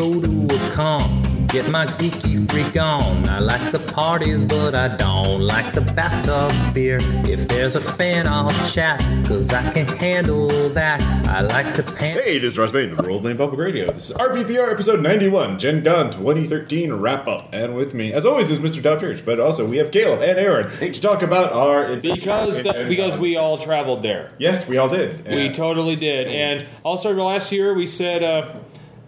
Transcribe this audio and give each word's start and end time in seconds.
go 0.00 0.18
to 0.18 0.46
a 0.56 0.70
con, 0.72 1.46
get 1.48 1.68
my 1.68 1.84
geeky 1.84 2.50
freak 2.50 2.74
on. 2.80 3.28
I 3.28 3.38
like 3.38 3.70
the 3.70 3.78
parties, 3.92 4.42
but 4.42 4.74
I 4.74 4.96
don't 4.96 5.42
like 5.42 5.74
the 5.74 5.82
bathtub 5.82 6.50
beer. 6.74 6.96
If 7.28 7.46
there's 7.48 7.76
a 7.76 7.82
fan, 7.82 8.26
I'll 8.26 8.48
chat, 8.66 8.98
cause 9.26 9.52
I 9.52 9.70
can 9.74 9.86
handle 9.98 10.48
that. 10.70 11.02
I 11.28 11.42
like 11.42 11.74
to 11.74 11.82
pan. 11.82 12.16
Hey, 12.16 12.38
this 12.38 12.54
is 12.54 12.58
Ross 12.58 12.72
Payne 12.72 12.92
of 12.92 13.06
Role 13.06 13.20
Playing 13.20 13.36
Public 13.36 13.60
Radio. 13.60 13.92
This 13.92 14.08
is 14.08 14.16
RPPR 14.16 14.72
episode 14.72 15.00
91, 15.02 15.58
Gen 15.58 15.84
Con 15.84 16.10
2013 16.10 16.94
wrap 16.94 17.28
up. 17.28 17.50
And 17.52 17.74
with 17.76 17.92
me, 17.92 18.10
as 18.14 18.24
always, 18.24 18.50
is 18.50 18.58
Mr. 18.58 18.82
Dow 18.82 18.98
Church, 18.98 19.22
but 19.22 19.38
also 19.38 19.66
we 19.66 19.76
have 19.76 19.90
Caleb 19.90 20.22
and 20.22 20.38
Aaron 20.38 20.70
to 20.70 20.92
talk 20.98 21.20
about 21.20 21.52
our 21.52 21.96
Because 21.96 22.56
the, 22.56 22.86
because 22.88 23.18
we 23.18 23.36
all 23.36 23.58
traveled 23.58 24.02
there. 24.02 24.30
Yes, 24.38 24.66
we 24.66 24.78
all 24.78 24.88
did. 24.88 25.28
We 25.28 25.46
And- 25.48 25.54
totally 25.54 25.96
did. 25.96 26.26
And 26.26 26.66
also 26.84 27.12
last 27.12 27.52
year 27.52 27.74
we 27.74 27.84
said, 27.84 28.22
uh, 28.22 28.54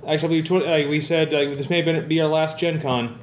actually 0.07 0.41
we, 0.41 0.43
tw- 0.43 0.63
uh, 0.67 0.89
we 0.89 1.01
said 1.01 1.33
uh, 1.33 1.39
this 1.55 1.69
may 1.71 1.77
have 1.77 1.85
been, 1.85 2.09
be 2.09 2.21
our 2.21 2.29
last 2.29 2.59
Gen 2.59 2.81
Con 2.81 3.19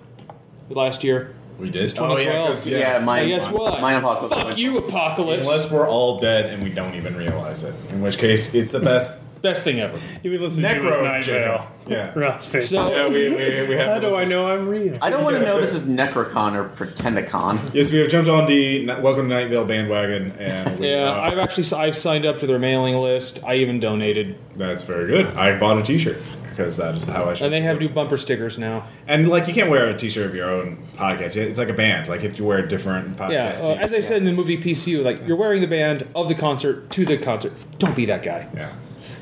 last 0.69 1.03
year. 1.03 1.33
we 1.59 1.69
did. 1.69 1.89
2012. 1.89 2.47
'cause, 2.47 2.67
Yeah, 2.67 2.99
my 2.99 3.19
And 3.19 3.29
guess 3.29 3.49
what? 3.49 3.81
My 3.81 3.93
apocalypse. 3.93 4.35
Fuck 4.41 4.57
you, 4.57 4.77
Apocalypse. 4.77 5.41
Unless 5.43 5.71
we're 5.71 5.87
all 5.89 6.19
dead 6.19 6.45
and 6.47 6.63
we 6.63 6.69
don't 6.69 6.95
even 6.95 7.15
realize 7.17 7.63
it. 7.63 7.73
In 7.91 8.01
which 8.01 8.17
case, 8.17 8.53
it's 8.55 8.71
the 8.71 8.79
best. 8.79 9.19
Best 9.41 9.63
thing 9.63 9.79
ever. 9.79 9.97
You 10.21 10.31
would 10.31 10.41
listen 10.41 10.61
Necro 10.61 10.97
to 10.97 11.01
Night 11.01 11.23
Gen 11.23 11.41
Vale. 11.43 11.67
Yeah. 11.87 12.11
Ross 12.19 12.45
Payne. 12.45 12.61
So 12.61 12.91
Yeah, 12.91 13.07
we, 13.07 13.29
we, 13.29 13.35
we 13.69 13.75
have 13.75 13.87
How 13.87 13.93
to 14.01 14.09
do 14.09 14.15
I 14.17 14.25
know 14.25 14.47
I'm 14.49 14.67
real? 14.67 14.97
I 15.01 15.09
don't 15.09 15.23
want 15.23 15.37
to 15.37 15.41
know 15.41 15.61
this 15.61 15.73
is 15.73 15.85
Necrocon 15.85 16.55
or 16.57 16.67
Pretendicon. 16.67 17.73
Yes, 17.73 17.89
we 17.89 17.99
have 17.99 18.09
jumped 18.09 18.29
on 18.29 18.47
the 18.49 18.89
N- 18.89 19.01
Welcome 19.01 19.29
to 19.29 19.35
Night 19.35 19.47
Vale 19.47 19.63
bandwagon, 19.63 20.33
and 20.39 20.77
we, 20.77 20.89
yeah, 20.91 21.03
uh, 21.09 21.21
I've 21.21 21.37
actually 21.37 21.65
I've 21.79 21.95
signed 21.95 22.25
up 22.25 22.39
to 22.39 22.47
their 22.47 22.59
mailing 22.59 22.97
list. 22.97 23.39
I 23.47 23.55
even 23.55 23.79
donated, 23.79 24.37
that's 24.57 24.83
very 24.83 25.07
good. 25.07 25.27
I 25.37 25.57
bought 25.57 25.77
a 25.77 25.83
T-shirt 25.83 26.17
because 26.59 26.75
that 26.77 26.93
is 26.93 27.05
how 27.07 27.25
I 27.25 27.33
should. 27.33 27.45
and 27.45 27.53
they 27.53 27.61
have 27.61 27.79
new 27.79 27.87
bumper 27.89 28.17
stickers 28.17 28.59
now. 28.59 28.85
And 29.07 29.29
like, 29.29 29.47
you 29.47 29.53
can't 29.53 29.69
wear 29.69 29.87
a 29.89 29.97
T-shirt 29.97 30.25
of 30.25 30.35
your 30.35 30.49
own 30.51 30.77
podcast. 30.97 31.37
It's 31.37 31.57
like 31.57 31.69
a 31.69 31.73
band. 31.73 32.09
Like 32.09 32.23
if 32.23 32.37
you 32.37 32.43
wear 32.45 32.57
a 32.59 32.67
different 32.67 33.15
podcast. 33.15 33.31
Yeah, 33.31 33.59
uh, 33.63 33.75
as 33.75 33.93
I 33.93 34.01
said 34.01 34.17
in 34.17 34.25
the 34.25 34.33
movie 34.33 34.57
PCU, 34.57 35.01
like 35.03 35.25
you're 35.25 35.37
wearing 35.37 35.61
the 35.61 35.67
band 35.67 36.05
of 36.15 36.27
the 36.27 36.35
concert 36.35 36.89
to 36.91 37.05
the 37.05 37.17
concert. 37.17 37.53
Don't 37.79 37.95
be 37.95 38.05
that 38.05 38.23
guy. 38.23 38.49
Yeah. 38.53 38.71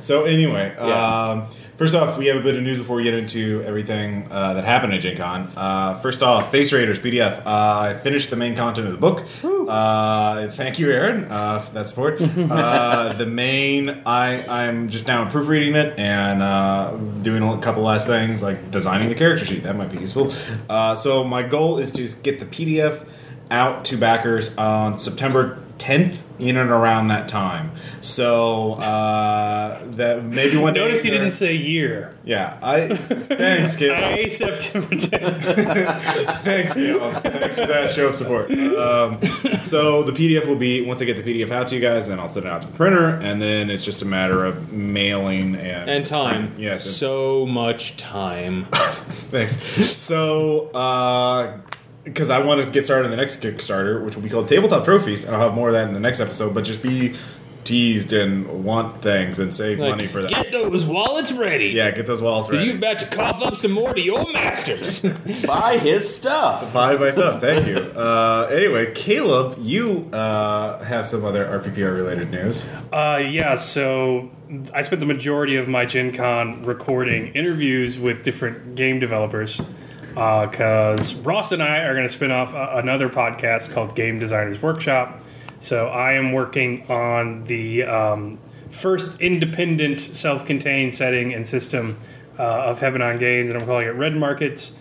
So 0.02 0.26
anyway, 0.26 0.74
Yeah. 0.80 1.18
um, 1.30 1.48
first 1.78 1.95
off, 1.95 2.17
we 2.17 2.25
have 2.28 2.38
a 2.38 2.42
bit 2.42 2.56
of 2.56 2.64
news 2.64 2.78
before 2.78 2.97
we 2.97 3.03
get 3.03 3.14
into 3.14 3.64
everything 3.66 4.28
uh, 4.30 4.53
that 4.53 4.66
happened 4.66 4.94
at 4.94 5.02
Gen 5.02 5.16
Con. 5.17 5.52
Uh, 5.56 6.00
first 6.00 6.22
off, 6.22 6.52
Base 6.52 6.73
Raiders 6.73 7.00
PDF. 7.00 7.45
Uh, 7.45 7.80
I 7.80 7.94
finished 7.94 8.30
the 8.30 8.36
main 8.36 8.56
content 8.56 8.88
of 8.88 8.94
the 8.94 9.00
book. 9.00 9.25
Uh, 9.44 10.47
thank 10.50 10.80
you, 10.80 10.92
Aaron, 10.92 11.25
uh, 11.25 11.59
for 11.59 11.73
that 11.73 11.88
support. 11.88 12.22
uh, 12.22 13.14
the 13.14 13.25
main, 13.25 14.02
I 14.06 14.67
I'm 14.67 14.89
just 14.89 15.08
now 15.08 15.30
proofreading 15.30 15.75
it 15.75 15.97
and 15.97 16.42
uh, 16.42 16.95
doing 17.22 17.44
a 17.44 17.59
couple 17.59 17.84
last 17.84 18.08
things 18.08 18.41
like 18.41 18.72
designing 18.72 19.09
the 19.09 19.16
character 19.16 19.45
sheet. 19.45 19.64
That 19.64 19.75
might 19.75 19.91
be 19.91 20.00
useful. 20.00 20.34
Uh, 20.69 20.95
so 20.95 21.23
my 21.23 21.44
goal 21.44 21.78
is 21.78 21.91
to 21.94 22.08
get 22.22 22.39
the 22.39 22.45
PDF 22.45 23.08
out 23.50 23.86
to 23.86 23.97
backers 23.97 24.56
on 24.58 24.97
September 24.97 25.64
10th, 25.78 26.22
in 26.40 26.58
and 26.58 26.70
around 26.70 27.08
that 27.08 27.28
time. 27.28 27.72
So 28.02 28.74
uh, 28.74 29.82
that 29.92 30.24
maybe 30.24 30.58
one 30.58 30.74
day. 30.74 30.82
Notice 30.82 31.02
he 31.02 31.10
didn't 31.10 31.32
say 31.32 31.56
year. 31.56 32.16
Yeah, 32.24 32.58
I 32.62 32.88
thanks, 32.90 33.76
kid. 33.76 33.92
I 33.92 34.28
September 34.28 34.96
10th. 34.96 36.42
thanks, 36.44 36.74
Gail. 36.74 37.12
Thanks 37.12 37.58
for 37.58 37.66
that 37.66 37.92
show 37.92 38.08
of 38.08 38.16
support. 38.16 38.52
Um, 38.52 39.22
so 39.64 40.04
the 40.04 40.12
PDF 40.12 40.48
will 40.48 40.56
be 40.56 40.82
once 40.86 41.02
I 41.02 41.06
get 41.06 41.24
the 41.24 41.24
PDF 41.24 41.52
out 41.52 41.68
to 41.68 41.76
you 41.76 41.82
guys, 41.82 42.08
then 42.08 42.20
I'll 42.20 42.30
send 42.30 42.46
it 42.46 42.52
out 42.52 42.62
to 42.64 42.68
the 42.68 42.74
printer, 42.76 43.10
and 43.10 43.42
then 43.42 43.70
it's 43.70 43.86
just 43.86 44.02
a 44.02 44.06
matter 44.06 44.46
of 44.46 44.72
mailing 44.72 45.56
and 45.56 45.90
And 45.90 46.06
time. 46.06 46.53
Yes, 46.58 46.84
So 46.84 47.46
much 47.46 47.97
time. 47.97 48.66
Thanks. 49.30 49.58
So, 49.97 50.70
because 52.07 52.29
I 52.29 52.40
want 52.40 52.66
to 52.66 52.72
get 52.72 52.85
started 52.85 53.06
on 53.06 53.12
the 53.12 53.18
next 53.18 53.41
Kickstarter, 53.41 54.03
which 54.03 54.16
will 54.16 54.23
be 54.23 54.29
called 54.29 54.47
Tabletop 54.47 54.85
Trophies, 54.85 55.25
and 55.25 55.35
I'll 55.35 55.41
have 55.41 55.53
more 55.53 55.68
of 55.69 55.73
that 55.73 55.88
in 55.88 55.94
the 55.94 56.00
next 56.00 56.19
episode. 56.19 56.53
But 56.53 56.63
just 56.63 56.81
be 56.81 57.16
teased 57.63 58.13
and 58.13 58.63
want 58.63 59.01
things 59.01 59.40
and 59.40 59.53
save 59.53 59.78
Like, 59.78 59.90
money 59.90 60.07
for 60.07 60.22
that. 60.22 60.29
Get 60.31 60.53
those 60.53 60.85
wallets 60.85 61.34
ready. 61.34 61.67
yeah, 61.67 61.91
get 61.91 62.06
those 62.06 62.22
wallets 62.22 62.50
ready. 62.50 62.66
you 62.66 62.78
about 62.78 63.00
to 63.00 63.06
cough 63.07 63.41
up 63.44 63.56
some 63.56 63.72
more 63.72 63.94
to 63.94 64.00
your 64.00 64.31
masters. 64.31 65.01
Buy 65.46 65.78
his 65.78 66.16
stuff. 66.16 66.72
Buy 66.72 66.96
my 66.96 67.12
stuff. 67.12 67.41
Thank 67.41 67.67
you. 67.67 67.78
Uh, 68.07 68.47
anyway, 68.51 68.94
Caleb, 68.94 69.57
you 69.59 70.07
uh, 70.13 70.81
have 70.84 71.06
some 71.06 71.25
other 71.25 71.44
RPPR 71.46 71.94
related 71.96 72.31
news. 72.31 72.66
Uh, 72.94 73.22
yeah, 73.29 73.56
so 73.56 74.29
I 74.73 74.81
spent 74.84 75.00
the 75.01 75.06
majority 75.06 75.56
of 75.57 75.67
my 75.67 75.85
Gen 75.85 76.13
Con 76.13 76.62
recording 76.63 77.28
interviews 77.34 77.97
with 78.00 78.23
different 78.23 78.75
game 78.75 79.00
developers 79.00 79.59
because 80.17 81.13
Ross 81.13 81.51
and 81.51 81.61
I 81.61 81.83
are 81.83 81.94
going 81.94 82.07
to 82.07 82.11
spin 82.11 82.31
off 82.31 82.53
a- 82.55 82.78
another 82.78 83.07
podcast 83.07 83.72
called 83.72 83.95
Game 83.95 84.17
Designers 84.17 84.59
Workshop. 84.61 85.22
So 85.59 85.88
I 85.89 86.13
am 86.13 86.31
working 86.31 86.89
on 86.89 87.44
the 87.44 87.83
um, 87.83 88.39
first 88.72 89.22
independent, 89.22 90.00
self-contained 90.01 90.94
setting 90.94 91.35
and 91.35 91.47
system 91.47 92.00
uh, 92.39 92.41
of 92.41 92.79
Hebanon 92.79 93.19
Games, 93.19 93.50
and 93.50 93.61
I'm 93.61 93.67
calling 93.67 93.85
it 93.85 93.91
Red 93.91 94.16
Markets. 94.16 94.75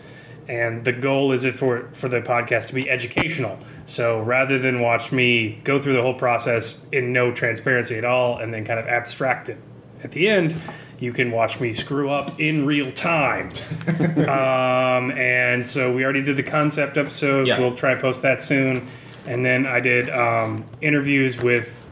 And 0.49 0.85
the 0.85 0.93
goal 0.93 1.33
is 1.33 1.45
it 1.45 1.55
for 1.55 1.91
for 1.93 2.09
the 2.09 2.23
podcast 2.23 2.69
to 2.69 2.75
be 2.75 2.89
educational. 2.89 3.59
So 3.85 4.23
rather 4.23 4.59
than 4.59 4.81
watch 4.81 5.13
me 5.13 5.61
go 5.65 5.79
through 5.79 5.95
the 5.95 6.03
whole 6.03 6.15
process 6.15 6.87
in 6.93 7.13
no 7.13 7.33
transparency 7.33 7.99
at 7.99 8.05
all, 8.05 8.39
and 8.39 8.55
then 8.55 8.65
kind 8.65 8.79
of 8.81 8.87
abstract 8.87 9.49
it 9.51 9.59
at 10.03 10.13
the 10.13 10.29
end, 10.29 10.55
you 10.99 11.13
can 11.13 11.31
watch 11.31 11.61
me 11.61 11.73
screw 11.73 12.11
up 12.11 12.41
in 12.41 12.65
real 12.67 12.91
time. 12.91 13.51
um, 14.17 15.11
and 15.13 15.67
so 15.67 15.93
we 15.93 16.05
already 16.05 16.23
did 16.23 16.37
the 16.37 16.43
concept 16.43 16.97
episode. 16.97 17.47
Yeah. 17.47 17.59
We'll 17.59 17.75
try 17.75 17.93
and 17.93 18.01
post 18.01 18.23
that 18.23 18.43
soon. 18.43 18.89
And 19.27 19.45
then 19.45 19.67
I 19.67 19.81
did 19.81 20.09
um, 20.11 20.65
interviews 20.81 21.43
with 21.43 21.83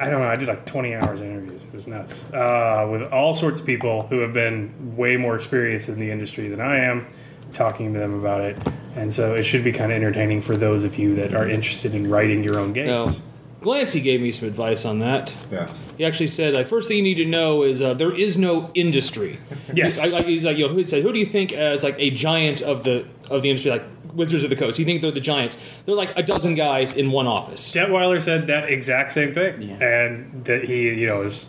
I 0.00 0.08
don't 0.08 0.20
know. 0.20 0.28
I 0.28 0.36
did 0.36 0.48
like 0.48 0.64
20 0.66 0.94
hours 0.94 1.20
of 1.20 1.26
interviews. 1.26 1.62
It 1.62 1.72
was 1.72 1.86
nuts. 1.86 2.32
Uh, 2.32 2.88
with 2.90 3.12
all 3.12 3.34
sorts 3.34 3.60
of 3.60 3.66
people 3.66 4.06
who 4.06 4.18
have 4.20 4.32
been 4.32 4.96
way 4.96 5.16
more 5.16 5.36
experienced 5.36 5.88
in 5.88 6.00
the 6.00 6.10
industry 6.10 6.48
than 6.48 6.60
I 6.60 6.78
am, 6.78 7.06
talking 7.52 7.92
to 7.92 7.98
them 7.98 8.14
about 8.18 8.40
it. 8.40 8.56
And 8.96 9.12
so 9.12 9.34
it 9.34 9.42
should 9.42 9.62
be 9.62 9.70
kind 9.70 9.92
of 9.92 9.96
entertaining 9.96 10.40
for 10.40 10.56
those 10.56 10.84
of 10.84 10.98
you 10.98 11.14
that 11.16 11.34
are 11.34 11.48
interested 11.48 11.94
in 11.94 12.10
writing 12.10 12.42
your 12.42 12.58
own 12.58 12.72
Now, 12.72 13.04
games. 13.04 13.20
Glancy 13.62 14.02
gave 14.02 14.20
me 14.20 14.32
some 14.32 14.48
advice 14.48 14.84
on 14.84 14.98
that. 14.98 15.34
Yeah. 15.50 15.72
He 15.96 16.04
actually 16.04 16.26
said, 16.28 16.54
like, 16.54 16.66
first 16.66 16.88
thing 16.88 16.96
you 16.98 17.02
need 17.02 17.14
to 17.16 17.24
know 17.24 17.62
is 17.62 17.80
uh, 17.80 17.94
there 17.94 18.14
is 18.14 18.36
no 18.36 18.70
industry. 18.74 19.38
Yes. 19.74 20.02
He's, 20.02 20.12
like, 20.12 20.26
he's 20.26 20.44
like, 20.44 20.56
you 20.58 20.66
know, 20.66 20.72
who, 20.72 20.84
said, 20.84 21.02
who 21.02 21.12
do 21.12 21.18
you 21.18 21.24
think 21.24 21.52
as 21.52 21.82
like 21.82 21.94
a 21.98 22.10
giant 22.10 22.60
of 22.60 22.82
the 22.84 23.06
of 23.30 23.40
the 23.42 23.48
industry, 23.48 23.70
like 23.70 23.84
Wizards 24.12 24.44
of 24.44 24.50
the 24.50 24.56
Coast? 24.56 24.78
You 24.78 24.84
think 24.84 25.00
they're 25.00 25.10
the 25.12 25.20
giants? 25.20 25.56
They're 25.86 25.94
like 25.94 26.12
a 26.18 26.22
dozen 26.22 26.54
guys 26.56 26.94
in 26.96 27.10
one 27.12 27.26
office. 27.26 27.72
Detwiller 27.72 28.20
said 28.20 28.48
that 28.48 28.68
exact 28.68 29.12
same 29.12 29.32
thing, 29.32 29.62
Yeah. 29.62 29.76
and 29.82 30.44
that 30.44 30.64
he, 30.64 30.90
you 30.90 31.06
know, 31.06 31.22
is 31.22 31.46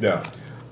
Yeah. 0.00 0.24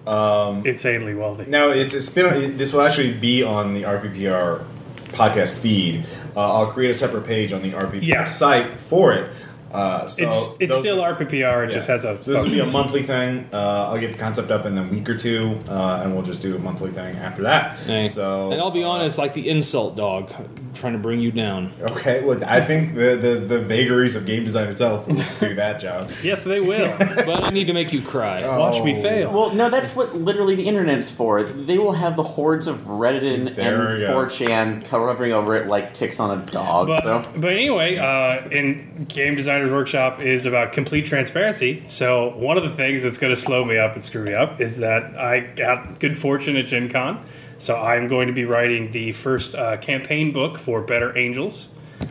Um, 0.06 0.64
insanely 0.66 1.14
wealthy. 1.14 1.44
Now 1.48 1.68
it's 1.70 1.92
a 1.94 2.00
spin. 2.02 2.56
This 2.56 2.72
will 2.72 2.82
actually 2.82 3.12
be 3.14 3.42
on 3.42 3.74
the 3.74 3.82
RPPR 3.82 4.64
podcast 5.08 5.58
feed. 5.58 6.06
Uh, 6.36 6.40
I'll 6.60 6.66
create 6.68 6.90
a 6.90 6.94
separate 6.94 7.26
page 7.26 7.52
on 7.52 7.62
the 7.62 7.72
RPPR 7.72 8.02
Yeah. 8.02 8.24
site 8.24 8.70
for 8.88 9.12
it. 9.12 9.30
Uh, 9.74 10.06
so 10.06 10.24
it's 10.26 10.56
it's 10.60 10.72
those- 10.72 10.80
still 10.80 10.98
RPPR. 10.98 11.66
It 11.68 11.72
just 11.72 11.88
has 11.88 12.04
a. 12.04 12.22
So 12.22 12.32
this 12.32 12.44
will 12.44 12.50
be 12.50 12.60
a 12.60 12.66
monthly 12.66 13.02
thing. 13.02 13.48
Uh, 13.52 13.88
I'll 13.90 13.98
get 13.98 14.12
the 14.12 14.18
concept 14.18 14.50
up 14.50 14.66
in 14.66 14.78
a 14.78 14.84
week 14.84 15.08
or 15.08 15.16
two, 15.16 15.58
uh, 15.68 16.00
and 16.02 16.12
we'll 16.14 16.22
just 16.22 16.42
do 16.42 16.54
a 16.54 16.58
monthly 16.58 16.90
thing 16.92 17.16
after 17.16 17.42
that. 17.42 17.78
Hey. 17.80 18.06
So, 18.08 18.52
and 18.52 18.60
I'll 18.60 18.70
be 18.70 18.84
uh, 18.84 18.88
honest, 18.88 19.18
like 19.18 19.34
the 19.34 19.48
insult 19.50 19.96
dog, 19.96 20.32
trying 20.74 20.92
to 20.92 20.98
bring 20.98 21.18
you 21.20 21.32
down. 21.32 21.72
Okay, 21.80 22.22
well, 22.24 22.42
I 22.46 22.60
think 22.60 22.94
the, 22.94 23.16
the, 23.16 23.34
the 23.46 23.58
vagaries 23.58 24.14
of 24.16 24.26
game 24.26 24.44
design 24.44 24.68
itself 24.68 25.06
will 25.08 25.16
do 25.40 25.54
that 25.56 25.80
job. 25.80 26.10
Yes, 26.22 26.44
they 26.44 26.60
will. 26.60 26.94
But 27.24 27.44
I 27.44 27.50
need 27.50 27.66
to 27.68 27.72
make 27.72 27.92
you 27.92 28.02
cry. 28.02 28.46
Watch 28.58 28.82
me 28.84 28.96
Oh. 28.98 29.02
fail. 29.02 29.32
Well, 29.32 29.54
no, 29.54 29.70
that's 29.70 29.96
what 29.96 30.14
literally 30.14 30.54
the 30.56 30.66
internet's 30.66 31.10
for. 31.10 31.42
They 31.42 31.78
will 31.78 31.92
have 31.92 32.16
the 32.16 32.22
hordes 32.22 32.66
of 32.66 32.78
Reddit 32.80 33.22
and, 33.34 33.48
There 33.56 33.88
and 33.88 34.02
4chan 34.02 34.84
covering 34.84 35.32
over 35.32 35.56
it 35.56 35.68
like 35.68 35.94
ticks 35.94 36.20
on 36.20 36.38
a 36.38 36.42
dog. 36.46 36.88
But, 36.88 37.02
so. 37.02 37.24
but 37.36 37.52
anyway, 37.52 37.96
uh, 37.96 38.48
in 38.50 39.06
Game 39.08 39.36
Designers 39.64 39.80
Workshop 39.80 40.20
is 40.20 40.44
about 40.44 40.72
complete 40.72 41.06
transparency. 41.06 41.84
So 41.86 42.36
one 42.36 42.58
of 42.58 42.64
the 42.64 42.70
things 42.70 43.02
that's 43.02 43.16
going 43.16 43.34
to 43.34 43.40
slow 43.40 43.64
me 43.64 43.78
up 43.78 43.94
and 43.94 44.04
screw 44.04 44.22
me 44.22 44.34
up 44.34 44.60
is 44.60 44.76
that 44.76 45.16
I 45.16 45.40
got 45.40 46.00
good 46.00 46.18
fortune 46.18 46.58
at 46.58 46.66
Gen 46.66 46.90
Con. 46.90 47.24
So 47.56 47.80
I'm 47.80 48.06
going 48.06 48.26
to 48.26 48.34
be 48.34 48.44
writing 48.44 48.90
the 48.90 49.12
first 49.12 49.54
uh, 49.54 49.78
campaign 49.78 50.34
book 50.34 50.58
for 50.58 50.82
Better 50.82 51.16
Angels, 51.16 51.68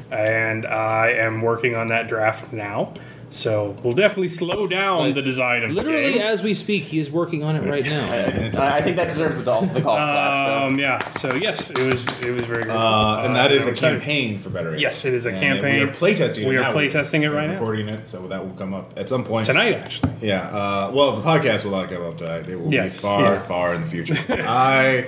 and 0.09 0.65
I 0.65 1.09
am 1.11 1.43
working 1.43 1.75
on 1.75 1.89
that 1.89 2.07
draft 2.07 2.51
now. 2.51 2.95
So 3.33 3.75
we'll 3.81 3.93
definitely 3.93 4.27
slow 4.27 4.67
down 4.67 4.99
Like, 4.99 5.15
the 5.15 5.23
design 5.23 5.63
of 5.63 5.71
Literally, 5.71 6.03
the 6.05 6.11
game. 6.19 6.21
as 6.21 6.43
we 6.43 6.53
speak, 6.53 6.83
he 6.83 6.99
is 6.99 7.09
working 7.09 7.43
on 7.43 7.55
it 7.55 7.67
right 7.67 7.83
now. 7.83 8.11
I, 8.61 8.77
I 8.77 8.81
think 8.83 8.95
that 8.97 9.09
deserves 9.09 9.37
the, 9.37 9.43
doll, 9.43 9.61
the 9.65 9.81
golf 9.81 9.97
clap. 9.97 10.47
So. 10.47 10.67
Um, 10.67 10.79
yeah. 10.79 11.09
So 11.09 11.33
yes, 11.33 11.71
it 11.71 11.79
was 11.79 12.05
it 12.21 12.29
was 12.31 12.45
very 12.45 12.63
good. 12.63 12.71
Uh, 12.75 13.23
and 13.25 13.35
that 13.35 13.51
is 13.51 13.63
I'm 13.63 13.69
a 13.69 13.71
excited. 13.71 13.99
campaign 14.01 14.37
for 14.37 14.49
Better 14.51 14.67
Angels. 14.75 14.81
Yes, 14.83 15.05
it 15.05 15.15
is 15.15 15.25
a 15.25 15.31
And 15.31 15.39
campaign. 15.39 15.75
We 15.75 15.81
are 15.81 15.87
playtesting 15.91 16.43
it 16.43 16.47
We 16.47 16.57
are 16.57 16.61
now. 16.61 16.73
playtesting 16.73 17.23
it 17.23 17.31
right 17.31 17.47
now. 17.47 17.53
Recording 17.53 17.89
it, 17.89 18.07
so 18.07 18.27
that 18.27 18.45
will 18.45 18.53
come 18.53 18.75
up 18.75 18.93
at 18.97 19.09
some 19.09 19.23
point. 19.25 19.47
tonight. 19.47 19.73
Actually, 19.77 20.11
Yeah. 20.21 20.47
Uh, 20.49 20.91
well, 20.93 21.15
the 21.15 21.23
podcast 21.23 21.65
will 21.65 21.71
not 21.71 21.89
come 21.89 22.03
up 22.03 22.17
tonight. 22.19 22.47
It 22.47 22.55
will 22.59 22.71
Yes, 22.71 22.97
be 22.97 23.01
far, 23.01 23.21
yeah. 23.23 23.39
far 23.39 23.73
in 23.73 23.81
the 23.81 23.87
future. 23.87 24.15
I 24.47 25.07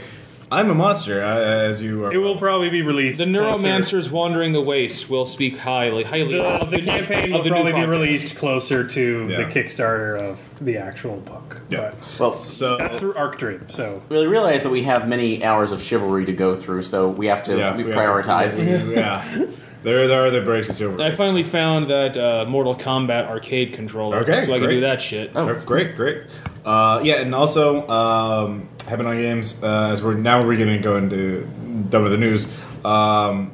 I'm 0.51 0.69
a 0.69 0.75
monster, 0.75 1.23
uh, 1.23 1.37
as 1.39 1.81
you 1.81 2.05
are. 2.05 2.13
It 2.13 2.17
will 2.17 2.37
probably 2.37 2.69
be 2.69 2.81
released. 2.83 3.17
The 3.17 3.25
closer- 3.25 3.63
Neuromancers 3.67 4.11
Wandering 4.11 4.51
the 4.51 4.61
Waste 4.61 5.09
will 5.09 5.25
speak 5.25 5.57
highly, 5.57 6.03
highly. 6.03 6.33
The, 6.37 6.43
of 6.43 6.69
the 6.69 6.81
campaign 6.81 7.31
will 7.31 7.39
of 7.39 7.43
the 7.45 7.49
new 7.49 7.61
probably 7.63 7.73
be 7.81 7.85
released 7.87 8.35
closer 8.37 8.83
to 8.85 9.25
Yeah. 9.27 9.37
the 9.37 9.43
Kickstarter 9.45 10.19
of 10.21 10.39
the 10.63 10.77
actual 10.77 11.17
book. 11.17 11.61
Yeah. 11.69 11.91
But 11.99 12.19
Well, 12.19 12.35
So 12.35 12.77
that's 12.77 12.99
through 12.99 13.15
Arc 13.15 13.39
Dream. 13.39 13.65
So 13.69 14.03
we 14.09 14.23
realize 14.27 14.61
that 14.63 14.69
we 14.69 14.83
have 14.83 15.07
many 15.07 15.43
hours 15.43 15.71
of 15.71 15.81
chivalry 15.81 16.25
to 16.25 16.33
go 16.33 16.55
through, 16.55 16.83
so 16.83 17.09
we 17.09 17.25
have 17.27 17.43
to 17.45 17.57
yeah, 17.57 17.75
we 17.75 17.83
we 17.83 17.91
have 17.91 18.03
to- 18.05 18.11
prioritize. 18.11 18.95
yeah, 18.95 19.45
there, 19.83 20.07
there 20.07 20.25
are 20.25 20.29
the 20.29 20.41
breaks 20.41 20.67
and 20.67 20.77
silver. 20.77 21.01
I 21.01 21.09
finally 21.09 21.43
found 21.43 21.87
that 21.87 22.15
uh, 22.17 22.45
Mortal 22.47 22.75
Kombat 22.75 23.27
arcade 23.29 23.73
controller, 23.73 24.17
Okay, 24.17 24.45
so 24.45 24.53
I 24.53 24.59
can 24.59 24.69
do 24.69 24.81
that 24.81 25.01
shit. 25.01 25.31
Oh. 25.35 25.55
Great, 25.65 25.95
great. 25.95 26.21
Uh, 26.65 26.99
yeah, 27.03 27.15
and 27.21 27.35
also 27.35 27.87
um, 27.87 28.67
Hebanon 28.79 29.21
Games. 29.21 29.61
Uh, 29.61 29.89
as 29.91 30.03
we're 30.03 30.15
now 30.15 30.45
we're 30.45 30.57
going 30.57 30.75
to 30.75 30.79
go 30.79 30.97
into 30.97 31.45
done 31.89 32.03
with 32.03 32.11
the 32.11 32.17
news. 32.17 32.51
Um, 32.83 33.51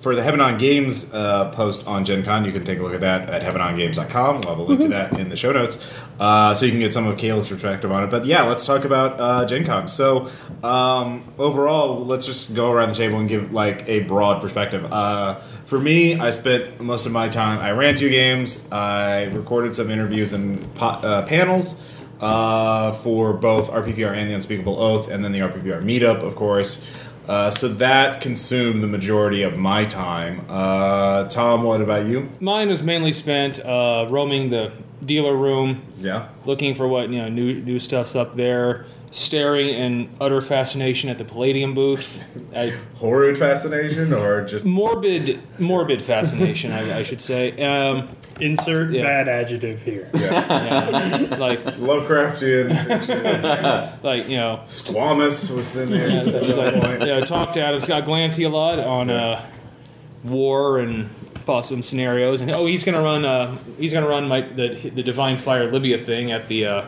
for 0.00 0.16
the 0.16 0.22
Hebanon 0.22 0.58
Games 0.58 1.12
uh, 1.12 1.50
post 1.50 1.86
on 1.86 2.06
Gen 2.06 2.22
Con, 2.22 2.46
you 2.46 2.52
can 2.52 2.64
take 2.64 2.78
a 2.78 2.82
look 2.82 2.94
at 2.94 3.02
that 3.02 3.28
at 3.28 3.42
hebanongames.com. 3.42 4.36
We'll 4.36 4.48
have 4.48 4.58
a 4.58 4.62
link 4.62 4.80
to 4.80 4.88
that 4.88 5.18
in 5.18 5.28
the 5.28 5.36
show 5.36 5.52
notes. 5.52 5.76
Uh, 6.18 6.54
so 6.54 6.64
you 6.64 6.72
can 6.72 6.80
get 6.80 6.94
some 6.94 7.06
of 7.06 7.18
Caleb's 7.18 7.50
perspective 7.50 7.92
on 7.92 8.04
it. 8.04 8.10
But 8.10 8.24
yeah, 8.24 8.44
let's 8.44 8.64
talk 8.64 8.86
about 8.86 9.20
uh, 9.20 9.44
Gen 9.44 9.64
Con. 9.64 9.90
So 9.90 10.30
um, 10.64 11.22
overall, 11.38 12.06
let's 12.06 12.24
just 12.24 12.54
go 12.54 12.70
around 12.70 12.88
the 12.88 12.94
table 12.94 13.18
and 13.18 13.28
give 13.28 13.52
like 13.52 13.86
a 13.88 14.00
broad 14.00 14.40
perspective. 14.40 14.90
Uh, 14.90 15.34
for 15.66 15.78
me, 15.78 16.18
I 16.18 16.30
spent 16.30 16.80
most 16.80 17.04
of 17.04 17.12
my 17.12 17.28
time, 17.28 17.58
I 17.58 17.72
ran 17.72 17.94
two 17.94 18.08
games, 18.08 18.66
I 18.72 19.24
recorded 19.24 19.74
some 19.74 19.90
interviews 19.90 20.32
and 20.32 20.74
po- 20.76 20.86
uh, 20.86 21.26
panels 21.26 21.78
uh, 22.20 22.92
for 22.92 23.32
both 23.32 23.70
RPPR 23.70 24.14
and 24.14 24.30
the 24.30 24.34
Unspeakable 24.34 24.80
Oath, 24.80 25.08
and 25.08 25.24
then 25.24 25.32
the 25.32 25.40
RPPR 25.40 25.82
meetup, 25.82 26.22
of 26.22 26.36
course. 26.36 26.84
Uh, 27.28 27.50
so 27.50 27.68
that 27.68 28.20
consumed 28.20 28.82
the 28.82 28.86
majority 28.88 29.42
of 29.42 29.56
my 29.56 29.84
time. 29.84 30.44
Uh, 30.48 31.24
Tom, 31.28 31.62
what 31.62 31.80
about 31.80 32.06
you? 32.06 32.28
Mine 32.40 32.68
was 32.68 32.82
mainly 32.82 33.12
spent 33.12 33.60
uh, 33.64 34.06
roaming 34.10 34.50
the 34.50 34.72
dealer 35.04 35.36
room, 35.36 35.82
Yeah. 36.00 36.28
looking 36.44 36.74
for 36.74 36.88
what 36.88 37.08
you 37.08 37.18
know 37.22 37.28
new 37.28 37.54
new 37.62 37.78
stuff's 37.78 38.16
up 38.16 38.36
there, 38.36 38.86
staring 39.10 39.68
in 39.68 40.08
utter 40.20 40.40
fascination 40.40 41.08
at 41.08 41.18
the 41.18 41.24
Palladium 41.24 41.72
booth. 41.72 42.36
I, 42.54 42.72
Horrid 42.96 43.38
fascination, 43.38 44.12
or 44.12 44.44
just 44.44 44.66
morbid, 44.66 45.40
morbid 45.60 46.02
fascination, 46.02 46.72
I, 46.72 46.98
I 46.98 47.02
should 47.04 47.20
say. 47.20 47.52
Um, 47.64 48.08
insert 48.42 48.90
Yeah. 48.92 49.02
bad 49.02 49.28
adjective 49.28 49.82
here. 49.82 50.08
yeah, 50.14 51.36
like, 51.38 51.62
Lovecraftian 51.76 52.86
fiction? 52.86 53.22
like 54.02 54.28
you 54.28 54.36
know, 54.36 54.60
Squamous 54.66 55.54
was 55.54 55.76
in 55.76 55.90
there 55.90 56.08
at 56.08 56.12
It's 56.26 56.56
like, 56.56 56.74
point. 56.74 57.00
you 57.00 57.06
know, 57.06 57.24
talked 57.24 57.54
to 57.54 57.62
Adam 57.64 57.80
Scott 57.80 58.04
Glancy 58.04 58.44
a 58.44 58.48
lot 58.48 58.78
on 58.78 59.10
uh, 59.10 59.44
war 60.24 60.78
and 60.78 61.08
possible 61.46 61.82
scenarios, 61.82 62.40
and 62.40 62.50
oh, 62.50 62.66
he's 62.66 62.84
gonna 62.84 63.02
run. 63.02 63.24
Uh, 63.24 63.56
he's 63.78 63.92
gonna 63.92 64.08
run 64.08 64.28
my 64.28 64.42
the 64.42 64.74
the 64.94 65.02
Divine 65.02 65.36
Fire 65.36 65.70
Libya 65.70 65.98
thing 65.98 66.30
at 66.32 66.48
the 66.48 66.66
uh, 66.66 66.84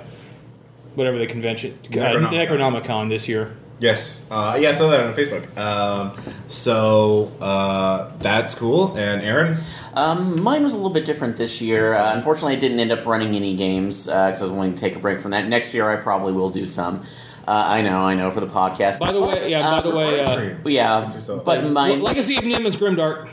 whatever 0.95 1.19
the 1.19 1.27
convention 1.27 1.79
uh, 1.85 1.89
Necronomicon. 1.89 2.31
Necronomicon 2.49 3.09
this 3.09 3.29
year. 3.29 3.57
Yes. 3.81 4.25
Uh, 4.31 4.57
yeah, 4.61 4.69
I 4.69 4.73
saw 4.73 4.89
that 4.91 5.01
on 5.01 5.13
Facebook. 5.15 5.57
Um, 5.59 6.17
so 6.47 7.33
uh, 7.41 8.13
that's 8.19 8.55
cool. 8.55 8.97
And 8.97 9.23
Aaron? 9.23 9.57
Um, 9.95 10.43
mine 10.43 10.63
was 10.63 10.73
a 10.73 10.77
little 10.77 10.91
bit 10.93 11.05
different 11.05 11.37
this 11.37 11.61
year. 11.61 11.95
Uh, 11.95 12.15
unfortunately, 12.15 12.57
I 12.57 12.59
didn't 12.59 12.81
end 12.81 12.93
up 12.93 13.05
running 13.07 13.35
any 13.37 13.57
games 13.57 14.07
because 14.07 14.41
I 14.41 14.45
was 14.45 14.53
willing 14.53 14.75
to 14.75 14.81
take 14.81 14.97
a 14.97 14.99
break 14.99 15.21
from 15.21 15.33
that. 15.33 15.49
Next 15.49 15.75
year, 15.75 15.89
I 15.91 15.97
probably 15.97 16.33
will 16.33 16.51
do 16.51 16.67
some. 16.67 17.05
Uh, 17.47 17.51
I 17.67 17.83
know, 17.83 18.03
I 18.05 18.15
know, 18.15 18.31
for 18.31 18.39
the 18.39 18.47
podcast. 18.47 19.01
By 19.01 19.11
the 19.11 19.21
way, 19.21 19.51
yeah. 19.51 19.63
By 19.63 19.79
Uh, 19.79 19.81
the 19.81 19.91
way, 19.91 20.21
uh, 20.25 20.55
But 20.63 20.71
yeah, 20.71 21.01
yourself. 21.01 21.45
but 21.45 21.65
mine. 21.69 22.01
Legacy 22.01 22.37
of 22.37 22.45
Nim 22.45 22.65
is 22.67 22.77
Grimdark. 22.77 23.27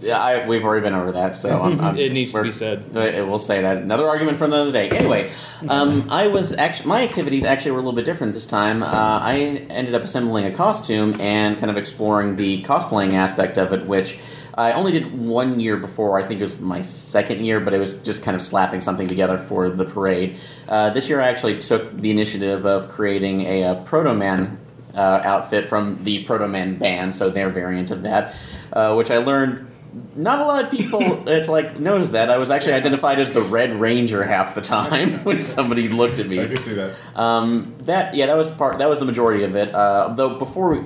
Yeah, 0.00 0.18
I, 0.18 0.48
we've 0.48 0.64
already 0.64 0.82
been 0.82 0.94
over 0.94 1.12
that, 1.12 1.36
so 1.36 1.60
I'm, 1.62 1.78
I'm, 1.78 1.94
It 1.98 2.10
needs 2.12 2.32
to 2.32 2.42
be 2.42 2.50
said. 2.50 2.84
uh, 2.96 3.02
We'll 3.28 3.38
say 3.38 3.60
that. 3.60 3.76
Another 3.76 4.08
argument 4.08 4.38
for 4.38 4.46
another 4.46 4.72
day. 4.72 4.88
Anyway, 4.88 5.30
um, 5.68 6.08
I 6.10 6.28
was 6.28 6.54
actually 6.54 6.88
my 6.88 7.02
activities 7.02 7.44
actually 7.44 7.72
were 7.72 7.78
a 7.80 7.82
little 7.82 7.92
bit 7.96 8.06
different 8.06 8.32
this 8.32 8.46
time. 8.46 8.82
Uh, 8.82 8.86
I 8.86 9.34
ended 9.68 9.94
up 9.94 10.02
assembling 10.04 10.46
a 10.46 10.50
costume 10.50 11.20
and 11.20 11.58
kind 11.58 11.70
of 11.70 11.76
exploring 11.76 12.36
the 12.36 12.62
cosplaying 12.62 13.12
aspect 13.12 13.58
of 13.58 13.74
it, 13.74 13.84
which 13.86 14.18
I 14.56 14.72
only 14.72 14.92
did 14.92 15.18
one 15.18 15.58
year 15.58 15.76
before. 15.76 16.18
I 16.18 16.26
think 16.26 16.40
it 16.40 16.44
was 16.44 16.60
my 16.60 16.80
second 16.80 17.44
year, 17.44 17.60
but 17.60 17.74
it 17.74 17.78
was 17.78 18.00
just 18.02 18.22
kind 18.22 18.36
of 18.36 18.42
slapping 18.42 18.80
something 18.80 19.08
together 19.08 19.36
for 19.36 19.68
the 19.68 19.84
parade. 19.84 20.38
Uh, 20.68 20.90
this 20.90 21.08
year, 21.08 21.20
I 21.20 21.28
actually 21.28 21.58
took 21.58 21.96
the 21.96 22.10
initiative 22.10 22.64
of 22.64 22.88
creating 22.88 23.42
a, 23.42 23.64
uh 23.64 23.74
Proto 23.84 24.14
Man 24.14 24.58
uh, 24.94 25.20
outfit 25.24 25.64
from 25.64 26.02
the 26.04 26.24
Protomen 26.24 26.78
band, 26.78 27.16
so 27.16 27.30
their 27.30 27.50
variant 27.50 27.90
of 27.90 28.02
that, 28.02 28.34
uh, 28.72 28.94
which 28.94 29.10
I 29.10 29.18
learned. 29.18 29.70
Not 30.16 30.40
a 30.40 30.44
lot 30.44 30.64
of 30.64 30.72
people, 30.72 31.28
it's 31.28 31.48
like 31.48 31.78
noticed 31.78 32.12
that 32.12 32.28
I 32.28 32.36
was 32.36 32.50
actually 32.50 32.72
identified 32.72 33.20
as 33.20 33.32
the 33.32 33.42
Red 33.42 33.78
Ranger 33.78 34.24
half 34.24 34.56
the 34.56 34.60
time 34.60 35.18
when 35.24 35.40
somebody 35.40 35.88
looked 35.88 36.18
at 36.18 36.26
me. 36.26 36.40
I 36.40 36.46
can 36.48 36.56
see 36.56 36.74
that. 36.74 36.94
Um, 37.14 37.76
that 37.82 38.14
yeah, 38.14 38.26
that 38.26 38.36
was 38.36 38.50
part. 38.50 38.78
That 38.78 38.88
was 38.88 38.98
the 38.98 39.04
majority 39.04 39.44
of 39.44 39.54
it. 39.54 39.72
Uh, 39.72 40.12
though 40.14 40.36
before 40.36 40.70
we, 40.70 40.84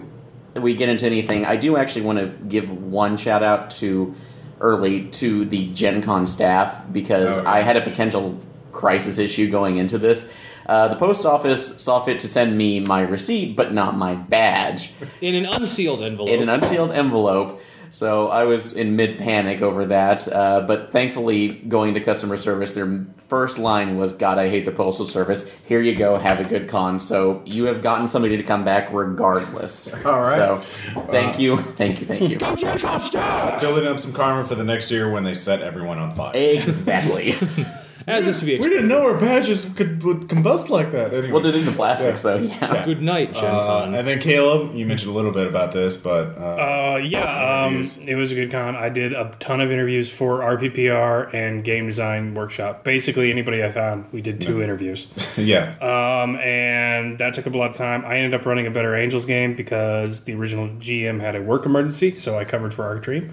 we 0.62 0.74
get 0.74 0.88
into 0.88 1.06
anything, 1.06 1.44
I 1.44 1.56
do 1.56 1.76
actually 1.76 2.02
want 2.02 2.18
to 2.18 2.26
give 2.48 2.70
one 2.70 3.16
shout 3.16 3.42
out 3.42 3.70
to 3.72 4.14
early 4.60 5.04
to 5.08 5.44
the 5.44 5.72
Gen 5.72 6.02
Con 6.02 6.26
staff 6.26 6.84
because 6.92 7.38
Oh, 7.38 7.42
yeah. 7.42 7.50
I 7.50 7.60
had 7.62 7.76
a 7.76 7.80
potential 7.80 8.38
crisis 8.72 9.18
issue 9.18 9.50
going 9.50 9.76
into 9.78 9.98
this. 9.98 10.32
Uh, 10.66 10.88
the 10.88 10.96
post 10.96 11.24
office 11.24 11.80
saw 11.80 12.04
fit 12.04 12.18
to 12.20 12.28
send 12.28 12.56
me 12.58 12.78
my 12.80 13.00
receipt, 13.00 13.56
but 13.56 13.72
not 13.72 13.96
my 13.96 14.14
badge 14.14 14.92
In 15.22 15.34
an 15.34 15.46
unsealed 15.46 16.02
envelope. 16.02 16.28
in 16.28 16.42
an 16.42 16.48
unsealed 16.50 16.90
envelope. 16.92 17.60
So 17.90 18.28
I 18.28 18.44
was 18.44 18.72
in 18.72 18.96
mid 18.96 19.18
panic 19.18 19.62
over 19.62 19.86
that, 19.86 20.30
uh, 20.32 20.64
but 20.66 20.92
thankfully, 20.92 21.48
going 21.48 21.94
to 21.94 22.00
customer 22.00 22.36
service, 22.36 22.72
their 22.72 23.06
first 23.28 23.58
line 23.58 23.96
was, 23.96 24.12
"God, 24.12 24.38
I 24.38 24.48
hate 24.48 24.64
the 24.64 24.72
postal 24.72 25.06
service. 25.06 25.48
Here 25.66 25.80
you 25.80 25.94
go, 25.94 26.16
have 26.16 26.40
a 26.40 26.44
good 26.44 26.68
con." 26.68 27.00
So 27.00 27.42
you 27.44 27.64
have 27.64 27.82
gotten 27.82 28.08
somebody 28.08 28.36
to 28.36 28.42
come 28.42 28.64
back 28.64 28.92
regardless. 28.92 29.92
All 30.04 30.20
right. 30.20 30.36
So 30.36 30.60
thank 31.10 31.38
you, 31.38 31.56
thank 31.56 32.00
you, 32.00 32.06
thank 32.06 32.30
you. 32.30 32.38
Building 33.60 33.86
up 33.86 33.98
some 33.98 34.12
karma 34.12 34.46
for 34.46 34.54
the 34.54 34.64
next 34.64 34.90
year 34.90 35.10
when 35.10 35.24
they 35.24 35.34
set 35.34 35.62
everyone 35.62 35.98
on 35.98 36.14
fire. 36.14 36.32
exactly. 36.34 37.34
As 38.08 38.26
is 38.26 38.40
to 38.40 38.46
be 38.46 38.52
We 38.52 38.56
expected. 38.56 38.74
didn't 38.76 38.88
know 38.88 39.02
our 39.06 39.18
badges 39.20 39.68
could 39.76 40.02
would 40.02 40.20
combust 40.28 40.68
like 40.70 40.90
that. 40.92 41.12
Anyway. 41.12 41.30
well, 41.30 41.40
they're 41.42 41.54
in 41.54 41.64
the 41.64 41.72
plastic, 41.72 42.06
Yeah. 42.08 42.14
so 42.14 42.36
yeah. 42.38 42.84
Good 42.84 43.02
night, 43.02 43.34
Gen 43.34 43.44
Uh, 43.44 43.66
Con. 43.66 43.94
and 43.94 44.08
then 44.08 44.18
Caleb, 44.20 44.74
you 44.74 44.86
mentioned 44.86 45.12
a 45.12 45.14
little 45.14 45.32
bit 45.32 45.46
about 45.46 45.72
this, 45.72 45.96
but 45.96 46.36
uh, 46.38 46.40
Uh, 46.40 47.00
yeah, 47.04 47.64
um, 47.64 47.74
Interviews. 47.74 47.98
it 48.06 48.14
was 48.16 48.32
a 48.32 48.34
good 48.34 48.50
con. 48.50 48.74
I 48.76 48.88
did 48.88 49.12
a 49.12 49.32
ton 49.38 49.60
of 49.60 49.70
interviews 49.70 50.10
for 50.10 50.40
RPPR 50.42 51.32
and 51.34 51.62
Game 51.62 51.86
Design 51.86 52.34
Workshop. 52.34 52.82
Basically, 52.84 53.30
anybody 53.30 53.62
I 53.62 53.70
found, 53.70 54.06
we 54.10 54.20
did 54.20 54.40
two 54.40 54.62
interviews. 54.62 55.06
yeah, 55.36 55.74
Um, 55.80 56.36
and 56.36 57.18
that 57.18 57.34
took 57.34 57.46
up 57.46 57.54
a 57.54 57.58
lot 57.58 57.70
of 57.70 57.76
time. 57.76 58.04
I 58.06 58.16
ended 58.16 58.34
up 58.40 58.46
running 58.46 58.66
a 58.66 58.70
Better 58.70 58.94
Angels 58.96 59.26
game 59.26 59.54
because 59.54 60.22
the 60.24 60.34
original 60.34 60.68
GM 60.80 61.20
had 61.20 61.36
a 61.36 61.42
work 61.42 61.66
emergency, 61.66 62.14
so 62.16 62.38
I 62.38 62.44
covered 62.44 62.72
for 62.74 62.84
Arc 62.84 63.02
Dream. 63.02 63.30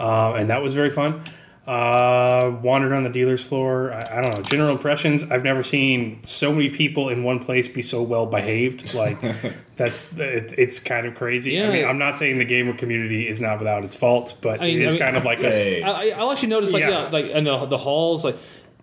Uh, 0.00 0.32
and 0.32 0.50
that 0.50 0.62
was 0.62 0.74
very 0.74 0.90
fun. 0.90 1.20
Uh, 1.66 2.58
wandered 2.62 2.92
on 2.92 3.04
the 3.04 3.08
dealer's 3.08 3.42
floor. 3.42 3.90
I, 3.90 4.18
I 4.18 4.20
don't 4.20 4.34
know. 4.34 4.42
General 4.42 4.72
impressions. 4.72 5.22
I've 5.24 5.44
never 5.44 5.62
seen 5.62 6.22
so 6.22 6.52
many 6.52 6.68
people 6.68 7.08
in 7.08 7.24
one 7.24 7.38
place 7.38 7.68
be 7.68 7.80
so 7.80 8.02
well 8.02 8.26
behaved. 8.26 8.92
Like 8.92 9.18
that's 9.76 10.12
it, 10.18 10.52
it's 10.58 10.78
kind 10.78 11.06
of 11.06 11.14
crazy. 11.14 11.58
I 11.58 11.64
Yeah. 11.64 11.70
mean, 11.72 11.84
I'm 11.86 11.96
not 11.96 12.18
saying 12.18 12.36
the 12.36 12.44
gamer 12.44 12.74
community 12.74 13.26
is 13.26 13.40
not 13.40 13.58
without 13.60 13.82
its 13.82 13.94
faults, 13.94 14.30
but 14.32 14.60
I 14.60 14.64
mean- 14.64 14.80
it 14.80 14.84
is 14.84 14.90
I 14.90 14.94
mean- 14.94 15.02
kind 15.04 15.16
of 15.16 15.24
like 15.24 15.40
Hey. 15.40 15.80
a 15.80 15.86
I, 15.86 15.90
I- 15.90 16.14
I'll 16.18 16.30
actually 16.32 16.48
notice, 16.50 16.72
like, 16.72 16.82
Yeah. 16.82 17.04
yeah, 17.04 17.08
like 17.08 17.26
in 17.26 17.44
the 17.44 17.64
the 17.64 17.78
halls, 17.78 18.24
like 18.26 18.36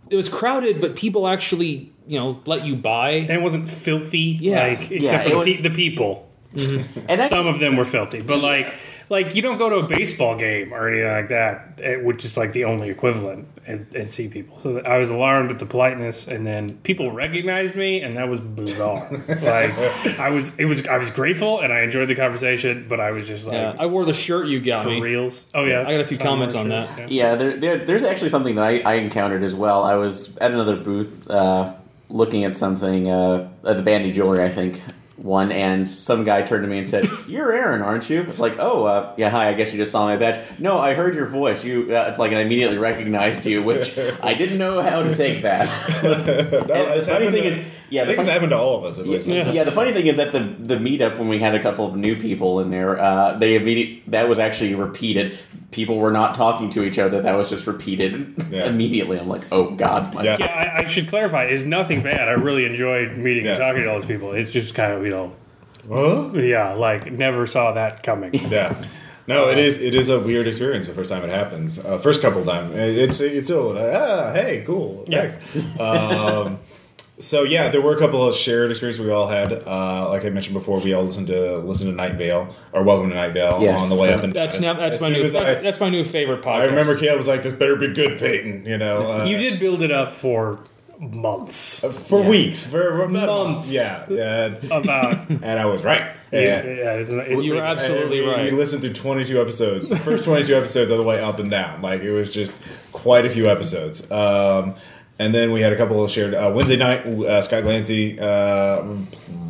it 0.10 0.16
was 0.16 0.28
crowded, 0.28 0.82
but 0.82 0.96
people 0.96 1.28
actually, 1.28 1.94
you 2.08 2.20
know, 2.20 2.42
let 2.48 2.66
you 2.66 2.76
buy. 2.76 3.12
and 3.12 3.30
it 3.30 3.42
wasn't 3.44 3.70
filthy. 3.70 4.40
Yeah. 4.42 4.64
like 4.70 4.92
except 4.92 5.02
Yeah, 5.04 5.22
for 5.24 5.30
the, 5.30 5.38
was- 5.38 5.46
pe- 5.46 5.62
the 5.62 5.70
people. 5.70 6.28
And 7.08 7.24
Some 7.24 7.46
of 7.48 7.60
them 7.60 7.78
were 7.78 7.86
filthy, 7.86 8.22
but 8.22 8.40
like, 8.40 8.74
like 9.12 9.36
you 9.36 9.42
don't 9.42 9.58
go 9.58 9.70
to 9.70 9.76
a 9.76 9.84
baseball 9.84 10.38
game 10.38 10.74
or 10.74 10.88
anything 10.88 11.12
like 11.12 11.28
that, 11.28 11.80
eh, 11.84 11.98
which 11.98 12.24
is 12.24 12.38
like 12.38 12.54
the 12.54 12.64
only 12.64 12.90
equivalent, 12.90 13.46
and, 13.68 13.94
and 13.94 14.10
see 14.10 14.30
people. 14.30 14.58
So 14.58 14.80
I 14.80 14.98
was 14.98 15.10
alarmed 15.10 15.52
at 15.52 15.60
the 15.60 15.66
politeness, 15.66 16.30
and 16.30 16.48
then 16.48 16.78
people 16.78 17.12
recognized 17.12 17.76
me, 17.76 18.02
and 18.02 18.16
that 18.16 18.30
was 18.30 18.40
bizarre. 18.40 19.12
like 19.28 19.78
I 20.18 20.30
was, 20.30 20.58
it 20.58 20.64
was, 20.64 20.88
I 20.88 20.98
was 20.98 21.12
grateful, 21.12 21.60
and 21.60 21.74
I 21.74 21.82
enjoyed 21.82 22.08
the 22.08 22.16
conversation, 22.16 22.86
but 22.88 23.02
I 23.02 23.12
was 23.12 23.28
just 23.28 23.48
like, 23.48 23.56
Yeah, 23.56 23.76
I 23.78 23.88
wore 23.88 24.06
the 24.06 24.14
shirt 24.14 24.48
you 24.48 24.62
got 24.62 24.84
for 24.84 24.90
me. 24.90 25.02
reals. 25.02 25.46
Oh 25.54 25.66
yeah, 25.66 25.82
I 25.82 25.92
got 25.92 26.00
a 26.00 26.06
few 26.06 26.16
Tom 26.18 26.28
comments 26.28 26.56
on 26.56 26.70
that. 26.70 26.98
yeah. 26.98 27.08
Yeah, 27.10 27.36
there, 27.36 27.58
there, 27.58 27.78
there's 27.80 28.04
actually 28.04 28.30
something 28.30 28.56
that 28.56 28.64
I, 28.64 28.80
I 28.80 28.94
encountered 28.96 29.44
as 29.44 29.54
well. 29.54 29.84
I 29.84 29.96
was 29.96 30.38
at 30.38 30.52
another 30.52 30.78
booth 30.78 31.30
uh, 31.30 31.74
looking 32.10 32.46
at 32.46 32.56
something 32.56 33.10
uh, 33.10 33.50
at 33.66 33.76
the 33.76 33.84
Bandy 33.84 34.14
Jewelry, 34.14 34.42
I 34.42 34.50
think, 34.50 34.82
one, 35.24 35.52
and 35.52 35.88
some 35.88 36.24
guy 36.24 36.42
turned 36.42 36.64
to 36.64 36.70
me 36.70 36.78
and 36.80 36.90
said, 36.90 37.08
"You're 37.28 37.52
Aaron, 37.54 37.82
aren't 37.82 38.10
you?" 38.10 38.22
It's 38.24 38.40
like, 38.40 38.58
"Oh, 38.60 38.86
uh, 38.86 39.14
yeah, 39.18 39.30
hi. 39.30 39.50
I 39.50 39.54
guess 39.54 39.72
you 39.74 39.78
just 39.80 39.92
saw 39.92 40.06
my 40.06 40.18
badge." 40.18 40.40
No, 40.60 40.80
I 40.80 40.94
heard 40.94 41.16
your 41.16 41.28
voice. 41.28 41.64
You, 41.64 41.96
uh, 41.96 42.08
it's 42.10 42.20
like 42.20 42.32
I 42.32 42.42
immediately 42.42 42.78
recognized 42.78 43.46
you, 43.46 43.64
which 43.64 43.98
I 44.22 44.34
didn't 44.34 44.58
know 44.58 44.82
how 44.82 45.04
to 45.04 45.16
take 45.16 45.44
that. 45.44 45.68
And 46.04 47.00
the 47.02 47.04
funny 47.06 47.32
thing 47.32 47.44
to- 47.44 47.50
is, 47.50 47.66
Yeah, 47.92 48.04
I 48.04 48.06
think 48.06 48.16
the 48.18 48.22
it's 48.24 48.32
happened 48.32 48.52
to 48.52 48.58
all 48.58 48.78
of 48.78 48.86
us 48.86 48.98
at 48.98 49.06
least. 49.06 49.28
yeah, 49.28 49.64
the 49.64 49.72
funny 49.72 49.92
thing 49.94 50.08
is 50.08 50.16
that 50.18 50.32
the 50.32 50.40
the 50.60 50.76
meetup 50.78 51.18
when 51.20 51.28
we 51.28 51.40
had 51.40 51.54
a 51.54 51.62
couple 51.62 51.86
of 51.86 51.96
new 51.96 52.16
people 52.16 52.60
in 52.62 52.70
there, 52.72 53.00
uh, 53.00 53.38
they 53.38 53.56
immediately 53.56 54.02
that 54.08 54.28
was 54.30 54.40
actually 54.40 54.74
repeated. 54.76 55.38
People 55.72 55.98
were 55.98 56.12
not 56.12 56.34
talking 56.36 56.70
to 56.70 56.84
each 56.84 56.98
other. 57.00 57.22
That 57.22 57.34
was 57.36 57.50
just 57.50 57.68
repeated 57.68 58.34
Yeah. 58.50 58.66
immediately. 58.70 59.20
I'm 59.20 59.28
like, 59.30 59.44
oh 59.52 59.72
god, 59.72 60.14
my 60.14 60.24
Yeah. 60.24 60.38
Yeah, 60.40 60.46
I, 60.48 60.80
I 60.82 60.86
should 60.86 61.08
clarify. 61.10 61.44
It's 61.46 61.64
nothing 61.64 62.02
bad. 62.02 62.28
I 62.28 62.34
really 62.34 62.66
enjoyed 62.66 63.18
meeting 63.18 63.46
Yeah. 63.46 63.52
and 63.52 63.60
talking 63.60 63.84
to 63.84 63.88
all 63.90 63.96
those 64.00 64.06
people. 64.06 64.32
It's 64.34 64.50
just 64.50 64.74
kind 64.74 64.94
of 64.94 65.04
you 65.06 65.12
know, 65.12 65.34
Huh? 65.90 66.30
yeah, 66.38 66.74
like 66.74 67.12
never 67.12 67.46
saw 67.46 67.74
that 67.74 68.04
coming. 68.04 68.32
Yeah. 68.50 68.76
No, 69.28 69.50
it 69.50 69.60
is. 69.60 69.80
It 69.80 69.94
is 69.94 70.10
a 70.10 70.20
weird 70.20 70.48
experience 70.48 70.88
the 70.88 70.94
first 70.94 71.12
time 71.12 71.24
it 71.24 71.30
happens. 71.30 71.78
Uh, 71.78 72.00
first 72.00 72.22
couple 72.22 72.42
of 72.42 72.48
times, 72.48 72.74
it's 72.76 73.20
it's 73.22 73.48
still 73.48 73.78
ah 73.78 74.32
hey 74.34 74.64
cool 74.66 75.06
Yeah. 75.08 75.30
thanks. 75.30 75.80
Um, 75.80 76.60
so 77.20 77.44
yeah, 77.44 77.70
there 77.70 77.82
were 77.82 77.96
a 77.96 78.00
couple 78.00 78.28
of 78.28 78.36
shared 78.36 78.72
experiences 78.72 79.04
we 79.06 79.12
all 79.12 79.28
had. 79.28 79.52
Uh, 79.68 80.10
like 80.10 80.26
I 80.26 80.30
mentioned 80.30 80.54
before, 80.56 80.80
we 80.80 80.94
all 80.94 81.04
listened 81.04 81.28
to 81.28 81.58
listen 81.58 81.88
to 81.88 81.94
Night 81.94 82.14
Vale 82.16 82.54
or 82.74 82.84
Welcome 82.84 83.10
to 83.10 83.16
Night 83.16 83.34
Vale 83.34 83.60
Yes. 83.62 83.80
on 83.80 83.90
the 83.90 83.96
way 83.96 84.14
up 84.14 84.24
and 84.24 84.34
down. 84.34 84.44
That's 84.44 84.60
now, 84.60 84.74
that's 84.74 85.02
my 85.02 85.10
new 85.10 85.28
that's, 85.28 85.36
I, 85.36 85.62
that's 85.62 85.80
my 85.80 85.90
new 85.90 86.04
favorite 86.04 86.42
podcast. 86.42 86.62
I 86.62 86.66
remember 86.66 86.98
Caleb 86.98 87.18
was 87.18 87.28
like, 87.28 87.44
"This 87.44 87.54
better 87.54 87.76
be 87.76 87.94
good, 87.94 88.20
Peyton." 88.20 88.66
You 88.66 88.78
know, 88.78 89.08
uh, 89.22 89.26
You 89.26 89.38
did 89.38 89.60
build 89.60 89.82
it 89.84 89.92
up 89.92 90.14
for 90.14 90.60
months 91.00 91.80
for 92.08 92.22
weeks 92.22 92.66
for, 92.68 92.96
for 92.96 93.08
Months. 93.08 93.74
Yeah, 93.74 94.06
yeah, 94.10 94.46
about. 94.72 95.30
and 95.30 95.46
I 95.60 95.66
was 95.66 95.84
right. 95.84 96.16
yeah, 96.32 96.40
Yeah. 96.40 96.64
yeah, 96.64 96.92
it's, 96.94 97.10
it's, 97.10 97.44
You 97.44 97.56
were 97.56 97.62
absolutely 97.64 98.20
And 98.20 98.28
we, 98.28 98.34
right. 98.34 98.52
We 98.52 98.58
listened 98.58 98.84
to 98.84 98.94
22 98.94 99.42
episodes, 99.42 99.90
the 99.90 99.98
first 99.98 100.26
22 100.26 100.56
episodes 100.56 100.92
all 100.92 100.98
the 100.98 101.04
way 101.04 101.20
up 101.20 101.40
and 101.40 101.50
down. 101.50 101.82
Like 101.82 102.02
it 102.02 102.12
was 102.12 102.34
just 102.34 102.54
quite 102.92 103.26
a 103.26 103.30
few 103.30 103.50
episodes. 103.50 104.10
Um, 104.12 104.76
and 105.20 105.34
then 105.36 105.52
we 105.52 105.62
had 105.62 105.72
a 105.74 105.78
couple 105.78 106.04
of 106.04 106.10
shared 106.10 106.34
uh, 106.34 106.52
Wednesday 106.56 106.78
night. 106.78 107.06
Uh, 107.06 107.42
Scott 107.42 107.64
Glancy 107.64 108.20
uh, 108.20 108.84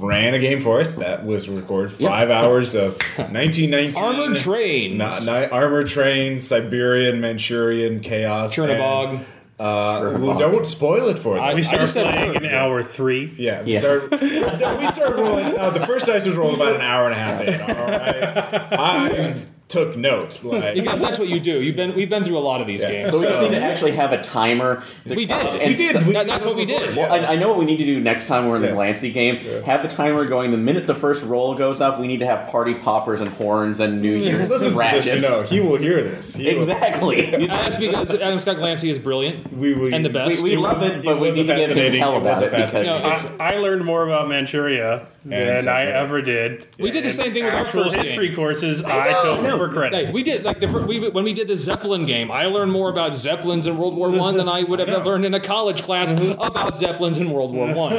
ran 0.06 0.34
a 0.34 0.40
game 0.40 0.62
for 0.62 0.82
us 0.82 0.96
that 0.96 1.26
was 1.26 1.48
recorded 1.48 1.92
five 1.94 2.30
hours 2.30 2.74
of 2.76 2.94
1919 3.16 3.96
Armored 4.04 4.38
Trains. 4.38 4.96
Not, 4.98 5.26
not, 5.26 5.52
armored 5.52 5.88
train, 5.88 6.40
Siberian, 6.42 7.22
Manchurian, 7.22 8.00
chaos, 8.02 8.56
Chernobog. 8.56 9.10
and, 9.12 9.26
uh, 9.60 10.18
well, 10.20 10.38
don't 10.38 10.66
spoil 10.66 11.08
it 11.10 11.20
for 11.20 11.36
them. 11.36 11.44
I- 11.44 11.54
we 11.54 11.62
started 11.62 11.88
playing 11.88 12.34
in 12.36 12.46
hour 12.48 12.82
three. 12.82 13.32
Yeah, 13.38 13.62
we 13.64 13.74
Yeah. 13.74 13.80
started. 13.80 14.12
no, 14.60 14.78
we 14.80 14.88
started 14.92 15.22
rolling. 15.22 15.56
No, 15.56 15.70
the 15.70 15.86
first 15.86 16.08
dice 16.08 16.26
was 16.26 16.36
rolled 16.36 16.56
about 16.56 16.76
an 16.76 16.82
hour 16.82 17.06
and 17.06 17.14
a 17.14 17.18
half 17.18 17.42
in. 17.42 17.62
All 17.62 17.86
right, 17.86 18.74
I 18.74 19.36
took 19.72 19.96
note. 19.98 20.38
Like, 20.52 20.76
Because 20.76 21.00
that's 21.02 21.18
what 21.18 21.30
you 21.30 21.40
do. 21.40 21.62
You've 21.62 21.76
been 21.78 21.96
we've 21.96 22.10
been 22.10 22.24
through 22.24 22.38
a 22.38 22.40
lot 22.52 22.60
of 22.62 22.68
these 22.68 22.82
Yeah. 22.82 22.92
games. 22.92 23.12
So 23.12 23.20
we 23.20 23.26
just 23.26 23.42
need 23.42 23.52
to 23.52 23.62
actually 23.64 23.92
have 23.94 24.12
a 24.12 24.22
timer. 24.22 24.84
to- 25.08 25.16
We 25.16 25.26
did. 25.26 25.38
and 25.38 25.70
We 25.70 25.76
did. 25.76 25.92
so- 25.94 26.04
We- 26.06 26.14
That- 26.14 26.28
that's 26.28 26.46
what 26.46 26.56
we 26.56 26.66
did. 26.66 26.96
Yeah. 26.96 27.08
I, 27.14 27.34
I 27.34 27.36
know 27.38 27.48
what 27.50 27.58
we 27.58 27.66
need 27.66 27.78
to 27.78 27.86
do 27.86 28.00
next 28.00 28.28
time 28.28 28.48
we're 28.48 28.58
in 28.58 28.62
the 28.62 28.68
Yeah. 28.68 28.74
Glancy 28.76 29.14
game. 29.14 29.38
Have 29.64 29.82
the 29.82 29.88
timer 29.90 30.26
going. 30.26 30.52
The 30.52 30.58
minute 30.58 30.88
the 30.88 30.96
first 30.96 31.24
roll 31.26 31.56
goes 31.56 31.80
up, 31.82 32.00
we 32.00 32.08
need 32.08 32.20
to 32.20 32.26
have 32.26 32.50
party 32.50 32.74
poppers 32.74 33.22
and 33.22 33.32
horns 33.32 33.80
and 33.80 34.02
New 34.02 34.16
Year's 34.16 34.50
Listen 34.50 34.72
to 34.74 34.78
this, 34.78 35.06
you 35.08 35.22
know, 35.22 35.42
he 35.44 35.60
will 35.62 35.78
hear 35.78 36.02
this. 36.04 36.36
He 36.36 36.50
Exactly. 36.50 37.34
Uh, 37.42 37.48
that's 37.48 37.78
because 37.78 38.14
Adam 38.20 38.40
Scott 38.40 38.58
Glancy 38.58 38.90
is 38.90 39.00
brilliant 39.00 39.52
We, 39.54 39.74
we, 39.74 39.94
and 39.94 40.04
the 40.04 40.10
best. 40.10 40.42
We- 40.42 40.52
we 40.52 40.58
love 40.58 40.80
was- 40.82 40.90
it, 40.90 41.04
but 41.06 41.20
we 41.20 41.32
need 41.32 41.36
to 41.38 41.44
give 41.44 41.56
him 41.58 41.60
fascinating- 41.68 42.00
hell 42.02 42.18
it 42.18 42.24
was 42.24 42.42
about 42.42 42.44
a 42.44 42.46
it 42.48 42.50
because- 42.52 42.72
fascinating- 42.72 43.42
I, 43.42 43.54
I 43.54 43.58
learned 43.58 43.86
more 43.86 44.04
about 44.06 44.28
Manchuria 44.28 45.06
than 45.26 45.68
I 45.68 45.84
ever 45.86 46.22
did. 46.22 46.68
We 46.80 46.92
did 46.92 47.04
the 47.06 47.10
same 47.12 47.34
thing 47.34 47.46
with 47.46 47.54
our 47.54 47.62
actual 47.62 47.84
first 47.84 47.96
history 47.96 48.34
courses. 48.36 48.84
I 48.84 49.12
took 49.22 49.42
No. 49.44 49.58
For 49.68 49.74
credit. 49.74 50.06
Hey, 50.08 50.12
we 50.12 50.24
did 50.24 50.44
like 50.44 50.60
the 50.60 50.68
we, 50.68 51.10
when 51.10 51.24
we 51.24 51.34
did 51.34 51.48
the 51.48 51.56
Zeppelin 51.56 52.06
game. 52.06 52.32
I 52.32 52.46
learned 52.46 52.72
more 52.72 52.90
about 52.90 53.16
Zeppelins 53.16 53.68
in 53.68 53.78
World 53.78 53.96
War 53.96 54.10
One 54.10 54.38
than 54.38 54.48
I 54.50 54.64
would 54.64 54.80
have 54.80 55.06
learned 55.06 55.26
in 55.26 55.34
a 55.34 55.40
college 55.40 55.84
class 55.84 56.12
about 56.12 56.78
Zeppelins 56.78 57.18
in 57.18 57.32
World 57.32 57.54
War 57.54 57.74
One. 57.74 57.92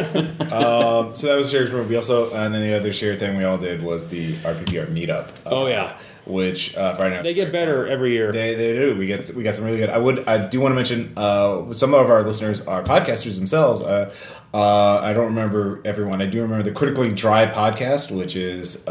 Um, 0.53 1.15
so 1.15 1.29
that 1.29 1.37
was 1.37 1.51
shared. 1.51 1.73
We 1.89 1.97
also, 1.97 2.31
and 2.35 2.55
then 2.55 2.61
the 2.63 2.77
other 2.77 2.93
shared 2.93 3.19
thing 3.19 3.37
we 3.39 3.45
all 3.45 3.57
did 3.57 3.83
was 3.83 4.09
the 4.09 4.35
RPPR 4.35 4.87
meetup. 4.89 5.29
uh, 5.47 5.51
Oh, 5.51 5.67
yeah. 5.67 5.97
which 6.27 6.77
uh, 6.77 6.95
Friday 6.95 7.15
night 7.17 7.23
They 7.23 7.33
get 7.35 7.51
better 7.53 7.87
every 7.87 8.13
year. 8.13 8.33
They, 8.33 8.55
they 8.55 8.75
do. 8.75 8.95
We 8.97 9.07
get 9.07 9.31
we 9.35 9.43
got 9.43 9.55
some 9.55 9.65
really 9.65 9.79
good. 9.79 9.89
I 9.91 9.97
would 9.99 10.29
I 10.29 10.47
do 10.47 10.61
want 10.61 10.73
to 10.73 10.77
mention 10.77 11.13
uh, 11.17 11.73
some 11.73 11.95
of 11.95 12.11
our 12.11 12.23
listeners 12.23 12.61
are 12.63 12.83
podcasters 12.83 13.37
themselves. 13.37 13.81
Uh, 13.83 14.15
uh, 14.55 14.99
I 15.03 15.15
don't 15.15 15.27
remember 15.27 15.81
everyone. 15.85 16.21
I 16.21 16.27
do 16.27 16.43
remember 16.43 16.63
the 16.63 16.73
Critically 16.73 17.11
Dry 17.11 17.47
podcast, 17.47 18.11
which 18.15 18.37
is 18.37 18.87
uh, 18.87 18.91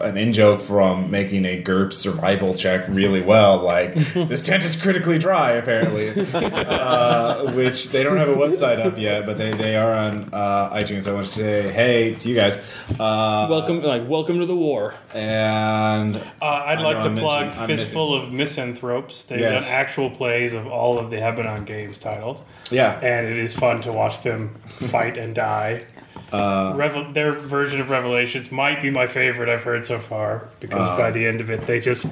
uh, 0.00 0.04
an 0.04 0.16
in 0.16 0.32
joke 0.32 0.60
from 0.60 1.10
making 1.10 1.44
a 1.44 1.60
GURPS 1.60 1.94
survival 1.94 2.54
check 2.54 2.86
really 2.88 3.20
well. 3.20 3.58
Like 3.58 3.94
this 4.14 4.42
tent 4.42 4.64
is 4.64 4.80
critically 4.80 5.18
dry, 5.18 5.52
apparently. 5.52 6.10
uh, 6.34 7.52
which 7.52 7.88
they 7.88 8.04
don't 8.04 8.16
have 8.16 8.28
a 8.28 8.34
website 8.36 8.78
up 8.84 8.96
yet, 8.96 9.26
but 9.26 9.38
they, 9.38 9.52
they 9.54 9.76
are 9.76 9.92
on 9.92 10.28
uh, 10.32 10.70
iTunes. 10.74 11.08
I 11.08 11.14
want 11.14 11.26
to 11.26 11.32
say 11.32 11.72
hey 11.72 12.14
to 12.14 12.28
you 12.28 12.36
guys. 12.36 12.58
Uh, 12.92 13.48
welcome, 13.50 13.82
like 13.82 14.08
welcome 14.08 14.38
to 14.38 14.46
the 14.46 14.54
war. 14.56 14.94
and 15.14 16.16
Uh, 16.16 16.44
I'd 16.44 16.78
like 16.80 16.98
to 16.98 17.08
I'm 17.08 17.16
plug 17.16 17.48
missing- 17.48 17.66
Fistful 17.66 18.14
of 18.14 18.32
Misanthropes. 18.32 19.24
They've 19.24 19.40
Yes. 19.40 19.64
done 19.66 19.74
actual 19.74 20.10
plays 20.10 20.52
of 20.52 20.68
all 20.68 20.98
of 20.98 21.10
the 21.10 21.16
Hebanon 21.16 21.66
Games 21.66 21.98
titles, 21.98 22.42
yeah, 22.70 22.98
and 23.00 23.26
it 23.26 23.36
is 23.36 23.54
fun 23.54 23.80
to 23.82 23.92
watch 23.92 24.22
them 24.22 24.54
fight 24.66 25.16
and 25.16 25.34
die. 25.34 25.84
Uh, 26.32 26.72
Revel- 26.76 27.12
their 27.12 27.32
version 27.32 27.80
of 27.80 27.90
Revelations 27.90 28.52
might 28.52 28.80
be 28.80 28.90
my 28.90 29.06
favorite 29.06 29.48
I've 29.48 29.62
heard 29.64 29.84
so 29.84 29.98
far 29.98 30.48
because 30.60 30.86
Uh. 30.88 30.96
by 30.96 31.10
the 31.10 31.26
end 31.26 31.40
of 31.40 31.50
it, 31.50 31.66
they 31.66 31.80
just 31.80 32.06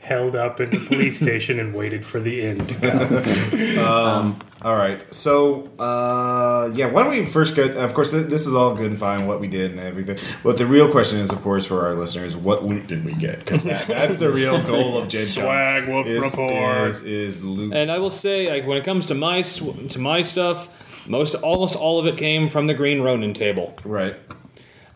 held 0.00 0.34
up 0.34 0.60
in 0.60 0.70
the 0.70 0.78
police 0.80 1.20
station 1.24 1.60
and 1.60 1.74
waited 1.74 2.04
for 2.04 2.18
the 2.20 2.40
end 2.42 2.66
to 2.68 2.74
come. 3.76 4.36
All 4.62 4.74
right. 4.76 5.04
So, 5.14 5.70
uh, 5.78 6.70
yeah, 6.74 6.86
why 6.86 7.02
don't 7.02 7.12
we 7.12 7.24
first 7.26 7.54
get, 7.54 7.76
of 7.76 7.94
course, 7.94 8.10
th- 8.10 8.26
this 8.26 8.46
is 8.46 8.54
all 8.54 8.74
good 8.74 8.90
and 8.90 8.98
fine, 8.98 9.26
what 9.26 9.40
we 9.40 9.46
did 9.48 9.70
and 9.70 9.80
everything. 9.80 10.18
But 10.42 10.56
the 10.58 10.66
real 10.66 10.90
question 10.90 11.18
is, 11.18 11.30
of 11.32 11.40
course, 11.42 11.64
for 11.66 11.86
our 11.86 11.94
listeners, 11.94 12.36
what 12.36 12.64
loot 12.64 12.86
did 12.86 13.04
we 13.04 13.14
get? 13.14 13.38
Because 13.38 13.64
that, 13.64 13.86
that's 13.86 14.18
the 14.18 14.30
real 14.30 14.60
goal 14.62 14.98
of 14.98 15.08
Gen 15.08 15.24
Con, 15.24 15.28
Swag, 15.44 15.88
whoop, 15.88 16.06
is, 16.06 16.20
rapport. 16.22 16.86
is, 16.88 17.02
is 17.04 17.42
loot. 17.44 17.72
And 17.74 17.90
I 17.90 17.98
will 17.98 18.10
say, 18.10 18.50
like 18.50 18.66
when 18.66 18.76
it 18.78 18.84
comes 18.84 19.06
to 19.06 19.14
my 19.14 19.42
sw- 19.42 19.88
to 19.90 19.98
my 19.98 20.22
stuff, 20.22 20.68
most 21.10 21.34
almost 21.34 21.76
all 21.76 21.98
of 21.98 22.06
it 22.06 22.16
came 22.16 22.48
from 22.48 22.66
the 22.66 22.74
Green 22.74 23.00
Ronin 23.02 23.34
table. 23.34 23.74
right. 23.84 24.14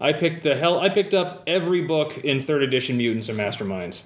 I 0.00 0.12
picked 0.12 0.42
the 0.42 0.54
hell. 0.56 0.80
I 0.80 0.88
picked 0.88 1.14
up 1.14 1.44
every 1.46 1.80
book 1.82 2.18
in 2.18 2.40
third 2.40 2.62
edition 2.62 2.96
Mutants 2.98 3.28
and 3.28 3.38
Masterminds. 3.38 4.02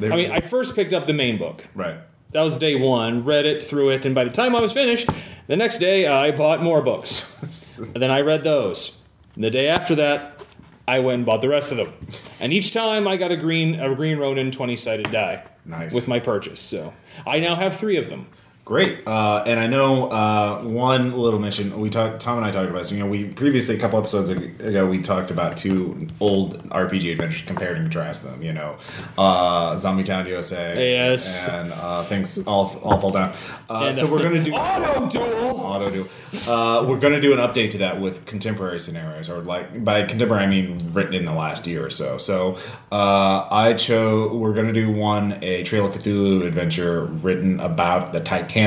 I 0.02 0.16
mean, 0.16 0.30
I 0.30 0.40
first 0.40 0.74
picked 0.74 0.92
up 0.92 1.06
the 1.06 1.12
main 1.12 1.38
book. 1.38 1.64
right. 1.74 1.98
That 2.32 2.42
was 2.42 2.58
day 2.58 2.74
one. 2.74 3.24
Read 3.24 3.46
it 3.46 3.62
through 3.62 3.90
it, 3.90 4.04
and 4.04 4.14
by 4.14 4.24
the 4.24 4.30
time 4.30 4.54
I 4.54 4.60
was 4.60 4.72
finished, 4.74 5.08
the 5.46 5.56
next 5.56 5.78
day 5.78 6.06
I 6.06 6.30
bought 6.30 6.62
more 6.62 6.82
books. 6.82 7.78
and 7.94 8.02
then 8.02 8.10
I 8.10 8.20
read 8.20 8.44
those. 8.44 8.98
And 9.34 9.44
the 9.44 9.50
day 9.50 9.68
after 9.68 9.94
that, 9.94 10.44
I 10.86 10.98
went 10.98 11.16
and 11.18 11.26
bought 11.26 11.40
the 11.40 11.48
rest 11.48 11.70
of 11.72 11.78
them. 11.78 11.92
And 12.40 12.52
each 12.52 12.72
time 12.74 13.08
I 13.08 13.16
got 13.16 13.30
a 13.32 13.36
green 13.36 13.80
a 13.80 13.94
green 13.94 14.18
Ronin 14.18 14.50
twenty 14.50 14.76
sided 14.76 15.10
die. 15.10 15.44
Nice. 15.64 15.94
With 15.94 16.08
my 16.08 16.18
purchase, 16.18 16.60
so 16.60 16.92
I 17.26 17.40
now 17.40 17.54
have 17.54 17.76
three 17.76 17.96
of 17.96 18.08
them. 18.10 18.26
Great, 18.68 18.98
uh, 19.08 19.42
and 19.46 19.58
I 19.58 19.66
know 19.66 20.08
uh, 20.10 20.62
one 20.62 21.16
little 21.16 21.40
mention 21.40 21.80
we 21.80 21.88
talked. 21.88 22.20
Tom 22.20 22.36
and 22.36 22.44
I 22.44 22.50
talked 22.50 22.68
about 22.68 22.80
this. 22.80 22.92
You 22.92 22.98
know, 22.98 23.06
we 23.06 23.24
previously 23.24 23.76
a 23.76 23.78
couple 23.78 23.98
episodes 23.98 24.28
ago 24.28 24.86
we 24.86 25.00
talked 25.00 25.30
about 25.30 25.56
two 25.56 26.06
old 26.20 26.62
RPG 26.68 27.12
adventures, 27.12 27.46
compared 27.46 27.78
and 27.78 27.86
contrast 27.86 28.24
them. 28.24 28.42
You 28.42 28.52
know, 28.52 28.76
uh, 29.16 29.78
Zombie 29.78 30.04
Town 30.04 30.26
USA, 30.26 30.74
Yes. 30.76 31.48
and 31.48 31.72
uh, 31.72 32.02
things 32.04 32.46
all 32.46 32.78
all 32.84 33.00
fall 33.00 33.10
down. 33.10 33.32
Uh, 33.70 33.90
so 33.90 34.06
we're 34.06 34.22
gonna 34.22 34.44
do 34.44 34.52
Auto 34.54 35.08
duel. 35.08 35.60
auto 35.60 35.88
do. 35.90 36.06
Uh, 36.46 36.84
we're 36.86 36.98
going 36.98 37.14
to 37.14 37.22
do 37.22 37.32
an 37.32 37.38
update 37.38 37.70
to 37.70 37.78
that 37.78 37.98
with 38.02 38.26
contemporary 38.26 38.78
scenarios, 38.78 39.30
or 39.30 39.42
like 39.44 39.82
by 39.82 40.02
contemporary 40.02 40.44
I 40.44 40.46
mean 40.46 40.78
written 40.92 41.14
in 41.14 41.24
the 41.24 41.32
last 41.32 41.66
year 41.66 41.86
or 41.86 41.88
so. 41.88 42.18
So 42.18 42.58
uh, 42.92 43.48
I 43.50 43.72
chose. 43.72 44.30
We're 44.32 44.52
going 44.52 44.66
to 44.66 44.74
do 44.74 44.92
one 44.92 45.38
a 45.42 45.62
Trail 45.62 45.86
of 45.86 45.94
Cthulhu 45.94 46.46
adventure 46.46 47.06
written 47.06 47.60
about 47.60 48.12
the 48.12 48.20
Titanic 48.20 48.57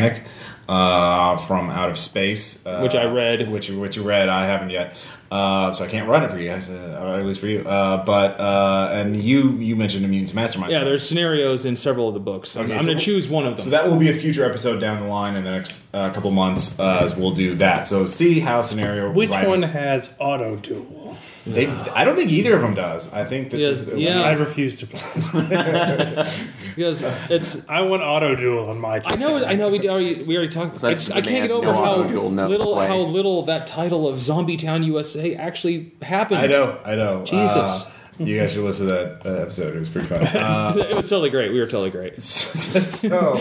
uh, 0.69 1.37
from 1.37 1.69
out 1.69 1.89
of 1.89 1.97
space, 1.97 2.65
uh, 2.65 2.79
Which 2.79 2.95
I 2.95 3.05
read. 3.05 3.49
Which 3.51 3.69
which 3.69 3.95
you 3.97 4.03
read. 4.03 4.29
I 4.29 4.45
haven't 4.45 4.69
yet. 4.69 4.95
Uh, 5.31 5.71
so 5.71 5.85
I 5.85 5.87
can't 5.87 6.09
run 6.09 6.25
it 6.25 6.29
for 6.31 6.37
you 6.37 6.49
guys, 6.49 6.69
uh, 6.69 6.99
or 7.01 7.17
at 7.17 7.25
least 7.25 7.39
for 7.39 7.47
you. 7.47 7.59
Uh, 7.61 8.03
but 8.03 8.37
uh, 8.37 8.89
and 8.91 9.15
you 9.15 9.51
you 9.53 9.77
mentioned 9.77 10.03
Immune's 10.05 10.33
Mastermind. 10.33 10.71
Yeah, 10.73 10.83
there's 10.83 11.07
scenarios 11.07 11.63
in 11.63 11.77
several 11.77 12.09
of 12.09 12.13
the 12.13 12.19
books. 12.19 12.57
I'm, 12.57 12.65
Okay, 12.65 12.73
I'm 12.73 12.81
so- 12.81 12.85
going 12.87 12.97
to 12.97 13.03
choose 13.03 13.29
one 13.29 13.45
of 13.47 13.55
them. 13.55 13.63
So 13.63 13.69
that 13.69 13.87
will 13.87 13.97
be 13.97 14.09
a 14.09 14.13
future 14.13 14.43
episode 14.45 14.79
down 14.79 14.99
the 15.01 15.07
line 15.07 15.35
in 15.37 15.45
the 15.45 15.51
next 15.51 15.87
uh, 15.93 16.11
couple 16.13 16.31
months 16.31 16.77
uh, 16.79 16.99
as 17.01 17.15
we'll 17.15 17.31
do 17.33 17.55
that. 17.55 17.87
So 17.87 18.07
see 18.07 18.41
how 18.41 18.61
scenario. 18.61 19.09
Which 19.11 19.29
writing- 19.29 19.49
one 19.49 19.63
has 19.63 20.09
auto 20.19 20.57
duel? 20.57 20.85
They, 21.45 21.67
I 21.67 22.03
don't 22.03 22.15
think 22.15 22.31
either 22.31 22.55
of 22.55 22.61
them 22.61 22.73
does. 22.73 23.11
I 23.11 23.23
think 23.25 23.49
this 23.49 23.61
Yes, 23.61 23.87
is 23.87 23.99
yeah. 23.99 24.21
I 24.21 24.31
refuse 24.33 24.75
to 24.77 24.87
play. 24.87 25.01
because 26.75 27.03
it's. 27.29 27.67
I 27.69 27.81
want 27.81 28.03
auto 28.03 28.35
duel 28.35 28.69
on 28.69 28.79
my 28.79 28.99
team. 28.99 29.13
I 29.13 29.15
know. 29.15 29.43
I 29.43 29.55
know. 29.55 29.69
We 29.69 29.87
already 29.89 30.21
we 30.27 30.35
already 30.37 30.51
talked. 30.51 30.79
So 30.79 30.89
I, 30.89 30.93
just- 30.93 31.11
I 31.11 31.21
can't 31.21 31.47
get 31.47 31.51
over 31.51 31.65
no 31.67 31.73
how 31.73 31.93
auto 31.93 32.07
duel, 32.07 32.29
no 32.31 32.47
little 32.47 32.73
play. 32.73 32.87
how 32.87 32.97
little 32.97 33.43
that 33.43 33.67
title 33.67 34.07
of 34.07 34.19
Zombie 34.19 34.57
Town 34.57 34.83
USA 34.83 35.35
actually 35.35 35.91
happened. 36.01 36.39
I 36.41 36.47
know, 36.47 36.79
I 36.85 36.95
know. 36.95 37.23
Jesus. 37.25 37.55
Uh, 37.55 37.91
you 38.19 38.39
guys 38.39 38.51
should 38.53 38.63
listen 38.63 38.85
to 38.85 38.91
that 38.93 39.25
uh, 39.25 39.41
episode. 39.41 39.75
It 39.75 39.79
was 39.79 39.89
pretty 39.89 40.07
fun. 40.07 40.21
Uh, 40.41 40.75
it 40.89 40.95
was 40.95 41.09
totally 41.09 41.29
great. 41.31 41.51
We 41.51 41.59
were 41.59 41.65
totally 41.65 41.89
great. 41.89 42.21
so, 42.21 43.37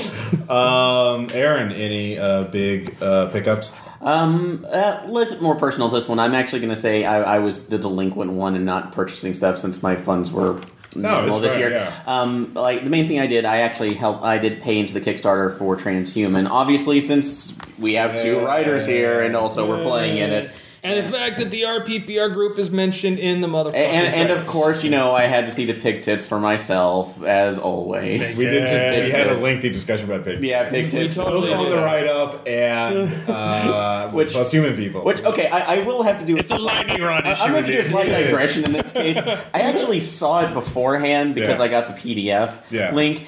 um, 0.48 1.28
Aaron, 1.32 1.70
any 1.72 2.18
uh, 2.18 2.44
big 2.44 2.96
uh, 3.02 3.28
pickups? 3.28 3.76
Um, 4.00 4.64
uh, 4.68 5.02
let's 5.08 5.40
more 5.40 5.56
personal. 5.56 5.88
This 5.88 6.08
one, 6.08 6.18
I'm 6.18 6.34
actually 6.34 6.60
going 6.60 6.74
to 6.74 6.80
say 6.80 7.04
I, 7.04 7.36
I 7.36 7.38
was 7.40 7.66
the 7.66 7.78
delinquent 7.78 8.32
one 8.32 8.54
and 8.56 8.64
not 8.64 8.92
purchasing 8.92 9.34
stuff 9.34 9.58
since 9.58 9.82
my 9.82 9.94
funds 9.96 10.32
were 10.32 10.60
No, 10.94 11.16
minimal 11.20 11.40
this 11.40 11.52
fair, 11.54 11.68
year. 11.68 11.78
yeah. 11.78 12.02
Um, 12.06 12.54
like 12.54 12.82
the 12.82 12.90
main 12.90 13.06
thing 13.08 13.20
I 13.20 13.26
did, 13.26 13.44
I 13.44 13.58
actually 13.58 13.94
helped. 13.94 14.24
I 14.24 14.38
did 14.38 14.62
pay 14.62 14.78
into 14.78 14.94
the 14.94 15.00
Kickstarter 15.02 15.56
for 15.58 15.76
Transhuman. 15.76 16.48
Obviously, 16.48 17.00
since 17.00 17.56
we 17.78 17.94
have 17.94 18.16
two 18.16 18.36
Yeah. 18.36 18.42
writers 18.44 18.86
here 18.86 19.20
and 19.22 19.36
also 19.36 19.68
we're 19.68 19.82
playing 19.82 20.16
in 20.18 20.30
it. 20.32 20.50
And 20.82 20.98
the 21.04 21.10
fact 21.10 21.36
that 21.38 21.50
the 21.50 21.62
RPPR 21.62 22.32
group 22.32 22.58
is 22.58 22.70
mentioned 22.70 23.18
in 23.18 23.40
the 23.42 23.46
motherfucking 23.48 23.74
And, 23.74 24.06
and 24.14 24.30
of 24.30 24.46
course, 24.46 24.82
you 24.82 24.88
know, 24.90 25.12
I 25.12 25.24
had 25.24 25.44
to 25.46 25.52
see 25.52 25.66
the 25.66 25.74
pig 25.74 26.00
tits 26.02 26.24
for 26.26 26.40
myself, 26.40 27.22
as 27.22 27.58
always. 27.58 28.38
We 28.38 28.44
did. 28.44 28.68
Yeah. 28.68 29.04
we 29.04 29.10
had 29.10 29.26
a 29.36 29.40
lengthy 29.40 29.68
discussion 29.68 30.06
about 30.10 30.24
pig. 30.24 30.42
Yeah, 30.42 30.70
pig 30.70 30.90
tits. 30.90 31.16
Both 31.18 31.52
on 31.52 31.68
the 31.70 31.76
write 31.76 32.06
up 32.06 32.46
and 32.48 33.12
uh, 33.28 34.08
Which- 34.12 34.30
plus 34.32 34.50
human 34.52 34.74
people. 34.74 35.04
Which, 35.04 35.22
okay, 35.22 35.48
I, 35.48 35.76
I 35.76 35.82
will 35.86 36.02
have 36.02 36.18
to 36.18 36.24
do 36.24 36.36
It's 36.38 36.50
a 36.50 36.56
lightning 36.58 37.02
rod 37.02 37.26
I- 37.26 37.32
issue. 37.32 37.42
I'm 37.42 37.52
going 37.52 37.64
to 37.64 37.72
do 37.72 37.78
a 37.78 37.82
dude. 37.82 37.90
slight 37.90 38.08
digression 38.08 38.64
in 38.64 38.72
this 38.72 38.90
case. 38.92 39.18
I 39.18 39.60
actually 39.60 40.00
saw 40.00 40.40
it 40.48 40.54
beforehand 40.54 41.34
because 41.34 41.58
Yeah. 41.58 41.64
I 41.64 41.68
got 41.68 41.88
the 41.88 41.92
PDF 42.14 42.54
Yeah. 42.70 42.94
link. 42.94 43.26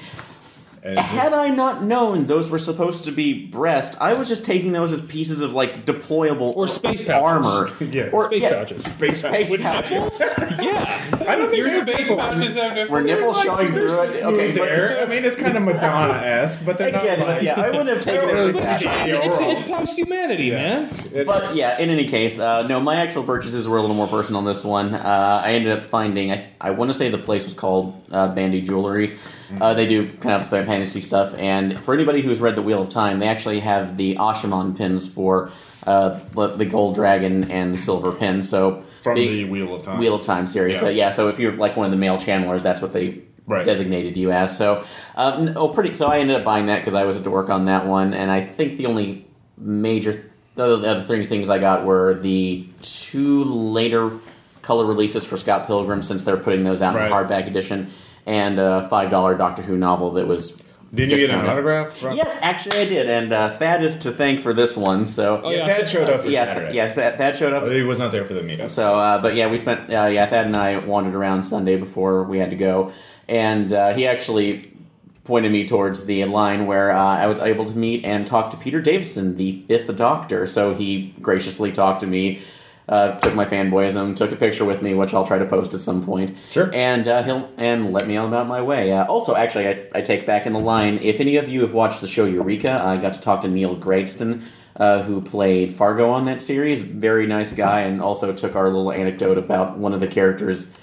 And 0.85 0.97
just- 0.97 1.07
Had 1.09 1.31
I 1.33 1.47
not 1.47 1.81
known 1.83 2.25
those 2.25 2.49
were 2.49 2.57
supposed 2.57 3.05
to 3.05 3.11
be 3.11 3.31
breast, 3.45 3.95
I 4.01 4.13
was 4.15 4.27
just 4.27 4.45
taking 4.45 4.73
those 4.73 4.91
as 4.91 4.99
pieces 5.01 5.39
of 5.39 5.53
like 5.53 5.85
deployable 5.85 6.53
Or 6.57 6.67
space 6.67 7.01
pouches. 7.01 7.47
armor, 7.47 7.69
Yeah. 7.79 8.09
or 8.11 8.25
Space 8.25 8.41
yeah, 8.41 8.49
pouches. 8.53 8.83
space 8.93 9.17
space 9.19 9.61
pouches. 9.61 10.19
pouches. 10.19 10.59
Yeah. 10.61 11.23
I 11.27 11.35
don't 11.37 11.49
think 11.49 11.57
Your 11.57 11.69
space 11.71 11.97
people. 12.09 12.17
pouches 12.17 12.55
have 12.55 12.89
Were 12.89 13.01
nipples. 13.01 13.37
nipples 13.37 13.41
showing 13.43 13.73
They're 13.73 13.87
through 13.89 14.03
it? 14.03 14.23
Okay, 14.25 14.51
there. 14.51 15.01
I 15.01 15.05
mean, 15.05 15.23
it's 15.23 15.37
kind 15.37 15.55
of 15.55 15.63
Madonna 15.63 16.13
esque, 16.15 16.65
but 16.65 16.77
they're 16.77 16.91
not. 16.91 17.03
Again, 17.03 17.19
like, 17.21 17.41
yeah, 17.43 17.59
I 17.61 17.67
wouldn't 17.69 17.87
have 17.89 18.01
taken 18.01 18.27
They're 18.27 18.47
it 18.49 18.53
really. 18.55 18.59
It's, 18.63 18.83
it's, 18.83 19.39
it's 19.39 19.61
post 19.69 19.97
humanity, 19.97 20.51
man. 20.51 20.89
It- 21.13 21.25
But 21.25 21.55
yeah, 21.55 21.79
in 21.79 21.89
any 21.91 22.07
case, 22.07 22.39
uh, 22.39 22.67
no, 22.67 22.81
my 22.81 22.97
actual 22.97 23.23
purchases 23.23 23.67
were 23.69 23.77
a 23.77 23.81
little 23.81 23.95
more 23.95 24.07
personal 24.07 24.39
on 24.39 24.45
this 24.45 24.65
one. 24.65 24.93
Uh, 24.93 25.41
I 25.45 25.53
ended 25.53 25.77
up 25.77 25.85
finding, 25.85 26.31
I, 26.33 26.47
I 26.59 26.71
want 26.71 26.89
to 26.91 26.93
say 26.93 27.09
the 27.09 27.17
place 27.17 27.45
was 27.45 27.53
called 27.53 28.03
uh, 28.11 28.33
Bandy 28.35 28.61
Jewelry. 28.61 29.17
Uh, 29.61 29.73
they 29.73 29.87
do 29.87 30.11
kind 30.17 30.41
of 30.41 30.49
fantasy 30.49 31.01
stuff, 31.01 31.33
and 31.37 31.77
for 31.79 31.93
anybody 31.93 32.21
who's 32.21 32.39
read 32.39 32.55
The 32.55 32.61
Wheel 32.61 32.81
of 32.81 32.89
Time, 32.89 33.19
they 33.19 33.27
actually 33.27 33.59
have 33.61 33.97
the 33.97 34.15
Asha'man 34.15 34.77
pins 34.77 35.07
for 35.07 35.51
uh, 35.85 36.19
the 36.33 36.47
the 36.55 36.65
Gold 36.65 36.95
Dragon 36.95 37.49
and 37.51 37.73
the 37.73 37.77
Silver 37.77 38.11
Pin. 38.11 38.43
So 38.43 38.83
from 39.01 39.15
the 39.15 39.27
the 39.27 39.45
Wheel 39.45 39.75
of 39.75 39.83
Time. 39.83 39.99
Wheel 39.99 40.15
of 40.15 40.23
Time 40.23 40.47
series. 40.47 40.75
Yeah. 40.75 40.79
So, 40.81 40.89
yeah, 40.89 41.11
so 41.11 41.27
if 41.29 41.39
you're 41.39 41.51
like 41.53 41.75
one 41.75 41.85
of 41.85 41.91
the 41.91 41.97
male 41.97 42.17
channelers, 42.17 42.61
that's 42.63 42.81
what 42.81 42.93
they 42.93 43.19
Right. 43.45 43.65
designated 43.65 44.15
you 44.15 44.31
as. 44.31 44.57
So, 44.57 44.85
um, 45.17 45.51
oh, 45.57 45.67
pretty. 45.67 45.93
So 45.95 46.05
I 46.07 46.19
ended 46.19 46.37
up 46.37 46.45
buying 46.45 46.67
that 46.67 46.79
because 46.79 46.93
I 46.93 47.03
was 47.03 47.17
at 47.17 47.27
work 47.27 47.49
on 47.49 47.65
that 47.65 47.85
one, 47.85 48.13
and 48.13 48.31
I 48.31 48.39
think 48.45 48.77
the 48.77 48.85
only 48.85 49.25
major 49.57 50.29
the 50.55 50.63
other, 50.63 50.77
the 50.77 50.87
other 50.91 51.01
things 51.01 51.27
things 51.27 51.49
I 51.49 51.57
got 51.59 51.83
were 51.83 52.13
the 52.13 52.65
two 52.81 53.43
later 53.43 54.11
color 54.61 54.85
releases 54.85 55.25
for 55.25 55.35
Scott 55.35 55.67
Pilgrim 55.67 56.01
since 56.01 56.23
they're 56.23 56.37
putting 56.37 56.63
those 56.63 56.81
out 56.81 56.95
Right. 56.95 57.07
in 57.07 57.11
hardback 57.11 57.45
edition, 57.47 57.89
and 58.25 58.59
a 58.59 58.87
five 58.89 59.09
dollar 59.09 59.35
Doctor 59.37 59.61
Who 59.61 59.77
novel 59.77 60.11
that 60.13 60.27
was. 60.27 60.61
Didn't 60.93 61.09
you 61.19 61.25
get 61.25 61.31
an 61.31 61.47
autograph? 61.47 61.97
From? 61.97 62.15
Yes, 62.15 62.37
actually 62.43 62.77
I 62.81 62.85
did, 62.85 63.09
and 63.09 63.33
uh, 63.33 63.57
Thad 63.57 63.81
is 63.83 63.95
to 63.99 64.11
thank 64.11 64.41
for 64.41 64.53
this 64.53 64.77
one. 64.77 65.07
So 65.07 65.41
Oh, 65.43 65.49
Yeah, 65.49 65.65
yeah. 65.65 65.77
Thad 65.77 65.89
showed 65.89 66.07
up 66.09 66.21
for 66.21 66.27
yeah, 66.29 66.45
Saturday. 66.45 66.75
yes, 66.75 66.93
that 66.95 67.17
that 67.17 67.35
showed 67.35 67.51
up 67.51 67.63
But 67.63 67.71
he 67.71 67.81
was 67.81 67.97
not 67.97 68.11
there 68.11 68.25
for 68.25 68.35
the 68.35 68.41
meetup. 68.41 68.69
so, 68.69 68.95
uh, 68.99 69.19
but 69.19 69.33
yeah, 69.35 69.49
we 69.49 69.57
spent 69.57 69.89
uh, 69.91 70.05
yeah, 70.05 70.27
Thad 70.27 70.45
and 70.45 70.55
I 70.55 70.77
wandered 70.77 71.15
around 71.15 71.41
Sunday 71.43 71.77
before 71.77 72.23
we 72.25 72.37
had 72.37 72.51
to 72.51 72.55
go, 72.55 72.91
and 73.27 73.73
uh, 73.73 73.95
he 73.95 74.05
actually 74.05 74.69
pointed 75.23 75.51
me 75.51 75.65
towards 75.67 76.05
the 76.05 76.25
line 76.25 76.67
where 76.67 76.91
uh, 76.91 76.97
I 77.01 77.25
was 77.25 77.39
able 77.39 77.65
to 77.65 77.75
meet 77.75 78.05
and 78.05 78.27
talk 78.27 78.51
to 78.51 78.57
Peter 78.57 78.79
Davison, 78.79 79.35
the 79.37 79.63
fifth 79.67 79.95
Doctor. 79.95 80.45
So 80.45 80.75
he 80.75 81.15
graciously 81.23 81.71
talked 81.71 82.01
to 82.01 82.07
me, 82.07 82.43
uh, 82.89 83.17
took 83.19 83.35
my 83.35 83.45
fanboyism, 83.45 84.15
took 84.15 84.31
a 84.31 84.35
picture 84.35 84.65
with 84.65 84.81
me, 84.81 84.93
which 84.93 85.13
I'll 85.13 85.25
try 85.25 85.37
to 85.37 85.45
post 85.45 85.73
at 85.73 85.81
some 85.81 86.05
point. 86.05 86.35
Sure. 86.49 86.73
And 86.73 87.07
uh, 87.07 87.23
he'll 87.23 87.49
and 87.57 87.93
let 87.93 88.07
me 88.07 88.17
on 88.17 88.27
about 88.27 88.47
my 88.47 88.61
way. 88.61 88.91
Uh, 88.91 89.05
also, 89.05 89.35
actually, 89.35 89.67
I, 89.67 89.87
I 89.95 90.01
take 90.01 90.25
back 90.25 90.45
in 90.45 90.53
the 90.53 90.59
line. 90.59 90.99
If 91.01 91.19
any 91.19 91.37
of 91.37 91.49
you 91.49 91.61
have 91.61 91.73
watched 91.73 92.01
the 92.01 92.07
show 92.07 92.25
Eureka, 92.25 92.81
I 92.83 92.97
got 92.97 93.13
to 93.13 93.21
talk 93.21 93.41
to 93.41 93.47
Neil 93.47 93.75
Grayston. 93.77 94.43
Uh, 94.75 95.03
who 95.03 95.21
played 95.21 95.71
Fargo 95.71 96.09
on 96.09 96.25
that 96.25 96.41
series? 96.41 96.81
Very 96.81 97.27
nice 97.27 97.53
guy, 97.53 97.81
and 97.81 98.01
also 98.01 98.33
took 98.33 98.55
our 98.55 98.65
little 98.65 98.91
anecdote 98.91 99.37
about 99.37 99.77
one 99.77 99.93
of 99.93 99.99
the 99.99 100.07
characters 100.07 100.73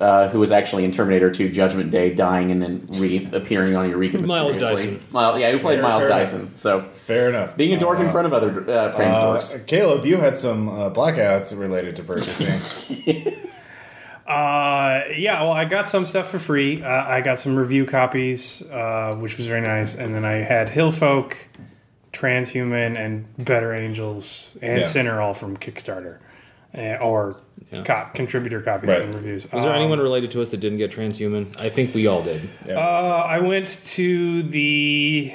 uh, 0.00 0.28
who 0.28 0.38
was 0.38 0.50
actually 0.50 0.84
in 0.84 0.90
Terminator 0.92 1.30
2 1.30 1.50
Judgment 1.50 1.90
Day 1.90 2.14
dying 2.14 2.50
and 2.50 2.62
then 2.62 2.86
reappearing 2.90 3.74
on 3.76 3.88
Eureka 3.90 4.18
Miles. 4.18 4.56
Dyson. 4.56 5.00
Miles, 5.10 5.38
yeah, 5.38 5.50
who 5.50 5.58
played 5.58 5.76
Fair- 5.76 5.82
Miles 5.82 6.02
fair 6.02 6.08
Dyson. 6.08 6.56
So 6.56 6.82
Fair 7.06 7.28
enough. 7.28 7.56
being 7.56 7.74
a 7.74 7.78
dork 7.78 7.98
in 8.00 8.06
Uh, 8.06 8.12
front 8.12 8.26
of 8.26 8.32
other 8.32 8.50
uh, 8.50 8.92
friends' 8.94 9.18
uh, 9.18 9.22
dorks. 9.58 9.66
Caleb, 9.66 10.04
you 10.04 10.16
had 10.18 10.38
some 10.38 10.68
uh, 10.68 10.90
blackouts 10.90 11.58
related 11.58 11.96
to 11.96 12.02
purchasing. 12.02 13.34
Uh, 14.26 15.04
yeah, 15.16 15.40
well, 15.42 15.52
I 15.52 15.64
got 15.64 15.88
some 15.88 16.04
stuff 16.04 16.28
for 16.30 16.38
free. 16.38 16.82
Uh, 16.82 16.86
I 17.06 17.22
got 17.22 17.38
some 17.38 17.56
review 17.56 17.86
copies, 17.86 18.60
uh, 18.70 19.16
which 19.18 19.38
was 19.38 19.46
very 19.46 19.62
nice, 19.62 19.94
and 19.94 20.14
then 20.14 20.26
I 20.26 20.32
had 20.42 20.68
Hillfolk, 20.68 21.34
Transhuman, 22.12 22.94
and 22.98 23.24
Better 23.42 23.72
Angels 23.72 24.58
and 24.60 24.80
Yeah. 24.80 24.84
Sinner 24.86 25.20
all 25.22 25.32
from 25.32 25.56
Kickstarter, 25.56 26.18
uh, 26.76 26.96
or 27.00 27.36
Yeah. 27.72 27.82
co- 27.82 28.06
contributor 28.14 28.60
copies 28.60 28.88
Right. 28.90 29.02
and 29.02 29.14
reviews. 29.14 29.50
Was 29.52 29.64
there 29.64 29.72
Um, 29.72 29.78
anyone 29.80 29.98
related 30.00 30.30
to 30.32 30.42
us 30.42 30.50
that 30.50 30.60
didn't 30.60 30.78
get 30.78 30.90
transhuman? 30.92 31.46
I 31.60 31.68
think 31.68 31.94
we 31.94 32.06
all 32.06 32.22
did. 32.22 32.40
Uh, 32.68 32.72
I 32.78 33.38
went 33.40 33.66
to 33.96 34.42
the 34.42 35.32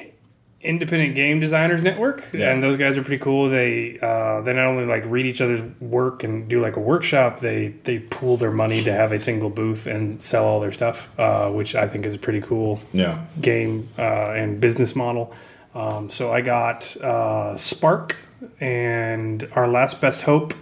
Independent 0.62 1.14
Game 1.14 1.42
Designers 1.42 1.84
Network, 1.84 2.24
Yeah. 2.32 2.50
and 2.50 2.64
those 2.64 2.78
guys 2.78 2.98
are 2.98 3.02
pretty 3.02 3.22
cool. 3.22 3.50
They 3.50 3.98
uh, 4.02 4.40
they 4.42 4.54
not 4.54 4.66
only 4.68 4.86
like 4.86 5.04
read 5.06 5.26
each 5.26 5.42
other's 5.42 5.62
work 5.82 6.24
and 6.24 6.48
do 6.48 6.62
like 6.62 6.78
a 6.78 6.80
workshop, 6.80 7.42
they 7.42 7.74
they 7.84 8.00
pool 8.00 8.38
their 8.38 8.52
money 8.52 8.82
to 8.84 8.94
have 8.94 9.12
a 9.12 9.20
single 9.20 9.50
booth 9.50 9.86
and 9.88 10.22
sell 10.22 10.46
all 10.46 10.62
their 10.62 10.72
stuff, 10.72 11.10
uh, 11.20 11.50
which 11.50 11.76
I 11.76 11.88
think 11.90 12.06
is 12.06 12.16
a 12.16 12.18
pretty 12.20 12.40
cool 12.40 12.80
yeah. 12.94 13.18
game 13.42 13.90
uh, 14.00 14.30
and 14.30 14.62
business 14.62 14.96
model. 14.96 15.34
Um, 15.76 16.10
so 16.10 16.32
I 16.32 16.40
got 16.40 16.96
uh, 17.02 17.58
Spark 17.58 18.16
and 18.62 19.46
Our 19.56 19.68
Last 19.68 20.00
Best 20.00 20.22
Hope, 20.22 20.54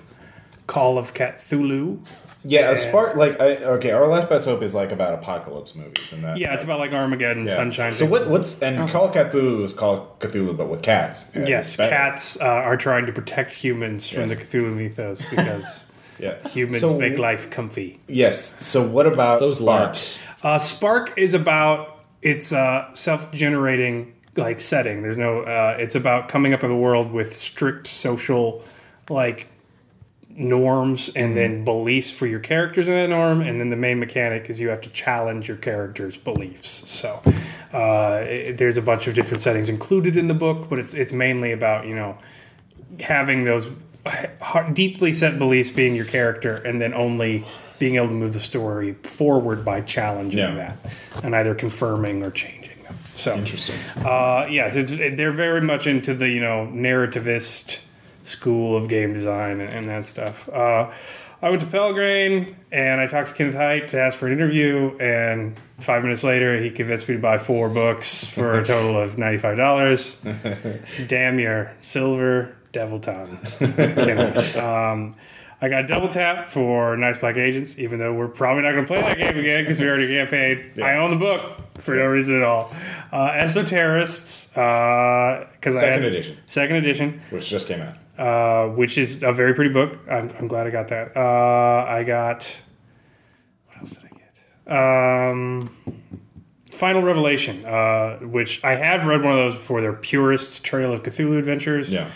Call 0.68 0.98
of 0.98 1.14
Catthulhu. 1.14 2.00
Yeah, 2.44 2.72
a 2.72 2.76
spark 2.76 3.16
like 3.16 3.40
I, 3.40 3.58
okay. 3.58 3.92
Our 3.92 4.08
last 4.08 4.28
best 4.28 4.46
hope 4.46 4.64
is 4.64 4.74
like 4.74 4.92
about 4.92 5.14
apocalypse 5.14 5.76
movies 5.76 6.12
and 6.12 6.24
that. 6.24 6.38
Yeah, 6.38 6.54
it's 6.56 6.64
about 6.64 6.80
like 6.80 6.92
Armageddon, 6.92 7.46
Yeah. 7.46 7.54
Sunshine. 7.56 7.94
So 7.94 8.08
what? 8.08 8.28
What's 8.28 8.60
and 8.64 8.90
Call 8.90 9.10
of 9.10 9.14
Catthulhu 9.14 9.64
is 9.64 9.74
called 9.74 10.20
Cthulhu, 10.20 10.58
but 10.58 10.68
with 10.68 10.82
cats. 10.82 11.30
And 11.36 11.48
Yes, 11.48 11.68
it's 11.68 11.78
cats 11.78 12.42
uh, 12.42 12.46
are 12.46 12.78
trying 12.78 13.06
to 13.06 13.12
protect 13.12 13.54
humans 13.54 14.10
from 14.10 14.22
Yes. 14.22 14.30
the 14.32 14.36
Cthulhu 14.38 14.74
mythos 14.76 15.22
because 15.30 15.86
Yeah, 16.18 16.36
humans 16.50 16.82
So- 16.82 16.98
make 16.98 17.20
life 17.20 17.52
comfy. 17.52 18.00
Yes. 18.08 18.66
So 18.66 18.88
what 18.88 19.06
about 19.06 19.40
Those 19.40 19.60
Spark? 19.60 19.96
Uh, 20.44 20.58
Spark 20.58 21.14
is 21.18 21.36
about 21.36 22.00
it's 22.24 22.52
a 22.52 22.90
self-generating 22.94 24.14
like 24.36 24.60
setting. 24.60 25.02
There's 25.04 25.18
no. 25.18 25.42
Uh, 25.42 25.76
it's 25.80 25.94
about 25.96 26.28
coming 26.30 26.54
up 26.54 26.64
in 26.64 26.72
a 26.72 26.78
world 26.78 27.12
with 27.12 27.36
strict 27.36 27.86
social 27.88 28.64
like 29.10 29.48
norms 30.38 31.10
and 31.16 31.36
then 31.36 31.64
beliefs 31.64 32.12
for 32.12 32.26
your 32.26 32.40
characters 32.40 32.88
in 32.88 32.94
that 32.94 33.10
norm 33.10 33.42
and 33.42 33.60
then 33.60 33.70
the 33.70 33.76
main 33.76 34.00
mechanic 34.00 34.50
is 34.50 34.60
you 34.60 34.70
have 34.70 34.82
to 34.82 34.90
challenge 34.90 35.48
your 35.48 35.58
characters 35.58 36.16
beliefs 36.18 36.90
so 36.90 37.22
uh, 37.74 38.22
it, 38.24 38.58
there's 38.58 38.78
a 38.78 38.82
bunch 38.82 39.08
of 39.08 39.14
different 39.14 39.42
settings 39.44 39.68
included 39.70 40.16
in 40.16 40.28
the 40.28 40.34
book 40.34 40.70
but 40.70 40.80
it's 40.80 40.94
it's 40.94 41.12
mainly 41.14 41.52
about 41.52 41.86
you 41.86 41.94
know 41.96 42.18
having 43.02 43.44
those 43.46 43.70
deeply 44.74 45.14
set 45.14 45.38
beliefs 45.38 45.70
being 45.70 45.96
your 45.96 46.06
character 46.06 46.56
and 46.56 46.82
then 46.82 46.94
only 46.94 47.46
being 47.78 47.96
able 47.96 48.08
to 48.08 48.14
move 48.14 48.34
the 48.34 48.40
story 48.40 48.94
forward 49.04 49.64
by 49.66 49.82
challenging 49.82 50.40
Yeah. 50.40 50.56
that 50.56 50.80
and 51.24 51.36
either 51.36 51.54
confirming 51.56 52.26
or 52.26 52.32
changing 52.32 52.82
them 52.84 52.96
so 53.14 53.36
Interesting. 53.36 53.76
uh, 54.06 54.48
yes 54.50 54.76
it's, 54.76 54.92
it, 54.92 55.18
they're 55.18 55.32
very 55.34 55.62
much 55.62 55.88
into 55.88 56.14
the 56.14 56.30
you 56.30 56.40
know 56.42 56.70
narrativist 56.72 57.82
school 58.24 58.76
of 58.78 58.88
game 58.88 59.14
design 59.14 59.60
and, 59.62 59.74
and 59.74 59.90
that 59.90 60.06
stuff 60.08 60.48
uh, 60.50 60.92
I 61.44 61.50
went 61.50 61.62
to 61.62 61.68
Pelgrane 61.68 62.56
and 62.72 63.02
I 63.02 63.08
talked 63.08 63.30
to 63.30 63.34
Kenneth 63.34 63.56
Hite 63.56 63.88
to 63.90 64.00
ask 64.00 64.16
for 64.16 64.28
an 64.28 64.34
interview, 64.34 64.96
and 65.00 65.60
five 65.80 66.04
minutes 66.04 66.24
later, 66.24 66.56
he 66.62 66.70
convinced 66.70 67.10
me 67.10 67.16
to 67.16 67.20
buy 67.22 67.40
four 67.40 67.68
books 67.68 68.30
for 68.32 68.60
a 68.60 68.64
total 68.64 69.02
of 69.02 69.18
ninety-five 69.18 69.58
dollars. 69.58 70.22
Damn 71.08 71.40
your 71.40 71.72
silver 71.82 72.56
devil 72.74 73.00
tongue, 73.00 73.40
Um, 74.56 75.16
I 75.64 75.70
got 75.70 75.88
double 75.88 76.10
tap 76.10 76.46
for 76.46 76.96
Night's 76.98 77.18
Black 77.18 77.38
Agents, 77.38 77.78
even 77.78 77.98
though 78.00 78.14
we're 78.14 78.28
probably 78.28 78.64
not 78.64 78.72
going 78.74 78.86
to 78.86 78.94
play 78.94 79.02
that 79.02 79.18
game 79.18 79.38
again 79.38 79.64
because 79.64 79.80
we 79.80 79.88
already 79.88 80.08
campaigned. 80.08 80.82
I 80.84 80.96
own 80.98 81.10
the 81.10 81.16
book 81.18 81.56
for 81.80 81.96
no 81.96 82.06
reason 82.06 82.36
at 82.36 82.44
all. 82.44 82.72
Uh, 83.12 83.32
Esoterrorists, 83.32 84.50
because 84.54 85.76
I 85.76 85.80
Second 85.80 86.04
had, 86.04 86.06
edition, 86.06 86.38
second 86.46 86.76
edition 86.78 87.22
which 87.30 87.48
just 87.50 87.68
came 87.68 87.82
out. 87.82 87.96
Uh, 88.22 88.68
which 88.68 88.98
is 88.98 89.24
a 89.24 89.34
very 89.34 89.54
pretty 89.54 89.72
book. 89.72 89.98
I'm, 90.10 90.32
I'm 90.38 90.48
glad 90.48 90.68
I 90.68 90.70
got 90.70 90.88
that. 90.90 91.16
Uh, 91.18 91.86
I 91.88 92.04
got 92.04 92.62
what 93.68 93.78
else 93.80 93.96
did 93.96 94.10
I 94.12 94.18
get? 94.18 95.32
Um, 95.32 95.70
Final 96.72 97.02
Revelation, 97.02 97.66
uh, 97.66 98.18
which 98.20 98.64
I 98.64 98.76
have 98.76 99.06
read 99.06 99.24
one 99.24 99.34
of 99.34 99.38
those 99.40 99.56
before. 99.56 99.82
They're 99.82 99.94
purist 99.94 100.64
Trail 100.64 100.94
of 100.94 101.04
Cthulhu 101.04 101.38
adventures. 101.38 101.92
Yeah. 101.94 102.10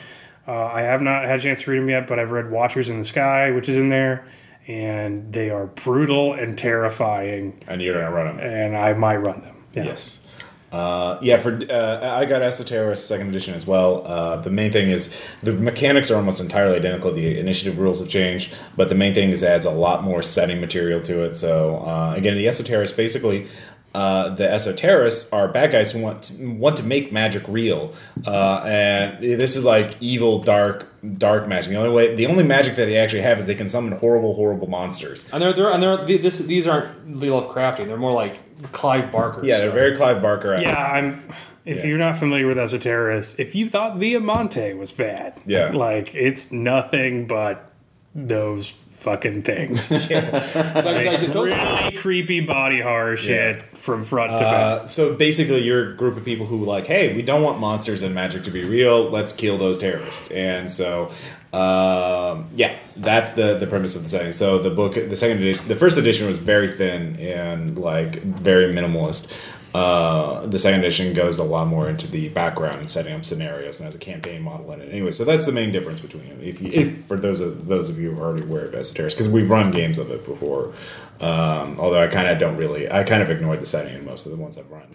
Uh, 0.47 0.65
I 0.65 0.81
have 0.81 1.01
not 1.01 1.23
had 1.25 1.39
a 1.39 1.41
chance 1.41 1.63
to 1.63 1.71
read 1.71 1.79
them 1.79 1.89
yet, 1.89 2.07
but 2.07 2.19
I've 2.19 2.31
read 2.31 2.51
Watchers 2.51 2.89
in 2.89 2.99
the 2.99 3.03
Sky, 3.05 3.49
which 3.51 3.67
is 3.67 3.77
in 3.77 3.89
there, 3.89 4.25
and 4.67 5.33
they 5.33 5.49
are 5.49 5.65
brutal 5.65 6.33
and 6.33 6.57
terrifying, 6.57 7.59
And 7.67 7.81
you're 7.81 7.95
gonna 7.95 8.11
run 8.11 8.37
them. 8.37 8.45
and 8.45 8.77
I 8.77 8.93
might 8.93 9.17
run 9.17 9.41
them. 9.41 9.55
Yeah. 9.73 9.85
Yes. 9.85 10.24
Uh, 10.71 11.17
yeah, 11.21 11.37
for 11.37 11.53
uh, 11.69 12.17
I 12.17 12.25
got 12.25 12.41
Esoterror 12.41 12.97
second 12.97 13.29
edition 13.29 13.53
as 13.53 13.65
well. 13.65 14.05
Uh, 14.05 14.37
the 14.37 14.49
main 14.49 14.71
thing 14.71 14.89
is 14.89 15.15
the 15.41 15.53
mechanics 15.53 16.11
are 16.11 16.15
almost 16.15 16.41
entirely 16.41 16.75
identical. 16.75 17.13
The 17.13 17.39
initiative 17.39 17.79
rules 17.79 17.99
have 17.99 18.09
changed, 18.09 18.53
but 18.75 18.89
the 18.89 18.95
main 18.95 19.13
thing 19.13 19.29
is 19.29 19.41
it 19.41 19.47
adds 19.47 19.65
a 19.65 19.71
lot 19.71 20.03
more 20.03 20.21
setting 20.21 20.59
material 20.59 21.01
to 21.03 21.23
it. 21.23 21.35
So 21.35 21.77
uh, 21.85 22.13
again, 22.15 22.35
the 22.35 22.45
Esoterrorists 22.45 22.95
basically. 22.97 23.47
Uh, 23.95 24.29
the 24.35 24.43
Esoterrorists 24.43 25.31
are 25.31 25.47
bad 25.47 25.71
guys 25.71 25.91
who 25.93 25.99
want 26.01 26.23
to, 26.23 26.45
want 26.51 26.75
to 26.77 26.83
make 26.83 27.13
magic 27.13 27.43
real, 27.47 27.93
uh, 28.27 28.61
and 28.65 29.23
this 29.23 29.55
is 29.55 29.63
like 29.63 29.95
evil, 30.01 30.39
dark, 30.43 30.87
dark 31.17 31.47
magic. 31.47 31.69
The 31.71 31.77
only 31.77 31.91
way, 31.91 32.13
the 32.13 32.25
only 32.25 32.43
magic 32.43 32.75
that 32.75 32.85
they 32.87 32.97
actually 32.97 33.21
have 33.21 33.39
is 33.39 33.45
they 33.45 33.55
can 33.55 33.69
summon 33.69 33.93
horrible, 33.97 34.33
horrible 34.33 34.67
monsters. 34.69 35.23
And 35.31 35.41
they're 35.41 35.53
they're 35.53 35.71
and 35.71 35.81
they're 35.81 36.05
th- 36.05 36.21
this 36.21 36.39
these 36.39 36.67
aren't 36.67 37.17
Lee 37.17 37.29
Lovecraftian. 37.29 37.87
They're 37.87 37.95
more 38.07 38.11
like 38.11 38.37
Clive 38.73 39.11
Barker. 39.13 39.45
Yeah, 39.45 39.59
they're 39.59 39.71
very 39.71 39.95
Clive 39.95 40.21
Barker. 40.21 40.57
Yeah, 40.61 40.75
I'm. 40.77 41.23
If 41.63 41.77
Yeah. 41.79 41.85
you're 41.87 41.97
not 41.97 42.15
familiar 42.17 42.45
with 42.47 42.57
Esoterrorists, 42.57 43.39
if 43.39 43.55
you 43.55 43.69
thought 43.69 43.97
Viamonte 43.97 44.77
was 44.77 44.91
bad, 44.91 45.33
Yeah. 45.47 45.71
like 45.71 46.13
it's 46.13 46.51
nothing 46.51 47.25
but 47.27 47.71
those 48.13 48.73
fucking 48.95 49.43
things. 49.43 49.89
Like, 49.99 50.09
guys, 50.09 51.21
those- 51.27 51.51
really 51.51 51.97
creepy 51.97 52.39
body 52.41 52.81
horror 52.81 53.17
shit 53.17 53.61
from 53.77 54.03
front 54.03 54.31
to 54.31 54.37
back. 54.39 54.81
Uh, 54.83 54.87
so 54.87 55.15
basically, 55.15 55.63
you're 55.63 55.91
a 55.91 55.95
group 55.95 56.17
of 56.17 56.25
people 56.25 56.45
who 56.45 56.63
like, 56.65 56.87
hey, 56.87 57.15
we 57.15 57.21
don't 57.21 57.43
want 57.43 57.59
monsters 57.59 58.01
and 58.01 58.13
magic 58.15 58.43
to 58.45 58.51
be 58.51 58.63
real. 58.63 59.09
Let's 59.09 59.33
kill 59.33 59.57
those 59.57 59.77
terrorists. 59.79 60.31
And 60.31 60.71
so, 60.71 61.11
um, 61.53 62.47
yeah, 62.55 62.75
that's 62.97 63.33
the 63.33 63.57
the 63.57 63.67
premise 63.67 63.95
of 63.95 64.03
the 64.03 64.09
setting. 64.09 64.33
So 64.33 64.59
the 64.59 64.69
book, 64.69 64.95
the 64.95 65.15
second 65.15 65.37
edition, 65.37 65.67
the 65.67 65.75
first 65.75 65.97
edition 65.97 66.27
was 66.27 66.37
very 66.37 66.71
thin 66.71 67.17
and 67.19 67.77
like 67.77 68.21
very 68.21 68.73
minimalist. 68.73 69.31
Uh, 69.75 70.45
the 70.45 70.57
second 70.57 70.79
edition 70.79 71.11
goes 71.13 71.37
a 71.37 71.43
lot 71.43 71.67
more 71.67 71.89
into 71.89 72.07
the 72.07 72.29
background 72.29 72.75
and 72.77 72.89
setting 72.89 73.13
up 73.13 73.25
scenarios 73.25 73.77
and 73.77 73.85
has 73.85 73.93
a 73.93 73.97
campaign 73.97 74.41
model 74.41 74.71
in 74.71 74.79
it. 74.79 74.89
Anyway, 74.89 75.11
so 75.11 75.25
that's 75.25 75.45
the 75.45 75.51
main 75.51 75.71
difference 75.73 75.99
between 75.99 76.29
them. 76.29 76.39
If, 76.41 76.61
you, 76.61 76.69
if 76.71 77.05
for 77.05 77.17
those 77.17 77.41
of 77.41 77.67
those 77.67 77.89
of 77.89 77.99
you 77.99 78.11
who 78.11 78.21
are 78.21 78.27
already 78.27 78.43
aware 78.43 78.65
of 78.65 78.73
Esoterics, 78.73 79.11
because 79.11 79.27
we've 79.27 79.49
run 79.49 79.71
games 79.71 79.97
of 79.97 80.09
it 80.11 80.25
before. 80.25 80.73
Um, 81.19 81.77
although 81.79 82.01
I 82.01 82.07
kind 82.07 82.27
of 82.29 82.37
don't 82.39 82.55
really, 82.55 82.89
I 82.89 83.03
kind 83.03 83.21
of 83.21 83.29
ignored 83.29 83.61
the 83.61 83.65
setting 83.65 83.95
in 83.95 84.05
most 84.05 84.25
of 84.25 84.31
the 84.31 84.37
ones 84.37 84.57
I've 84.57 84.71
run. 84.71 84.87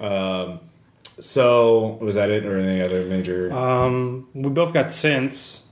um, 0.12 0.60
so 1.18 1.96
was 2.00 2.16
that 2.16 2.28
it, 2.28 2.44
or 2.44 2.58
any 2.58 2.82
other 2.82 3.04
major? 3.06 3.50
Um, 3.52 4.28
we 4.34 4.50
both 4.50 4.74
got 4.74 4.92
since. 4.92 5.62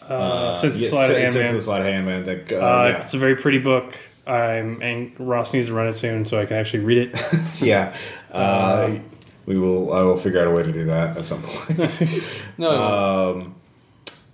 Uh, 0.00 0.54
Sense 0.54 0.78
yes, 0.80 0.90
the 0.90 0.96
Sense- 0.96 1.16
Hand 1.18 1.32
Sense 1.32 1.56
the 1.56 1.62
Sleight 1.62 1.80
of 1.80 1.86
Hand 1.86 2.06
Man. 2.06 2.24
That, 2.24 2.52
uh, 2.52 2.56
Uh, 2.56 2.88
yeah. 2.88 2.96
It's 2.96 3.12
a 3.12 3.18
very 3.18 3.36
pretty 3.36 3.58
book. 3.58 3.98
I'm 4.26 4.82
and 4.82 5.12
Ross 5.18 5.52
needs 5.52 5.66
to 5.66 5.74
run 5.74 5.86
it 5.86 5.94
soon 5.94 6.24
so 6.24 6.40
I 6.40 6.46
can 6.46 6.56
actually 6.56 6.84
read 6.84 6.98
it. 6.98 7.62
yeah. 7.62 7.96
Uh, 8.30 8.98
we 9.46 9.58
will. 9.58 9.92
I 9.92 10.02
will 10.02 10.16
figure 10.16 10.40
out 10.40 10.48
a 10.48 10.50
way 10.50 10.64
to 10.64 10.72
do 10.72 10.84
that 10.86 11.16
at 11.16 11.26
some 11.26 11.42
point. 11.42 11.90
no, 12.58 12.70
um, 12.70 13.54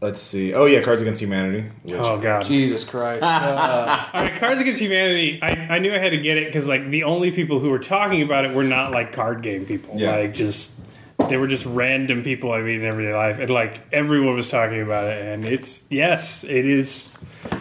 let's 0.00 0.22
see. 0.22 0.54
Oh 0.54 0.64
yeah, 0.64 0.80
Cards 0.80 1.02
Against 1.02 1.20
Humanity. 1.20 1.68
Which, 1.82 1.94
oh 1.94 2.18
god! 2.18 2.44
Jesus 2.46 2.84
Christ. 2.84 3.22
Uh, 3.32 4.08
All 4.14 4.22
right, 4.22 4.34
Cards 4.34 4.60
Against 4.62 4.80
Humanity. 4.80 5.38
I, 5.42 5.76
I 5.76 5.78
knew 5.78 5.92
I 5.92 5.98
had 5.98 6.10
to 6.10 6.18
get 6.18 6.38
it 6.38 6.46
because 6.46 6.66
like 6.66 6.90
the 6.90 7.04
only 7.04 7.30
people 7.30 7.58
who 7.58 7.68
were 7.68 7.78
talking 7.78 8.22
about 8.22 8.46
it 8.46 8.54
were 8.54 8.64
not 8.64 8.90
like 8.90 9.12
card 9.12 9.42
game 9.42 9.66
people. 9.66 9.98
Yeah. 9.98 10.16
Like 10.16 10.32
just 10.32 10.80
they 11.28 11.36
were 11.36 11.46
just 11.46 11.66
random 11.66 12.22
people 12.22 12.52
I 12.52 12.62
meet 12.62 12.76
in 12.76 12.84
everyday 12.86 13.14
life, 13.14 13.38
and 13.38 13.50
like 13.50 13.82
everyone 13.92 14.34
was 14.34 14.50
talking 14.50 14.80
about 14.80 15.04
it. 15.04 15.22
And 15.26 15.44
it's 15.44 15.84
yes, 15.90 16.42
it 16.44 16.64
is 16.64 17.12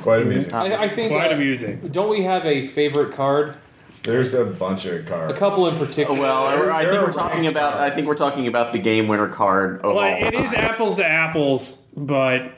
quite 0.02 0.22
amusing. 0.22 0.54
I, 0.54 0.84
I 0.84 0.90
think 0.90 1.12
quite 1.12 1.32
uh, 1.32 1.36
amusing. 1.36 1.88
Don't 1.92 2.10
we 2.10 2.24
have 2.24 2.46
a 2.46 2.66
favorite 2.66 3.14
card? 3.14 3.58
There's 4.04 4.34
a 4.34 4.46
bunch 4.46 4.86
of 4.86 5.06
cards. 5.06 5.32
A 5.32 5.38
couple 5.38 5.68
in 5.68 5.78
particular. 5.78 6.20
Well, 6.20 6.44
I, 6.72 6.80
I 6.82 6.86
think 6.86 7.02
we're 7.04 7.12
talking 7.12 7.42
range 7.42 7.52
about. 7.52 7.76
I 7.76 7.92
think 7.92 8.08
we're 8.08 8.16
talking 8.16 8.48
about 8.48 8.72
the 8.74 8.80
game 8.80 9.08
winner 9.08 9.28
card. 9.28 9.78
Of 9.78 9.94
Well, 9.94 10.00
all 10.00 10.06
it 10.26 10.34
is 10.34 10.52
time. 10.52 10.60
apples 10.60 10.96
to 10.96 11.06
apples, 11.06 11.84
but 11.96 12.52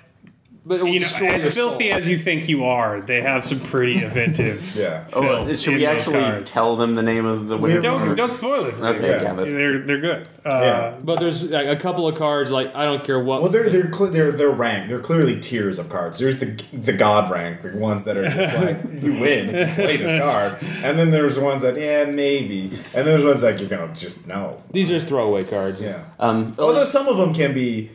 but 0.65 0.79
it 0.79 0.83
will 0.83 0.89
you 0.89 0.99
know, 0.99 1.05
destroy 1.05 1.27
your 1.27 1.35
as 1.35 1.53
filthy 1.53 1.89
soul. 1.89 1.97
as 1.97 2.07
you 2.07 2.17
think 2.17 2.47
you 2.47 2.63
are, 2.63 3.01
they 3.01 3.21
have 3.21 3.43
some 3.43 3.59
pretty 3.59 4.03
inventive. 4.03 4.61
Yeah. 4.75 5.05
Oh, 5.13 5.21
filth 5.21 5.59
should 5.59 5.75
we 5.75 5.85
actually 5.85 6.21
cards. 6.21 6.49
tell 6.49 6.77
them 6.77 6.95
the 6.95 7.03
name 7.03 7.25
of 7.25 7.47
the 7.47 7.57
winner? 7.57 7.79
Don't 7.81 8.15
don't 8.15 8.31
spoil 8.31 8.65
it 8.65 8.75
for 8.75 8.85
Okay. 8.87 9.09
Yeah. 9.09 9.21
yeah, 9.23 9.45
They're 9.45 9.79
they're 9.79 9.99
good. 9.99 10.27
Uh, 10.45 10.49
Yeah. 10.61 10.97
But 11.03 11.19
there's 11.19 11.43
like, 11.43 11.67
a 11.67 11.75
couple 11.75 12.07
of 12.07 12.15
cards. 12.15 12.49
Like 12.49 12.73
I 12.75 12.85
don't 12.85 13.03
care 13.03 13.19
what. 13.19 13.41
Well, 13.41 13.51
they're 13.51 13.69
they're 13.69 13.91
cl- 13.91 14.09
they're 14.09 14.31
they're 14.31 14.49
ranked. 14.49 14.89
They're 14.89 14.99
clearly 15.01 15.39
tiers 15.39 15.79
of 15.79 15.89
cards. 15.89 16.17
There's 16.19 16.39
the 16.39 16.59
the 16.71 16.93
god 16.93 17.29
rank, 17.29 17.61
the 17.61 17.77
ones 17.77 18.05
that 18.05 18.17
are 18.17 18.27
just 18.27 18.55
like 18.63 18.77
you 19.03 19.11
win 19.19 19.53
if 19.55 19.69
you 19.69 19.75
play 19.83 19.97
this 19.97 20.21
card, 20.21 20.63
and 20.83 20.97
then 20.97 21.11
there's 21.11 21.37
ones 21.37 21.61
that 21.61 21.77
yeah 21.79 22.05
maybe, 22.05 22.71
and 22.95 23.05
there's 23.05 23.23
ones 23.25 23.43
like 23.43 23.59
you're 23.59 23.69
gonna 23.69 23.93
just 23.93 24.25
no. 24.27 24.57
these 24.71 24.89
are 24.89 24.95
just 24.95 25.07
throwaway 25.09 25.43
cards. 25.43 25.81
Yeah. 25.81 26.05
um, 26.19 26.55
Although 26.57 26.85
some 26.85 27.07
of 27.07 27.17
them 27.17 27.33
can 27.33 27.53
be, 27.53 27.91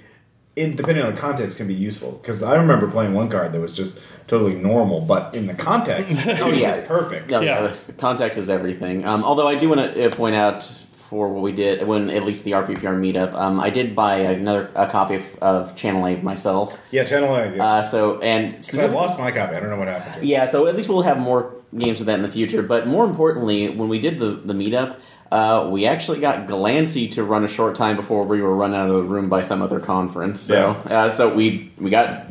in, 0.59 0.77
depending 0.77 1.05
on 1.05 1.15
the 1.15 1.21
context, 1.21 1.57
can 1.57 1.67
be 1.67 1.75
useful. 1.75 2.13
Because 2.13 2.43
I 2.43 2.57
remember 2.57 2.91
playing 2.91 3.15
one 3.15 3.29
card 3.29 3.53
that 3.53 3.61
was 3.61 3.77
just 3.77 4.01
totally 4.27 4.55
normal, 4.55 5.01
but 5.01 5.35
in 5.35 5.47
the 5.47 5.55
context, 5.55 6.11
it 6.27 6.45
was 6.45 6.61
yeah. 6.61 6.87
perfect. 6.87 7.31
No, 7.31 7.41
Yeah. 7.41 7.63
yeah. 7.65 7.75
context 7.97 8.39
is 8.39 8.51
everything. 8.51 9.05
Um, 9.05 9.25
although 9.25 9.49
I 9.49 9.59
do 9.59 9.69
want 9.69 9.81
to 9.95 10.07
uh, 10.07 10.11
point 10.11 10.35
out 10.35 10.65
for 11.09 11.31
what 11.31 11.43
we 11.43 11.53
did 11.53 11.87
when 11.87 12.11
at 12.11 12.25
least 12.25 12.45
the 12.45 12.51
RPPR 12.51 12.95
meetup, 13.01 13.33
um, 13.33 13.61
I 13.61 13.71
did 13.71 13.97
buy 13.97 14.17
another 14.17 14.71
a 14.75 14.87
copy 14.87 15.15
of, 15.15 15.39
of 15.41 15.75
Channel 15.75 16.07
A 16.07 16.17
myself. 16.17 16.79
Yeah, 16.91 17.05
Channel 17.05 17.35
A. 17.35 17.57
Yeah. 17.57 17.65
Uh, 17.65 17.83
so 17.83 18.21
and 18.21 18.51
Because 18.53 18.79
I 18.79 18.87
lost 18.87 19.19
my 19.19 19.31
copy. 19.31 19.57
I 19.57 19.61
don't 19.61 19.71
know 19.71 19.79
what 19.79 19.89
happened 19.89 20.17
to 20.17 20.27
yeah, 20.27 20.51
so 20.51 20.67
at 20.67 20.77
least 20.77 20.89
we'll 20.91 21.03
have 21.03 21.19
more 21.19 21.55
games 21.77 21.99
with 21.99 22.07
that 22.07 22.17
in 22.17 22.23
the 22.23 22.29
future. 22.29 22.63
But 22.63 22.87
more 22.87 23.05
importantly, 23.07 23.71
when 23.71 23.89
we 23.89 23.99
did 24.01 24.19
the 24.19 24.33
the 24.33 24.55
meetup. 24.55 24.99
Uh, 25.31 25.69
we 25.71 25.87
actually 25.87 26.21
got 26.21 26.47
Glancy 26.47 27.11
to 27.13 27.23
run 27.23 27.45
a 27.45 27.49
short 27.49 27.77
time 27.77 27.97
before 27.97 28.25
we 28.25 28.41
were 28.41 28.55
run 28.57 28.75
out 28.75 28.89
of 28.89 28.97
the 28.97 29.03
room 29.03 29.29
by 29.29 29.43
some 29.43 29.61
other 29.61 29.79
conference. 29.81 30.41
So, 30.41 30.71
uh, 30.71 31.11
so 31.11 31.35
we 31.35 31.71
we 31.79 31.91
got 31.91 32.27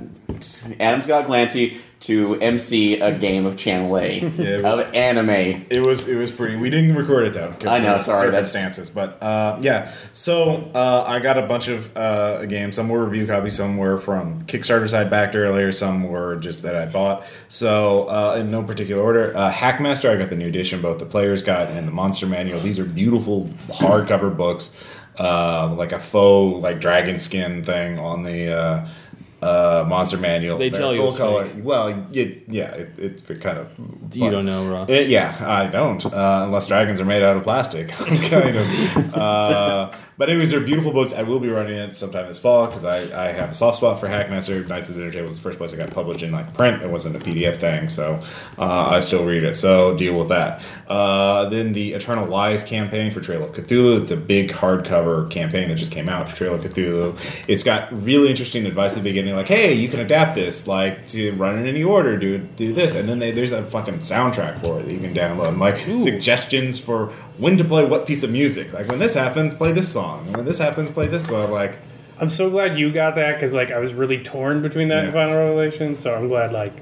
Adam 0.79 1.01
Scott 1.01 1.25
Glancy 1.27 1.77
to 1.99 2.39
MC 2.39 2.99
a 2.99 3.17
game 3.17 3.47
of 3.47 3.57
Channel 3.57 3.97
A 3.97 4.17
it 4.21 4.63
was- 4.63 4.79
of 4.79 4.93
anime. 4.93 5.65
It 5.69 5.83
was 5.83 6.07
it 6.07 6.15
was 6.15 6.31
pretty. 6.31 6.55
We 6.55 6.69
didn't 6.69 6.95
record 6.95 7.27
it 7.27 7.33
though. 7.33 7.55
I 7.69 7.79
know, 7.79 7.97
sorry, 7.97 8.29
that's- 8.29 8.51
circumstances. 8.51 8.89
But 8.89 9.21
uh, 9.21 9.57
yeah, 9.61 9.91
so 10.13 10.57
uh, 10.75 11.05
I 11.07 11.19
got 11.19 11.37
a 11.39 11.47
bunch 11.47 11.67
of 11.69 11.95
uh, 11.97 12.45
games. 12.45 12.75
Some 12.75 12.89
were 12.89 13.03
review 13.03 13.25
copies. 13.25 13.55
Some 13.57 13.77
were 13.77 13.97
from 13.97 14.43
Kickstarters 14.45 14.95
I 14.95 15.05
backed 15.05 15.35
earlier. 15.35 15.71
Some 15.71 16.03
were 16.03 16.35
just 16.35 16.61
that 16.63 16.75
I 16.75 16.85
bought. 16.85 17.25
So 17.49 18.03
uh, 18.09 18.37
in 18.39 18.51
no 18.51 18.61
particular 18.61 19.01
order, 19.01 19.35
uh, 19.35 19.51
Hackmaster. 19.51 20.09
I 20.09 20.17
got 20.17 20.29
the 20.29 20.35
new 20.35 20.47
edition, 20.47 20.81
both 20.81 20.99
the 20.99 21.05
Player's 21.07 21.41
Guide 21.41 21.69
and 21.69 21.87
the 21.87 21.91
Monster 21.93 22.27
Manual. 22.27 22.59
These 22.59 22.77
are 22.77 22.85
beautiful 22.85 23.45
hardcover 23.69 24.35
books, 24.37 24.75
uh, 25.17 25.73
like 25.75 25.93
a 25.93 25.99
faux 25.99 26.61
like 26.61 26.79
dragon 26.79 27.17
skin 27.17 27.63
thing 27.63 27.97
on 27.97 28.21
the. 28.21 28.87
Uh, 29.41 29.85
monster 29.87 30.17
manual. 30.17 30.57
They 30.57 30.71
tell 30.71 30.93
you 30.93 31.01
full 31.01 31.07
it's 31.09 31.17
color. 31.17 31.45
fake. 31.45 31.63
Well, 31.63 32.07
it, 32.11 32.43
yeah, 32.47 32.71
it, 32.73 32.89
it's 32.97 33.21
kind 33.21 33.59
of. 33.59 33.69
You 34.15 34.31
don't 34.31 34.47
know, 34.47 34.67
Rob. 34.67 34.89
Uh, 34.89 34.93
yeah, 34.93 35.37
I 35.41 35.67
don't. 35.67 36.03
Uh, 36.03 36.41
unless 36.45 36.65
dragons 36.65 36.99
are 36.99 37.05
made 37.05 37.21
out 37.21 37.37
of 37.37 37.43
plastic, 37.43 37.89
kind 38.29 38.55
of. 38.57 38.67
Uh, 39.17 39.95
but 40.17 40.29
anyways, 40.29 40.49
they're 40.49 40.59
beautiful 40.59 40.91
books. 40.91 41.13
I 41.13 41.21
will 41.21 41.39
be 41.39 41.47
running 41.47 41.77
it 41.77 41.95
sometime 41.95 42.27
this 42.27 42.39
fall 42.39 42.65
because 42.65 42.83
I, 42.83 43.27
I 43.27 43.31
have 43.31 43.51
a 43.51 43.53
soft 43.53 43.77
spot 43.77 43.99
for 43.99 44.07
Hackmaster. 44.07 44.67
Knights 44.67 44.89
of 44.89 44.95
the 44.95 45.01
Dinner 45.01 45.13
Table 45.13 45.27
was 45.27 45.37
the 45.37 45.43
first 45.43 45.59
place 45.59 45.73
I 45.73 45.77
got 45.77 45.91
published 45.91 46.23
in 46.23 46.31
like 46.31 46.53
print. 46.55 46.81
It 46.81 46.89
wasn't 46.89 47.15
a 47.15 47.19
PDF 47.19 47.57
thing, 47.57 47.87
so 47.87 48.19
uh, 48.57 48.87
I 48.89 48.99
still 48.99 49.25
read 49.25 49.43
it. 49.43 49.55
So 49.55 49.95
deal 49.95 50.17
with 50.17 50.29
that. 50.29 50.63
Uh, 50.87 51.49
then 51.49 51.73
the 51.73 51.93
Eternal 51.93 52.25
Lies 52.25 52.63
campaign 52.63 53.11
for 53.11 53.21
Trail 53.21 53.43
of 53.43 53.51
Cthulhu. 53.51 54.01
It's 54.01 54.11
a 54.11 54.17
big 54.17 54.49
hardcover 54.49 55.29
campaign 55.29 55.69
that 55.69 55.75
just 55.75 55.91
came 55.91 56.09
out 56.09 56.27
for 56.27 56.35
Trail 56.35 56.55
of 56.55 56.61
Cthulhu. 56.61 57.15
It's 57.47 57.63
got 57.63 57.91
really 58.03 58.31
interesting 58.31 58.65
advice 58.65 58.93
at 58.93 59.03
the 59.03 59.09
beginning, 59.09 59.35
like, 59.35 59.47
hey, 59.47 59.73
you 59.73 59.87
can 59.87 59.99
adapt 59.99 60.33
this, 60.33 60.65
like 60.65 61.05
to 61.07 61.31
run 61.33 61.59
in 61.59 61.67
any 61.67 61.83
order, 61.83 62.17
do 62.17 62.39
do 62.39 62.73
this, 62.73 62.95
and 62.95 63.07
then 63.07 63.19
they, 63.19 63.31
there's 63.31 63.51
a 63.51 63.63
fucking 63.63 63.99
soundtrack 63.99 64.59
for 64.59 64.79
it 64.79 64.85
that 64.85 64.93
you 64.93 64.99
can 64.99 65.13
download, 65.13 65.49
and 65.49 65.59
like 65.59 65.77
suggestions 65.77 66.79
for 66.79 67.13
when 67.37 67.57
to 67.57 67.63
play 67.63 67.85
what 67.85 68.05
piece 68.07 68.23
of 68.23 68.31
music. 68.31 68.73
Like 68.73 68.87
when 68.87 68.99
this 68.99 69.13
happens, 69.13 69.53
play 69.53 69.71
this 69.71 69.91
song, 69.91 70.25
and 70.27 70.37
when 70.37 70.45
this 70.45 70.57
happens, 70.59 70.89
play 70.89 71.07
this 71.07 71.27
song. 71.27 71.51
Like, 71.51 71.77
I'm 72.19 72.29
so 72.29 72.49
glad 72.49 72.77
you 72.77 72.91
got 72.91 73.15
that 73.15 73.35
because 73.35 73.53
like 73.53 73.71
I 73.71 73.79
was 73.79 73.93
really 73.93 74.23
torn 74.23 74.61
between 74.61 74.87
that 74.89 75.05
and 75.05 75.13
Final 75.13 75.37
Revelation. 75.37 75.99
So 75.99 76.15
I'm 76.15 76.27
glad 76.27 76.51
like 76.51 76.73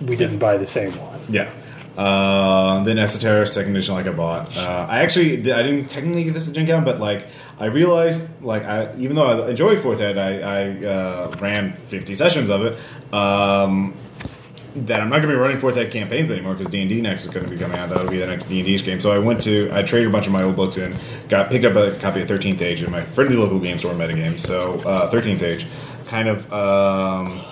we 0.00 0.16
didn't 0.16 0.38
buy 0.38 0.56
the 0.56 0.66
same 0.66 0.92
one. 0.92 1.20
yeah. 1.28 1.50
Uh, 1.96 2.84
then 2.84 2.96
Esoteric 2.96 3.48
second 3.48 3.72
edition, 3.74 3.92
like 3.92 4.06
I 4.06 4.12
bought. 4.12 4.56
Uh, 4.56 4.86
I 4.88 5.00
actually 5.00 5.32
I 5.52 5.64
didn't 5.64 5.86
technically 5.88 6.22
get 6.22 6.32
this 6.32 6.48
at 6.48 6.54
Gen 6.54 6.68
Con, 6.68 6.84
but 6.84 7.00
like 7.00 7.26
I 7.58 7.64
realized, 7.66 8.40
like 8.40 8.62
I 8.62 8.94
even 8.98 9.16
though 9.16 9.26
I 9.26 9.50
enjoy 9.50 9.76
Fourth 9.76 10.00
Ed, 10.00 10.16
I, 10.16 10.38
I 10.38 10.86
uh, 10.86 11.36
ran 11.40 11.72
fifty 11.72 12.14
sessions 12.14 12.50
of 12.50 12.64
it. 12.64 13.12
Um, 13.12 13.94
that 14.86 15.00
I'm 15.00 15.08
not 15.08 15.16
going 15.16 15.28
to 15.28 15.34
be 15.34 15.40
running 15.40 15.58
Fourth 15.58 15.76
Ed 15.76 15.90
campaigns 15.90 16.30
anymore 16.30 16.54
because 16.54 16.70
D 16.70 16.80
and 16.80 16.88
D 16.88 17.00
next 17.00 17.24
is 17.24 17.30
going 17.30 17.44
to 17.44 17.50
be 17.50 17.58
coming 17.58 17.78
out. 17.78 17.88
That'll 17.88 18.10
be 18.10 18.18
the 18.18 18.26
next 18.26 18.46
D 18.46 18.58
and 18.58 18.66
D 18.66 18.78
game. 18.78 19.00
So 19.00 19.10
I 19.10 19.18
went 19.18 19.40
to 19.42 19.70
I 19.72 19.82
traded 19.82 20.08
a 20.08 20.12
bunch 20.12 20.26
of 20.26 20.32
my 20.32 20.42
old 20.42 20.56
books 20.56 20.76
in, 20.76 20.94
got 21.28 21.50
picked 21.50 21.64
up 21.64 21.76
a 21.76 21.98
copy 21.98 22.22
of 22.22 22.28
Thirteenth 22.28 22.62
Age 22.62 22.82
in 22.82 22.90
my 22.90 23.02
friendly 23.02 23.36
local 23.36 23.58
game 23.58 23.78
store 23.78 23.92
metagame. 23.92 24.38
So 24.38 24.78
Thirteenth 25.10 25.42
Age, 25.42 25.66
kind 26.06 26.28
of. 26.28 26.52
Um, 26.52 27.44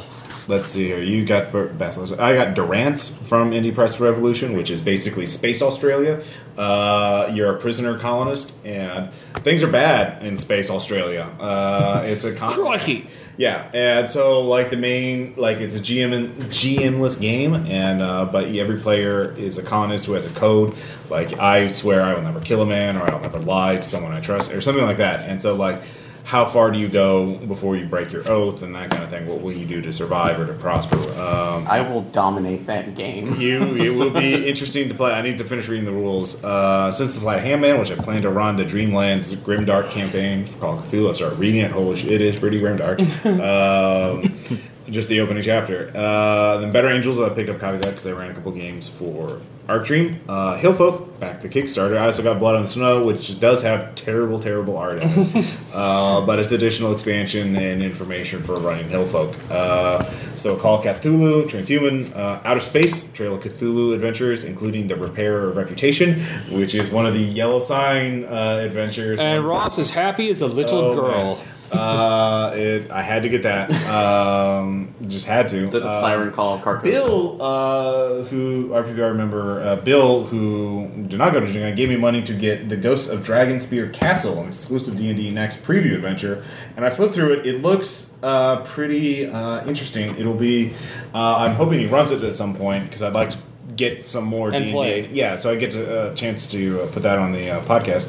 Let's 0.49 0.69
see 0.69 0.85
here. 0.87 1.01
You 1.01 1.25
got 1.25 1.51
the 1.51 1.65
best. 1.65 1.99
I 2.21 2.35
got 2.37 2.55
Durance 2.55 3.09
from 3.09 3.51
Indie 3.51 3.75
Press 3.75 3.99
Revolution, 3.99 4.57
which 4.57 4.71
is 4.71 4.81
basically 4.81 5.27
Space 5.27 5.61
Australia. 5.61 6.23
Uh, 6.57 7.29
you're 7.35 7.53
a 7.57 7.59
prisoner 7.59 7.99
colonist, 7.99 8.55
and 8.65 9.13
things 9.43 9.65
are 9.65 9.71
bad 9.71 10.23
in 10.23 10.39
Space 10.39 10.71
Australia. 10.71 11.23
Uh, 11.41 12.03
it's 12.07 12.23
a 12.23 12.33
con- 12.33 12.53
Crikey. 12.53 13.09
yeah, 13.37 13.69
and 13.75 14.09
so 14.09 14.41
like 14.43 14.71
the 14.71 14.77
main 14.77 15.35
like 15.37 15.59
it's 15.59 15.75
a 15.75 15.81
GM 15.81 16.13
and 16.13 16.29
GMless 16.45 17.21
game, 17.21 17.55
and 17.67 18.01
uh, 18.01 18.27
but 18.27 18.47
every 18.47 18.79
player 18.81 19.33
is 19.37 19.59
a 19.59 19.65
colonist 19.65 20.07
who 20.07 20.13
has 20.13 20.27
a 20.27 20.35
code. 20.39 20.77
Like 21.11 21.37
I 21.41 21.67
swear 21.67 22.03
I 22.03 22.15
will 22.15 22.23
never 22.23 22.41
kill 22.41 22.63
a 22.63 22.67
man, 22.67 22.97
or 22.97 23.11
I'll 23.11 23.21
never 23.21 23.41
lie 23.41 23.77
to 23.77 23.83
someone 23.83 24.13
I 24.13 24.21
trust, 24.21 24.53
or 24.53 24.61
something 24.61 24.85
like 24.85 24.99
that. 24.99 25.29
And 25.29 25.43
so 25.43 25.57
like 25.57 25.83
how 26.27 26.45
far 26.45 26.73
do 26.73 26.79
you 26.81 26.89
go 26.89 27.37
before 27.39 27.77
you 27.77 27.87
break 27.87 28.11
your 28.11 28.29
oath 28.29 28.65
and 28.65 28.75
that 28.75 28.91
kind 28.91 29.05
of 29.05 29.09
thing? 29.09 29.29
What 29.29 29.43
will 29.43 29.53
you 29.53 29.65
do 29.65 29.81
to 29.81 29.93
survive 29.93 30.41
or 30.41 30.47
to 30.47 30.55
prosper? 30.55 30.97
Um, 30.97 31.65
I 31.69 31.89
will 31.89 32.03
dominate 32.03 32.67
that 32.67 32.97
game. 32.97 33.35
you 33.41 33.77
it 33.77 33.97
will 33.97 34.11
be 34.11 34.49
interesting 34.49 34.89
to 34.89 34.95
play. 34.95 35.12
I 35.12 35.23
need 35.23 35.39
to 35.39 35.45
finish 35.45 35.69
reading 35.69 35.85
the 35.85 35.93
rules. 35.93 36.43
Uh, 36.43 36.91
since 36.91 37.15
the 37.15 37.21
Slight 37.21 37.45
Handman, 37.45 37.79
which 37.79 37.93
I 37.93 37.95
plan 37.95 38.23
to 38.23 38.31
run 38.31 38.57
the 38.57 38.65
Dreamlands 38.65 39.37
Grimdark 39.37 39.91
campaign 39.93 40.47
for 40.47 40.59
Call 40.59 40.79
of 40.81 40.85
Cthulhu, 40.87 41.11
I 41.11 41.12
started 41.12 41.39
reading 41.39 41.61
it. 41.61 41.71
Holy 41.71 41.95
shit, 41.95 42.11
it 42.11 42.21
is 42.21 42.37
pretty 42.37 42.61
grimdark. 42.61 42.99
um, 43.25 44.35
just 44.91 45.09
the 45.09 45.21
opening 45.21 45.45
chapter. 45.45 45.93
Uh, 45.95 46.57
then 46.59 46.73
Better 46.73 46.89
Angels, 46.89 47.21
I 47.21 47.29
picked 47.29 47.51
up 47.51 47.61
copy 47.61 47.77
of 47.77 47.83
that 47.83 47.91
because 47.91 48.07
I 48.09 48.11
ran 48.11 48.33
a 48.33 48.35
couple 48.35 48.51
games 48.51 48.89
for 48.89 49.41
Arc 49.69 49.85
Dream. 49.87 50.21
Uh, 50.29 50.57
Hillfolk, 50.59 51.19
back 51.19 51.41
to 51.41 51.49
Kickstarter. 51.49 51.97
I 51.99 52.07
also 52.07 52.23
got 52.23 52.39
Blood 52.39 52.55
on 52.55 52.63
the 52.63 52.69
Snow, 52.69 53.05
which 53.05 53.41
does 53.41 53.63
have 53.63 53.95
terrible, 53.97 54.39
terrible 54.39 54.77
art 54.77 54.99
in 55.03 55.09
it. 55.09 55.47
uh, 55.75 56.25
but 56.25 56.39
it's 56.39 56.53
additional 56.53 56.93
expansion 56.93 57.57
and 57.57 57.83
information 57.83 58.43
for 58.43 58.61
running 58.61 58.89
Hillfolk. 58.89 59.35
Uh, 59.51 60.05
so 60.37 60.57
Call 60.57 60.79
of 60.79 60.85
Cthulhu, 60.85 61.45
Transhuman, 61.49 62.15
uh, 62.15 62.41
Outer 62.45 62.61
Space, 62.61 63.11
Trail 63.13 63.35
of 63.35 63.43
Cthulhu 63.43 63.95
adventures, 63.95 64.45
including 64.45 64.87
the 64.87 64.95
Repairer 64.97 65.51
of 65.51 65.57
Reputation, 65.57 66.21
which 66.51 66.75
is 66.75 66.91
one 66.93 67.05
of 67.07 67.15
the 67.15 67.21
Yellow 67.25 67.59
Sign 67.59 68.25
uh, 68.25 68.61
adventures. 68.65 69.19
And 69.19 69.45
Ross 69.45 69.79
is 69.79 69.91
happy 69.91 70.31
as 70.31 70.43
a 70.43 70.47
little 70.47 70.79
Oh, 70.79 70.95
girl. 70.95 71.37
man. 71.37 71.45
Uh, 71.73 72.53
it, 72.55 72.91
I 72.91 73.03
had 73.03 73.23
to 73.25 73.29
get 73.29 73.43
that. 73.43 73.71
Um, 73.91 74.95
just 75.09 75.27
had 75.27 75.49
to. 75.49 75.67
The 75.69 75.85
Uh, 75.85 76.01
siren 76.01 76.31
call 76.33 76.55
of 76.55 76.61
Carcosa. 76.63 76.83
Bill, 76.85 77.39
uh, 77.43 78.23
who 78.25 78.69
RPPR 78.71 79.15
member, 79.17 79.61
uh, 79.63 79.77
Bill, 79.77 80.25
who 80.25 80.89
did 81.09 81.19
not 81.19 81.33
go 81.33 81.41
to 81.41 81.47
Gen 81.47 81.63
Con, 81.63 81.75
gave 81.75 81.89
me 81.89 81.97
money 81.97 82.23
to 82.23 82.33
get 82.35 82.69
the 82.69 82.77
Ghosts 82.77 83.09
of 83.09 83.21
Dragonspear 83.27 83.93
Castle, 83.93 84.41
an 84.41 84.49
exclusive 84.49 84.97
D 84.97 85.09
and 85.09 85.17
D 85.17 85.31
next 85.31 85.65
preview 85.65 85.95
adventure. 85.95 86.45
And 86.77 86.85
I 86.85 86.91
flipped 86.91 87.15
through 87.15 87.33
it. 87.41 87.47
It 87.47 87.63
looks 87.63 88.17
uh, 88.23 88.61
pretty 88.63 89.27
uh, 89.27 89.67
interesting. 89.67 90.17
It'll 90.19 90.35
be. 90.35 90.73
Uh, 91.15 91.37
I'm 91.39 91.55
hoping 91.55 91.79
he 91.81 91.87
runs 91.87 92.11
it 92.13 92.23
at 92.23 92.35
some 92.37 92.55
point 92.55 92.85
because 92.85 93.03
I'd 93.03 93.13
like 93.15 93.31
to 93.31 93.39
get 93.77 94.07
some 94.07 94.25
more 94.25 94.51
D 94.51 94.57
and 94.57 94.65
D. 94.67 94.73
play. 94.73 95.09
Yeah, 95.09 95.37
so 95.37 95.51
I 95.51 95.57
get 95.57 95.75
a 95.75 96.11
uh, 96.11 96.15
chance 96.15 96.47
to 96.53 96.83
uh, 96.83 96.87
put 96.93 97.03
that 97.03 97.19
on 97.19 97.33
the 97.33 97.51
uh, 97.51 97.61
podcast. 97.63 98.09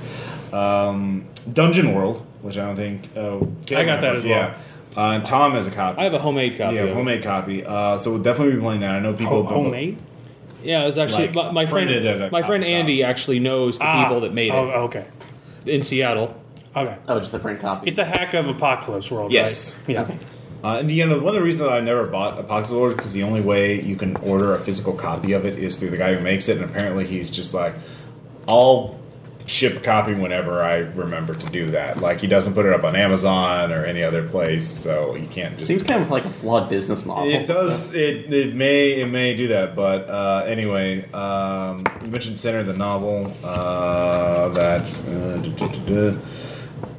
Um, 0.54 1.26
Dungeon 1.52 1.94
World, 1.94 2.26
which 2.42 2.58
I 2.58 2.66
don't 2.66 2.76
think. 2.76 3.08
Oh, 3.16 3.52
I 3.76 3.84
got 3.86 4.02
that 4.02 4.16
as 4.18 4.24
well. 4.24 4.30
Yeah. 4.32 4.58
Uh, 4.96 5.12
and 5.12 5.26
Tom 5.26 5.52
has 5.52 5.68
a 5.68 5.72
copy. 5.72 6.00
I 6.00 6.06
have 6.06 6.14
a 6.16 6.20
homemade 6.20 6.58
copy. 6.58 6.76
Yeah, 6.76 6.88
homemade 6.94 7.22
copy. 7.24 7.64
Uh, 7.64 7.98
so 8.00 8.12
we'll 8.12 8.24
definitely 8.24 8.56
be 8.56 8.62
playing 8.62 8.82
that. 8.82 8.92
I 8.92 9.00
know 9.00 9.14
people. 9.14 9.44
Ho- 9.44 9.62
homemade. 9.64 9.98
Yeah, 10.64 10.82
it 10.82 10.86
was 10.88 10.98
actually 10.98 11.28
Like, 11.28 11.36
my, 11.36 11.52
my 11.52 11.66
friend. 11.68 11.90
at 11.92 12.04
a 12.22 12.32
My 12.32 12.42
friend 12.42 12.64
coffee 12.64 12.74
shop. 12.74 12.80
Andy 12.80 13.04
actually 13.04 13.40
knows 13.40 13.78
the 13.78 13.86
Ah, 13.86 14.04
people 14.04 14.22
that 14.22 14.34
made 14.34 14.48
it 14.50 14.56
Oh, 14.56 14.86
okay. 14.86 15.06
in 15.68 15.84
Seattle. 15.84 16.36
Okay. 16.76 16.96
Oh, 17.08 17.20
just 17.20 17.32
the 17.32 17.38
print 17.40 17.60
copy. 17.60 17.88
It's 17.90 18.00
a 18.00 18.06
hack 18.06 18.34
of 18.34 18.48
Apocalypse 18.50 19.10
World. 19.12 19.32
Yes. 19.32 19.78
Right? 19.82 19.90
Yeah. 19.94 20.02
Okay. 20.02 20.18
Uh, 20.64 20.78
and 20.80 20.92
you 20.92 21.06
know, 21.06 21.18
one 21.20 21.28
of 21.30 21.36
the 21.36 21.44
reasons 21.44 21.70
I 21.70 21.80
never 21.80 22.08
bought 22.08 22.40
Apocalypse 22.40 22.72
World 22.72 22.96
because 22.98 23.14
the 23.14 23.22
only 23.24 23.42
way 23.42 23.80
you 23.80 23.96
can 23.96 24.16
order 24.18 24.56
a 24.56 24.60
physical 24.60 24.94
copy 24.94 25.34
of 25.34 25.46
it 25.46 25.60
is 25.60 25.78
through 25.78 25.92
the 25.92 25.98
guy 25.98 26.16
who 26.16 26.22
makes 26.24 26.50
it, 26.50 26.58
and 26.60 26.66
apparently 26.66 27.06
he's 27.06 27.30
just 27.30 27.54
like, 27.54 27.76
I'll 28.48 29.00
ship 29.48 29.78
a 29.78 29.80
copy 29.80 30.14
whenever 30.14 30.62
I 30.62 30.78
remember 30.80 31.34
to 31.34 31.46
do 31.50 31.68
that. 31.72 32.00
Like 32.00 32.20
he 32.20 32.28
doesn't 32.28 32.54
put 32.54 32.66
it 32.66 32.74
up 32.74 32.84
on 32.84 32.96
Amazon 32.96 33.72
or 33.72 33.86
any 33.86 34.04
other 34.04 34.28
place, 34.28 34.68
so 34.68 35.16
you 35.16 35.28
can't 35.28 35.56
just. 35.56 35.68
Seems 35.68 35.84
kind 35.84 36.02
of 36.02 36.10
like 36.10 36.26
a 36.26 36.30
flawed 36.30 36.70
business 36.70 37.06
model. 37.06 37.30
It 37.30 37.48
does. 37.48 37.94
It, 37.94 38.32
it 38.32 38.54
may 38.54 39.02
it 39.02 39.10
may 39.10 39.36
do 39.36 39.48
that, 39.50 39.76
but 39.76 40.10
uh, 40.10 40.44
anyway, 40.46 41.10
um, 41.12 41.84
you 42.04 42.10
mentioned 42.10 42.38
Center 42.38 42.64
the 42.64 42.74
novel. 42.74 43.34
Uh, 43.44 44.50
that's 44.50 45.08
uh, 45.08 45.42
duh, 45.58 45.68
duh, 45.68 46.12
duh. 46.12 46.20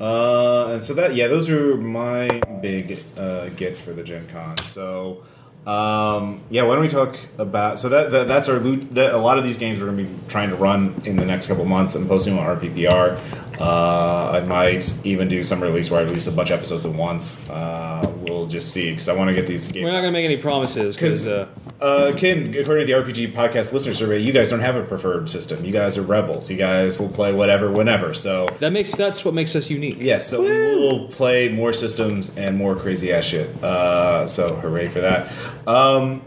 Uh, 0.01 0.73
and 0.73 0.83
so 0.83 0.95
that 0.95 1.15
yeah, 1.15 1.29
those 1.29 1.49
are 1.49 1.77
my 1.77 2.41
big 2.61 2.99
uh, 3.17 3.49
gets 3.51 3.79
for 3.81 3.93
the 3.93 4.03
Gen 4.03 4.27
Con. 4.29 4.57
So. 4.59 5.23
Um, 5.69 6.41
yeah, 6.49 6.63
why 6.63 6.77
don't 6.77 6.83
we 6.83 6.89
talk 6.89 7.19
about 7.37 7.79
so 7.79 7.91
that, 7.91 8.11
that 8.13 8.27
that's 8.27 8.49
our 8.49 8.59
loot. 8.59 8.95
That, 8.95 9.13
a 9.13 9.19
lot 9.19 9.37
of 9.37 9.45
these 9.45 9.59
games 9.59 9.81
we're 9.81 9.93
going 9.93 9.99
to 9.99 10.05
be 10.05 10.19
trying 10.27 10.49
to 10.49 10.57
run 10.57 10.95
in 11.05 11.17
the 11.17 11.27
next 11.27 11.47
couple 11.47 11.67
months. 11.67 11.95
I'm 11.95 12.09
posting 12.09 12.39
on 12.39 12.57
RPPR. 12.59 13.61
Uh, 13.61 14.31
I 14.31 14.41
might 14.47 15.05
even 15.05 15.29
do 15.29 15.45
some 15.45 15.63
release 15.63 15.91
where 15.91 16.01
I 16.01 16.05
release 16.05 16.27
a 16.27 16.33
bunch 16.33 16.49
of 16.49 16.59
episodes 16.59 16.87
at 16.87 16.95
once. 16.95 17.47
Uh, 17.51 18.11
we'll 18.21 18.47
just 18.47 18.73
see 18.73 18.93
because 18.93 19.11
I 19.11 19.13
want 19.13 19.29
to 19.29 19.35
get 19.35 19.47
these 19.47 19.69
games. 19.69 19.85
We're 19.85 19.93
not 19.93 20.01
going 20.01 20.15
to 20.15 20.19
make 20.19 20.25
any 20.25 20.39
promises 20.39 20.97
because 20.97 21.27
uh, 21.27 21.49
Uh, 21.81 22.13
Ken, 22.17 22.53
according 22.59 22.87
to 22.89 22.93
the 22.93 22.99
RPG 23.01 23.33
podcast 23.35 23.73
listener 23.73 23.95
survey, 23.95 24.19
you 24.19 24.33
guys 24.33 24.51
don't 24.51 24.59
have 24.61 24.75
a 24.75 24.83
preferred 24.83 25.31
system. 25.31 25.65
You 25.65 25.71
guys 25.71 25.97
are 25.97 26.03
rebels. 26.03 26.51
You 26.51 26.57
guys 26.57 26.99
will 26.99 27.09
play 27.09 27.33
whatever, 27.33 27.71
whenever. 27.71 28.15
So 28.15 28.49
that 28.59 28.73
makes 28.73 28.91
that's 28.97 29.25
what 29.25 29.33
makes 29.33 29.55
us 29.55 29.71
unique. 29.71 29.99
yes, 30.01 30.27
so 30.29 30.43
we 30.43 30.51
will 30.51 31.07
play 31.07 31.49
more 31.51 31.73
systems 31.73 32.37
and 32.37 32.57
more 32.57 32.75
crazy 32.75 33.13
ass 33.13 33.27
shit. 33.27 33.63
Uh, 33.63 34.27
so 34.27 34.57
hooray 34.57 34.89
for 34.89 35.01
that. 35.03 35.31
Um, 35.69 36.23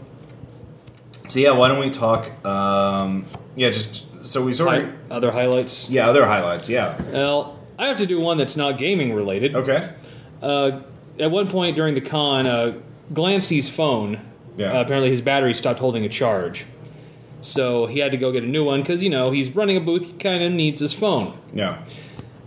so 1.28 1.38
yeah, 1.38 1.50
why 1.52 1.68
don't 1.68 1.80
we 1.80 1.90
talk? 1.90 2.30
Um, 2.46 3.26
yeah, 3.54 3.68
just 3.68 4.06
so 4.26 4.42
we 4.42 4.54
sort 4.54 4.70
Hi- 4.70 4.76
of 4.78 4.94
other 5.12 5.32
highlights. 5.32 5.90
yeah 5.90 6.08
other 6.08 6.24
highlights. 6.24 6.70
Yeah. 6.70 6.98
Well, 7.12 7.58
I 7.78 7.88
have 7.88 7.98
to 7.98 8.06
do 8.06 8.18
one 8.20 8.38
that's 8.38 8.56
not 8.56 8.78
gaming 8.78 9.12
related. 9.12 9.54
Okay. 9.54 9.86
Uh, 10.40 10.80
at 11.18 11.30
one 11.30 11.46
point 11.48 11.76
during 11.76 11.94
the 11.94 12.00
con, 12.00 12.46
uh, 12.46 12.78
Glancy's 13.12 13.68
phone 13.68 14.18
Yeah. 14.56 14.72
uh, 14.78 14.82
apparently 14.82 15.10
his 15.10 15.20
battery 15.20 15.54
stopped 15.54 15.78
holding 15.80 16.04
a 16.04 16.08
charge, 16.08 16.66
so 17.40 17.86
he 17.86 17.98
had 17.98 18.10
to 18.12 18.16
go 18.18 18.30
get 18.32 18.44
a 18.44 18.46
new 18.46 18.64
one 18.64 18.80
because 18.82 19.02
you 19.02 19.10
know 19.10 19.30
he's 19.30 19.54
running 19.54 19.76
a 19.76 19.80
booth. 19.80 20.04
He 20.04 20.12
kind 20.12 20.42
of 20.42 20.52
needs 20.52 20.80
his 20.80 20.92
phone. 20.92 21.36
Yeah. 21.54 21.84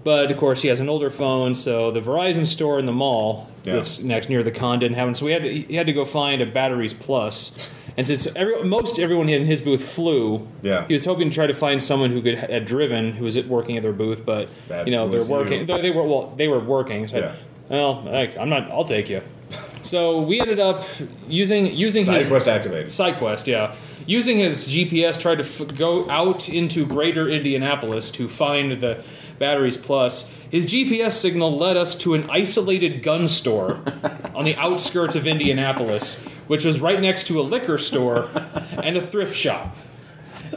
But 0.04 0.30
of 0.30 0.38
course, 0.38 0.62
he 0.62 0.68
has 0.68 0.80
an 0.80 0.88
older 0.88 1.10
phone, 1.10 1.56
so 1.56 1.90
the 1.90 2.00
Verizon 2.00 2.46
store 2.46 2.78
in 2.78 2.86
the 2.86 2.92
mall 2.92 3.48
Yeah. 3.64 3.74
that's 3.78 4.04
next 4.04 4.30
near 4.30 4.44
the 4.44 4.52
con 4.52 4.78
didn't 4.78 4.98
have 4.98 5.08
one. 5.08 5.16
So 5.16 5.26
we 5.26 5.32
had 5.32 5.42
to, 5.42 5.52
he 5.52 5.76
had 5.76 5.88
to 5.88 5.94
go 5.94 6.06
find 6.06 6.44
a 6.44 6.46
Batteries 6.46 6.94
Plus. 6.94 7.58
And 7.98 8.06
since 8.06 8.28
every, 8.36 8.62
most 8.64 9.00
everyone 9.00 9.30
in 9.30 9.46
his 9.48 9.62
booth 9.62 9.84
flew, 9.84 10.48
Yeah. 10.62 10.86
he 10.88 10.94
was 10.94 11.06
hoping 11.06 11.30
to 11.32 11.34
try 11.34 11.48
to 11.48 11.54
find 11.56 11.82
someone 11.82 12.12
who 12.12 12.22
could 12.22 12.38
had 12.38 12.66
driven, 12.66 13.14
who 13.14 13.24
was 13.26 13.36
working 13.48 13.78
at 13.78 13.82
their 13.84 13.94
booth. 13.94 14.24
But 14.26 14.48
That 14.68 14.86
you 14.86 14.92
know 14.92 15.08
they're 15.08 15.26
working. 15.26 15.62
you. 15.62 15.66
They, 15.82 15.90
were 15.90 16.04
well, 16.04 16.32
they 16.36 16.48
were 16.48 16.60
working. 16.60 17.08
So 17.08 17.18
I- 17.18 17.20
Yeah. 17.22 17.34
well, 17.70 18.08
I'm 18.40 18.50
not. 18.50 18.70
I'll 18.70 18.86
take 18.86 19.10
you. 19.10 19.22
So 19.86 20.20
we 20.22 20.42
ended 20.42 20.60
up 20.60 20.84
using 21.28 21.68
using 21.68 22.06
Side 22.06 22.18
his 22.18 22.28
quest 22.28 22.48
activated. 22.48 22.88
SideQuest, 22.88 23.46
yeah. 23.46 23.76
Using 24.08 24.40
his 24.40 24.68
GPS, 24.68 25.20
tried 25.20 25.36
to 25.36 25.44
f- 25.44 25.76
go 25.78 26.10
out 26.10 26.50
into 26.50 26.86
greater 26.86 27.30
Indianapolis 27.30 28.10
to 28.12 28.28
find 28.28 28.72
the 28.82 29.04
Batteries 29.38 29.78
Plus. 29.78 30.32
His 30.50 30.66
GPS 30.66 31.12
signal 31.12 31.56
led 31.56 31.78
us 31.78 31.96
to 31.98 32.16
an 32.16 32.28
isolated 32.30 33.04
gun 33.04 33.28
store 33.28 33.82
on 34.36 34.44
the 34.46 34.56
outskirts 34.56 35.16
of 35.16 35.28
Indianapolis, 35.28 36.26
which 36.48 36.66
was 36.66 36.80
right 36.80 37.00
next 37.00 37.28
to 37.28 37.40
a 37.40 37.44
liquor 37.44 37.78
store 37.78 38.30
and 38.82 38.98
a 38.98 39.02
thrift 39.02 39.36
shop. 39.36 39.76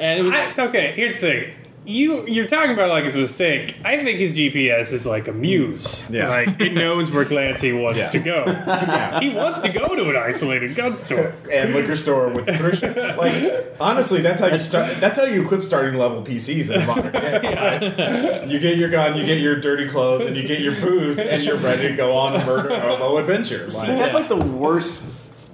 And 0.01 0.21
it 0.21 0.23
was, 0.23 0.59
I, 0.59 0.67
okay, 0.69 0.93
here's 0.95 1.21
the 1.21 1.27
thing. 1.27 1.55
You 1.89 2.27
you're 2.29 2.47
talking 2.47 2.73
about 2.73 2.91
like 2.91 3.07
it's 3.07 3.17
a 3.17 3.21
mistake. 3.21 3.79
I 3.83 3.97
think 4.05 4.19
his 4.19 4.35
GPS 4.35 4.93
is 4.93 5.07
like 5.07 5.27
a 5.27 5.33
muse. 5.33 6.05
Yeah. 6.11 6.29
Like 6.29 6.61
it 6.61 6.75
knows 6.75 7.11
where 7.11 7.25
Glancy 7.25 7.73
wants 7.81 7.99
Yeah. 7.99 8.09
to 8.11 8.19
go. 8.19 9.21
He 9.21 9.31
wants 9.31 9.61
to 9.61 9.71
go 9.71 9.97
to 9.97 10.11
an 10.11 10.17
isolated 10.17 10.75
gun 10.75 10.97
store. 10.97 11.33
and 11.51 11.73
liquor 11.73 11.97
store 11.97 12.29
with 12.29 12.45
thrift 12.59 12.81
shop. 12.81 13.17
Like 13.17 13.75
honestly, 13.81 14.21
that's 14.21 14.39
how 14.39 14.49
you 14.49 14.59
start. 14.59 15.01
That's 15.01 15.17
how 15.19 15.25
you 15.25 15.43
equip 15.45 15.63
starting 15.63 15.99
level 15.99 16.23
PCs 16.23 16.71
in 16.71 16.87
modern 16.87 17.11
day. 17.13 18.45
You 18.49 18.59
get 18.59 18.77
your 18.77 18.89
gun, 18.91 19.17
you 19.17 19.25
get 19.25 19.39
your 19.41 19.59
dirty 19.61 19.89
clothes, 19.89 20.27
and 20.27 20.37
you 20.37 20.47
get 20.47 20.61
your 20.61 20.79
booze, 20.81 21.19
and 21.19 21.43
you're 21.43 21.57
ready 21.59 21.89
to 21.89 21.97
go 21.97 22.17
on 22.17 22.35
a 22.39 22.45
murder 22.47 22.79
hobo 22.81 23.17
adventure. 23.19 23.69
See, 23.71 23.89
Like, 23.89 23.99
that's 23.99 24.15
like 24.15 24.29
the 24.29 24.37
worst. 24.37 25.03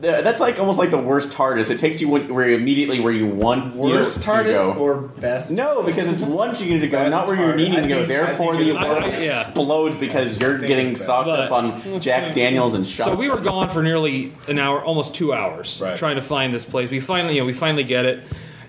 Th- 0.05 0.23
that's 0.25 0.41
like 0.41 0.59
almost 0.59 0.79
like 0.79 0.91
the 0.91 0.99
worst 1.03 1.31
TARDIS. 1.31 1.71
It 1.71 1.79
takes 1.79 2.01
you 2.01 2.09
where 2.09 2.49
you 2.49 2.57
immediately 2.57 3.01
where 3.01 3.13
you 3.13 3.27
want 3.27 3.75
Worst 3.75 4.25
you, 4.27 4.33
you 4.33 4.39
TARDIS 4.39 4.55
go. 4.55 4.73
or 4.75 4.97
best? 5.21 5.51
no, 5.51 5.83
because 5.83 6.07
it's 6.09 6.23
one 6.23 6.55
you 6.59 6.67
need 6.75 6.81
to 6.81 6.89
go, 6.89 6.99
Best 6.99 7.11
not 7.11 7.27
where 7.27 7.37
you're 7.37 7.53
TARDIS. 7.55 7.57
needing 7.57 7.83
to 7.83 7.89
go. 7.89 7.95
think- 7.97 8.09
Therefore, 8.09 8.57
the 8.57 8.71
it's 8.71 8.85
world. 8.85 9.03
Yeah. 9.23 9.41
explodes 9.41 9.97
because 9.97 10.39
you're 10.41 10.59
getting 10.59 10.95
stocked 10.97 11.27
But- 11.27 11.41
up 11.41 11.53
on 11.53 12.01
Jack 12.01 12.35
Daniels 12.35 12.75
and 12.75 12.87
shot. 12.87 13.05
So 13.07 13.15
we 13.17 13.29
were 13.29 13.41
gone 13.41 13.71
for 13.71 13.83
nearly 13.83 14.33
an 14.49 14.59
hour, 14.59 14.83
almost 14.85 15.15
two 15.15 15.33
hours, 15.33 15.81
Right. 15.83 15.97
trying 15.97 16.17
to 16.17 16.23
find 16.23 16.55
this 16.55 16.65
place. 16.65 16.91
We 16.91 17.01
finally, 17.01 17.35
you 17.35 17.41
know, 17.41 17.47
we 17.47 17.53
finally 17.53 17.85
get 17.85 18.05
it. 18.07 18.23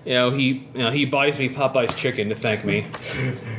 You 0.06 0.13
know, 0.13 0.30
he, 0.32 0.45
you 0.76 0.84
know, 0.84 0.91
he 0.91 1.06
buys 1.06 1.39
me 1.39 1.50
Popeye's 1.50 1.95
chicken 1.95 2.30
to 2.30 2.36
thank 2.36 2.63
me. 2.63 2.86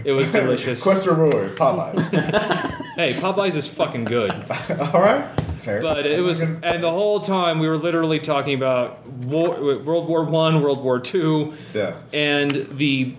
It 0.04 0.12
was 0.12 0.30
delicious. 0.32 0.80
Quest 0.82 1.06
reward, 1.06 1.56
Popeyes. 1.56 2.72
Hey, 2.96 3.12
Popeye's 3.12 3.56
is 3.56 3.66
fucking 3.68 4.04
good. 4.04 4.30
All 4.94 5.02
right, 5.02 5.26
fair. 5.58 5.80
But 5.80 6.06
it 6.06 6.20
was, 6.20 6.42
and 6.42 6.82
the 6.82 6.90
whole 6.90 7.20
time 7.20 7.58
we 7.58 7.68
were 7.68 7.76
literally 7.78 8.18
talking 8.18 8.54
about 8.54 9.06
war, 9.06 9.78
World 9.78 10.08
War 10.08 10.24
One, 10.24 10.62
World 10.62 10.82
War 10.82 11.00
Two, 11.00 11.54
yeah, 11.74 11.96
and 12.12 12.54
the 12.70 13.14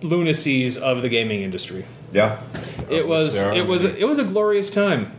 lunacies 0.00 0.76
of 0.76 1.02
the 1.02 1.08
gaming 1.08 1.42
industry. 1.42 1.84
yeah. 2.12 2.40
It 2.88 3.04
uh, 3.04 3.08
was, 3.08 3.34
There 3.34 3.50
are 3.50 3.54
it 3.54 3.66
was, 3.66 3.84
it 3.84 4.06
was 4.06 4.18
a 4.18 4.24
glorious 4.24 4.70
time. 4.70 5.10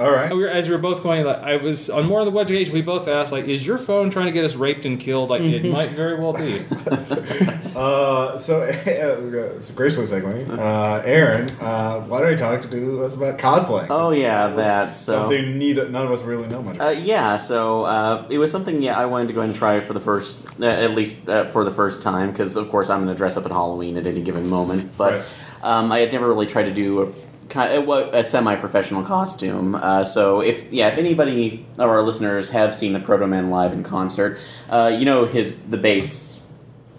All 0.00 0.10
right. 0.10 0.32
We 0.32 0.38
were, 0.42 0.48
as 0.48 0.66
we 0.66 0.74
were 0.74 0.80
both 0.80 1.02
going, 1.02 1.24
like, 1.24 1.42
I 1.42 1.56
was 1.56 1.90
on 1.90 2.06
more 2.06 2.20
of 2.20 2.26
the 2.26 2.30
wedge 2.32 2.50
occasion. 2.50 2.72
We 2.72 2.82
both 2.82 3.06
asked, 3.06 3.32
like, 3.32 3.46
"Is 3.46 3.66
your 3.66 3.76
phone 3.78 4.08
trying 4.10 4.26
to 4.26 4.32
get 4.32 4.44
us 4.44 4.54
raped 4.56 4.84
and 4.86 4.98
killed?" 4.98 5.28
Like, 5.30 5.42
it 5.42 5.70
might 5.70 5.90
very 5.90 6.18
well 6.18 6.32
be. 6.32 6.64
Uh, 7.70 8.36
so, 8.36 8.60
uh, 8.62 9.60
so 9.62 9.74
gracefully 9.74 10.06
segue. 10.06 10.50
Uh, 10.58 11.02
Aaron, 11.04 11.48
uh, 11.60 12.00
why 12.00 12.20
don't 12.20 12.32
you 12.32 12.36
talk 12.36 12.68
to 12.68 13.02
us 13.04 13.14
about 13.14 13.38
cosplaying? 13.38 13.86
Oh 13.88 14.10
yeah, 14.10 14.48
That 14.48 14.56
was 14.56 14.64
that 14.66 14.94
so. 14.94 15.12
something 15.12 15.56
neither 15.56 15.88
none 15.88 16.04
of 16.04 16.12
us 16.12 16.22
really 16.22 16.46
know 16.48 16.62
much. 16.62 16.74
Uh, 16.74 16.82
about. 16.90 17.00
yeah, 17.02 17.36
so 17.36 17.84
uh, 17.84 18.26
it 18.28 18.38
was 18.38 18.50
something. 18.50 18.82
Yeah, 18.82 18.98
I 18.98 19.06
wanted 19.06 19.28
to 19.28 19.34
go 19.34 19.40
ahead 19.40 19.50
and 19.50 19.58
try 19.58 19.80
for 19.80 19.92
the 19.94 20.00
first, 20.00 20.36
uh, 20.60 20.64
at 20.66 20.90
least 20.90 21.26
uh, 21.28 21.46
for 21.52 21.64
the 21.64 21.70
first 21.70 22.02
time, 22.02 22.32
because 22.32 22.56
of 22.56 22.68
course 22.70 22.90
I'm 22.90 22.98
going 23.04 23.14
to 23.14 23.16
dress 23.16 23.36
up 23.36 23.46
at 23.46 23.52
Halloween 23.52 23.96
at 23.96 24.06
any 24.06 24.20
given 24.20 24.48
moment. 24.50 24.90
But 24.98 25.12
Right. 25.14 25.24
um, 25.62 25.92
I 25.92 26.00
had 26.00 26.12
never 26.12 26.28
really 26.28 26.46
tried 26.46 26.64
to 26.64 26.74
do 26.74 27.02
a 27.02 27.06
kind 27.06 27.14
of, 27.14 27.29
a 27.54 28.24
semi-professional 28.24 29.02
costume. 29.04 29.74
Uh, 29.74 30.04
so 30.04 30.40
if 30.40 30.72
yeah, 30.72 30.88
if 30.88 30.98
anybody 30.98 31.66
of 31.78 31.88
our 31.88 32.02
listeners 32.02 32.50
have 32.50 32.74
seen 32.74 32.92
the 32.92 33.00
Protomen 33.00 33.50
live 33.50 33.72
in 33.72 33.82
concert, 33.82 34.38
uh, 34.68 34.94
you 34.96 35.04
know 35.04 35.26
his 35.26 35.56
the 35.68 35.76
base 35.76 36.40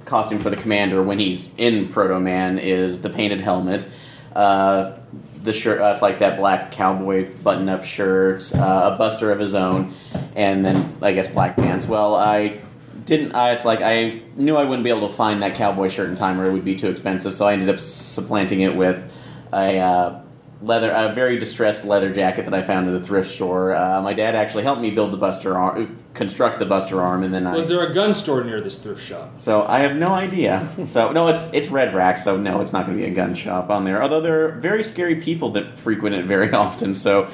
costume 0.06 0.40
for 0.40 0.50
the 0.50 0.56
commander 0.56 1.02
when 1.02 1.20
he's 1.20 1.54
in 1.58 1.88
Protomen 1.88 2.60
is 2.60 3.02
the 3.02 3.10
painted 3.10 3.42
helmet. 3.42 3.90
Uh, 4.36 4.98
the 5.44 5.54
shirt, 5.54 5.82
uh, 5.82 5.92
it's 5.92 6.02
like 6.02 6.20
that 6.20 6.38
black 6.38 6.72
cowboy 6.72 7.28
button 7.44 7.68
up 7.68 7.84
shirt, 7.84 8.54
uh, 8.56 8.92
a 8.94 8.98
buster 8.98 9.32
of 9.32 9.40
his 9.40 9.56
own, 9.56 9.94
and 10.36 10.64
then 10.64 10.98
I 11.02 11.14
guess 11.14 11.28
black 11.28 11.56
pants. 11.56 11.88
Well, 11.88 12.16
I 12.16 12.62
didn't, 13.06 13.34
I, 13.34 13.54
it's 13.54 13.66
like 13.66 13.82
I 13.82 14.22
knew 14.36 14.56
I 14.56 14.64
wouldn't 14.64 14.84
be 14.84 14.92
able 14.92 15.08
to 15.08 15.14
find 15.14 15.42
that 15.42 15.56
cowboy 15.56 15.90
shirt 15.90 16.10
in 16.10 16.16
time 16.16 16.40
or 16.40 16.46
it 16.46 16.54
would 16.54 16.64
be 16.64 16.76
too 16.76 16.90
expensive, 16.90 17.34
so 17.34 17.48
I 17.48 17.54
ended 17.54 17.70
up 17.70 17.80
supplanting 17.80 18.62
it 18.62 18.76
with 18.76 19.12
a. 19.52 20.22
Leather, 20.64 20.92
a 20.92 21.12
very 21.16 21.38
distressed 21.40 21.86
leather 21.86 22.14
jacket 22.14 22.46
that 22.46 22.54
I 22.54 22.62
found 22.62 22.88
at 22.88 22.94
a 22.94 23.00
thrift 23.04 23.32
store. 23.32 23.74
Uh, 23.74 24.00
my 24.04 24.14
dad 24.14 24.36
actually 24.36 24.62
helped 24.62 24.80
me 24.82 24.92
build 24.92 25.12
the 25.12 25.18
Buster 25.18 25.58
arm, 25.58 25.98
construct 26.14 26.60
the 26.60 26.68
Buster 26.68 27.02
arm, 27.02 27.24
and 27.24 27.34
then 27.34 27.48
I 27.48 27.56
Was 27.56 27.68
there 27.68 27.82
a 27.84 27.92
gun 27.92 28.14
store 28.14 28.44
near 28.44 28.62
this 28.62 28.78
thrift 28.78 29.04
shop? 29.04 29.32
so 29.42 29.66
I 29.66 29.80
have 29.80 29.96
no 29.96 30.10
idea. 30.10 30.68
So 30.86 31.12
no, 31.12 31.30
it's 31.30 31.50
it's 31.52 31.70
Red 31.70 31.96
Rack. 31.96 32.18
So 32.20 32.38
no, 32.38 32.62
it's 32.62 32.74
not 32.74 32.86
going 32.86 32.96
to 32.98 33.04
be 33.04 33.10
a 33.10 33.14
gun 33.14 33.34
shop 33.34 33.72
on 33.72 33.86
there. 33.86 34.04
Although 34.04 34.22
there 34.22 34.46
are 34.46 34.52
very 34.52 34.84
scary 34.84 35.16
people 35.16 35.50
that 35.54 35.80
frequent 35.80 36.16
it 36.16 36.26
very 36.26 36.52
often. 36.66 36.94
So 36.94 37.28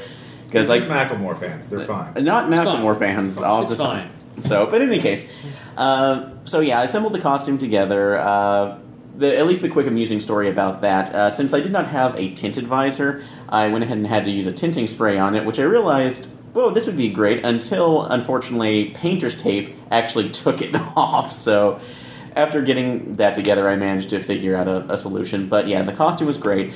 because 0.46 0.70
like 0.70 0.84
Macklemore 0.84 1.38
fans, 1.38 1.68
they're 1.68 1.82
fine. 1.82 2.24
not 2.24 2.50
It's 2.50 2.58
Macklemore 2.62 2.98
fine. 2.98 3.16
fans 3.16 3.38
all 3.40 3.64
It's 3.64 3.72
the 3.72 3.78
time. 3.84 4.08
fine. 4.36 4.42
So, 4.42 4.68
but 4.68 4.82
in 4.82 4.90
any 4.90 5.02
case, 5.02 5.30
uh, 5.76 6.30
so 6.46 6.60
yeah, 6.62 6.80
I 6.80 6.84
assembled 6.86 7.12
the 7.14 7.20
costume 7.20 7.58
together. 7.58 8.18
Uh, 8.18 8.78
the, 9.18 9.38
at 9.38 9.48
least 9.48 9.62
the 9.62 9.70
quick 9.70 9.88
amusing 9.88 10.20
story 10.20 10.50
about 10.50 10.82
that. 10.82 11.14
Uh, 11.14 11.30
since 11.30 11.54
I 11.54 11.60
did 11.60 11.72
not 11.72 11.88
have 11.88 12.16
a 12.16 12.34
tinted 12.34 12.68
visor, 12.68 13.24
I 13.50 13.68
went 13.68 13.84
ahead 13.84 13.98
and 13.98 14.08
had 14.08 14.26
to 14.26 14.32
use 14.32 14.48
a 14.48 14.52
tinting 14.54 14.88
spray 14.88 15.18
on 15.18 15.36
it, 15.36 15.46
which 15.46 15.60
I 15.60 15.64
realized, 15.64 16.28
whoa, 16.54 16.70
this 16.72 16.86
would 16.88 16.98
be 16.98 17.10
great. 17.10 17.44
Until 17.44 18.04
unfortunately, 18.06 18.92
painter's 18.92 19.42
tape 19.42 19.76
actually 19.92 20.30
took 20.44 20.62
it 20.62 20.74
off. 20.96 21.32
So. 21.32 21.80
After 22.36 22.62
getting 22.62 23.14
that 23.14 23.34
together, 23.34 23.68
I 23.68 23.76
managed 23.78 24.12
to 24.12 24.20
figure 24.20 24.56
out 24.56 24.68
a, 24.68 24.94
a 24.94 24.96
solution. 24.98 25.50
But 25.50 25.68
yeah, 25.68 25.82
the 25.82 25.92
costume 25.92 26.28
was 26.28 26.38
great. 26.38 26.72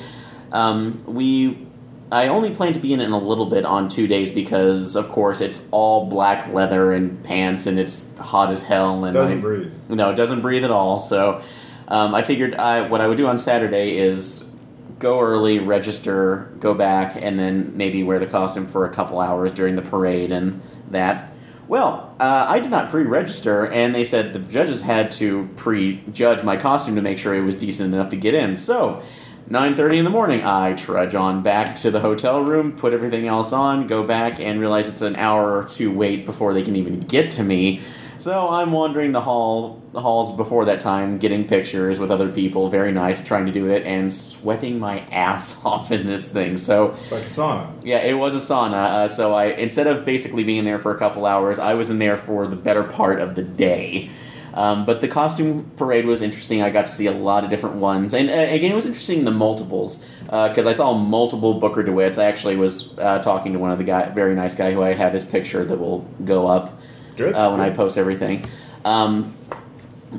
Um, 0.51 1.03
we 1.05 1.67
I 2.11 2.27
only 2.27 2.49
plan 2.49 2.73
to 2.73 2.79
be 2.79 2.93
in 2.93 2.99
it 2.99 3.05
in 3.05 3.11
a 3.11 3.17
little 3.19 3.45
bit 3.45 3.63
on 3.63 3.87
two 3.87 4.05
days 4.07 4.31
because, 4.31 4.95
of 4.95 5.07
course, 5.09 5.39
it's 5.39 5.69
all 5.69 6.07
black 6.09 6.51
leather 6.51 6.91
and 6.93 7.23
pants, 7.23 7.67
and 7.67 7.77
it's 7.79 8.09
hot 8.17 8.49
as 8.49 8.63
hell. 8.63 9.05
And 9.05 9.13
Doesn't 9.13 9.37
I- 9.37 9.41
breathe. 9.41 9.71
No, 9.87 10.09
it 10.09 10.15
doesn't 10.15 10.41
breathe 10.41 10.63
at 10.65 10.71
all. 10.71 10.97
So, 10.97 11.43
um, 11.91 12.15
I 12.15 12.21
figured 12.21 12.55
I, 12.55 12.87
what 12.87 13.01
I 13.01 13.07
would 13.07 13.17
do 13.17 13.27
on 13.27 13.37
Saturday 13.37 13.97
is 13.97 14.49
go 14.97 15.19
early, 15.19 15.59
register, 15.59 16.49
go 16.61 16.73
back, 16.73 17.17
and 17.21 17.37
then 17.37 17.75
maybe 17.75 18.01
wear 18.01 18.17
the 18.17 18.27
costume 18.27 18.65
for 18.65 18.85
a 18.85 18.89
couple 18.93 19.19
hours 19.19 19.51
during 19.51 19.75
the 19.75 19.81
parade 19.81 20.31
and 20.31 20.61
that. 20.91 21.33
Well, 21.67 22.15
uh, 22.17 22.45
I 22.47 22.61
did 22.61 22.71
not 22.71 22.91
pre-register, 22.91 23.67
and 23.67 23.93
they 23.93 24.05
said 24.05 24.31
the 24.31 24.39
judges 24.39 24.81
had 24.81 25.11
to 25.13 25.49
pre-judge 25.57 26.43
my 26.43 26.55
costume 26.55 26.95
to 26.95 27.01
make 27.01 27.17
sure 27.17 27.35
it 27.35 27.41
was 27.41 27.55
decent 27.55 27.93
enough 27.93 28.09
to 28.11 28.15
get 28.15 28.35
in. 28.35 28.55
So, 28.55 29.03
9:30 29.49 29.97
in 29.97 30.03
the 30.05 30.09
morning, 30.09 30.45
I 30.45 30.71
trudge 30.73 31.13
on 31.13 31.43
back 31.43 31.75
to 31.77 31.91
the 31.91 31.99
hotel 31.99 32.41
room, 32.41 32.71
put 32.71 32.93
everything 32.93 33.27
else 33.27 33.51
on, 33.51 33.87
go 33.87 34.03
back, 34.03 34.39
and 34.39 34.61
realize 34.61 34.87
it's 34.87 35.01
an 35.01 35.17
hour 35.17 35.57
or 35.57 35.65
two 35.65 35.91
wait 35.91 36.25
before 36.25 36.53
they 36.53 36.63
can 36.63 36.77
even 36.77 37.01
get 37.01 37.31
to 37.31 37.43
me. 37.43 37.81
So 38.21 38.49
I'm 38.49 38.71
wandering 38.71 39.13
the 39.13 39.21
hall, 39.21 39.81
the 39.93 39.99
halls 39.99 40.37
before 40.37 40.65
that 40.65 40.79
time, 40.79 41.17
getting 41.17 41.47
pictures 41.47 41.97
with 41.97 42.11
other 42.11 42.29
people, 42.29 42.69
very 42.69 42.91
nice, 42.91 43.23
trying 43.23 43.47
to 43.47 43.51
do 43.51 43.71
it, 43.71 43.83
and 43.83 44.13
sweating 44.13 44.77
my 44.77 44.99
ass 45.11 45.59
off 45.65 45.91
in 45.91 46.05
this 46.05 46.31
thing. 46.31 46.57
So 46.57 46.95
It's 47.01 47.11
like 47.11 47.23
a 47.23 47.25
sauna. 47.25 47.71
yeah, 47.81 47.97
it 47.97 48.13
was 48.13 48.35
a 48.35 48.53
sauna. 48.53 48.73
Uh, 48.73 49.07
so 49.07 49.33
I 49.33 49.45
instead 49.45 49.87
of 49.87 50.05
basically 50.05 50.43
being 50.43 50.59
in 50.59 50.65
there 50.65 50.77
for 50.77 50.93
a 50.93 50.99
couple 50.99 51.25
hours, 51.25 51.57
I 51.57 51.73
was 51.73 51.89
in 51.89 51.97
there 51.97 52.15
for 52.15 52.45
the 52.45 52.55
better 52.55 52.83
part 52.83 53.19
of 53.19 53.33
the 53.33 53.41
day. 53.41 54.11
Um, 54.53 54.85
but 54.85 55.01
the 55.01 55.07
costume 55.07 55.71
parade 55.75 56.05
was 56.05 56.21
interesting. 56.21 56.61
I 56.61 56.69
got 56.69 56.85
to 56.85 56.91
see 56.91 57.07
a 57.07 57.11
lot 57.11 57.43
of 57.43 57.49
different 57.49 57.77
ones, 57.77 58.13
and 58.13 58.29
uh, 58.29 58.33
again, 58.33 58.71
it 58.71 58.75
was 58.75 58.85
interesting 58.85 59.25
the 59.25 59.31
multiples 59.31 60.05
because 60.25 60.67
I 60.67 60.73
saw 60.73 60.93
multiple 60.93 61.55
Booker 61.55 61.81
DeWitt's. 61.81 62.19
I 62.19 62.25
actually 62.25 62.55
was 62.55 62.95
uh, 62.99 63.17
talking 63.23 63.53
to 63.53 63.59
one 63.59 63.71
of 63.71 63.79
the 63.79 63.83
guy, 63.83 64.09
very 64.09 64.35
nice 64.35 64.53
guy, 64.53 64.73
who 64.73 64.83
I 64.83 64.93
have 64.93 65.11
his 65.11 65.25
picture 65.25 65.65
that 65.65 65.79
will 65.79 66.05
go 66.23 66.45
up 66.45 66.77
Good. 67.15 67.33
uh, 67.33 67.49
when 67.49 67.61
I 67.61 67.69
post 67.69 67.97
everything. 67.97 68.45
Um, 68.85 69.35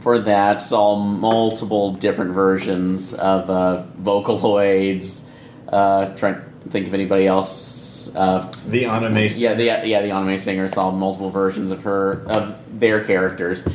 for 0.00 0.18
that, 0.20 0.62
saw 0.62 0.96
multiple 0.96 1.94
different 1.94 2.32
versions 2.32 3.12
of 3.14 3.50
uh, 3.50 3.84
Vocaloids. 4.00 5.24
Uh, 5.68 6.14
trying 6.16 6.34
to 6.34 6.68
think 6.70 6.86
of 6.86 6.94
anybody 6.94 7.26
else. 7.26 8.14
Uh, 8.14 8.50
the 8.66 8.86
anime. 8.86 9.16
yeah, 9.36 9.54
the 9.54 9.64
yeah 9.64 10.02
the 10.02 10.10
anime 10.10 10.38
singer 10.38 10.66
saw 10.68 10.90
multiple 10.90 11.30
versions 11.30 11.70
of 11.70 11.82
her 11.84 12.24
of 12.26 12.56
their 12.78 13.04
characters. 13.04 13.66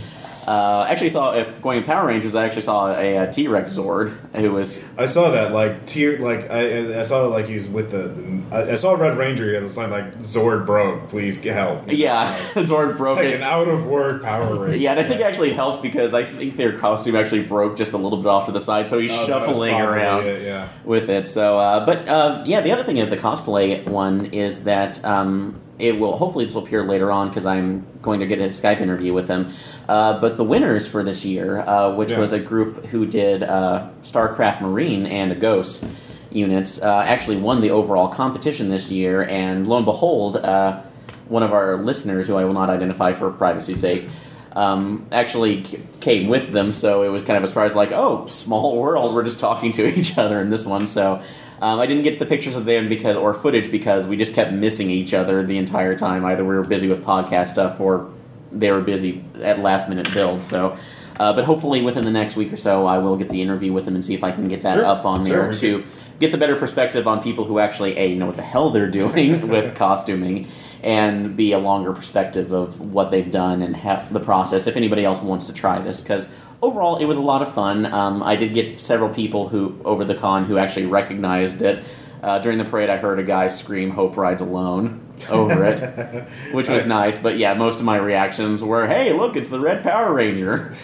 Uh, 0.47 0.85
actually, 0.89 1.09
saw 1.09 1.35
if 1.35 1.61
going 1.61 1.79
in 1.79 1.83
Power 1.83 2.07
Rangers, 2.07 2.33
I 2.33 2.45
actually 2.45 2.61
saw 2.61 2.93
a, 2.95 3.17
a 3.17 3.31
T 3.31 3.49
Rex 3.49 3.73
Zord 3.77 4.15
who 4.33 4.53
was 4.53 4.81
I 4.97 5.05
saw 5.05 5.29
that 5.31 5.51
like 5.51 5.85
tier 5.85 6.17
like 6.19 6.49
I 6.49 6.99
I 6.99 7.03
saw 7.03 7.27
like 7.27 7.47
he 7.47 7.55
was 7.55 7.67
with 7.67 7.91
the, 7.91 8.55
I, 8.55 8.71
I 8.71 8.75
saw 8.75 8.93
Red 8.93 9.17
Ranger 9.17 9.53
and 9.55 9.65
it's 9.65 9.75
like 9.75 9.89
like 9.89 10.17
Zord 10.19 10.65
broke 10.65 11.09
please 11.09 11.39
get 11.41 11.53
help 11.55 11.83
yeah 11.87 12.31
Zord 12.53 12.95
broke 12.95 13.17
like 13.17 13.25
it. 13.25 13.35
an 13.35 13.43
out 13.43 13.67
of 13.67 13.85
word 13.87 14.23
Power 14.23 14.55
Ranger 14.55 14.77
Yeah, 14.77 14.91
and 14.91 15.01
I 15.01 15.03
think 15.03 15.19
it 15.19 15.23
actually 15.25 15.51
helped 15.51 15.83
because 15.83 16.13
I 16.13 16.23
think 16.23 16.55
their 16.55 16.77
costume 16.77 17.17
actually 17.17 17.43
broke 17.43 17.75
just 17.75 17.91
a 17.91 17.97
little 17.97 18.19
bit 18.19 18.27
off 18.29 18.45
to 18.45 18.51
the 18.53 18.61
side, 18.61 18.87
so 18.87 18.99
he's 18.99 19.11
Oh, 19.11 19.25
shuffling 19.25 19.75
around 19.75 20.25
it, 20.25 20.43
yeah 20.43 20.69
with 20.85 21.09
it. 21.09 21.27
So, 21.27 21.57
uh, 21.57 21.85
but 21.85 22.07
uh, 22.07 22.43
yeah, 22.45 22.61
the 22.61 22.71
other 22.71 22.83
thing 22.85 22.99
of 22.99 23.09
the 23.09 23.17
cosplay 23.17 23.85
one 23.85 24.27
is 24.27 24.63
that 24.63 25.03
um, 25.03 25.59
it 25.79 25.99
will 25.99 26.17
hopefully 26.17 26.45
this 26.45 26.55
will 26.55 26.63
appear 26.63 26.83
later 26.83 27.11
on 27.11 27.29
because 27.29 27.45
I'm 27.45 27.85
going 28.01 28.19
to 28.21 28.25
get 28.27 28.39
a 28.39 28.45
Skype 28.47 28.81
interview 28.81 29.13
with 29.13 29.27
them. 29.27 29.51
Uh, 29.87 30.19
but 30.19 30.35
the 30.37 30.43
winners 30.43 30.87
for 30.87 31.03
this 31.03 31.23
year, 31.23 31.59
uh, 31.59 31.93
which 31.95 32.11
Yeah. 32.11 32.19
was 32.19 32.31
a 32.31 32.39
group 32.39 32.85
who 32.87 33.05
did 33.05 33.43
uh, 33.43 33.87
StarCraft 34.03 34.61
Marine 34.61 35.05
and 35.05 35.31
a 35.31 35.35
Ghost 35.35 35.83
units, 36.31 36.81
uh, 36.81 37.03
actually 37.05 37.37
won 37.37 37.61
the 37.61 37.71
overall 37.71 38.07
competition 38.09 38.69
this 38.69 38.89
year. 38.91 39.21
And 39.21 39.67
lo 39.67 39.77
and 39.77 39.85
behold, 39.85 40.37
uh, 40.37 40.81
one 41.27 41.43
of 41.43 41.53
our 41.53 41.77
listeners, 41.77 42.27
who 42.27 42.35
I 42.35 42.43
will 42.45 42.53
not 42.53 42.69
identify 42.69 43.13
for 43.13 43.29
privacy's 43.31 43.79
sake, 43.79 44.07
um, 44.53 45.05
actually 45.11 45.63
c- 45.63 45.79
came 45.99 46.27
with 46.27 46.51
them, 46.51 46.71
so 46.71 47.03
it 47.03 47.09
was 47.09 47.21
kind 47.23 47.37
of 47.37 47.43
a 47.43 47.47
surprise. 47.47 47.75
Like, 47.75 47.91
oh, 47.91 48.25
small 48.25 48.77
world, 48.77 49.13
we're 49.13 49.23
just 49.23 49.39
talking 49.39 49.71
to 49.73 49.85
each 49.99 50.17
other 50.17 50.41
in 50.41 50.49
this 50.49 50.65
one. 50.65 50.87
So 50.87 51.21
um, 51.61 51.79
I 51.79 51.85
didn't 51.85 52.03
get 52.03 52.19
the 52.19 52.25
pictures 52.25 52.55
of 52.55 52.65
them 52.65 52.89
because 52.89 53.15
or 53.17 53.33
footage 53.33 53.71
because 53.71 54.07
we 54.07 54.17
just 54.17 54.33
kept 54.33 54.51
missing 54.51 54.89
each 54.89 55.13
other 55.13 55.43
the 55.45 55.57
entire 55.57 55.95
time. 55.97 56.25
Either 56.25 56.43
we 56.43 56.55
were 56.55 56.63
busy 56.63 56.87
with 56.87 57.03
podcast 57.03 57.47
stuff 57.47 57.79
or 57.79 58.11
they 58.51 58.71
were 58.71 58.81
busy 58.81 59.23
at 59.41 59.59
last 59.59 59.89
minute 59.89 60.11
build. 60.13 60.43
So. 60.43 60.77
Uh, 61.19 61.33
but 61.33 61.45
hopefully, 61.45 61.81
within 61.81 62.05
the 62.05 62.11
next 62.11 62.35
week 62.35 62.53
or 62.53 62.57
so, 62.57 62.85
I 62.85 62.99
will 62.99 63.17
get 63.17 63.29
the 63.29 63.41
interview 63.41 63.73
with 63.73 63.85
them 63.85 63.95
and 63.95 64.05
see 64.05 64.13
if 64.13 64.23
I 64.23 64.31
can 64.31 64.47
get 64.47 64.61
that 64.61 64.75
Sure. 64.75 64.85
up 64.85 65.03
on 65.03 65.23
there 65.23 65.47
we 65.47 65.53
to 65.55 65.83
get 66.19 66.31
the 66.31 66.37
better 66.37 66.55
perspective 66.55 67.07
on 67.07 67.23
people 67.23 67.43
who 67.45 67.57
actually 67.57 67.97
a 67.97 68.13
know 68.13 68.27
what 68.27 68.35
the 68.35 68.43
hell 68.43 68.69
they're 68.69 68.87
doing 68.91 69.47
with 69.53 69.73
costuming, 69.73 70.45
and 70.83 71.35
be 71.35 71.53
a 71.53 71.57
longer 71.57 71.91
perspective 71.91 72.51
of 72.51 72.93
what 72.93 73.09
they've 73.09 73.31
done 73.31 73.63
and 73.63 73.75
the 74.11 74.19
process. 74.19 74.67
If 74.67 74.77
anybody 74.77 75.03
else 75.03 75.23
wants 75.23 75.47
to 75.47 75.53
try 75.53 75.79
this, 75.79 76.03
because 76.03 76.31
overall 76.61 76.97
it 76.97 77.05
was 77.05 77.17
a 77.17 77.21
lot 77.21 77.41
of 77.41 77.53
fun. 77.53 77.85
Um, 77.85 78.23
I 78.23 78.35
did 78.35 78.53
get 78.53 78.79
several 78.79 79.09
people 79.13 79.47
who 79.49 79.79
over 79.85 80.03
the 80.05 80.15
con 80.15 80.45
who 80.45 80.57
actually 80.57 80.85
recognized 80.85 81.61
it. 81.61 81.83
Uh, 82.21 82.39
during 82.39 82.57
the 82.57 82.65
parade, 82.65 82.89
I 82.89 82.97
heard 82.97 83.19
a 83.19 83.23
guy 83.23 83.47
scream 83.47 83.91
"Hope 83.91 84.17
rides 84.17 84.41
alone" 84.41 85.01
over 85.29 85.63
it, 85.65 86.27
which 86.53 86.67
was 86.67 86.87
nice. 86.87 87.15
But 87.17 87.37
yeah, 87.37 87.53
most 87.53 87.77
of 87.79 87.85
my 87.85 87.97
reactions 87.97 88.63
were, 88.63 88.87
"Hey, 88.87 89.13
look, 89.13 89.35
it's 89.35 89.49
the 89.51 89.59
Red 89.59 89.83
Power 89.83 90.13
Ranger." 90.13 90.73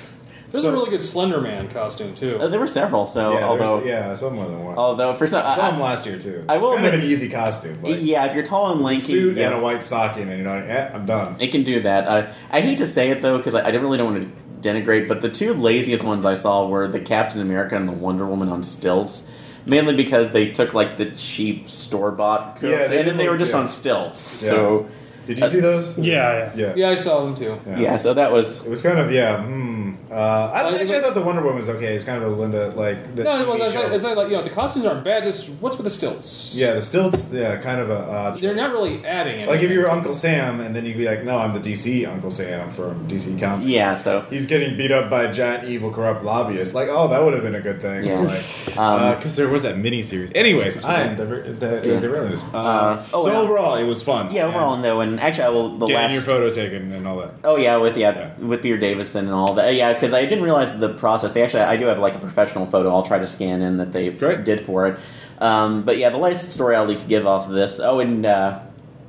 There's 0.51 0.61
So- 0.65 0.69
a 0.69 0.73
really 0.73 0.91
good 0.91 1.01
Slender 1.01 1.41
Man 1.41 1.67
costume 1.67 2.13
too. 2.13 2.37
Uh, 2.39 2.47
there 2.47 2.59
were 2.59 2.67
several, 2.67 3.07
so 3.07 3.33
yeah, 3.33 3.45
although 3.47 3.83
yeah, 3.83 4.11
I 4.11 4.13
saw 4.13 4.29
more 4.29 4.45
than 4.45 4.63
one. 4.63 4.77
although 4.77 5.15
for 5.15 5.25
some, 5.25 5.43
I 5.43 5.55
saw 5.55 5.71
him 5.71 5.79
last 5.79 6.05
year 6.05 6.19
too. 6.19 6.45
I 6.47 6.53
It's 6.53 6.63
will 6.63 6.75
kind 6.75 6.85
of 6.85 6.93
an 6.93 7.01
easy 7.01 7.27
costume. 7.27 7.81
Like, 7.81 7.97
yeah, 8.01 8.25
if 8.25 8.35
you're 8.35 8.43
tall 8.43 8.71
and 8.71 8.81
it's 8.81 8.83
a 8.83 8.85
lanky, 8.85 9.01
suit 9.01 9.37
yeah. 9.37 9.47
and 9.47 9.55
a 9.55 9.59
white 9.59 9.83
stocking, 9.83 10.29
and 10.29 10.43
you're 10.43 10.47
like, 10.53 10.69
eh, 10.69 10.91
I'm 10.93 11.07
done. 11.07 11.37
It 11.39 11.47
can 11.47 11.63
do 11.63 11.81
that. 11.81 12.07
I, 12.07 12.31
I 12.51 12.61
hate 12.61 12.77
to 12.77 12.85
say 12.85 13.09
it 13.09 13.23
though, 13.23 13.39
because 13.39 13.55
I, 13.55 13.61
I 13.67 13.69
really 13.71 13.97
don't 13.97 14.13
want 14.13 14.23
to 14.25 14.29
denigrate, 14.63 15.07
but 15.07 15.21
the 15.21 15.29
two 15.29 15.53
laziest 15.53 16.03
ones 16.03 16.25
I 16.25 16.33
saw 16.33 16.67
were 16.67 16.87
the 16.87 16.99
Captain 16.99 17.41
America 17.41 17.75
and 17.75 17.87
the 17.87 17.91
Wonder 17.93 18.25
Woman 18.25 18.49
on 18.49 18.63
stilts. 18.63 19.29
Mainly 19.65 19.95
because 19.95 20.31
they 20.31 20.49
took 20.49 20.73
like 20.73 20.97
the 20.97 21.11
cheap 21.11 21.69
store 21.69 22.11
bought 22.11 22.57
coats, 22.57 22.89
Yeah, 22.91 22.97
and 22.99 23.07
then 23.07 23.17
they 23.17 23.29
were 23.29 23.37
just 23.37 23.53
yeah. 23.53 23.59
on 23.59 23.67
stilts. 23.67 24.43
Yeah. 24.43 24.49
So 24.49 24.87
Did 25.25 25.39
you 25.39 25.47
see 25.49 25.59
those? 25.61 25.97
Yeah, 25.97 26.51
yeah, 26.53 26.73
yeah, 26.75 26.89
I 26.89 26.95
saw 26.95 27.23
them 27.23 27.35
too. 27.35 27.57
yeah. 27.77 27.95
so 27.95 28.13
that 28.13 28.31
was 28.31 28.65
It 28.65 28.69
was 28.69 28.81
kind 28.81 28.99
of 28.99 29.11
yeah. 29.11 29.41
Hmm. 29.41 29.82
Uh, 30.13 30.51
I, 30.53 30.63
Like, 30.69 30.81
actually, 30.81 30.97
I 30.97 31.01
thought 31.01 31.15
the 31.15 31.21
Wonder 31.21 31.41
Woman 31.41 31.57
was 31.57 31.69
okay. 31.69 31.93
It's 31.95 32.05
kind 32.05 32.21
of 32.23 32.31
a 32.31 32.35
Linda 32.35 32.69
like 32.75 33.15
the 33.15 33.23
No, 33.23 33.31
it 33.31 33.35
TV 33.35 33.47
was, 33.47 33.61
it's, 33.61 33.73
show. 33.73 33.81
like, 33.81 33.91
it's 33.93 34.03
like, 34.03 34.15
like, 34.15 34.27
you 34.29 34.37
know, 34.37 34.43
the 34.43 34.49
costumes 34.49 34.85
aren't 34.85 35.03
bad. 35.03 35.23
Just 35.23 35.49
what's 35.59 35.77
with 35.77 35.85
the 35.85 35.89
stilts? 35.89 36.53
yeah, 36.55 36.73
the 36.73 36.81
stilts. 36.81 37.31
Yeah, 37.33 37.57
kind 37.57 37.79
of 37.81 37.89
a. 37.89 37.93
Uh, 37.95 38.35
they're 38.35 38.53
not 38.55 38.71
really 38.71 39.03
adding 39.05 39.33
anything. 39.33 39.49
like 39.49 39.61
if 39.63 39.71
you 39.71 39.79
were 39.79 39.89
Uncle 39.89 40.13
Sam, 40.13 40.59
and 40.59 40.75
then 40.75 40.85
you'd 40.85 40.97
be 40.97 41.05
like, 41.05 41.23
"No, 41.23 41.37
I'm 41.39 41.53
the 41.53 41.59
DC 41.59 42.07
Uncle 42.07 42.31
Sam 42.31 42.69
from 42.69 43.07
DC 43.07 43.39
Comics." 43.39 43.67
yeah. 43.67 43.95
So 43.95 44.21
He's 44.29 44.45
getting 44.45 44.77
beat 44.77 44.91
up 44.91 45.09
by 45.09 45.23
a 45.23 45.33
giant, 45.33 45.67
evil, 45.67 45.91
corrupt 45.91 46.23
lobbyist. 46.23 46.73
Like, 46.73 46.89
oh, 46.91 47.07
that 47.07 47.23
would 47.23 47.33
have 47.33 47.43
been 47.43 47.55
a 47.55 47.61
good 47.61 47.81
thing. 47.81 48.03
Yeah. 48.05 48.19
Like, 48.19 48.43
Um, 48.77 49.15
because 49.15 49.35
there 49.35 49.47
was 49.49 49.61
that 49.63 49.77
mini 49.77 50.01
series. 50.01 50.31
Anyways, 50.33 50.83
I 50.83 51.01
am 51.01 51.15
diver- 51.15 51.43
di- 51.43 51.53
di- 51.53 51.87
Yeah. 51.93 51.99
derailing 51.99 52.31
this. 52.31 52.43
Uh, 52.53 52.57
Uh, 52.57 53.05
oh, 53.13 53.21
so 53.25 53.31
yeah. 53.31 53.37
overall, 53.37 53.75
it 53.75 53.83
was 53.85 54.01
fun. 54.01 54.31
yeah, 54.31 54.45
overall 54.47 54.73
And 54.73 54.81
no, 54.83 54.99
and 55.01 55.19
actually 55.19 55.43
I 55.43 55.49
will 55.49 55.77
the 55.77 55.85
getting 55.85 56.01
last 56.01 56.13
your 56.13 56.21
photo 56.23 56.49
taken 56.49 56.91
and 56.91 57.07
all 57.07 57.17
that. 57.17 57.31
Oh 57.43 57.55
yeah, 57.55 57.77
with 57.77 57.95
yeah, 57.97 58.31
Yeah. 58.39 58.45
with 58.47 58.61
Peter 58.63 58.77
Davison 58.77 59.25
and 59.25 59.33
all 59.35 59.53
that. 59.53 59.73
Yeah, 59.75 59.93
because 60.03 60.13
I 60.13 60.25
didn't 60.25 60.43
realize 60.43 60.77
the 60.77 60.89
process. 60.89 61.31
They 61.31 61.41
actually, 61.41 61.61
I 61.61 61.77
do 61.77 61.85
have 61.85 61.97
like 61.97 62.13
a 62.13 62.19
professional 62.19 62.65
photo. 62.65 62.89
I'll 62.89 63.03
try 63.03 63.19
to 63.19 63.27
scan 63.27 63.61
in 63.61 63.77
that 63.77 63.93
they 63.93 64.09
Great. 64.09 64.43
did 64.43 64.59
for 64.59 64.85
it. 64.87 64.99
Um, 65.39 65.83
but 65.83 65.97
yeah, 65.97 66.09
the 66.09 66.17
last 66.17 66.49
story 66.49 66.75
I'll 66.75 66.83
at 66.83 66.89
least 66.89 67.07
give 67.07 67.25
off 67.25 67.47
of 67.47 67.53
this. 67.53 67.79
Oh, 67.79 68.01
and 68.01 68.25
uh, 68.25 68.59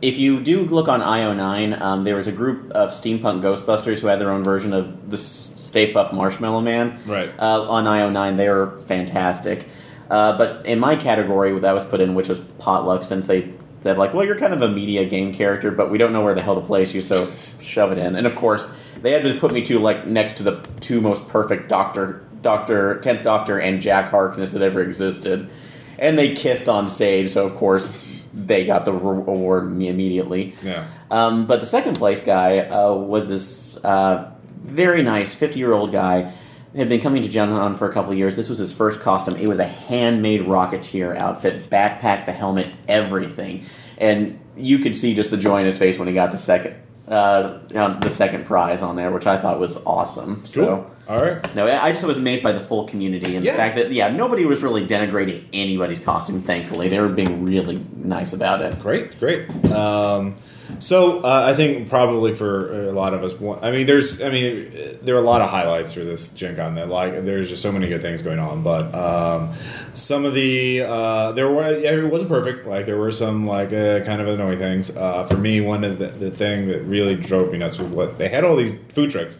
if 0.01 0.18
you 0.18 0.40
do 0.40 0.62
look 0.62 0.86
on 0.86 1.01
IO9, 1.01 1.80
um, 1.80 2.05
there 2.05 2.14
was 2.14 2.28
a 2.28 2.32
group 2.32 2.70
of 2.70 2.90
steampunk 2.90 3.42
Ghostbusters 3.42 3.99
who 3.99 4.07
had 4.07 4.20
their 4.20 4.30
own 4.30 4.45
version 4.45 4.72
of 4.72 5.11
the 5.11 5.16
Stay 5.16 5.92
Puft 5.92 6.12
Marshmallow 6.12 6.61
Man. 6.61 7.01
Right. 7.07 7.28
Uh, 7.40 7.68
on 7.68 7.86
IO9, 7.86 8.36
they 8.36 8.49
were 8.49 8.78
fantastic. 8.86 9.66
Uh, 10.09 10.38
but 10.38 10.64
in 10.64 10.78
my 10.78 10.95
category 10.95 11.59
that 11.59 11.72
was 11.72 11.84
put 11.84 12.01
in, 12.01 12.14
which 12.14 12.28
was 12.28 12.38
potluck, 12.61 13.03
since 13.03 13.26
they 13.26 13.53
said 13.85 13.99
like, 13.99 14.14
well, 14.14 14.24
you're 14.24 14.39
kind 14.39 14.55
of 14.55 14.62
a 14.62 14.68
media 14.68 15.05
game 15.05 15.35
character, 15.35 15.70
but 15.70 15.91
we 15.91 15.99
don't 15.99 16.14
know 16.14 16.22
where 16.22 16.35
the 16.35 16.41
hell 16.41 16.55
to 16.55 16.66
place 16.66 16.95
you, 16.95 17.03
so 17.03 17.30
shove 17.61 17.93
it 17.93 17.99
in. 17.99 18.16
And 18.16 18.26
of 18.26 18.35
course, 18.35 18.74
they 19.03 19.11
had 19.11 19.22
to 19.24 19.39
put 19.39 19.53
me 19.53 19.62
to 19.66 19.78
like 19.78 20.07
next 20.07 20.39
to 20.39 20.43
the 20.43 20.66
two 20.80 21.03
most 21.03 21.28
perfect 21.28 21.68
Doctor, 21.68 22.24
Doctor, 22.41 22.99
Tenth 23.01 23.22
Doctor, 23.22 23.59
and 23.59 23.82
Jack 23.82 24.11
Harkness 24.11 24.53
that 24.53 24.62
ever 24.62 24.80
existed, 24.80 25.51
and 25.99 26.18
they 26.18 26.35
kissed 26.35 26.66
on 26.66 26.87
stage. 26.89 27.30
So 27.30 27.45
of 27.45 27.57
course, 27.57 28.26
they 28.32 28.64
got 28.64 28.87
the 28.87 28.93
re- 28.95 29.18
award 29.18 29.70
me 29.70 29.89
immediately. 29.89 30.55
Yeah. 30.62 30.89
Um, 31.11 31.47
but 31.47 31.61
the 31.61 31.66
second 31.66 31.99
place 31.99 32.24
guy 32.24 32.61
uh, 32.61 32.95
was 32.95 33.28
this 33.28 33.85
uh, 33.85 34.32
very 34.62 35.03
nice 35.03 35.35
50 35.35 35.59
year 35.59 35.74
old 35.74 35.93
guy. 35.93 36.32
Had 36.76 36.88
been 36.88 37.00
coming 37.00 37.22
to 37.22 37.28
Gen 37.28 37.74
for 37.74 37.88
a 37.88 37.92
couple 37.92 38.10
of 38.12 38.18
years. 38.18 38.34
This 38.34 38.48
was 38.48 38.58
his 38.58 38.72
first 38.72 39.00
costume. 39.00 39.36
It 39.36 39.46
was 39.46 39.60
a 39.60 39.64
handmade 39.66 40.40
Rocketeer 40.42 41.16
outfit, 41.16 41.70
backpack, 41.70 42.26
the 42.26 42.32
helmet, 42.32 42.68
everything, 42.88 43.64
and 43.98 44.40
you 44.56 44.80
could 44.80 44.96
see 44.96 45.14
just 45.14 45.30
the 45.30 45.36
joy 45.36 45.60
in 45.60 45.66
his 45.66 45.78
face 45.78 45.98
when 45.98 46.08
he 46.08 46.14
got 46.14 46.32
the 46.32 46.38
second, 46.38 46.74
uh, 47.08 47.58
um, 47.74 47.92
the 48.00 48.10
second 48.10 48.44
prize 48.46 48.82
on 48.82 48.96
there, 48.96 49.10
which 49.12 49.26
I 49.26 49.36
thought 49.38 49.60
was 49.60 49.76
awesome. 49.84 50.44
So. 50.46 50.66
Cool. 50.66 50.90
All 51.06 51.22
right. 51.22 51.54
No, 51.54 51.66
I 51.66 51.92
just 51.92 52.02
was 52.04 52.16
amazed 52.16 52.42
by 52.42 52.52
the 52.52 52.60
full 52.60 52.86
community 52.86 53.36
and 53.36 53.44
Yeah. 53.44 53.52
the 53.52 53.58
fact 53.58 53.76
that 53.76 53.92
yeah, 53.92 54.08
nobody 54.08 54.46
was 54.46 54.62
really 54.62 54.86
denigrating 54.86 55.44
anybody's 55.52 56.00
costume. 56.00 56.40
Thankfully, 56.40 56.88
they 56.88 56.98
were 56.98 57.08
being 57.08 57.44
really 57.44 57.84
nice 58.02 58.32
about 58.32 58.62
it. 58.62 58.80
Great, 58.80 59.18
great. 59.20 59.48
Um, 59.70 60.36
so 60.78 61.20
uh, 61.20 61.44
I 61.46 61.54
think 61.54 61.88
probably 61.88 62.34
for 62.34 62.88
a 62.88 62.92
lot 62.92 63.14
of 63.14 63.22
us, 63.22 63.34
I 63.62 63.70
mean, 63.70 63.86
there's, 63.86 64.22
I 64.22 64.30
mean, 64.30 64.70
there 65.02 65.14
are 65.14 65.18
a 65.18 65.22
lot 65.22 65.40
of 65.40 65.50
highlights 65.50 65.92
for 65.92 66.00
this 66.00 66.30
Gen 66.30 66.56
Con. 66.56 66.74
That 66.74 66.88
like, 66.88 67.24
there's 67.24 67.48
just 67.48 67.62
so 67.62 67.72
many 67.72 67.88
good 67.88 68.02
things 68.02 68.22
going 68.22 68.38
on. 68.38 68.62
But 68.62 68.94
um, 68.94 69.54
some 69.92 70.24
of 70.24 70.34
the 70.34 70.82
uh, 70.82 71.32
there 71.32 71.50
were 71.50 71.66
it 71.66 72.10
wasn't 72.10 72.30
perfect. 72.30 72.66
Like 72.66 72.86
there 72.86 72.98
were 72.98 73.12
some 73.12 73.46
like 73.46 73.72
uh, 73.72 74.00
kind 74.04 74.20
of 74.20 74.28
annoying 74.28 74.58
things. 74.58 74.96
Uh, 74.96 75.26
for 75.26 75.36
me, 75.36 75.60
one 75.60 75.84
of 75.84 75.98
the, 75.98 76.08
the 76.08 76.30
thing 76.30 76.68
that 76.68 76.80
really 76.82 77.14
drove 77.14 77.52
me 77.52 77.58
nuts 77.58 77.78
was 77.78 77.88
what 77.88 78.18
they 78.18 78.28
had 78.28 78.44
all 78.44 78.56
these 78.56 78.74
food 78.88 79.10
trucks 79.10 79.38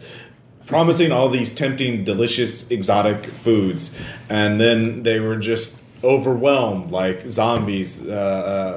promising 0.67 1.11
all 1.11 1.29
these 1.29 1.53
tempting, 1.53 2.03
delicious, 2.03 2.69
exotic 2.71 3.23
foods, 3.23 3.95
and 4.29 4.59
then 4.59 5.03
they 5.03 5.19
were 5.19 5.35
just 5.35 5.79
overwhelmed 6.03 6.91
like 6.91 7.27
zombies, 7.29 8.07
uh, 8.07 8.11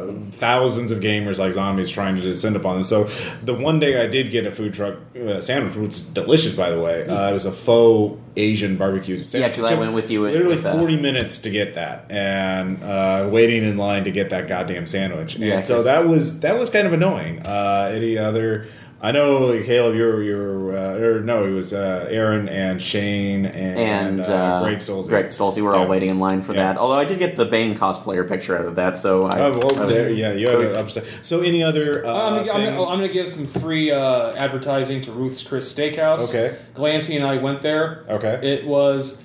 uh, 0.09 0.13
thousands 0.31 0.91
of 0.91 1.01
gamers 1.01 1.39
like 1.39 1.53
zombies 1.53 1.91
trying 1.91 2.17
to 2.17 2.23
descend 2.23 2.57
upon 2.57 2.77
them. 2.77 2.85
So 2.85 3.05
the 3.45 3.55
one 3.55 3.79
day 3.81 4.03
I 4.03 4.07
did 4.07 4.31
get 4.31 4.47
a 4.47 4.51
food 4.53 4.75
truck 4.75 4.97
uh, 5.17 5.41
sandwich, 5.41 5.75
which 5.77 5.91
is 5.93 6.03
delicious 6.03 6.55
by 6.55 6.71
the 6.71 6.81
way. 6.81 7.07
Uh, 7.07 7.31
it 7.31 7.33
was 7.33 7.45
a 7.45 7.53
faux 7.53 8.19
Asian 8.37 8.77
barbecue 8.77 9.25
sandwich. 9.25 9.55
'cause 9.57 9.65
I 9.65 9.67
It 9.67 9.71
took 9.71 9.81
went 9.81 9.93
with 9.95 10.11
you 10.11 10.23
Literally 10.23 10.55
with 10.55 10.63
that. 10.65 10.77
forty 10.79 10.97
minutes 10.97 11.39
to 11.41 11.51
get 11.51 11.75
that, 11.75 12.05
and 12.09 12.83
uh, 12.83 13.29
waiting 13.31 13.65
in 13.65 13.77
line 13.77 14.05
to 14.05 14.11
get 14.11 14.31
that 14.31 14.47
goddamn 14.49 14.87
sandwich. 14.87 15.35
And 15.35 15.45
Yeah, 15.45 15.61
so 15.61 15.83
that 15.83 16.07
was 16.07 16.41
that 16.41 16.59
was 16.59 16.71
kind 16.71 16.87
of 16.87 16.93
annoying. 16.93 17.41
Uh, 17.45 17.91
any 17.93 18.17
other? 18.17 18.67
I 19.01 19.13
know 19.13 19.63
Caleb, 19.63 19.95
you're 19.95 20.23
you're 20.25 20.77
uh, 20.77 20.99
or 20.99 21.21
no, 21.21 21.45
it 21.47 21.53
was 21.53 21.73
uh, 21.73 22.07
Aaron 22.11 22.49
and 22.49 22.83
Shane 22.83 23.47
and, 23.47 23.79
and 23.79 24.21
uh, 24.23 24.33
uh, 24.33 24.65
Greg 24.65 24.79
Stolze. 24.79 25.07
Greg 25.07 25.27
Stolze 25.27 25.61
were 25.63 25.73
all 25.75 25.83
Yeah. 25.85 25.89
waiting 25.89 26.09
in 26.09 26.19
line 26.19 26.43
for 26.43 26.53
Yeah. 26.53 26.73
that. 26.73 26.79
Although 26.79 26.99
I 26.99 27.05
did 27.05 27.21
get 27.21 27.37
the 27.37 27.45
Bane 27.45 27.77
cosplayer 27.77 28.27
picture 28.29 28.59
out 28.59 28.67
of 28.67 28.75
that, 28.75 28.97
so 28.99 29.27
I, 29.27 29.39
Oh, 29.39 29.59
well, 29.59 29.79
I 29.81 29.85
was- 29.85 29.95
there, 29.95 30.11
yeah, 30.11 30.33
you 30.33 30.49
had 30.49 30.61
an 30.61 30.77
upset. 30.77 31.05
So, 31.23 31.43
any 31.43 31.63
other 31.63 32.05
uh, 32.05 32.09
Uh, 32.13 32.39
I'm, 32.41 32.47
gonna, 32.47 32.65
I'm, 32.71 32.79
I'm 32.81 32.97
gonna 32.99 33.09
give 33.09 33.29
some 33.29 33.47
free 33.47 33.93
uh, 33.93 34.33
advertising 34.35 35.01
to 35.03 35.13
Ruth's 35.13 35.45
Chris 35.45 35.73
Steakhouse. 35.73 36.29
Okay. 36.29 36.57
Glancy 36.75 37.15
and 37.15 37.25
I 37.25 37.37
went 37.37 37.63
there. 37.63 38.05
Okay. 38.09 38.41
It 38.43 38.67
was 38.67 39.23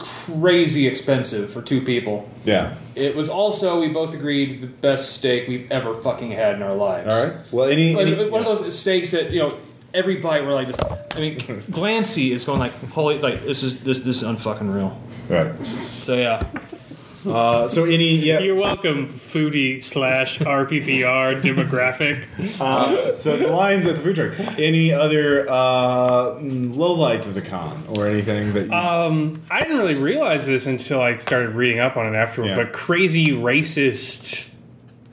crazy 0.00 0.86
expensive 0.88 1.50
for 1.52 1.62
two 1.62 1.80
people. 1.82 2.28
yeah. 2.44 2.74
It 2.96 3.14
was 3.16 3.30
also, 3.30 3.80
we 3.80 3.88
both 3.88 4.12
agreed, 4.12 4.60
the 4.60 4.66
best 4.66 5.16
steak 5.16 5.48
we've 5.48 5.70
ever 5.70 5.94
fucking 5.94 6.32
had 6.32 6.56
in 6.56 6.62
our 6.62 6.74
lives. 6.74 7.08
All 7.08 7.24
right. 7.24 7.36
Well, 7.52 7.68
any, 7.68 7.98
any 7.98 8.28
one 8.28 8.40
of 8.42 8.46
those 8.46 8.78
steaks 8.78 9.12
that 9.12 9.30
you 9.30 9.38
know, 9.38 9.56
every 9.94 10.16
bite 10.16 10.44
we're 10.44 10.52
like, 10.52 10.66
this, 10.66 10.76
I 11.16 11.20
mean, 11.20 11.38
Glancy 11.70 12.32
is 12.32 12.44
going 12.44 12.58
like, 12.58 12.72
holy, 12.90 13.18
like 13.20 13.40
this 13.42 13.62
is 13.62 13.80
this 13.82 14.00
this 14.00 14.22
is 14.22 14.28
unfucking 14.28 14.74
real. 14.74 15.00
right. 15.28 15.64
So 15.64 16.14
yeah, 16.16 16.44
Uh, 17.26 17.68
so 17.68 17.84
any 17.84 18.16
yeah. 18.16 18.38
You're 18.40 18.54
welcome, 18.54 19.08
foodie 19.08 19.82
slash 19.82 20.38
RPPR 20.38 21.40
demographic. 21.42 22.24
Uh, 22.60 23.10
so 23.12 23.36
the 23.36 23.46
lines 23.48 23.86
at 23.86 23.96
the 23.96 24.02
food 24.02 24.16
truck. 24.16 24.38
Any 24.58 24.92
other 24.92 25.48
uh, 25.48 26.34
mm, 26.34 26.74
lowlights 26.74 27.26
of 27.26 27.34
the 27.34 27.40
con 27.42 27.82
or 27.88 28.06
anything 28.06 28.52
that 28.52 28.66
you, 28.66 28.72
Um, 28.74 29.42
I 29.50 29.62
didn't 29.62 29.78
really 29.78 29.94
realize 29.94 30.46
this 30.46 30.66
until 30.66 31.00
I 31.00 31.14
started 31.14 31.50
reading 31.50 31.78
up 31.78 31.96
on 31.96 32.06
it 32.06 32.16
afterward. 32.16 32.48
Yeah. 32.48 32.56
But 32.56 32.72
crazy 32.72 33.28
racist 33.28 34.49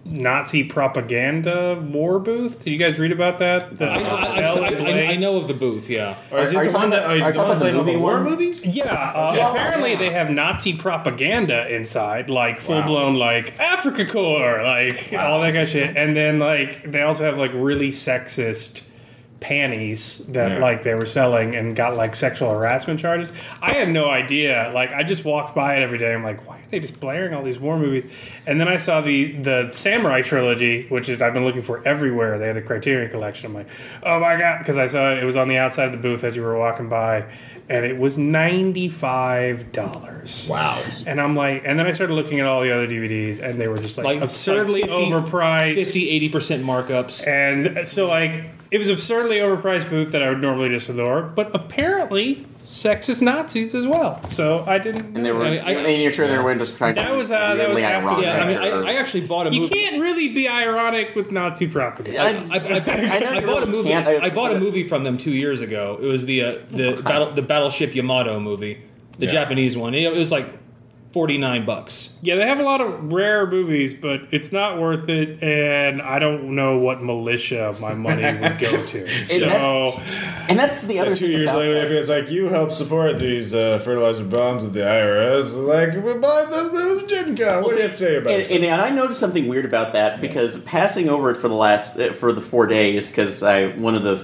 Nazi 0.09 0.63
propaganda 0.63 1.75
war 1.91 2.19
booth. 2.19 2.63
Did 2.63 2.71
you 2.71 2.77
guys 2.77 2.97
read 2.97 3.11
about 3.11 3.39
that? 3.39 3.75
The 3.77 3.85
I, 3.89 3.97
I, 3.97 4.41
I, 4.41 4.69
I, 4.69 5.05
I 5.11 5.15
know 5.17 5.37
of 5.37 5.47
the 5.47 5.53
booth. 5.53 5.89
Yeah, 5.89 6.15
or 6.31 6.39
is 6.39 6.53
are 6.55 6.61
it 6.63 6.65
you 6.67 6.71
the 6.71 6.77
one 6.77 6.89
talking 6.89 6.89
that 6.91 6.99
about- 6.99 7.09
are 7.11 7.17
you 7.17 7.23
are 7.23 7.31
the 7.33 7.39
one 7.39 7.49
the 7.49 7.55
playing 7.57 7.75
all 7.75 7.83
the 7.83 7.91
movie 7.91 8.01
war 8.03 8.19
movies? 8.21 8.65
Yeah, 8.65 8.85
uh, 8.93 9.33
Yeah. 9.35 9.51
apparently 9.51 9.91
Yeah. 9.91 9.97
they 9.99 10.09
have 10.11 10.29
Nazi 10.29 10.75
propaganda 10.77 11.67
inside, 11.73 12.29
like 12.29 12.59
full 12.61 12.81
blown 12.83 13.15
like 13.15 13.57
Afrika 13.57 14.07
Korps, 14.07 14.63
like 14.63 15.13
all 15.19 15.41
that 15.41 15.51
kind 15.53 15.63
of 15.63 15.69
shit. 15.69 15.95
And 15.97 16.15
then 16.15 16.39
like 16.39 16.83
they 16.91 17.01
also 17.01 17.23
have 17.25 17.37
like 17.37 17.51
really 17.53 17.89
sexist 17.89 18.81
panties 19.39 20.19
that 20.29 20.53
Yeah. 20.53 20.57
like 20.59 20.83
they 20.83 20.95
were 20.95 21.05
selling 21.05 21.55
and 21.55 21.75
got 21.75 21.95
like 21.95 22.15
sexual 22.15 22.49
harassment 22.49 22.99
charges. 22.99 23.31
I 23.61 23.73
had 23.73 23.89
no 23.89 24.05
idea. 24.07 24.71
Like 24.73 24.91
I 24.91 25.03
just 25.03 25.23
walked 25.25 25.53
by 25.55 25.75
it 25.75 25.83
every 25.83 25.97
day. 25.99 26.13
I'm 26.13 26.23
like, 26.23 26.47
why 26.47 26.56
are 26.67 26.69
they 26.71 26.79
just 26.79 26.99
blaring 26.99 27.33
all 27.33 27.43
these 27.43 27.59
war 27.59 27.79
movies? 27.79 28.05
And 28.45 28.59
then 28.59 28.67
I 28.67 28.77
saw 28.77 29.01
the 29.01 29.31
the 29.31 29.71
Samurai 29.71 30.21
trilogy, 30.21 30.87
which 30.89 31.07
is 31.09 31.21
I've 31.21 31.33
been 31.33 31.45
looking 31.45 31.61
for 31.61 31.85
everywhere. 31.87 32.37
They 32.37 32.47
had 32.47 32.57
a 32.57 32.61
Criterion 32.61 33.09
collection. 33.09 33.47
I'm 33.47 33.53
like, 33.53 33.67
oh 34.03 34.19
my 34.19 34.37
god, 34.37 34.59
because 34.59 34.77
I 34.77 34.87
saw 34.87 35.13
it. 35.13 35.19
It 35.19 35.25
was 35.25 35.35
on 35.37 35.47
the 35.47 35.57
outside 35.57 35.85
of 35.85 35.91
the 35.93 35.97
booth 35.97 36.23
as 36.23 36.35
you 36.35 36.41
were 36.41 36.57
walking 36.57 36.89
by, 36.89 37.25
and 37.69 37.85
it 37.85 37.97
was 37.97 38.17
ninety 38.17 38.89
five 38.89 39.71
dollars. 39.71 40.47
Wow. 40.49 40.83
And 41.05 41.21
I'm 41.21 41.35
like, 41.35 41.63
and 41.65 41.79
then 41.79 41.87
I 41.87 41.93
started 41.93 42.13
looking 42.13 42.39
at 42.39 42.47
all 42.47 42.61
the 42.61 42.71
other 42.73 42.87
DVDs, 42.87 43.39
and 43.39 43.59
they 43.59 43.67
were 43.67 43.77
just 43.77 43.97
like, 43.97 44.05
Like 44.05 44.21
absurdly 44.21 44.81
50 44.81 44.95
overpriced. 44.95 45.75
50 45.75 46.29
80% 46.29 46.63
markups. 46.63 47.27
And 47.27 47.77
uh, 47.77 47.85
so, 47.85 48.07
like, 48.07 48.45
it 48.71 48.77
was 48.77 48.89
absurdly 48.89 49.37
overpriced 49.37 49.89
booth 49.89 50.11
that 50.11 50.21
I 50.21 50.29
would 50.29 50.41
normally 50.41 50.69
just 50.69 50.89
ignore, 50.89 51.21
but 51.21 51.53
apparently 51.55 52.45
sexist 52.67 53.21
Nazis 53.21 53.73
as 53.73 53.87
well. 53.87 54.21
So 54.27 54.63
I 54.67 54.77
didn't. 54.77 55.15
And 55.15 55.25
they 55.25 55.31
were, 55.31 55.43
I- 55.43 55.57
I- 55.57 55.71
and 55.71 56.01
you're 56.03 56.11
sure 56.11 56.27
they 56.27 56.37
were 56.37 56.53
just 56.55 56.77
trying 56.77 56.95
That 56.95 57.07
to 57.09 57.15
was, 57.15 57.31
uh, 57.31 57.55
that 57.55 57.69
was 57.69 57.77
really 57.77 57.83
after- 57.85 58.07
ironic. 58.09 58.25
Yeah, 58.25 58.37
I 58.43 58.47
mean, 58.47 58.57
I, 58.57 58.91
I 58.91 58.93
actually 58.95 59.25
bought 59.25 59.47
a 59.47 59.53
you 59.53 59.61
movie. 59.61 59.73
can't 59.73 60.01
really 60.01 60.33
be 60.33 60.47
ironic 60.49 61.15
with 61.15 61.31
Nazi 61.31 61.67
propaganda. 61.67 62.19
I- 62.19 62.25
I, 62.25 62.59
I, 62.59 63.19
know 63.19 63.29
I 63.29 63.39
you 63.39 63.47
bought 63.47 63.63
a 63.63 63.67
movie. 63.67 63.93
I 63.93 64.29
bought 64.31 64.51
a 64.53 64.59
movie 64.59 64.87
from 64.87 65.03
them 65.05 65.17
two 65.17 65.31
years 65.33 65.61
ago. 65.61 65.97
It 66.01 66.05
was 66.05 66.25
the 66.25 66.41
uh, 66.43 66.57
the 66.71 67.01
battle 67.03 67.31
the 67.31 67.41
Battleship 67.41 67.95
Yamato 67.95 68.39
movie, 68.39 68.81
the 69.17 69.25
Yeah. 69.27 69.31
Japanese 69.31 69.77
one. 69.77 69.93
It 69.95 70.11
was 70.13 70.31
like 70.31 70.45
forty 71.17 71.39
nine 71.39 71.65
bucks. 71.65 72.15
Yeah, 72.21 72.35
they 72.35 72.47
have 72.47 72.59
a 72.59 72.63
lot 72.63 72.79
of 72.79 73.11
rare 73.11 73.47
movies, 73.47 73.95
but 73.95 74.21
it's 74.29 74.51
not 74.51 74.79
worth 74.79 75.09
it, 75.09 75.41
and 75.41 75.99
I 75.99 76.19
don't 76.19 76.53
know 76.53 76.77
what 76.77 77.01
militia 77.01 77.75
my 77.81 77.95
money 77.95 78.21
would 78.39 78.59
go 78.59 78.85
to. 78.85 79.07
So 79.25 79.99
and 80.47 80.59
that's 80.59 80.83
the 80.83 80.99
other 80.99 81.15
Two 81.15 81.27
years 81.27 81.51
later, 81.51 81.91
it's 81.91 82.07
like 82.07 82.29
you 82.29 82.49
help 82.49 82.71
support 82.71 83.17
these 83.17 83.55
uh, 83.55 83.79
fertilizer 83.79 84.25
bombs 84.25 84.63
with 84.63 84.73
the 84.73 84.87
IRA. 84.87 85.39
Like 85.41 85.95
we're 85.95 86.19
buying 86.19 86.51
those 86.51 86.71
movies 86.71 87.01
at 87.01 87.09
Gen 87.09 87.35
Con. 87.35 87.63
What 87.63 87.71
do 87.71 87.77
you 87.77 87.81
have 87.81 87.91
to 87.91 87.97
say 87.97 88.17
about 88.17 88.33
and, 88.33 88.41
it? 88.43 88.51
and, 88.51 88.63
and 88.63 88.79
I 88.79 88.91
noticed 88.91 89.19
something 89.19 89.47
weird 89.47 89.65
about 89.65 89.93
that 89.93 90.21
because 90.21 90.59
passing 90.59 91.09
over 91.09 91.31
it 91.31 91.37
for 91.37 91.47
the 91.47 91.55
last 91.55 91.97
uh, 91.97 92.13
for 92.13 92.31
the 92.31 92.41
four 92.41 92.67
days 92.67 93.09
because 93.09 93.41
I 93.41 93.69
one 93.69 93.95
of 93.95 94.03
the 94.03 94.17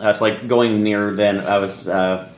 uh, 0.00 0.10
it's 0.10 0.20
like 0.20 0.46
going 0.46 0.84
near 0.84 1.10
then 1.10 1.40
I 1.40 1.58
was 1.58 1.88
uh, 1.88 2.30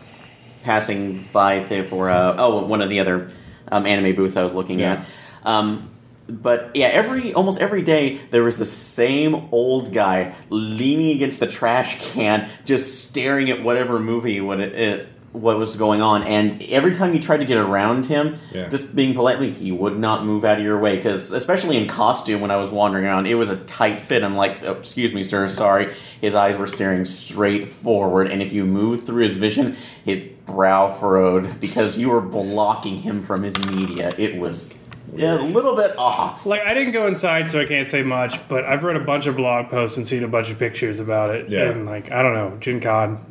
passing 0.63 1.29
by 1.35 1.59
there 1.65 1.85
for 1.85 2.09
uh, 2.09 2.37
oh 2.39 2.65
one 2.65 2.81
of 2.81 2.89
the 2.89 3.01
other 3.01 3.31
um, 3.71 3.87
anime 3.87 4.15
booths 4.15 4.37
I 4.37 4.43
was 4.43 4.53
looking 4.53 4.81
Yeah. 4.81 4.93
at. 4.93 5.07
Um, 5.47 5.91
but 6.29 6.71
yeah, 6.75 6.87
every 6.87 7.33
almost 7.35 7.61
every 7.61 7.83
day 7.83 8.21
there 8.31 8.45
was 8.45 8.57
the 8.57 8.67
same 8.67 9.49
old 9.51 9.93
guy 9.93 10.35
leaning 10.49 11.11
against 11.17 11.41
the 11.41 11.47
trash 11.49 12.13
can, 12.13 12.49
just 12.65 13.09
staring 13.09 13.51
at 13.51 13.63
whatever 13.65 13.99
movie 13.99 14.41
what 14.41 14.61
it, 14.61 14.75
it 14.75 15.09
what 15.33 15.59
was 15.59 15.77
going 15.77 16.03
on. 16.03 16.25
And 16.25 16.61
every 16.63 16.93
time 16.93 17.15
you 17.15 17.21
tried 17.21 17.37
to 17.39 17.45
get 17.45 17.57
around 17.57 18.07
him, 18.07 18.39
Yeah. 18.53 18.69
just 18.69 18.95
being 18.97 19.15
politely, 19.15 19.53
he 19.53 19.71
would 19.71 19.97
not 19.99 20.25
move 20.25 20.45
out 20.45 20.59
of 20.59 20.65
your 20.65 20.79
way. 20.79 20.97
Because 20.97 21.31
especially 21.33 21.77
in 21.77 21.87
costume, 21.87 22.41
when 22.41 22.51
I 22.51 22.57
was 22.57 22.71
wandering 22.71 23.05
around, 23.05 23.27
it 23.27 23.37
was 23.37 23.49
a 23.49 23.57
tight 23.57 24.01
fit. 24.01 24.25
I'm 24.25 24.37
like, 24.37 24.63
oh, 24.65 24.73
excuse 24.73 25.13
me, 25.15 25.23
sir, 25.23 25.49
sorry. 25.49 25.95
His 26.21 26.35
eyes 26.35 26.57
were 26.59 26.67
staring 26.67 27.05
straight 27.05 27.69
forward, 27.69 28.29
and 28.29 28.43
if 28.43 28.53
you 28.53 28.65
moved 28.65 29.07
through 29.07 29.23
his 29.23 29.37
vision, 29.37 29.77
his 30.05 30.19
brow 30.53 30.91
furrowed 30.93 31.61
because 31.61 31.99
you 31.99 32.11
were 32.11 32.21
blocking 32.21 32.97
him 32.97 33.23
from 33.23 33.43
his 33.43 33.59
media. 33.71 34.13
It 34.19 34.37
was 34.37 34.75
yeah, 35.15 35.41
a 35.41 35.43
little 35.43 35.75
bit 35.77 35.97
off. 35.99 36.47
Like 36.47 36.63
I 36.63 36.75
didn't 36.75 36.93
go 36.93 37.07
inside, 37.07 37.51
so 37.51 37.61
I 37.61 37.65
can't 37.67 37.89
say 37.89 38.03
much. 38.03 38.39
But 38.49 38.65
I've 38.65 38.85
read 38.85 38.97
a 38.97 39.05
bunch 39.05 39.27
of 39.27 39.37
blog 39.37 39.69
posts 39.69 39.97
and 39.97 40.07
seen 40.07 40.23
a 40.25 40.29
bunch 40.29 40.51
of 40.51 40.59
pictures 40.59 41.01
about 41.01 41.35
it. 41.35 41.49
Yeah. 41.49 41.71
And 41.71 41.87
like 41.87 42.13
I 42.13 42.23
don't 42.23 42.35
know, 42.35 42.57
Gen 42.61 42.81
Con, 42.81 43.25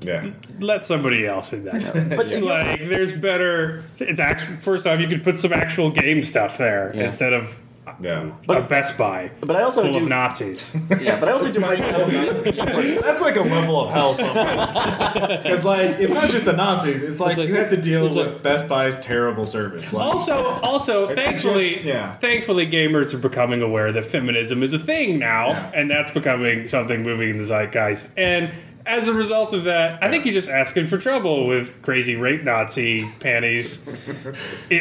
yeah. 0.00 0.22
let 0.60 0.84
somebody 0.84 1.26
else 1.26 1.52
in 1.52 1.64
that. 1.64 1.82
But 2.16 2.28
you 2.28 2.40
know, 2.40 2.46
like 2.46 2.80
there's 2.88 3.12
better. 3.12 3.84
It's 3.98 4.20
actually 4.20 4.56
first 4.58 4.86
off, 4.86 5.00
you 5.00 5.08
could 5.08 5.24
put 5.24 5.38
some 5.38 5.52
actual 5.52 5.90
game 5.90 6.22
stuff 6.22 6.58
there 6.58 6.92
Yeah. 6.94 7.04
instead 7.04 7.32
of 7.32 7.48
Yeah. 8.00 8.32
a 8.48 8.62
Best 8.62 8.98
Buy 8.98 9.30
but 9.40 9.54
I 9.56 9.62
also 9.62 9.82
full 9.82 9.92
do. 9.92 9.98
of 10.00 10.08
Nazis. 10.08 10.76
Yeah, 11.00 11.20
but 11.20 11.28
I 11.28 11.32
also 11.32 11.52
do. 11.52 11.60
That's 11.60 13.20
like 13.20 13.36
a 13.36 13.42
level 13.42 13.80
of 13.80 13.90
hell. 13.90 14.14
Something. 14.14 14.36
Because 15.46 15.64
like 15.64 15.90
it's 16.00 16.12
not 16.12 16.28
just 16.28 16.44
the 16.44 16.52
Nazis. 16.52 17.02
It's 17.02 17.20
like, 17.20 17.36
like- 17.36 17.48
you 17.48 17.54
have 17.54 17.70
to 17.70 17.76
deal 17.76 18.04
with 18.04 18.16
like- 18.16 18.42
Best 18.42 18.68
Buy's 18.68 18.98
terrible 19.00 19.46
service. 19.46 19.92
Like, 19.92 20.04
Also, 20.04 20.44
also, 20.62 21.04
It- 21.08 21.12
it 21.12 21.14
thankfully, 21.16 21.70
just- 21.70 21.84
yeah. 21.84 22.16
thankfully, 22.16 22.66
gamers 22.66 23.14
are 23.14 23.18
becoming 23.18 23.62
aware 23.62 23.92
that 23.92 24.04
feminism 24.04 24.62
is 24.62 24.72
a 24.72 24.78
thing 24.78 25.18
now, 25.18 25.48
and 25.74 25.90
that's 25.90 26.10
becoming 26.10 26.66
something 26.66 27.02
moving 27.02 27.30
in 27.30 27.38
the 27.38 27.44
zeitgeist. 27.44 28.10
And 28.16 28.50
as 28.84 29.08
a 29.08 29.12
result 29.12 29.52
of 29.54 29.64
that, 29.64 30.02
I 30.02 30.10
think 30.10 30.24
you're 30.24 30.34
just 30.34 30.48
asking 30.50 30.86
for 30.88 30.98
trouble 30.98 31.46
with 31.46 31.80
crazy 31.82 32.14
rape 32.16 32.42
Nazi 32.44 33.08
panties 33.20 33.84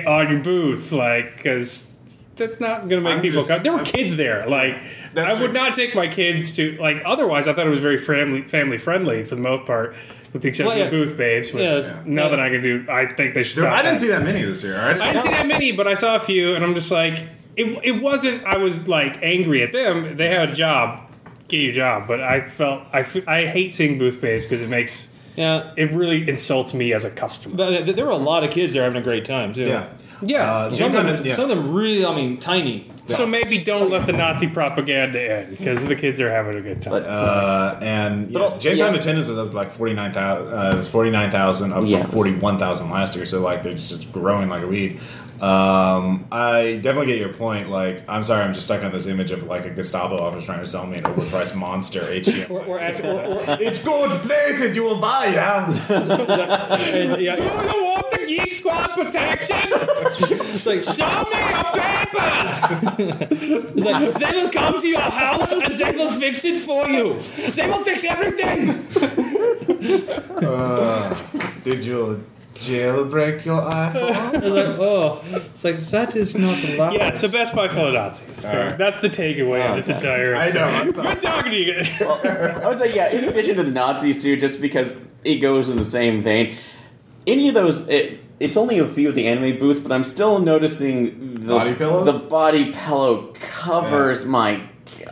on 0.08 0.30
your 0.32 0.40
booth, 0.42 0.92
like 0.92 1.38
because 1.38 1.92
that's 2.36 2.60
not 2.60 2.80
going 2.90 3.02
to 3.02 3.02
make 3.02 3.14
I'm 3.16 3.22
people 3.22 3.40
just- 3.42 3.50
come. 3.50 3.64
There 3.64 3.72
were 3.72 3.78
I'm- 3.80 3.86
kids 3.86 4.16
there, 4.16 4.46
like. 4.48 4.82
That's 5.14 5.30
I 5.38 5.42
would 5.42 5.52
true. 5.52 5.54
not 5.54 5.74
take 5.74 5.96
my 5.96 6.08
kids 6.08 6.54
to 6.58 6.78
like. 6.78 7.02
Otherwise, 7.06 7.48
I 7.48 7.54
thought 7.54 7.66
it 7.68 7.70
was 7.70 7.80
very 7.80 7.98
family 7.98 8.42
family 8.42 8.78
friendly 8.78 9.24
for 9.24 9.36
the 9.36 9.42
most 9.42 9.66
part, 9.66 9.96
with 10.34 10.42
the 10.42 10.50
exception 10.50 10.68
Well, 10.68 10.78
yeah. 10.78 10.84
of 10.86 10.92
booth 10.92 11.16
babes. 11.18 11.54
Which 11.54 11.64
Yeah, 11.64 11.78
it's- 11.78 12.06
nothing 12.06 12.40
yeah. 12.40 12.46
I 12.46 12.50
can 12.50 12.62
do. 12.62 12.86
I 12.90 13.06
think 13.06 13.34
they 13.34 13.44
should. 13.44 13.56
Dude, 13.56 13.64
stop 13.66 13.74
I 13.74 13.82
didn't 13.82 13.94
that. 13.96 14.00
see 14.02 14.08
that 14.10 14.24
many 14.24 14.42
this 14.42 14.62
year. 14.64 14.78
Right? 14.78 15.00
I 15.00 15.14
didn't 15.14 15.24
see 15.24 15.30
that 15.30 15.48
many, 15.48 15.72
but 15.72 15.88
I 15.88 15.94
saw 15.94 16.16
a 16.18 16.20
few, 16.20 16.54
and 16.56 16.66
I'm 16.66 16.76
just 16.76 16.92
like, 16.92 17.14
it, 17.56 17.80
it 17.84 18.02
wasn't. 18.02 18.44
I 18.44 18.58
was 18.58 18.88
like 18.90 19.24
angry 19.24 19.64
at 19.64 19.72
them. 19.72 20.18
They 20.18 20.28
had 20.28 20.50
a 20.50 20.54
job, 20.54 21.10
get 21.48 21.60
your 21.62 21.72
job, 21.74 22.08
but 22.08 22.20
I 22.22 22.42
felt 22.48 22.84
I, 22.92 23.06
I 23.28 23.46
hate 23.46 23.74
seeing 23.74 23.98
booth 23.98 24.20
Babes 24.20 24.44
because 24.46 24.62
it 24.62 24.68
makes 24.68 25.08
Yeah, 25.36 25.72
it 25.76 25.92
really 25.92 26.28
insults 26.30 26.74
me 26.74 26.94
as 26.94 27.04
a 27.04 27.10
customer. 27.12 27.56
but 27.56 27.96
there 27.96 28.06
were 28.06 28.12
a 28.12 28.16
lot 28.18 28.44
of 28.44 28.52
kids 28.52 28.74
there 28.74 28.84
having 28.84 29.02
a 29.02 29.04
great 29.04 29.26
time 29.26 29.54
too. 29.54 29.64
Yeah. 29.68 29.88
Yeah. 30.22 30.50
Uh, 30.52 30.70
Some 30.70 30.94
Gen 30.94 30.96
of, 31.08 31.18
them, 31.18 31.26
yeah. 31.26 31.34
some 31.34 31.50
of 31.52 31.58
them 31.58 31.74
really, 31.74 32.06
I 32.06 32.16
mean, 32.16 32.38
tiny. 32.38 32.90
So 33.08 33.28
maybe 33.28 33.64
don't 33.64 33.92
let 33.92 34.08
the 34.08 34.14
Nazi 34.14 34.48
propaganda 34.50 35.42
in 35.42 35.52
because 35.52 35.86
the 35.86 35.96
kids 35.96 36.20
are 36.22 36.30
having 36.32 36.58
a 36.58 36.62
good 36.62 36.82
time. 36.82 36.92
But 36.94 37.04
Uh, 37.06 37.78
and 37.82 38.32
yeah, 38.32 38.40
But, 38.40 38.60
Gen 38.60 38.78
yeah. 38.78 38.92
attendance 38.96 39.28
was 39.28 39.38
up 39.38 39.52
to 39.52 39.56
like 39.56 39.72
49,000, 39.74 40.48
uh, 40.52 40.72
it 40.74 40.78
was 40.80 40.90
49,000 40.90 41.72
up 41.74 41.84
Yeah, 41.86 42.02
from 42.02 42.12
41,000 42.12 42.90
last 42.90 43.16
year. 43.16 43.26
So, 43.28 43.42
like, 43.42 43.62
they're 43.62 43.74
just 43.74 44.12
growing 44.12 44.50
like 44.50 44.64
a 44.64 44.68
weed. 44.68 45.00
Um, 45.42 46.28
I 46.32 46.80
definitely 46.82 47.08
get 47.08 47.20
your 47.20 47.34
point. 47.34 47.70
Like, 47.70 48.08
I'm 48.08 48.24
sorry, 48.24 48.44
I'm 48.44 48.54
just 48.54 48.66
stuck 48.66 48.84
on 48.84 48.92
this 48.92 49.06
image 49.08 49.32
of 49.32 49.44
like 49.44 49.66
a 49.66 49.70
Gestapo 49.70 50.18
officer 50.18 50.46
trying 50.46 50.60
to 50.62 50.66
sell 50.66 50.88
me 50.88 50.98
an 50.98 51.04
overpriced 51.04 51.56
monster 51.56 52.02
HDMI. 52.02 52.50
Or, 52.50 52.62
or, 52.62 52.80
or, 52.80 53.58
it's 53.62 53.84
gold 53.84 54.12
plated, 54.22 54.76
you 54.76 54.84
will 54.84 55.02
buy, 55.02 55.28
yeah? 55.28 55.70
yeah, 57.18 57.36
Do 57.36 57.44
you 57.44 57.50
want 57.50 58.12
the 58.12 58.26
Geek 58.26 58.54
Squad 58.54 58.92
protection? 58.92 59.58
it's 60.56 60.66
like 60.66 60.84
Show 60.84 61.24
me 61.30 61.40
your 61.52 61.64
papers. 61.74 62.64
It's 63.76 63.86
like, 63.86 64.14
they 64.14 64.42
will 64.42 64.50
come 64.50 64.80
to 64.80 64.88
your 64.88 65.02
house 65.02 65.52
and 65.52 65.74
they 65.74 65.92
will 65.92 66.12
fix 66.12 66.46
it 66.46 66.58
for 66.58 66.88
you. 66.88 67.20
They 67.52 67.68
will 67.68 67.84
fix 67.84 68.06
everything. 68.06 68.68
Did 71.64 71.84
you 71.84 72.24
jailbreak 72.56 73.46
your 73.46 73.62
iPhone? 73.62 74.34
It's 74.34 74.46
like, 74.46 74.80
oh, 74.80 75.22
it's 75.32 75.64
like 75.64 75.78
that 75.78 76.16
is 76.16 76.36
not 76.36 76.64
allowed. 76.64 76.94
Yeah, 76.94 77.12
so 77.12 77.28
Best 77.28 77.54
Buy 77.54 77.68
full 77.68 77.88
of 77.88 77.94
Nazis. 77.94 78.44
right. 78.44 78.78
That's 78.78 79.00
the 79.02 79.10
takeaway 79.10 79.64
of 79.66 79.72
oh, 79.72 79.76
this 79.76 79.90
okay. 79.90 79.98
entire 79.98 80.36
I 80.36 80.48
episode. 80.48 80.60
know, 80.60 80.66
I'm 80.66 80.94
sorry. 80.94 81.14
Good 81.14 81.22
talking 81.22 81.52
to 81.52 81.58
you 81.58 81.74
guys. 81.74 82.02
I 82.64 82.68
would 82.68 82.78
say, 82.78 82.96
yeah, 82.96 83.12
in 83.12 83.26
addition 83.26 83.58
to 83.58 83.64
the 83.64 83.72
Nazis, 83.72 84.22
too, 84.22 84.38
just 84.38 84.60
because 84.62 85.00
it 85.24 85.38
goes 85.38 85.70
in 85.70 85.78
the 85.78 85.86
same 85.86 86.24
vein, 86.24 86.58
any 87.28 87.48
of 87.48 87.54
those, 87.54 87.88
it, 87.88 88.20
it's 88.40 88.58
only 88.58 88.80
a 88.80 88.88
few 88.88 89.10
of 89.10 89.16
the 89.16 89.28
anime 89.28 89.60
booths, 89.60 89.80
but 89.80 89.92
I'm 89.92 90.04
still 90.04 90.40
noticing 90.40 91.36
the 91.36 91.48
Body 91.48 91.76
pillows? 91.76 92.06
The 92.06 92.20
body 92.20 92.72
pillow 92.72 93.34
covers, 93.34 94.26
my 94.26 94.68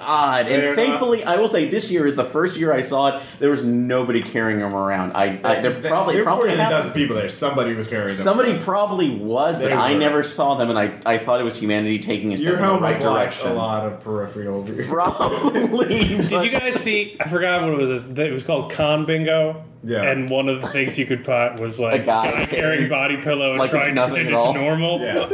God. 0.05 0.47
They're 0.47 0.67
And 0.69 0.77
not- 0.77 0.85
thankfully, 0.85 1.23
I 1.23 1.37
will 1.37 1.47
say 1.47 1.69
this 1.69 1.89
year 1.91 2.05
is 2.07 2.15
the 2.15 2.23
first 2.25 2.59
year 2.59 2.73
I 2.73 2.81
saw 2.81 3.07
it, 3.17 3.23
there 3.39 3.49
was 3.49 3.63
nobody 3.63 4.21
carrying 4.21 4.59
them 4.59 4.73
around. 4.73 5.13
I, 5.13 5.39
I 5.43 5.61
there 5.61 5.79
probably, 5.81 6.15
there 6.15 6.23
probably 6.23 6.49
a 6.49 6.57
dozen 6.57 6.93
people 6.93 7.15
there. 7.15 7.29
Somebody 7.29 7.73
was 7.73 7.87
carrying 7.87 8.07
them. 8.07 8.15
Somebody 8.15 8.59
probably 8.59 9.09
was, 9.09 9.57
but 9.59 9.67
They 9.69 9.73
I 9.73 9.93
were. 9.93 9.99
never 9.99 10.23
saw 10.23 10.55
them, 10.55 10.69
and 10.69 10.77
I, 10.79 10.93
I 11.05 11.17
thought 11.17 11.39
it 11.39 11.43
was 11.43 11.57
humanity 11.57 11.99
taking 11.99 12.33
a 12.33 12.37
step 12.37 12.45
Your 12.47 12.55
in 12.57 12.61
the 12.61 12.67
home 12.67 12.83
right 12.83 12.93
right 13.01 13.01
direction. 13.01 13.49
a 13.51 13.53
lot 13.53 13.85
of 13.85 13.99
peripheral 14.03 14.63
view. 14.63 14.85
Probably. 14.87 15.87
Did 16.17 16.43
you 16.43 16.51
guys 16.51 16.75
see? 16.75 17.17
I 17.19 17.27
forgot 17.29 17.61
what 17.63 17.73
it 17.73 17.77
was. 17.77 18.05
It 18.05 18.31
was 18.33 18.43
called 18.43 18.71
Con 18.71 19.05
Bingo. 19.05 19.63
Yeah. 19.85 20.03
And 20.03 20.29
one 20.29 20.47
of 20.47 20.61
the 20.61 20.67
things 20.67 20.97
you 20.97 21.05
could 21.05 21.25
put 21.25 21.59
was 21.59 21.77
like 21.79 22.01
A 22.03 22.05
guy 22.05 22.45
carrying 22.45 22.87
body 22.89 23.17
pillow 23.17 23.49
and 23.51 23.59
Like 23.59 23.71
trying 23.71 23.95
to 23.95 24.07
pretend 24.07 24.29
it's 24.33 24.45
normal. 24.53 25.01
Yeah. 25.01 25.27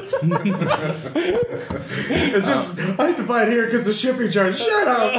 it's 2.36 2.47
just 2.47 2.80
I 3.00 3.08
have 3.08 3.18
to 3.18 3.24
buy 3.24 3.43
it 3.43 3.50
here 3.50 3.66
because 3.66 3.86
the 3.86 3.93
shipping 3.93 4.30
charge. 4.30 4.58
Shut 4.58 4.88
up. 4.88 5.14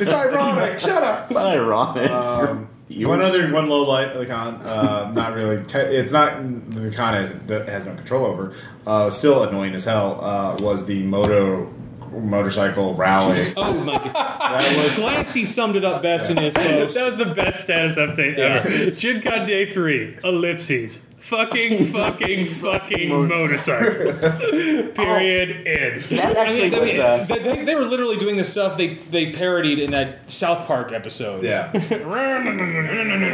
it's 0.00 0.12
ironic. 0.12 0.78
Shut 0.78 1.02
up. 1.02 1.30
It's 1.30 1.38
ironic. 1.38 2.10
Um, 2.10 2.68
You 2.88 3.08
one 3.08 3.18
were- 3.18 3.24
other 3.24 3.52
one 3.52 3.68
low 3.68 3.82
light 3.82 4.08
of 4.08 4.18
the 4.18 4.26
con. 4.26 4.56
Uh, 4.56 5.10
not 5.14 5.34
really. 5.34 5.64
Te- 5.64 5.78
it's 5.78 6.12
not 6.12 6.38
the 6.70 6.90
con 6.90 7.14
has, 7.14 7.30
has 7.68 7.86
no 7.86 7.94
control 7.94 8.26
over. 8.26 8.52
Uh, 8.86 9.10
still 9.10 9.42
annoying 9.44 9.74
as 9.74 9.84
hell. 9.84 10.18
Uh, 10.22 10.56
was 10.60 10.86
the 10.86 11.02
moto 11.02 11.72
motorcycle 12.12 12.94
rally. 12.94 13.38
Oh 13.56 13.72
my 13.84 13.92
god. 13.98 14.12
that 14.14 14.76
was 14.84 14.94
Glancy 14.94 15.44
summed 15.46 15.76
it 15.76 15.84
up 15.84 16.02
best 16.02 16.30
in 16.30 16.36
his 16.36 16.54
post. 16.54 16.94
That 16.94 17.04
was 17.06 17.16
the 17.16 17.34
best 17.34 17.64
status 17.64 17.96
update 17.96 18.38
ever. 18.38 18.90
Gen 18.92 19.20
Day 19.20 19.70
3, 19.70 20.18
ellipses. 20.24 20.98
fucking, 21.16 21.86
fucking, 21.86 22.46
fucking 22.46 23.28
motorcycles. 23.28 24.20
Period. 24.94 25.66
End. 25.66 26.00
That 26.02 26.38
I 26.38 26.50
mean, 26.52 26.72
actually 26.72 26.74
I 26.74 26.78
was. 26.80 26.88
mean, 26.88 27.00
Uh, 27.00 27.24
they, 27.24 27.38
they, 27.40 27.64
they 27.64 27.74
were 27.74 27.84
literally 27.84 28.16
doing 28.18 28.36
the 28.36 28.44
stuff 28.44 28.76
they, 28.78 28.94
they 29.10 29.32
parodied 29.32 29.78
in 29.78 29.90
that 29.90 30.30
South 30.30 30.66
Park 30.66 30.92
episode. 30.92 31.42
Yeah. 31.44 31.70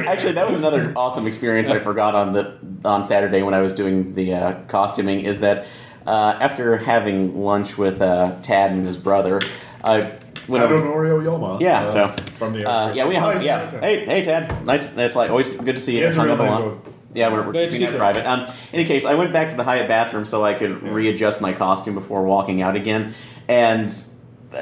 Actually, 0.07 0.33
that 0.33 0.47
was 0.47 0.57
another 0.57 0.93
awesome 0.97 1.27
experience 1.27 1.69
I 1.71 1.79
forgot 1.79 2.15
on 2.15 2.33
the 2.33 2.59
on 2.85 3.05
Saturday 3.05 3.43
when 3.43 3.55
I 3.55 3.61
was 3.61 3.75
doing 3.75 4.15
the 4.15 4.35
uh, 4.35 4.55
costuming. 4.69 5.21
Is 5.21 5.41
that 5.41 5.67
uh, 6.07 6.37
after 6.41 6.77
having 6.77 7.41
lunch 7.41 7.79
with 7.79 8.01
uh, 8.01 8.39
Tad 8.43 8.73
and 8.73 8.85
his 8.87 8.97
brother, 8.97 9.41
I 9.83 10.13
went 10.49 10.65
I 10.65 10.69
don't 10.69 10.73
over. 10.73 10.85
know 10.85 10.95
Oreo 10.95 11.23
Yoma. 11.23 11.61
Yeah, 11.61 11.83
uh, 11.83 11.87
so 11.87 12.09
from 12.37 12.53
the 12.53 12.69
uh, 12.69 12.93
yeah, 12.95 13.07
we 13.07 13.15
hung, 13.15 13.43
yeah. 13.43 13.71
Hey, 13.81 14.05
hey, 14.05 14.23
Tad, 14.23 14.65
nice. 14.65 14.97
It's 14.97 15.17
like 15.17 15.31
always 15.31 15.57
good 15.57 15.77
to 15.77 15.81
see 15.81 15.99
you. 15.99 16.07
It's 16.07 16.17
hung 16.17 16.31
up 16.31 16.39
name, 16.39 16.49
along. 16.49 16.83
Yeah, 17.15 17.33
we're, 17.33 17.47
we're 17.47 17.53
keeping 17.53 17.69
that 17.69 17.71
secret. 17.71 17.99
private. 17.99 18.27
Um, 18.27 18.41
in 18.41 18.81
any 18.81 18.85
case, 18.87 19.05
I 19.05 19.15
went 19.15 19.33
back 19.33 19.51
to 19.51 19.57
the 19.57 19.63
Hyatt 19.65 19.87
bathroom 19.89 20.25
so 20.25 20.45
I 20.45 20.55
could 20.55 20.83
readjust 20.83 21.41
my 21.41 21.53
costume 21.53 21.95
before 21.95 22.25
walking 22.25 22.61
out 22.61 22.75
again. 22.75 23.15
And 23.47 23.89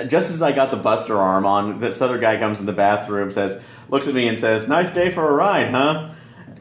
just 0.06 0.30
as 0.30 0.42
I 0.42 0.52
got 0.52 0.70
the 0.70 0.76
Buster 0.76 1.16
arm 1.18 1.46
on, 1.46 1.78
this 1.78 2.02
other 2.02 2.18
guy 2.18 2.38
comes 2.38 2.60
in 2.60 2.66
the 2.66 2.72
bathroom, 2.72 3.30
says, 3.30 3.60
looks 3.88 4.06
at 4.06 4.14
me 4.14 4.28
and 4.28 4.38
says, 4.38 4.68
"Nice 4.68 4.92
day 4.92 5.10
for 5.10 5.28
a 5.28 5.32
ride, 5.32 5.70
huh?" 5.70 6.10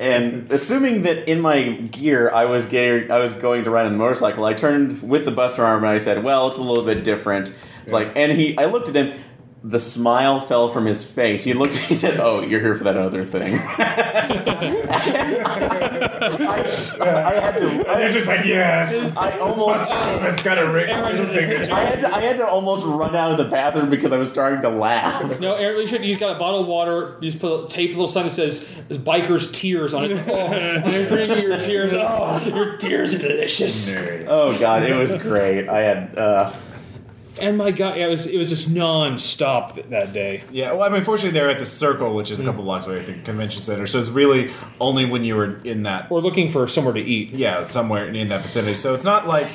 And 0.11 0.51
assuming 0.51 1.03
that 1.03 1.27
in 1.29 1.39
my 1.41 1.71
gear 1.71 2.31
I 2.33 2.45
was 2.45 2.65
ga- 2.65 3.09
I 3.09 3.19
was 3.19 3.33
going 3.33 3.63
to 3.65 3.69
ride 3.71 3.85
on 3.85 3.91
the 3.93 3.97
motorcycle, 3.97 4.45
I 4.45 4.53
turned 4.53 5.01
with 5.01 5.25
the 5.25 5.31
Buster 5.31 5.63
arm 5.63 5.83
and 5.83 5.91
I 5.91 5.97
said, 5.97 6.23
"Well, 6.23 6.47
it's 6.47 6.57
a 6.57 6.61
little 6.63 6.83
bit 6.83 7.03
different." 7.03 7.53
It's 7.83 7.91
like, 7.93 8.11
and 8.15 8.31
he, 8.31 8.57
I 8.57 8.65
looked 8.65 8.89
at 8.89 8.95
him. 8.95 9.19
The 9.63 9.79
smile 9.79 10.39
fell 10.41 10.69
from 10.69 10.85
his 10.87 11.05
face. 11.05 11.43
He 11.43 11.53
looked 11.53 11.75
at 11.75 11.81
me 11.81 11.87
and 11.91 11.99
said, 11.99 12.19
"Oh, 12.19 12.41
you're 12.41 12.59
here 12.59 12.73
for 12.73 12.83
that 12.85 12.97
other 12.97 13.23
thing." 13.23 13.53
I, 17.01 17.23
I 17.25 17.39
had 17.39 17.57
to. 17.57 17.67
And 17.69 17.87
I, 17.87 18.01
you're 18.01 18.11
just 18.11 18.27
like, 18.27 18.45
yes. 18.45 18.93
I 19.17 19.37
almost. 19.39 19.91
It's 20.31 20.43
got 20.43 20.57
a 20.57 20.71
ring. 20.71 20.89
Aaron- 20.89 21.27
finger. 21.27 21.73
I 21.73 21.79
had, 21.81 21.99
to, 22.01 22.13
I 22.13 22.21
had 22.21 22.37
to 22.37 22.47
almost 22.47 22.85
run 22.85 23.15
out 23.15 23.31
of 23.31 23.37
the 23.37 23.43
bathroom 23.45 23.89
because 23.89 24.11
I 24.11 24.17
was 24.17 24.29
starting 24.29 24.61
to 24.61 24.69
laugh. 24.69 25.39
No, 25.39 25.55
Aaron, 25.55 25.81
you 25.81 25.87
should. 25.87 26.05
You've 26.05 26.19
got 26.19 26.35
a 26.35 26.39
bottle 26.39 26.61
of 26.61 26.67
water. 26.67 27.15
You 27.19 27.29
just 27.29 27.39
put 27.41 27.65
a 27.65 27.67
tape 27.67 27.89
a 27.89 27.93
little 27.93 28.07
sign 28.07 28.23
that 28.25 28.29
says 28.31 28.67
"This 28.87 28.97
biker's 28.97 29.51
tears" 29.51 29.93
on 29.93 30.05
it. 30.05 30.11
Oh, 30.31 30.47
I'm 30.85 31.05
drinking 31.07 31.43
your 31.43 31.57
tears. 31.59 31.93
Oh, 31.95 32.41
your 32.45 32.77
tears 32.77 33.13
are 33.15 33.19
delicious. 33.19 33.91
Nerd. 33.91 34.25
Oh 34.27 34.57
god, 34.59 34.83
it 34.83 34.95
was 34.95 35.21
great. 35.21 35.67
I 35.67 35.79
had. 35.79 36.17
Uh, 36.17 36.53
And 37.39 37.57
my 37.57 37.71
God, 37.71 37.97
yeah, 37.97 38.07
it 38.07 38.09
was 38.09 38.27
it 38.27 38.37
was 38.37 38.49
just 38.49 38.69
non-stop 38.69 39.75
th- 39.75 39.87
that 39.87 40.11
day. 40.13 40.43
Yeah, 40.51 40.73
well, 40.73 40.83
I 40.83 40.89
mean, 40.89 41.03
fortunately, 41.03 41.31
they're 41.39 41.49
at 41.49 41.59
the 41.59 41.65
Circle, 41.65 42.13
which 42.13 42.29
is 42.29 42.39
a 42.39 42.43
couple 42.43 42.63
blocks 42.63 42.85
away 42.87 42.99
at 42.99 43.05
the 43.05 43.13
convention 43.13 43.61
center. 43.61 43.87
So 43.87 43.99
it's 43.99 44.09
really 44.09 44.51
only 44.81 45.05
when 45.05 45.23
you 45.23 45.35
were 45.35 45.59
in 45.63 45.83
that, 45.83 46.11
Or 46.11 46.19
looking 46.21 46.49
for 46.49 46.67
somewhere 46.67 46.93
to 46.93 46.99
eat. 47.01 47.31
yeah, 47.31 47.65
somewhere 47.65 48.05
in 48.07 48.27
that 48.29 48.41
vicinity. 48.41 48.75
So 48.75 48.93
it's 48.95 49.05
not 49.05 49.27
like 49.27 49.47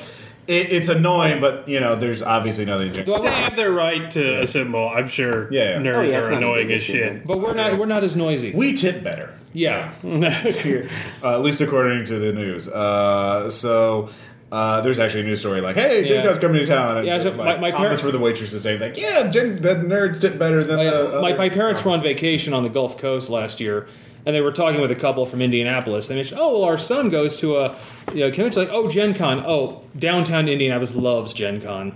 it, 0.46 0.72
it's 0.72 0.88
annoying, 0.88 1.40
but 1.40 1.68
you 1.68 1.80
know, 1.80 1.96
there's 1.96 2.22
obviously 2.22 2.64
nothing. 2.64 2.92
To, 2.94 3.04
Do 3.04 3.12
I 3.14 3.16
They 3.18 3.22
want- 3.24 3.34
have 3.34 3.56
their 3.56 3.72
right 3.72 4.10
to 4.12 4.40
assemble. 4.42 4.88
I'm 4.88 5.08
sure 5.08 5.52
Yeah, 5.52 5.72
yeah. 5.72 5.78
nerds 5.82 5.96
Oh, 5.96 6.00
yeah, 6.02 6.06
it's 6.06 6.28
are 6.28 6.30
not 6.30 6.32
a 6.32 6.36
annoying 6.38 6.68
big 6.68 6.76
as 6.76 6.82
issue. 6.82 6.92
shit. 6.94 7.26
But 7.26 7.40
we're 7.40 7.52
not 7.54 7.76
we're 7.78 7.86
not 7.86 8.04
as 8.04 8.16
noisy. 8.16 8.52
we 8.52 8.72
tip 8.74 9.02
better, 9.04 9.34
Yeah. 9.52 9.92
uh, 10.04 11.34
at 11.34 11.42
least 11.42 11.60
according 11.60 12.04
to 12.06 12.18
the 12.18 12.32
news. 12.32 12.68
Uh, 12.68 13.50
so. 13.50 14.08
Uh, 14.52 14.80
there's 14.80 14.98
actually 15.00 15.22
a 15.22 15.24
news 15.24 15.40
story 15.40 15.60
like, 15.60 15.74
"Hey, 15.76 16.04
Gen 16.04 16.24
Yeah. 16.24 16.36
Coming 16.38 16.60
to 16.60 16.66
town," 16.66 16.98
and 16.98 17.06
Yeah, 17.06 17.18
so 17.18 17.30
like, 17.30 17.36
my- 17.36 17.56
my 17.58 17.70
comments 17.72 18.00
par- 18.00 18.10
for 18.10 18.16
the 18.16 18.22
waitresses 18.22 18.62
saying 18.62 18.80
like, 18.80 18.96
"Yeah, 18.96 19.28
Gen, 19.28 19.56
the 19.56 19.74
nerds 19.74 20.20
tip 20.20 20.38
better 20.38 20.62
than 20.62 20.76
the." 20.76 21.16
Uh, 21.16 21.20
my, 21.20 21.30
other 21.30 21.38
my 21.38 21.48
parents 21.48 21.84
were 21.84 21.90
on 21.90 22.00
vacation 22.02 22.54
on 22.54 22.62
the 22.62 22.68
Gulf 22.68 22.96
Coast 22.96 23.28
last 23.28 23.58
year, 23.60 23.86
and 24.24 24.36
they 24.36 24.40
were 24.40 24.52
talking 24.52 24.80
with 24.80 24.92
a 24.92 24.94
couple 24.96 25.26
from 25.26 25.42
Indianapolis. 25.42 26.06
They 26.06 26.14
mentioned, 26.14 26.40
"Oh, 26.40 26.52
well, 26.52 26.64
our 26.64 26.78
son 26.78 27.10
goes 27.10 27.36
to 27.38 27.56
a 27.56 27.74
you 28.14 28.20
know 28.20 28.30
convention 28.30 28.62
like 28.62 28.72
oh 28.72 28.88
Gen 28.88 29.14
Con. 29.14 29.42
Oh, 29.44 29.82
downtown 29.98 30.48
Indianapolis 30.48 30.94
loves 30.94 31.32
Gen 31.34 31.60
Con. 31.60 31.94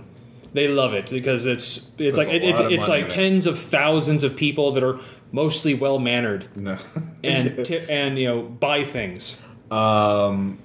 They 0.53 0.67
love 0.67 0.93
it 0.93 1.09
because 1.09 1.45
it's 1.45 1.91
it's 1.97 2.17
Puts 2.17 2.17
like 2.17 2.27
it, 2.27 2.43
it's 2.43 2.59
it's 2.59 2.87
like 2.89 3.05
it. 3.05 3.09
tens 3.11 3.45
of 3.45 3.57
thousands 3.57 4.25
of 4.25 4.35
people 4.35 4.73
that 4.73 4.83
are 4.83 4.99
mostly 5.31 5.73
well 5.73 5.97
mannered 5.99 6.47
No. 6.57 6.75
and 7.23 7.65
ti 7.65 7.79
and 7.89 8.19
you 8.19 8.27
know 8.27 8.41
buy 8.41 8.83
things. 8.83 9.39
Um, 9.71 10.57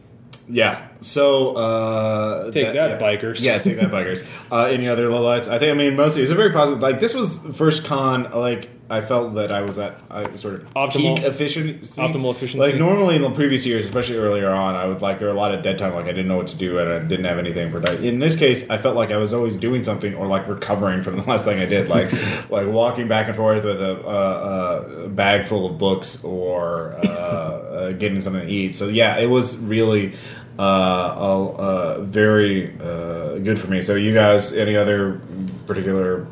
yeah. 0.49 0.86
So 1.07 1.54
uh, 1.54 2.50
Take 2.50 2.72
that, 2.72 2.74
yeah. 2.74 2.98
bikers. 2.98 3.40
Yeah, 3.40 3.59
take 3.59 3.76
that, 3.76 3.90
bikers. 3.90 4.26
Uh, 4.50 4.64
any 4.66 4.86
other 4.88 5.09
lowlights? 5.09 5.48
I 5.48 5.59
think. 5.59 5.72
I 5.74 5.76
mean, 5.76 5.96
mostly 5.96 6.22
it's 6.22 6.30
a 6.30 6.34
very 6.34 6.52
positive. 6.52 6.80
Like 6.80 7.00
this 7.00 7.14
was 7.14 7.36
first 7.54 7.84
con. 7.84 8.30
Like 8.32 8.68
I 8.88 9.00
felt 9.00 9.34
that 9.34 9.50
I 9.50 9.62
was 9.62 9.76
at 9.78 9.98
I 10.09 10.36
sort 10.36 10.54
of 10.62 10.74
Optimal- 10.74 11.16
peak 11.16 11.24
efficiency. 11.24 12.00
optimal 12.00 12.30
efficiency. 12.30 12.59
Like 12.61 12.76
normally 12.76 13.16
in 13.16 13.22
the 13.22 13.30
previous 13.30 13.66
years, 13.66 13.84
especially 13.84 14.18
earlier 14.18 14.48
on, 14.50 14.76
I 14.76 14.86
would 14.86 15.02
like 15.02 15.18
there 15.18 15.26
were 15.26 15.34
a 15.34 15.36
lot 15.36 15.52
of 15.52 15.62
dead 15.62 15.78
time. 15.78 15.94
Like 15.94 16.04
I 16.04 16.09
didn't 16.12 16.28
know 16.28 16.36
what 16.36 16.46
to 16.48 16.57
do 16.59 16.78
and 16.78 16.88
I 16.88 16.98
didn't 17.00 17.24
have 17.24 17.38
anything 17.38 17.72
for. 17.72 17.78
In 18.00 18.20
this 18.20 18.36
case, 18.38 18.70
I 18.70 18.78
felt 18.78 18.94
like 18.94 19.11
I 19.11 19.16
was 19.16 19.34
always 19.34 19.57
doing 19.57 19.82
something 19.82 20.14
or 20.14 20.26
like 20.28 20.46
recovering 20.46 21.02
from 21.02 21.16
the 21.16 21.22
last 21.24 21.44
thing 21.44 21.59
I 21.61 21.66
did. 21.66 21.88
Like 21.96 22.12
like 22.50 22.68
walking 22.68 23.09
back 23.09 23.26
and 23.26 23.34
forth 23.36 23.64
with 23.64 23.80
a, 23.82 23.94
uh, 24.07 25.04
a 25.07 25.09
bag 25.09 25.46
full 25.46 25.66
of 25.66 25.78
books 25.78 26.22
or 26.22 26.94
uh, 27.04 27.09
uh, 27.09 27.92
getting 27.92 28.20
something 28.20 28.42
to 28.46 28.52
eat. 28.52 28.74
So 28.76 28.86
yeah, 28.88 29.18
it 29.18 29.26
was 29.28 29.57
really 29.59 30.14
uh, 30.59 30.62
uh, 30.62 31.46
uh, 31.57 32.00
very 32.00 32.74
uh, 32.80 33.38
good 33.38 33.59
for 33.59 33.70
me. 33.70 33.82
So 33.82 33.94
you 33.94 34.14
guys, 34.14 34.52
any 34.52 34.76
other 34.76 35.20
particular 35.66 36.26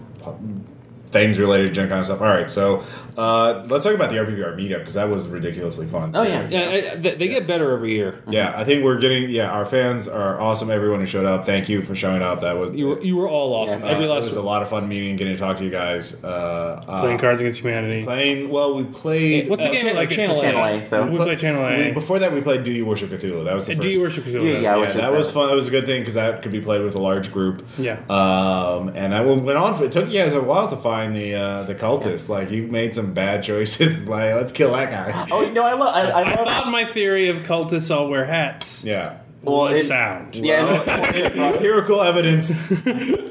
things 1.10 1.38
related 1.38 1.68
to 1.68 1.72
Gen 1.72 1.88
Con 1.88 2.04
stuff? 2.04 2.20
All 2.20 2.28
right, 2.28 2.50
so 2.50 2.84
uh, 3.16 3.64
let's 3.68 3.84
talk 3.84 3.94
about 3.94 4.10
the 4.10 4.16
RPPR 4.16 4.56
meetup 4.56 4.78
because 4.80 4.94
that 4.94 5.08
was 5.08 5.28
ridiculously 5.28 5.86
fun. 5.86 6.12
Oh, 6.14 6.24
too. 6.24 6.30
yeah. 6.30 6.48
Yeah, 6.48 6.92
I- 6.92 6.96
they, 6.96 7.14
they 7.14 7.28
get 7.28 7.46
better 7.46 7.70
every 7.72 7.92
year. 7.94 8.18
Yeah, 8.28 8.52
I 8.56 8.64
think 8.64 8.84
we're 8.84 8.98
getting. 8.98 9.30
Yeah, 9.30 9.50
our 9.50 9.64
fans 9.66 10.08
are 10.08 10.40
awesome. 10.40 10.70
Everyone 10.70 11.00
who 11.00 11.06
showed 11.06 11.26
up, 11.26 11.44
thank 11.44 11.68
you 11.68 11.82
for 11.82 11.94
showing 11.94 12.22
up. 12.22 12.40
That 12.40 12.56
was 12.56 12.72
You 12.72 12.88
were, 12.88 13.00
you 13.02 13.16
were 13.16 13.28
all 13.28 13.52
awesome. 13.54 13.82
uh, 13.82 13.86
every 13.86 14.04
it 14.04 14.08
last 14.08 14.24
was 14.26 14.36
a 14.36 14.42
lot 14.42 14.62
of 14.62 14.68
fun 14.68 14.88
meeting, 14.88 15.16
getting 15.16 15.34
to 15.34 15.38
talk 15.38 15.58
to 15.58 15.64
you 15.64 15.70
guys. 15.70 16.22
Uh, 16.22 16.82
uh, 16.86 17.00
Playing 17.00 17.18
Cards 17.18 17.40
Against 17.40 17.60
Humanity. 17.60 18.02
Playing 18.04 18.48
well, 18.50 18.74
we 18.74 18.84
played. 18.84 19.48
What's 19.48 19.62
the 19.62 19.68
uh, 19.68 19.72
game 19.72 19.80
channel- 19.82 19.96
like? 19.96 20.06
It's 20.08 20.16
channel 20.16 20.36
a- 20.40 20.78
A. 20.78 20.82
So- 20.82 21.06
we 21.06 21.16
play 21.16 21.36
Channel 21.36 21.64
A. 21.64 21.76
we- 21.88 21.92
before 21.92 22.18
that, 22.18 22.32
we 22.32 22.40
played 22.40 22.64
Do 22.64 22.72
You 22.72 22.84
Worship 22.86 23.10
Cthulhu? 23.10 23.44
That 23.44 23.54
was 23.54 23.66
the 23.66 23.72
first. 23.74 23.82
do 23.82 23.88
you 23.90 24.00
worship 24.00 24.24
Cthulhu? 24.24 24.54
Yeah, 24.54 24.60
Yeah, 24.60 24.76
which 24.76 24.90
is 24.90 24.96
that 24.96 25.12
was 25.12 25.28
the- 25.28 25.34
fun. 25.34 25.48
That 25.48 25.54
was 25.54 25.68
a 25.68 25.70
good 25.70 25.86
thing 25.86 26.00
because 26.02 26.14
that 26.14 26.42
could 26.42 26.52
be 26.52 26.60
played 26.60 26.82
with 26.82 26.94
a 26.94 26.98
large 27.00 27.32
group. 27.32 27.64
Yeah. 27.78 27.98
Um, 28.08 28.88
and 28.94 29.14
I 29.14 29.20
went 29.22 29.48
on. 29.50 29.76
For, 29.78 29.84
it 29.84 29.92
took 29.92 30.08
you 30.08 30.20
guys 30.22 30.34
a 30.34 30.40
while 30.42 30.68
to 30.68 30.76
find 30.76 31.14
the 31.14 31.34
uh, 31.34 31.62
the 31.64 31.74
cultist. 31.74 32.28
Like 32.28 32.50
you 32.50 32.66
made 32.68 32.94
some 32.94 33.03
bad 33.12 33.42
choices. 33.42 34.06
Like 34.14 34.34
let's 34.34 34.52
kill 34.52 34.72
that 34.72 34.90
guy. 34.90 35.26
oh, 35.30 35.42
you 35.42 35.52
know, 35.52 35.64
I 35.64 35.74
love. 35.74 35.94
I, 35.94 36.02
I 36.10 36.22
I 36.22 36.34
love. 36.36 36.46
thought 36.46 36.70
my 36.70 36.84
theory 36.84 37.28
of 37.28 37.40
cultists 37.40 37.94
all 37.94 38.08
wear 38.08 38.24
hats 38.24 38.82
Yeah. 38.84 39.18
Well, 39.42 39.68
was 39.70 39.80
it- 39.80 39.86
sound. 39.86 40.36
Yeah, 40.36 40.64
Well, 40.86 41.52
empirical 41.54 42.00
evidence 42.00 42.48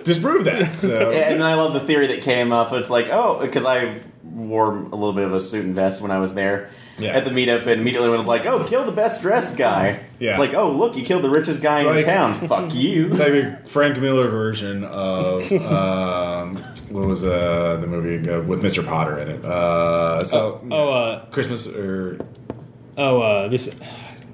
disproved 0.04 0.46
that. 0.46 0.76
So 0.78 1.10
and 1.12 1.44
I 1.44 1.56
love 1.56 1.74
the 1.74 1.80
theory 1.80 2.08
that 2.08 2.22
came 2.22 2.52
up. 2.52 2.72
It's 2.74 2.90
like, 2.90 3.08
oh, 3.10 3.40
because 3.42 3.66
I 3.66 4.00
wore 4.24 4.76
a 4.76 4.80
little 4.96 5.14
bit 5.14 5.24
of 5.26 5.34
a 5.34 5.40
suit 5.40 5.66
and 5.66 5.74
vest 5.76 6.02
when 6.02 6.12
I 6.12 6.18
was 6.20 6.34
there 6.34 6.70
Yeah. 6.98 7.12
at 7.18 7.24
the 7.24 7.30
meetup, 7.32 7.62
and 7.68 7.82
immediately 7.82 8.10
went 8.10 8.26
like, 8.26 8.46
oh, 8.46 8.64
kill 8.64 8.84
the 8.86 8.92
best 8.92 9.22
dressed 9.22 9.58
guy. 9.58 10.02
Yeah. 10.20 10.32
It's 10.32 10.40
like, 10.40 10.54
oh, 10.54 10.72
look, 10.72 10.96
you 10.96 11.04
killed 11.04 11.24
the 11.24 11.30
richest 11.30 11.62
guy 11.62 11.80
It's 11.82 11.90
in 11.90 11.96
like- 11.96 12.06
town. 12.06 12.48
Fuck 12.48 12.74
you. 12.76 13.10
It's 13.12 13.20
like 13.20 13.32
the 13.32 13.60
Frank 13.66 14.00
Miller 14.00 14.28
version 14.30 14.84
of 14.86 15.52
um, 15.52 16.58
what 16.94 17.08
was 17.08 17.24
uh, 17.26 17.78
the 17.82 17.88
movie 17.88 18.30
uh, 18.30 18.42
with 18.42 18.62
Mr. 18.62 18.86
Potter 18.86 19.20
in 19.20 19.28
it. 19.30 19.44
Uh, 19.46 20.24
so 20.24 20.62
Oh, 20.72 20.90
uh, 20.92 21.26
Christmas 21.26 21.68
or 21.68 22.20
oh, 22.98 23.22
uh, 23.22 23.48
this. 23.50 23.76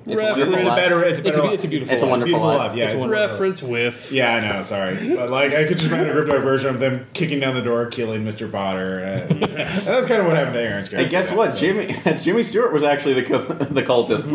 It's 0.05 0.19
a 0.19 0.25
wonderful 0.25 0.55
it's 0.55 0.65
a 0.65 0.69
better. 0.71 1.03
It's 1.03 1.19
a 1.19 1.27
It's 1.27 1.37
a, 1.37 1.51
it's 1.53 1.63
a 1.65 1.67
beautiful. 1.67 1.93
It's 1.93 2.01
a 2.01 2.05
life. 2.05 2.11
wonderful 2.11 2.39
beautiful 2.39 2.47
life. 2.47 2.69
life. 2.69 2.77
Yeah, 2.77 2.83
It's 2.85 2.93
a 2.93 2.95
it's, 2.97 3.05
wonderful- 3.05 3.27
Reference 3.29 3.61
whiff. 3.61 4.11
Yeah, 4.11 4.33
I 4.35 4.39
know. 4.39 4.63
Sorry, 4.63 5.15
but 5.15 5.29
like 5.29 5.53
I 5.53 5.65
could 5.65 5.77
just 5.77 5.89
find 5.91 6.07
a 6.07 6.13
ripped 6.15 6.31
out 6.31 6.41
version 6.41 6.69
of 6.73 6.79
them 6.79 7.05
kicking 7.13 7.39
down 7.39 7.53
the 7.53 7.61
door, 7.61 7.85
killing 7.87 8.23
Mr. 8.25 8.51
Potter. 8.51 8.99
And, 8.99 9.31
and 9.43 9.43
that's 9.85 10.07
kind 10.07 10.19
of 10.21 10.25
what 10.25 10.35
happened 10.35 10.55
to 10.55 10.61
Aaron's 10.61 10.89
character. 10.89 11.03
And 11.03 11.11
guess 11.11 11.29
Yeah, 11.29 11.35
what? 11.37 11.51
so- 11.53 11.57
Jimmy 11.59 11.95
Jimmy 12.17 12.41
Stewart 12.43 12.73
was 12.73 12.81
actually 12.83 13.21
the 13.21 13.67
the 13.69 13.83
cultist. 13.83 14.25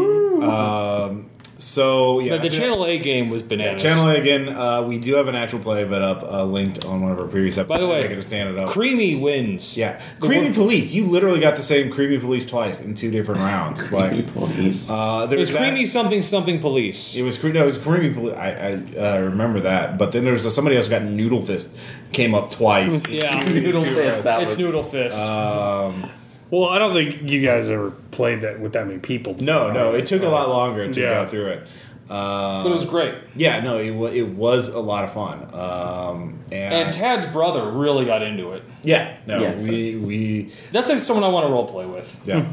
Um, 0.44 1.28
so 1.64 2.20
yeah, 2.20 2.30
But 2.36 2.42
the 2.42 2.50
Channel 2.50 2.84
A 2.86 2.98
game 2.98 3.30
was 3.30 3.42
bananas. 3.42 3.82
Channel 3.82 4.08
A 4.08 4.14
again. 4.16 4.48
Uh, 4.48 4.82
we 4.82 4.98
do 4.98 5.14
have 5.14 5.28
an 5.28 5.34
actual 5.34 5.58
play 5.60 5.82
of 5.82 5.92
it 5.92 6.02
up, 6.02 6.22
uh, 6.22 6.44
linked 6.44 6.84
on 6.84 7.00
one 7.02 7.10
of 7.12 7.18
our 7.18 7.26
previous 7.26 7.58
episodes. 7.58 7.68
By 7.68 7.78
the 7.78 7.88
way, 7.88 8.02
making 8.02 8.16
to 8.16 8.22
stand 8.22 8.50
it 8.50 8.58
up. 8.58 8.68
Creamy 8.68 9.14
wins. 9.14 9.76
yeah, 9.76 10.00
The 10.20 10.26
creamy 10.26 10.44
one- 10.46 10.54
police. 10.54 10.94
You 10.94 11.06
literally 11.06 11.40
got 11.40 11.56
the 11.56 11.62
same 11.62 11.90
creamy 11.90 12.18
police 12.18 12.46
twice 12.46 12.80
in 12.80 12.94
two 12.94 13.10
different 13.10 13.40
rounds. 13.50 13.90
Like, 13.92 14.32
Police. 14.32 14.88
uh, 14.90 15.26
there 15.26 15.38
It 15.38 15.40
was 15.40 15.48
was 15.48 15.52
that- 15.58 15.58
creamy 15.70 15.86
something 15.86 16.22
something 16.22 16.60
police. 16.60 17.14
It 17.16 17.22
was 17.22 17.38
cre- 17.38 17.48
no, 17.48 17.62
it 17.62 17.66
was 17.66 17.78
creamy. 17.78 18.14
Police. 18.14 18.34
I, 18.36 18.48
I 18.50 18.98
uh, 19.16 19.20
remember 19.22 19.60
that. 19.60 19.98
But 19.98 20.12
then 20.12 20.24
there 20.24 20.32
was 20.32 20.52
somebody 20.54 20.76
else 20.76 20.88
got 20.88 21.02
noodle 21.02 21.44
fist 21.44 21.76
came 22.12 22.34
up 22.34 22.50
twice. 22.50 23.10
Yeah. 23.12 23.38
Noodle 23.50 23.82
fist. 23.84 24.24
That 24.24 24.42
it's 24.42 24.52
was 24.52 24.58
Noodle 24.58 24.84
Fist. 24.84 25.18
Um, 25.18 26.08
Well, 26.60 26.70
I 26.70 26.78
don't 26.78 26.92
think 26.92 27.28
you 27.30 27.40
guys 27.44 27.68
ever 27.68 27.90
played 28.10 28.42
that 28.42 28.60
with 28.60 28.72
that 28.74 28.86
many 28.86 28.98
people. 29.00 29.36
no, 29.40 29.72
no, 29.72 29.94
it 29.94 30.06
took 30.06 30.22
a 30.22 30.28
lot 30.28 30.48
longer 30.48 30.90
to 30.92 31.00
Yeah. 31.00 31.22
go 31.24 31.28
through 31.28 31.46
it. 31.48 31.66
Uh, 32.08 32.62
but 32.62 32.68
it 32.70 32.74
was 32.74 32.84
great. 32.84 33.14
yeah, 33.34 33.60
no, 33.60 33.78
it, 33.78 33.90
wa- 33.90 34.08
it 34.08 34.28
was 34.28 34.68
a 34.68 34.78
lot 34.78 35.04
of 35.04 35.12
fun. 35.14 35.48
Um, 35.54 36.40
and, 36.52 36.74
And 36.74 36.92
Tad's 36.92 37.24
brother 37.26 37.70
really 37.70 38.04
got 38.04 38.22
into 38.22 38.52
it. 38.52 38.62
yeah, 38.82 39.16
no, 39.26 39.40
Yeah, 39.40 39.58
so- 39.58 39.68
we 39.70 39.96
we 39.96 40.52
That's 40.70 40.88
like 40.90 40.98
someone 40.98 41.24
I 41.24 41.28
want 41.28 41.46
to 41.46 41.52
role 41.52 41.66
play 41.66 41.86
with. 41.86 42.14
yeah. 42.26 42.44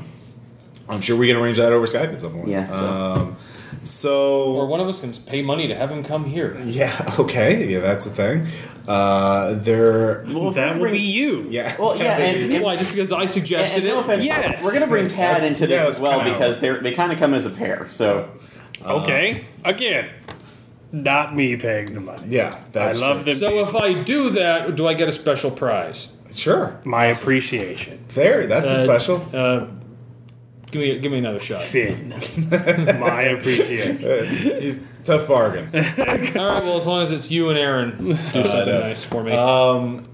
I'm 0.90 1.02
sure 1.02 1.16
we 1.18 1.28
can 1.28 1.36
arrange 1.38 1.58
that 1.58 1.72
over 1.74 1.86
Skype 1.86 2.14
at 2.14 2.22
some 2.22 2.32
point. 2.34 2.48
Yeah, 2.48 2.72
so- 2.72 2.88
Um, 2.88 3.36
so 3.84 4.44
Or 4.54 4.68
one 4.68 4.80
of 4.80 4.88
us 4.88 5.02
can 5.02 5.14
pay 5.14 5.42
money 5.42 5.68
to 5.68 5.76
have 5.76 5.90
him 5.92 6.04
come 6.04 6.26
here. 6.26 6.58
yeah, 6.66 7.06
okay, 7.20 7.68
yeah, 7.68 7.80
that's 7.80 8.06
the 8.06 8.12
thing. 8.12 8.46
Uh, 8.88 9.54
there, 9.56 10.26
Well, 10.28 10.52
that 10.52 10.80
will 10.80 10.92
be 10.92 11.00
you. 11.00 11.46
yeah, 11.50 11.76
Well, 11.80 11.96
yeah, 11.98 12.18
and, 12.18 12.52
and, 12.52 12.64
Why? 12.64 12.78
Just 12.78 12.92
because 12.92 13.12
I 13.12 13.22
and, 13.22 13.30
suggested 13.30 13.84
no 13.84 14.00
it? 14.00 14.02
offense, 14.02 14.26
Yes. 14.26 14.64
we're 14.64 14.72
going 14.72 14.82
to 14.84 14.90
bring 14.90 15.08
Tad 15.08 15.36
That's- 15.42 15.48
into 15.48 15.68
this 15.68 15.82
that's 15.84 15.96
as 15.98 16.02
well 16.02 16.20
kinda- 16.20 16.34
because 16.34 16.60
they 16.60 16.70
they 16.72 16.92
kind 16.94 17.12
of 17.12 17.20
come 17.20 17.34
as 17.34 17.46
a 17.46 17.52
pair. 17.52 17.88
So 17.90 18.28
Okay. 18.84 19.46
Again, 19.64 20.10
not 20.92 21.36
me 21.36 21.56
paying 21.56 21.94
the 21.94 22.02
money. 22.02 22.24
yeah, 22.30 22.56
that's 22.72 22.98
I 22.98 23.08
love 23.08 23.24
true. 23.24 23.34
the- 23.34 23.40
So 23.40 23.60
if 23.60 23.76
I 23.76 23.94
do 24.02 24.32
that, 24.32 24.76
do 24.76 24.88
I 24.88 24.94
get 24.96 25.08
a 25.08 25.12
special 25.14 25.52
prize? 25.52 26.14
Sure, 26.34 26.80
My 26.84 27.06
appreciation. 27.08 28.00
there, 28.16 28.48
that's 28.48 28.70
Uh, 28.70 28.84
special. 28.86 29.22
Uh, 29.34 29.66
give 30.72 30.82
me 30.82 31.00
give 31.00 31.12
me 31.12 31.18
another 31.20 31.40
shot. 31.40 31.62
Finn. 31.62 32.10
My 33.00 33.24
appreciation. 33.24 34.04
Uh, 34.04 34.24
he's 34.60 34.80
tough 35.04 35.28
bargain. 35.28 35.66
All 35.74 35.82
right. 35.82 36.36
Well, 36.64 36.78
as 36.78 36.88
long 36.88 37.04
as 37.04 37.12
it's 37.12 37.30
you 37.30 37.50
and 37.50 37.58
Aaron, 37.58 37.98
do 37.98 38.16
something 38.34 38.66
know. 38.66 38.82
nice 38.82 39.04
for 39.04 39.24
me. 39.24 39.34
Um, 39.34 40.06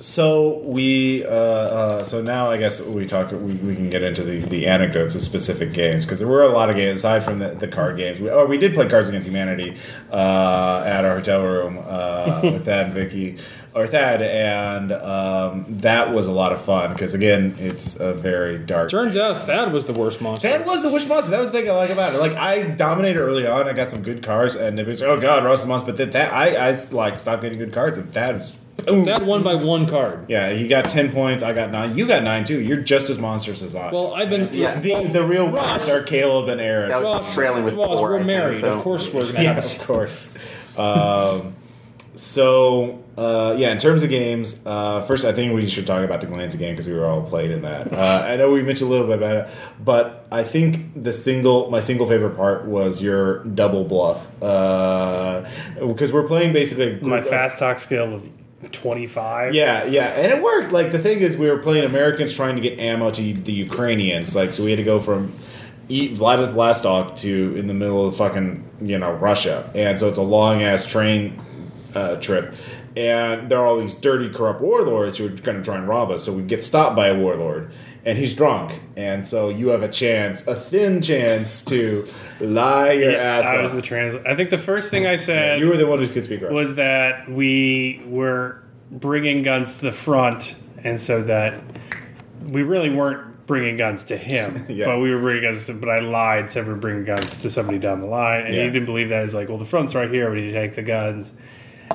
so 0.00 0.60
we, 0.60 1.26
uh, 1.26 1.28
uh, 1.28 2.04
so 2.04 2.22
now 2.22 2.50
I 2.50 2.56
guess 2.56 2.80
we 2.80 3.04
talk. 3.04 3.32
We, 3.32 3.36
we 3.36 3.74
can 3.76 3.90
get 3.90 4.02
into 4.02 4.24
the, 4.24 4.38
the 4.38 4.66
anecdotes 4.66 5.14
of 5.14 5.20
specific 5.20 5.74
games 5.74 6.06
because 6.06 6.20
there 6.20 6.28
were 6.28 6.42
a 6.42 6.48
lot 6.48 6.70
of 6.70 6.76
games 6.76 7.00
aside 7.00 7.22
from 7.22 7.38
the, 7.38 7.50
the 7.50 7.68
card 7.68 7.98
games. 7.98 8.18
We, 8.18 8.30
oh, 8.30 8.46
we 8.46 8.56
did 8.56 8.74
play 8.74 8.88
Cards 8.88 9.10
Against 9.10 9.28
Humanity 9.28 9.76
uh, 10.10 10.82
at 10.86 11.04
our 11.04 11.16
hotel 11.16 11.42
room 11.42 11.78
uh, 11.86 12.40
with 12.42 12.64
Thad 12.64 12.86
and 12.86 12.94
Vicky, 12.94 13.36
or 13.74 13.86
Thad, 13.86 14.20
and 14.22 14.92
um, 14.92 15.64
that 15.80 16.12
was 16.12 16.26
a 16.26 16.32
lot 16.32 16.52
of 16.52 16.60
fun 16.60 16.92
because 16.92 17.14
again, 17.14 17.54
it's 17.58 17.98
a 18.00 18.12
very 18.14 18.58
dark. 18.58 18.90
Turns 18.90 19.16
out 19.16 19.42
Thad 19.42 19.72
was 19.72 19.86
the 19.86 19.92
worst 19.92 20.20
monster. 20.20 20.48
Thad 20.48 20.66
was 20.66 20.82
the 20.82 20.90
worst 20.90 21.06
monster. 21.08 21.30
That 21.30 21.38
was 21.38 21.50
the 21.50 21.60
thing 21.60 21.70
I 21.70 21.74
like 21.74 21.90
about 21.90 22.14
it. 22.14 22.18
Like 22.18 22.32
I 22.34 22.62
dominated 22.70 23.20
early 23.20 23.46
on. 23.46 23.68
I 23.68 23.72
got 23.72 23.88
some 23.90 24.02
good 24.02 24.22
cards, 24.22 24.54
and 24.56 24.78
it 24.80 24.86
was 24.86 25.02
oh 25.02 25.20
god, 25.20 25.44
Ross 25.44 25.62
the 25.62 25.68
monster. 25.68 25.86
But 25.86 25.96
then 25.98 26.10
that 26.10 26.32
I, 26.32 26.70
I 26.70 26.78
like 26.90 27.20
stopped 27.20 27.42
getting 27.42 27.58
good 27.58 27.72
cards, 27.72 27.96
and 27.96 28.12
that 28.12 28.34
was 28.34 28.50
boom. 28.84 29.04
Thad 29.04 29.24
won 29.24 29.42
by 29.44 29.54
one 29.54 29.86
card. 29.86 30.24
Yeah, 30.28 30.50
he 30.52 30.66
got 30.66 30.86
ten 30.90 31.12
points. 31.12 31.42
I 31.44 31.52
got 31.52 31.70
nine. 31.70 31.96
You 31.96 32.08
got 32.08 32.24
nine 32.24 32.44
too. 32.44 32.58
You're 32.60 32.80
just 32.82 33.08
as 33.08 33.18
monstrous 33.18 33.62
as 33.62 33.76
I. 33.76 33.92
Well, 33.92 34.14
I've 34.14 34.30
been 34.30 34.48
Yeah. 34.52 34.80
the 34.80 35.04
the 35.06 35.22
real 35.22 35.48
Ross- 35.48 35.86
winners 35.86 35.88
are 35.90 36.02
Caleb 36.02 36.48
and 36.48 36.60
Aaron. 36.60 36.88
That 36.88 37.02
was- 37.02 37.14
Ross, 37.14 37.34
trailing 37.34 37.62
with 37.64 37.74
Ross, 37.76 37.98
four, 38.00 38.08
I 38.08 38.10
we're 38.10 38.16
think, 38.18 38.26
married. 38.26 38.58
so- 38.58 38.72
Of 38.72 38.82
course, 38.82 39.12
we're 39.14 39.26
gonna 39.26 39.42
yes, 39.44 39.78
of 39.80 39.86
course. 39.86 40.28
Um, 40.76 41.54
so 42.16 43.02
uh, 43.20 43.54
yeah, 43.58 43.70
in 43.70 43.76
terms 43.76 44.02
of 44.02 44.08
games, 44.08 44.64
uh, 44.64 45.02
first 45.02 45.26
I 45.26 45.32
think 45.32 45.52
we 45.54 45.68
should 45.68 45.86
talk 45.86 46.02
about 46.02 46.22
the 46.22 46.26
Glancy 46.26 46.58
game 46.58 46.72
because 46.72 46.88
we 46.88 46.94
were 46.94 47.04
all 47.04 47.22
played 47.22 47.50
in 47.50 47.60
that. 47.62 47.92
Uh, 47.92 48.24
I 48.26 48.36
know 48.36 48.50
we 48.50 48.62
mentioned 48.62 48.88
a 48.88 48.90
little 48.90 49.06
bit 49.06 49.18
about 49.18 49.36
it, 49.36 49.54
but 49.84 50.26
I 50.32 50.42
think 50.42 51.02
the 51.02 51.12
single, 51.12 51.70
my 51.70 51.80
single 51.80 52.06
favorite 52.06 52.34
part 52.34 52.64
was 52.64 53.02
your 53.02 53.44
double 53.44 53.84
bluff 53.84 54.26
because 54.40 56.12
we're 56.12 56.26
playing 56.26 56.54
basically 56.54 56.98
My 57.06 57.20
fast 57.20 57.58
talk 57.58 57.78
skill 57.78 58.14
of 58.14 58.30
25. 58.72 59.54
Yeah, 59.54 59.84
yeah, 59.84 60.06
and 60.18 60.32
it 60.32 60.42
worked. 60.42 60.72
Like 60.72 60.90
the 60.90 60.98
thing 60.98 61.20
is, 61.20 61.36
we 61.36 61.50
were 61.50 61.58
playing 61.58 61.84
Americans 61.84 62.34
trying 62.34 62.56
to 62.56 62.62
get 62.62 62.78
ammo 62.78 63.10
to 63.10 63.34
the 63.34 63.52
Ukrainians. 63.52 64.34
Like, 64.34 64.54
so 64.54 64.64
we 64.64 64.70
had 64.70 64.78
to 64.78 64.82
go 64.82 64.98
from 64.98 65.32
eat 65.90 66.12
Vladivostok 66.12 67.16
to 67.16 67.54
in 67.56 67.66
the 67.66 67.74
middle 67.74 68.08
of 68.08 68.16
fucking 68.16 68.66
you 68.80 68.98
know 68.98 69.12
Russia, 69.12 69.70
and 69.74 69.98
so 69.98 70.08
it's 70.08 70.18
a 70.18 70.22
long 70.22 70.62
ass 70.62 70.86
train 70.86 71.38
uh, 71.94 72.16
trip. 72.16 72.54
And 73.00 73.48
there 73.50 73.58
are 73.58 73.64
all 73.66 73.78
these 73.80 73.94
dirty, 73.94 74.28
corrupt 74.28 74.60
warlords 74.60 75.16
who 75.16 75.24
are 75.26 75.30
going 75.30 75.56
to 75.56 75.62
try 75.62 75.76
and 75.78 75.88
rob 75.88 76.10
us. 76.10 76.24
So 76.24 76.32
we 76.34 76.42
get 76.42 76.62
stopped 76.62 76.94
by 76.96 77.06
a 77.08 77.14
warlord, 77.16 77.72
and 78.04 78.18
he's 78.18 78.36
drunk, 78.36 78.78
and 78.94 79.26
so 79.26 79.48
you 79.48 79.68
have 79.68 79.82
a 79.82 79.88
chance, 79.88 80.46
a 80.46 80.54
thin 80.54 81.00
chance, 81.00 81.64
to 81.64 82.06
lie 82.40 82.92
your 82.92 83.12
ass 83.16 83.46
I 83.46 83.56
off. 83.56 83.62
was 83.62 83.72
the 83.74 83.80
translator. 83.80 84.28
I 84.28 84.34
think 84.36 84.50
the 84.50 84.58
first 84.58 84.90
thing 84.90 85.06
I 85.06 85.16
said 85.16 85.60
you 85.60 85.68
were 85.68 85.78
the 85.78 85.86
one 85.86 85.98
who 86.00 86.08
could 86.08 86.24
speak 86.24 86.42
Russian. 86.42 86.54
was 86.54 86.74
that 86.74 87.26
we 87.30 88.02
were 88.06 88.62
bringing 88.90 89.42
guns 89.42 89.78
to 89.78 89.86
the 89.86 89.92
front, 89.92 90.60
and 90.84 91.00
so 91.00 91.22
that 91.22 91.58
we 92.48 92.62
really 92.62 92.90
weren't 92.90 93.46
bringing 93.46 93.76
guns 93.78 94.04
to 94.04 94.16
him, 94.18 94.66
Yeah. 94.68 94.84
but 94.86 94.98
we 95.00 95.10
were 95.14 95.20
bringing 95.22 95.44
guns. 95.44 95.64
To, 95.66 95.74
but 95.74 95.88
I 95.88 96.00
lied, 96.00 96.50
said 96.50 96.66
we 96.66 96.74
we're 96.74 96.78
bringing 96.80 97.04
guns 97.04 97.40
to 97.42 97.48
somebody 97.50 97.78
down 97.78 98.00
the 98.00 98.06
line, 98.08 98.44
and 98.44 98.54
Yeah. 98.54 98.64
he 98.64 98.70
didn't 98.70 98.86
believe 98.86 99.08
that. 99.08 99.22
He's 99.22 99.32
like, 99.34 99.48
"Well, 99.48 99.58
the 99.58 99.64
front's 99.64 99.94
right 99.94 100.10
here. 100.10 100.30
We 100.30 100.42
need 100.42 100.52
to 100.52 100.60
take 100.60 100.74
the 100.74 100.82
guns." 100.82 101.32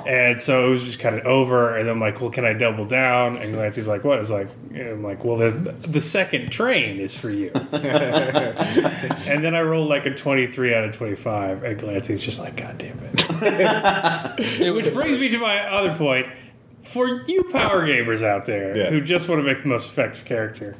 And 0.06 0.40
so 0.40 0.68
it 0.68 0.70
was 0.70 0.84
just 0.84 1.00
kind 1.00 1.16
of 1.18 1.26
over, 1.26 1.76
and 1.78 1.88
then 1.88 1.94
I'm 1.96 2.00
like, 2.00 2.22
"Well, 2.22 2.30
can 2.30 2.46
I 2.46 2.54
double 2.54 2.86
down?" 2.86 3.38
And 3.38 3.54
Glancy's 3.54 3.88
like, 3.88 4.04
"What?" 4.04 4.18
I 4.18 4.20
was 4.20 4.30
like, 4.30 4.48
"I'm 4.76 5.04
like, 5.04 5.24
well, 5.24 5.38
the, 5.38 5.50
the 5.88 6.02
second 6.02 6.52
train 6.52 7.00
is 7.00 7.16
for 7.18 7.30
you." 7.32 7.50
and 7.54 9.44
then 9.44 9.56
I 9.56 9.62
rolled 9.62 9.90
like 9.90 10.06
a 10.06 10.14
23 10.14 10.76
out 10.76 10.84
of 10.84 10.96
25, 10.96 11.64
and 11.64 11.80
Glancy's 11.80 12.22
just 12.22 12.40
like, 12.40 12.56
"God 12.56 12.78
damn 12.78 13.00
it!" 13.14 14.74
Which 14.76 14.94
brings 14.94 15.18
me 15.18 15.30
to 15.30 15.40
my 15.40 15.60
other 15.70 15.96
point. 15.96 16.28
For 16.84 17.08
you 17.26 17.44
power 17.46 17.82
gamers 17.88 18.22
out 18.22 18.46
there 18.46 18.78
Yeah. 18.78 18.90
who 18.92 19.02
just 19.02 19.28
want 19.28 19.40
to 19.40 19.44
make 19.44 19.64
the 19.64 19.68
most 19.70 19.88
effective 19.90 20.24
character, 20.26 20.76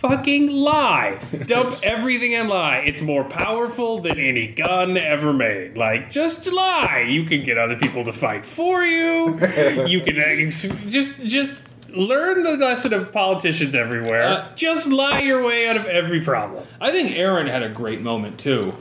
fucking 0.00 0.48
lie. 0.48 1.18
Dump 1.46 1.78
everything 1.82 2.34
and 2.34 2.48
lie. 2.48 2.78
It's 2.78 3.02
more 3.02 3.24
powerful 3.24 4.00
than 4.00 4.18
any 4.18 4.48
gun 4.48 4.96
ever 4.96 5.32
made. 5.32 5.76
Like, 5.76 6.10
just 6.10 6.50
lie. 6.50 7.06
You 7.08 7.24
can 7.24 7.44
get 7.44 7.58
other 7.58 7.76
people 7.76 8.04
to 8.04 8.12
fight 8.12 8.44
for 8.44 8.82
you. 8.84 9.38
You 9.86 10.00
can 10.00 10.18
ex- 10.18 10.66
just 10.88 11.20
just 11.24 11.62
learn 11.88 12.42
the 12.42 12.56
lesson 12.56 12.92
of 12.92 13.12
politicians 13.12 13.74
everywhere. 13.74 14.24
Uh, 14.24 14.54
just 14.54 14.88
lie 14.88 15.20
your 15.20 15.44
way 15.44 15.68
out 15.68 15.76
of 15.76 15.86
every 15.86 16.20
problem. 16.20 16.66
I 16.80 16.90
think 16.92 17.16
Aaron 17.16 17.46
had 17.46 17.62
a 17.62 17.68
great 17.68 18.00
moment 18.00 18.38
too 18.38 18.74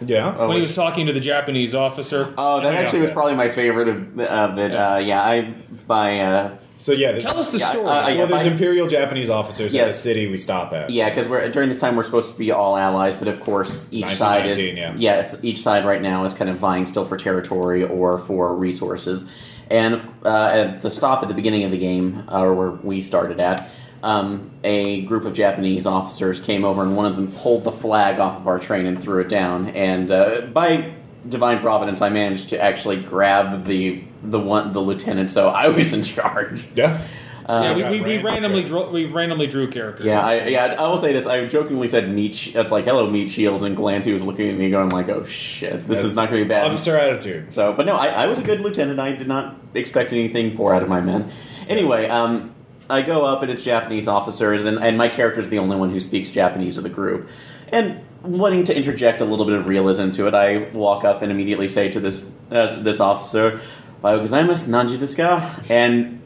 yeah. 0.00 0.34
Oh, 0.36 0.48
when 0.48 0.56
he 0.56 0.62
was 0.62 0.74
talking 0.74 1.06
to 1.06 1.12
the 1.12 1.20
Japanese 1.20 1.74
officer. 1.74 2.32
Oh, 2.36 2.60
that 2.60 2.72
yeah. 2.72 2.80
actually 2.80 3.02
was 3.02 3.10
probably 3.10 3.34
my 3.34 3.48
favorite 3.48 3.88
of, 3.88 4.18
of 4.20 4.58
it. 4.58 4.74
Uh, 4.74 5.00
yeah, 5.02 5.22
I 5.22 5.54
by 5.86 6.20
uh, 6.20 6.56
So 6.84 6.92
yeah, 6.92 7.18
Tell 7.18 7.38
us 7.38 7.50
the 7.50 7.56
Yeah, 7.60 7.70
story. 7.70 7.86
uh, 7.86 8.08
yeah. 8.10 8.18
Well, 8.18 8.26
there's 8.26 8.42
by- 8.42 8.50
imperial 8.50 8.86
Japanese 8.86 9.30
officers 9.30 9.74
at 9.74 9.78
Yeah. 9.78 9.86
the 9.86 9.94
city 9.94 10.26
we 10.26 10.36
stop 10.36 10.74
at. 10.74 10.90
yeah, 10.90 11.08
because 11.08 11.26
we're 11.26 11.48
during 11.48 11.70
this 11.70 11.80
time 11.80 11.96
we're 11.96 12.04
supposed 12.04 12.30
to 12.30 12.38
be 12.38 12.50
all 12.50 12.76
allies, 12.76 13.16
but 13.16 13.26
of 13.26 13.40
course 13.40 13.86
each 13.90 14.14
side 14.16 14.50
is 14.50 14.58
yeah. 14.58 14.92
yes, 14.94 15.34
each 15.42 15.62
side 15.62 15.86
right 15.86 16.02
now 16.02 16.26
is 16.26 16.34
kind 16.34 16.50
of 16.50 16.58
vying 16.58 16.84
still 16.84 17.06
for 17.06 17.16
territory 17.16 17.84
or 17.84 18.18
for 18.18 18.54
resources. 18.54 19.24
And 19.70 19.94
uh, 20.26 20.28
at 20.28 20.82
the 20.82 20.90
stop 20.90 21.22
at 21.22 21.28
the 21.28 21.34
beginning 21.34 21.64
of 21.64 21.70
the 21.70 21.78
game, 21.78 22.22
uh, 22.30 22.42
or 22.42 22.52
where 22.52 22.70
we 22.72 23.00
started 23.00 23.40
at, 23.40 23.66
um, 24.02 24.50
a 24.62 25.00
group 25.06 25.24
of 25.24 25.32
Japanese 25.32 25.86
officers 25.86 26.38
came 26.38 26.66
over, 26.66 26.82
and 26.82 26.94
one 26.98 27.06
of 27.06 27.16
them 27.16 27.32
pulled 27.32 27.64
the 27.64 27.72
flag 27.72 28.18
off 28.18 28.36
of 28.36 28.46
our 28.46 28.58
train 28.58 28.84
and 28.84 29.02
threw 29.02 29.22
it 29.22 29.30
down. 29.30 29.68
And 29.70 30.10
uh, 30.10 30.42
by 30.52 30.92
divine 31.26 31.60
providence, 31.60 32.02
I 32.02 32.10
managed 32.10 32.50
to 32.50 32.62
actually 32.62 33.00
grab 33.00 33.64
the 33.64 34.04
the 34.30 34.40
one 34.40 34.72
the 34.72 34.80
lieutenant, 34.80 35.30
so 35.30 35.48
I 35.48 35.68
was 35.68 35.92
in 35.92 36.02
charge. 36.02 36.66
Yeah. 36.74 37.06
yeah, 37.48 37.90
we, 37.90 38.00
we, 38.00 38.00
we 38.00 38.22
randomly 38.22 38.62
characters. 38.62 38.70
drew, 38.70 38.90
we 38.90 39.04
randomly 39.04 39.46
drew 39.46 39.70
characters. 39.70 40.06
Yeah, 40.06 40.20
I, 40.20 40.46
yeah. 40.46 40.64
I 40.78 40.88
will 40.88 40.96
say 40.96 41.12
this. 41.12 41.26
I 41.26 41.46
jokingly 41.46 41.88
said 41.88 42.10
meat. 42.10 42.34
Sh- 42.34 42.52
that's 42.52 42.72
like 42.72 42.84
hello 42.84 43.10
meat 43.10 43.30
shields, 43.30 43.62
and 43.62 43.76
Glancy 43.76 44.12
was 44.12 44.24
looking 44.24 44.48
at 44.48 44.56
me, 44.56 44.70
going 44.70 44.88
like, 44.88 45.08
"Oh 45.08 45.24
shit, 45.24 45.86
this 45.86 46.02
is 46.04 46.16
not 46.16 46.30
going 46.30 46.40
to 46.40 46.44
be 46.46 46.48
bad." 46.48 46.70
Officer 46.70 46.96
attitude. 46.96 47.52
So, 47.52 47.72
but 47.74 47.84
no, 47.84 47.96
I, 47.96 48.06
I 48.06 48.26
was 48.26 48.38
a 48.38 48.42
good 48.42 48.60
lieutenant. 48.60 48.98
I 48.98 49.12
did 49.12 49.28
not 49.28 49.56
expect 49.74 50.12
anything 50.12 50.56
poor 50.56 50.74
out 50.74 50.82
of 50.82 50.88
my 50.88 51.00
men. 51.00 51.30
Anyway, 51.68 52.08
um, 52.08 52.54
I 52.88 53.02
go 53.02 53.24
up 53.24 53.42
and 53.42 53.50
it's 53.50 53.62
Japanese 53.62 54.08
officers, 54.08 54.64
and, 54.64 54.78
and 54.78 54.96
my 54.98 55.08
character 55.08 55.40
is 55.40 55.48
the 55.48 55.58
only 55.58 55.76
one 55.76 55.90
who 55.90 56.00
speaks 56.00 56.30
Japanese 56.30 56.76
of 56.76 56.82
the 56.82 56.90
group. 56.90 57.28
And 57.68 58.00
wanting 58.22 58.64
to 58.64 58.76
interject 58.76 59.20
a 59.20 59.24
little 59.24 59.46
bit 59.46 59.54
of 59.54 59.66
realism 59.66 60.10
to 60.12 60.26
it, 60.26 60.34
I 60.34 60.68
walk 60.70 61.04
up 61.04 61.22
and 61.22 61.30
immediately 61.30 61.68
say 61.68 61.90
to 61.90 62.00
this 62.00 62.30
uh, 62.50 62.76
this 62.82 63.00
officer, 63.00 63.60
"Ohayou 64.04 64.20
gozaimasu, 64.20 64.68
nanji 64.68 64.98
desu? 65.00 65.24
And 65.70 66.20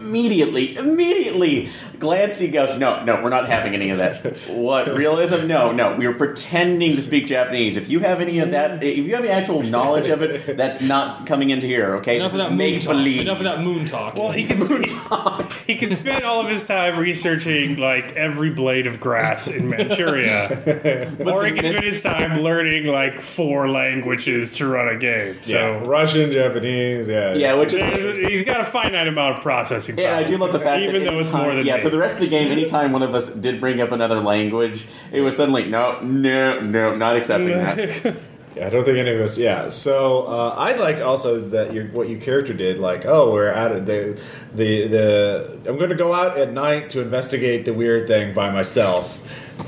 immediately, 0.00 0.76
immediately, 0.78 1.68
Glancy 1.98 2.52
goes, 2.52 2.78
"No, 2.78 3.04
no, 3.04 3.20
we're 3.22 3.28
not 3.30 3.48
having 3.48 3.74
any 3.74 3.90
of 3.90 3.98
that. 3.98 4.18
What 4.50 4.94
realism? 4.94 5.46
No, 5.46 5.72
no. 5.72 5.94
We 5.96 6.06
are 6.06 6.12
pretending 6.14 6.96
to 6.96 7.02
speak 7.02 7.26
Japanese. 7.26 7.76
If 7.76 7.88
you 7.88 8.00
have 8.00 8.20
any 8.20 8.38
of 8.38 8.50
that, 8.52 8.82
if 8.82 8.98
you 9.06 9.14
have 9.14 9.24
any 9.24 9.32
actual 9.32 9.62
knowledge 9.62 10.08
of 10.08 10.22
it, 10.22 10.56
that's 10.56 10.80
not 10.80 11.26
coming 11.26 11.50
into 11.50 11.66
here. 11.66 11.94
Okay, 11.96 12.16
Enough 12.16 12.32
this 12.32 12.40
of 12.40 12.40
is 12.40 12.44
that 12.46 12.50
moon 12.50 12.58
make 12.58 12.80
talk. 12.82 12.92
believe. 12.92 13.20
Enough 13.22 13.38
of 13.38 13.44
that 13.44 13.60
moon 13.62 13.84
talk. 13.86 14.14
Well, 14.16 14.30
he 14.32 14.44
can 14.46 14.58
he 15.66 15.76
can 15.76 15.94
spend 15.94 16.24
all 16.24 16.40
of 16.40 16.48
his 16.48 16.64
time 16.64 16.98
researching 16.98 17.76
like 17.76 18.12
every 18.12 18.50
blade 18.50 18.86
of 18.86 19.00
grass 19.00 19.48
in 19.48 19.68
Manchuria, 19.68 21.16
or 21.26 21.44
he 21.46 21.52
can 21.52 21.64
spend 21.64 21.84
his 21.84 22.00
time 22.02 22.40
learning 22.40 22.86
like 22.86 23.20
four 23.20 23.68
languages 23.68 24.52
to 24.54 24.66
run 24.68 24.88
a 24.88 24.98
game. 24.98 25.36
So 25.42 25.52
yeah, 25.52 25.84
Russian, 25.84 26.32
Japanese. 26.32 27.08
Yeah. 27.08 27.34
Yeah, 27.34 27.54
which 27.58 27.72
is 27.74 28.26
he's 28.28 28.44
got 28.44 28.60
a 28.60 28.64
finite 28.64 29.08
amount 29.08 29.38
of 29.38 29.42
processing. 29.42 29.96
Power. 29.96 30.04
Yeah, 30.04 30.18
I 30.18 30.24
do 30.24 30.36
love 30.36 30.52
the 30.52 30.60
fact 30.60 30.82
even 30.82 31.04
that 31.04 31.10
though 31.10 31.18
it's 31.18 31.28
anytime- 31.28 31.42
more 31.46 31.54
than 31.54 31.66
yeah. 31.66 31.76
me. 31.78 31.87
For 31.88 31.96
the 31.96 32.00
rest 32.00 32.16
of 32.16 32.20
the 32.20 32.28
game, 32.28 32.52
anytime 32.52 32.92
one 32.92 33.02
of 33.02 33.14
us 33.14 33.32
did 33.32 33.60
bring 33.60 33.80
up 33.80 33.92
another 33.92 34.20
language, 34.20 34.86
it 35.10 35.20
was 35.20 35.36
suddenly 35.36 35.64
no, 35.66 36.00
no, 36.00 36.60
no, 36.60 36.96
not 36.96 37.16
accepting 37.16 37.48
that. 37.48 38.16
Yeah, 38.56 38.66
I 38.66 38.70
don't 38.70 38.84
think 38.84 38.98
any 38.98 39.10
of 39.10 39.20
us. 39.20 39.38
Yeah. 39.38 39.68
So 39.68 40.22
uh, 40.22 40.54
I 40.56 40.74
liked 40.74 41.00
also 41.00 41.38
that 41.50 41.72
your 41.72 41.86
what 41.88 42.08
your 42.08 42.18
character 42.18 42.52
did. 42.52 42.78
Like, 42.78 43.04
oh, 43.06 43.30
we're 43.32 43.52
out 43.52 43.70
of 43.70 43.86
the 43.86 44.18
the 44.52 44.88
the. 44.88 45.58
I'm 45.66 45.76
going 45.76 45.90
to 45.90 45.94
go 45.94 46.12
out 46.12 46.36
at 46.36 46.52
night 46.52 46.90
to 46.90 47.00
investigate 47.00 47.66
the 47.66 47.74
weird 47.74 48.08
thing 48.08 48.34
by 48.34 48.50
myself. 48.50 49.18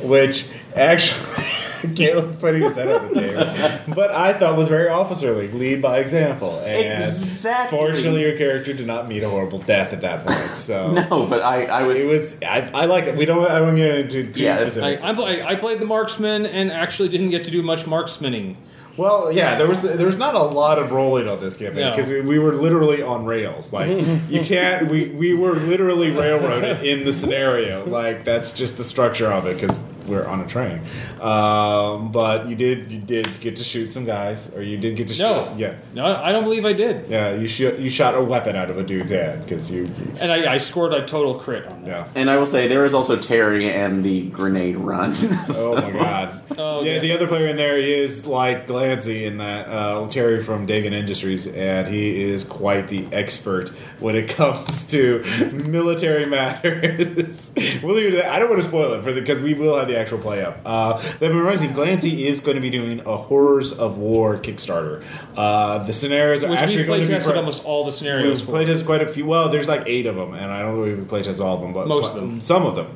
which 0.03 0.49
actually. 0.75 1.45
Caleb's 1.97 2.37
putting 2.37 2.63
his 2.63 2.77
head 2.77 2.89
on 2.89 3.13
the 3.13 3.21
table, 3.21 3.95
but 3.95 4.11
I 4.11 4.33
thought 4.33 4.57
was 4.57 4.69
very 4.69 4.89
officerly, 4.89 5.49
lead 5.49 5.81
by 5.83 5.99
example. 5.99 6.59
And 6.61 7.03
Exactly. 7.03 7.79
Fortunately, 7.79 8.23
your 8.23 8.37
character 8.37 8.73
did 8.73 8.87
not 8.87 9.09
meet 9.09 9.23
a 9.23 9.29
horrible 9.29 9.59
death 9.59 9.93
at 9.93 10.01
that 10.03 10.25
point. 10.27 10.59
So 10.59 10.93
No, 11.11 11.27
but 11.27 11.43
I, 11.43 11.65
I 11.65 11.83
was. 11.85 12.01
it 12.01 12.09
was. 12.09 12.37
I, 12.43 12.71
I 12.75 12.85
like 12.87 13.05
it. 13.05 13.17
We 13.17 13.25
don't. 13.27 13.51
I 13.51 13.61
won't 13.61 13.77
get 13.77 13.99
into 13.99 14.33
too 14.33 14.43
Yeah, 14.43 14.57
specific. 14.57 15.03
I, 15.03 15.11
I, 15.11 15.49
I 15.51 15.55
played 15.57 15.81
the 15.81 15.87
marksman 15.87 16.47
and 16.47 16.71
actually 16.71 17.09
didn't 17.09 17.31
get 17.31 17.45
to 17.45 17.51
do 17.51 17.63
much 17.63 17.85
marksmaning. 17.85 18.57
Well, 18.97 19.33
yeah, 19.33 19.57
there 19.57 19.69
was 19.69 19.81
there 19.81 20.07
was 20.07 20.19
not 20.19 20.35
a 20.35 20.43
lot 20.43 20.79
of 20.79 20.91
rolling 20.93 21.29
on 21.29 21.41
this 21.41 21.57
campaign 21.57 21.83
No. 21.85 21.91
because 21.93 22.11
we, 22.11 22.21
we 22.21 22.39
were 22.39 22.53
literally 22.53 23.01
on 23.03 23.25
rails. 23.25 23.73
Like 23.73 23.89
you 24.29 24.41
can't. 24.43 24.91
We 24.91 25.09
we 25.11 25.33
were 25.33 25.55
literally 25.55 26.11
railroaded 26.11 26.85
in 26.85 27.05
the 27.05 27.13
scenario. 27.13 27.87
Like 27.87 28.25
that's 28.25 28.53
just 28.53 28.77
the 28.77 28.85
structure 28.85 29.33
of 29.33 29.47
it 29.47 29.55
because 29.55 29.83
we're 30.11 30.27
on 30.27 30.41
a 30.41 30.47
train. 30.47 30.81
Um, 31.21 32.11
but 32.13 32.49
you 32.49 32.57
did 32.57 32.91
you 32.91 32.99
did 32.99 33.41
get 33.41 33.57
to 33.57 33.65
shoot 33.65 33.91
some 33.91 34.05
guys, 34.05 34.53
or 34.55 34.63
you 34.63 34.77
did 34.77 34.97
get 34.97 35.09
to 35.09 35.19
No. 35.23 35.49
shoot. 35.51 35.59
Yeah, 35.59 35.75
No, 35.95 36.05
I 36.07 36.33
don't 36.33 36.45
believe 36.45 36.65
I 36.65 36.73
did. 36.73 37.09
yeah. 37.09 37.35
You 37.35 37.47
shot 37.47 37.79
you 37.79 37.89
shot 37.91 38.15
a 38.15 38.23
weapon 38.23 38.57
out 38.57 38.71
of 38.71 38.79
a 38.79 38.83
dude's 38.83 39.11
head 39.11 39.43
because 39.45 39.71
you, 39.71 39.85
you. 39.85 40.13
And 40.21 40.33
I, 40.33 40.55
I 40.55 40.59
scored 40.59 40.93
a 40.93 41.07
total 41.07 41.35
crit 41.35 41.71
on 41.73 41.83
that. 41.83 41.89
Yeah. 41.89 42.07
and 42.15 42.29
I 42.31 42.37
will 42.37 42.47
say 42.47 42.67
there 42.69 42.85
is 42.85 42.95
also 42.95 43.17
Terry 43.17 43.71
and 43.71 44.03
the 44.05 44.29
grenade 44.31 44.77
run. 44.77 45.15
Oh 45.53 45.75
my 45.75 45.91
god. 45.93 46.43
Oh, 46.59 46.83
yeah, 46.83 46.95
yeah. 46.95 46.99
the 47.01 47.13
other 47.13 47.27
player 47.27 47.47
in 47.47 47.57
there 47.57 47.79
is 47.79 48.27
like 48.27 48.67
Glancy 48.67 49.25
in 49.27 49.39
that 49.39 49.69
uh, 49.69 50.07
Terry 50.09 50.43
from 50.43 50.67
Dagan 50.67 50.93
Industries, 50.93 51.47
and 51.47 51.87
he 51.89 52.23
is 52.23 52.45
quite 52.45 52.89
the 52.89 53.07
expert 53.13 53.69
when 54.01 54.17
it 54.17 54.29
comes 54.41 54.89
to 54.91 55.23
military 55.67 56.27
matters. 56.37 57.53
we'll 57.83 57.95
leave 57.95 58.13
it 58.13 58.19
at 58.19 58.25
that. 58.25 58.33
I 58.33 58.39
don't 58.39 58.49
want 58.51 58.63
to 58.63 58.69
spoil 58.69 58.93
it 58.95 59.03
for 59.03 59.13
because 59.13 59.39
we 59.41 59.55
will 59.55 59.77
have 59.79 59.89
the 59.89 59.99
actual 60.01 60.19
play 60.19 60.43
up. 60.43 60.61
Uh, 60.65 61.01
that 61.19 61.31
reminds 61.33 61.63
me, 61.63 61.69
Glancy 61.69 62.21
is 62.27 62.41
going 62.41 62.57
to 62.57 62.61
be 62.61 62.71
doing 62.71 63.01
a 63.01 63.17
Horrors 63.17 63.73
of 63.73 63.99
War 63.99 64.37
Kickstarter. 64.37 65.05
Uh, 65.37 65.79
the 65.85 65.93
scenarios 65.93 66.43
are 66.43 66.51
Which 66.51 66.59
actually 66.61 66.79
we 66.83 66.87
going 66.87 67.07
to 67.07 67.19
be 67.19 67.25
pre- 67.25 67.35
almost 67.35 67.65
all 67.65 67.85
the 67.85 67.93
scenarios 67.93 68.45
We've 68.47 68.55
playtested 68.55 68.87
quite 68.87 69.03
a 69.03 69.07
few. 69.07 69.27
Well, 69.27 69.49
there's 69.49 69.69
like 69.69 69.83
eight 69.87 70.07
of 70.07 70.17
them, 70.17 70.35
and 70.35 70.51
I 70.51 70.63
don't 70.63 70.77
know 70.77 70.85
if 70.85 70.99
we 70.99 71.05
playtest 71.05 71.45
all 71.45 71.57
of 71.57 71.61
them, 71.61 71.73
but 71.73 71.87
Most 71.87 72.15
of 72.15 72.21
them. 72.21 72.41
some 72.41 72.67
of 72.67 72.75
them, 72.77 72.89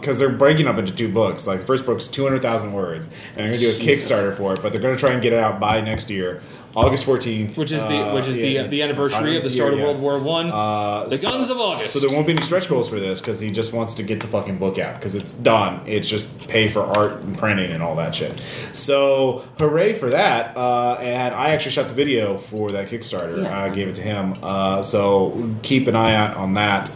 because 0.00 0.18
they're 0.18 0.28
breaking 0.30 0.66
up 0.68 0.78
into 0.78 0.92
two 0.94 1.12
books. 1.12 1.46
Like 1.46 1.60
the 1.60 1.66
first 1.66 1.86
book's 1.86 2.08
two 2.08 2.22
hundred 2.24 2.42
thousand 2.42 2.72
words, 2.72 3.08
and 3.36 3.38
they're 3.38 3.48
going 3.48 3.60
to 3.60 3.78
do 3.78 3.82
a 3.82 3.86
Kickstarter 3.96 4.34
for 4.34 4.54
it. 4.54 4.62
But 4.62 4.72
they're 4.72 4.80
going 4.80 4.94
to 4.94 5.00
try 5.00 5.12
and 5.12 5.22
get 5.22 5.32
it 5.32 5.38
out 5.38 5.58
by 5.58 5.80
next 5.80 6.10
year, 6.10 6.42
August 6.76 7.06
fourteenth, 7.06 7.56
which 7.56 7.72
is 7.72 7.82
the 7.86 8.12
which 8.12 8.26
is 8.26 8.36
the 8.36 8.66
the 8.66 8.82
anniversary 8.82 9.36
of 9.36 9.42
the 9.42 9.50
start 9.50 9.72
of 9.72 9.80
World 9.80 9.98
War 9.98 10.18
One. 10.18 10.50
Uh, 10.50 11.06
the 11.08 11.18
Guns 11.18 11.48
of 11.48 11.56
August. 11.58 11.94
So 11.94 12.00
there 12.00 12.14
won't 12.14 12.26
be 12.26 12.34
any 12.34 12.42
stretch 12.42 12.68
goals 12.68 12.88
for 12.88 13.00
this 13.00 13.20
because 13.20 13.40
he 13.40 13.50
just 13.50 13.72
wants 13.72 13.94
to 13.94 14.02
get 14.02 14.20
the 14.20 14.26
fucking 14.26 14.58
book 14.58 14.78
out 14.78 14.96
because 14.96 15.14
it's 15.14 15.32
done. 15.32 15.80
It's 15.86 16.08
just 16.08 16.46
pay 16.48 16.68
for 16.68 16.82
art 16.82 17.22
and 17.22 17.36
printing 17.36 17.72
and 17.72 17.82
all 17.82 17.96
that 17.96 18.14
shit. 18.14 18.40
So 18.74 19.44
hooray 19.58 19.94
for 19.94 20.10
that! 20.10 20.56
Uh, 20.56 20.98
and 21.00 21.34
I 21.34 21.50
actually 21.50 21.72
shot 21.72 21.88
the 21.88 21.94
video 21.94 22.36
for 22.36 22.70
that 22.72 22.88
Kickstarter. 22.88 23.46
I 23.46 23.70
gave 23.70 23.88
it 23.88 23.94
to 23.96 24.02
him. 24.02 24.34
Uh, 24.42 24.82
so 24.82 25.50
keep 25.62 25.88
an 25.88 25.96
eye 25.96 26.14
out 26.14 26.36
on 26.36 26.54
that. 26.54 26.90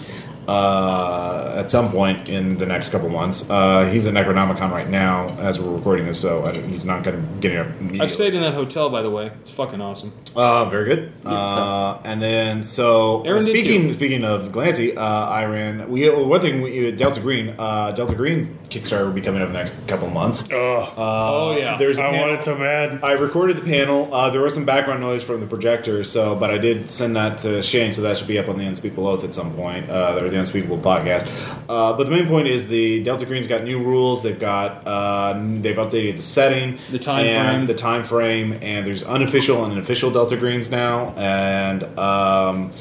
Uh, 0.50 1.54
at 1.56 1.70
some 1.70 1.90
point 1.92 2.28
in 2.28 2.56
the 2.58 2.66
next 2.66 2.88
couple 2.90 3.08
months, 3.08 3.48
uh, 3.48 3.88
he's 3.92 4.04
at 4.06 4.14
Necronomicon 4.14 4.70
right 4.72 4.88
now 4.88 5.26
as 5.38 5.60
we're 5.60 5.72
recording 5.72 6.04
this, 6.06 6.20
so 6.20 6.44
I, 6.44 6.52
he's 6.58 6.84
not 6.84 7.04
going 7.04 7.16
to 7.20 7.40
get 7.40 7.52
it. 7.52 7.66
immediately. 7.78 8.00
I've 8.00 8.10
stayed 8.10 8.34
in 8.34 8.42
that 8.42 8.54
hotel, 8.54 8.90
by 8.90 9.02
the 9.02 9.10
way. 9.10 9.26
It's 9.42 9.50
fucking 9.50 9.80
awesome. 9.80 10.12
Uh, 10.34 10.64
very 10.68 10.86
good. 10.86 11.12
Uh, 11.24 11.98
and 12.04 12.20
then 12.20 12.64
so 12.64 13.22
Aaron 13.22 13.44
did 13.44 13.50
speaking 13.50 13.82
too. 13.82 13.92
speaking 13.92 14.24
of 14.24 14.50
Glancy, 14.50 14.96
uh, 14.96 15.00
I 15.00 15.44
ran. 15.44 15.88
We 15.88 16.08
well, 16.10 16.26
one 16.26 16.40
thing 16.40 16.62
we, 16.62 16.90
Delta 16.92 17.20
Green. 17.20 17.54
Uh, 17.58 17.92
Delta 17.92 18.14
Green 18.16 18.46
Kickstarter 18.70 19.04
will 19.06 19.12
be 19.12 19.20
coming 19.20 19.42
up 19.42 19.48
in 19.48 19.52
the 19.52 19.58
next 19.60 19.74
couple 19.86 20.08
of 20.08 20.12
months. 20.14 20.42
Ugh, 20.50 20.50
oh 20.96 21.56
yeah. 21.56 21.76
There's 21.76 21.98
a 21.98 22.02
I 22.04 22.10
panel- 22.10 22.20
want 22.28 22.32
it 22.40 22.42
so 22.42 22.56
bad. 22.56 23.04
I 23.04 23.12
recorded 23.12 23.56
the 23.56 23.62
panel. 23.62 24.12
Uh, 24.12 24.30
there 24.30 24.40
was 24.40 24.54
some 24.54 24.64
background 24.64 25.00
noise 25.00 25.22
from 25.22 25.40
the 25.40 25.46
projector, 25.46 26.02
so 26.02 26.34
but 26.34 26.50
I 26.50 26.58
did 26.58 26.90
send 26.90 27.14
that 27.16 27.38
to 27.40 27.62
Shane, 27.62 27.92
so 27.92 28.02
that 28.02 28.18
should 28.18 28.28
be 28.28 28.38
up 28.38 28.48
on 28.48 28.58
the 28.58 28.64
Unspeakable 28.64 29.06
Oath 29.06 29.22
at 29.24 29.32
some 29.34 29.54
point, 29.54 29.88
uh, 29.90 30.18
or 30.20 30.28
the 30.28 30.39
Unspeakable 30.40 30.78
podcast. 30.78 31.26
Uh, 31.68 31.96
but 31.96 32.04
the 32.04 32.10
main 32.10 32.26
point 32.26 32.48
is 32.48 32.66
the 32.68 33.02
Delta 33.04 33.24
Green's 33.26 33.46
got 33.46 33.62
new 33.62 33.78
rules. 33.82 34.22
They've 34.24 34.38
got 34.38 34.86
uh, 34.86 35.34
they've 35.60 35.76
updated 35.76 36.16
the 36.16 36.22
setting, 36.22 36.78
The 36.90 36.98
time 36.98 37.24
and 37.24 37.56
frame. 37.58 37.66
the 37.66 37.74
time 37.74 38.02
frame, 38.04 38.58
and 38.60 38.84
there's 38.86 39.02
unofficial 39.04 39.64
and 39.64 39.78
official 39.78 40.10
Delta 40.10 40.36
Greens 40.36 40.70
now, 40.70 41.14
and. 41.16 41.84
Um, 41.98 42.72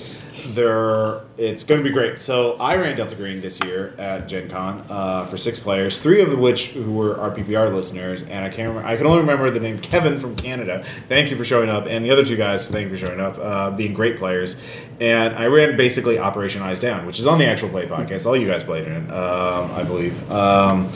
there, 0.53 1.21
it's 1.39 1.63
going 1.63 1.81
to 1.81 1.87
be 1.87 1.93
great. 1.93 2.19
So 2.19 2.57
I 2.59 2.75
ran 2.75 2.97
Delta 2.97 3.15
Green 3.15 3.39
this 3.39 3.61
year 3.61 3.93
at 3.97 4.27
Gen 4.27 4.49
Con 4.49 4.85
uh, 4.89 5.25
for 5.25 5.37
six 5.37 5.57
players, 5.57 5.99
three 6.01 6.21
of 6.21 6.37
which 6.37 6.71
who 6.71 6.91
were 6.91 7.15
RPPR 7.15 7.73
listeners, 7.73 8.23
and 8.23 8.43
I 8.43 8.49
can't 8.49 8.67
remember. 8.67 8.85
I 8.85 8.97
can 8.97 9.07
only 9.07 9.21
remember 9.21 9.49
the 9.49 9.61
name 9.61 9.79
Kevin 9.79 10.19
from 10.19 10.35
Canada. 10.35 10.83
Thank 11.07 11.31
you 11.31 11.37
for 11.37 11.45
showing 11.45 11.69
up, 11.69 11.85
and 11.87 12.03
the 12.03 12.11
other 12.11 12.25
two 12.25 12.35
guys, 12.35 12.69
thank 12.69 12.89
you 12.89 12.97
for 12.97 13.05
showing 13.05 13.21
up, 13.21 13.37
uh, 13.39 13.71
being 13.71 13.93
great 13.93 14.17
players. 14.17 14.57
And 14.99 15.33
I 15.35 15.45
ran 15.45 15.77
basically 15.77 16.19
Operation 16.19 16.61
Eyes 16.61 16.81
Down, 16.81 17.05
which 17.05 17.19
is 17.19 17.25
on 17.25 17.39
the 17.39 17.45
actual 17.45 17.69
play 17.69 17.85
podcast. 17.85 18.25
All 18.25 18.35
you 18.35 18.47
guys 18.47 18.65
played 18.65 18.85
in 18.85 18.91
it, 18.91 19.09
um, 19.09 19.71
I 19.71 19.83
believe. 19.83 20.29
Um, 20.29 20.91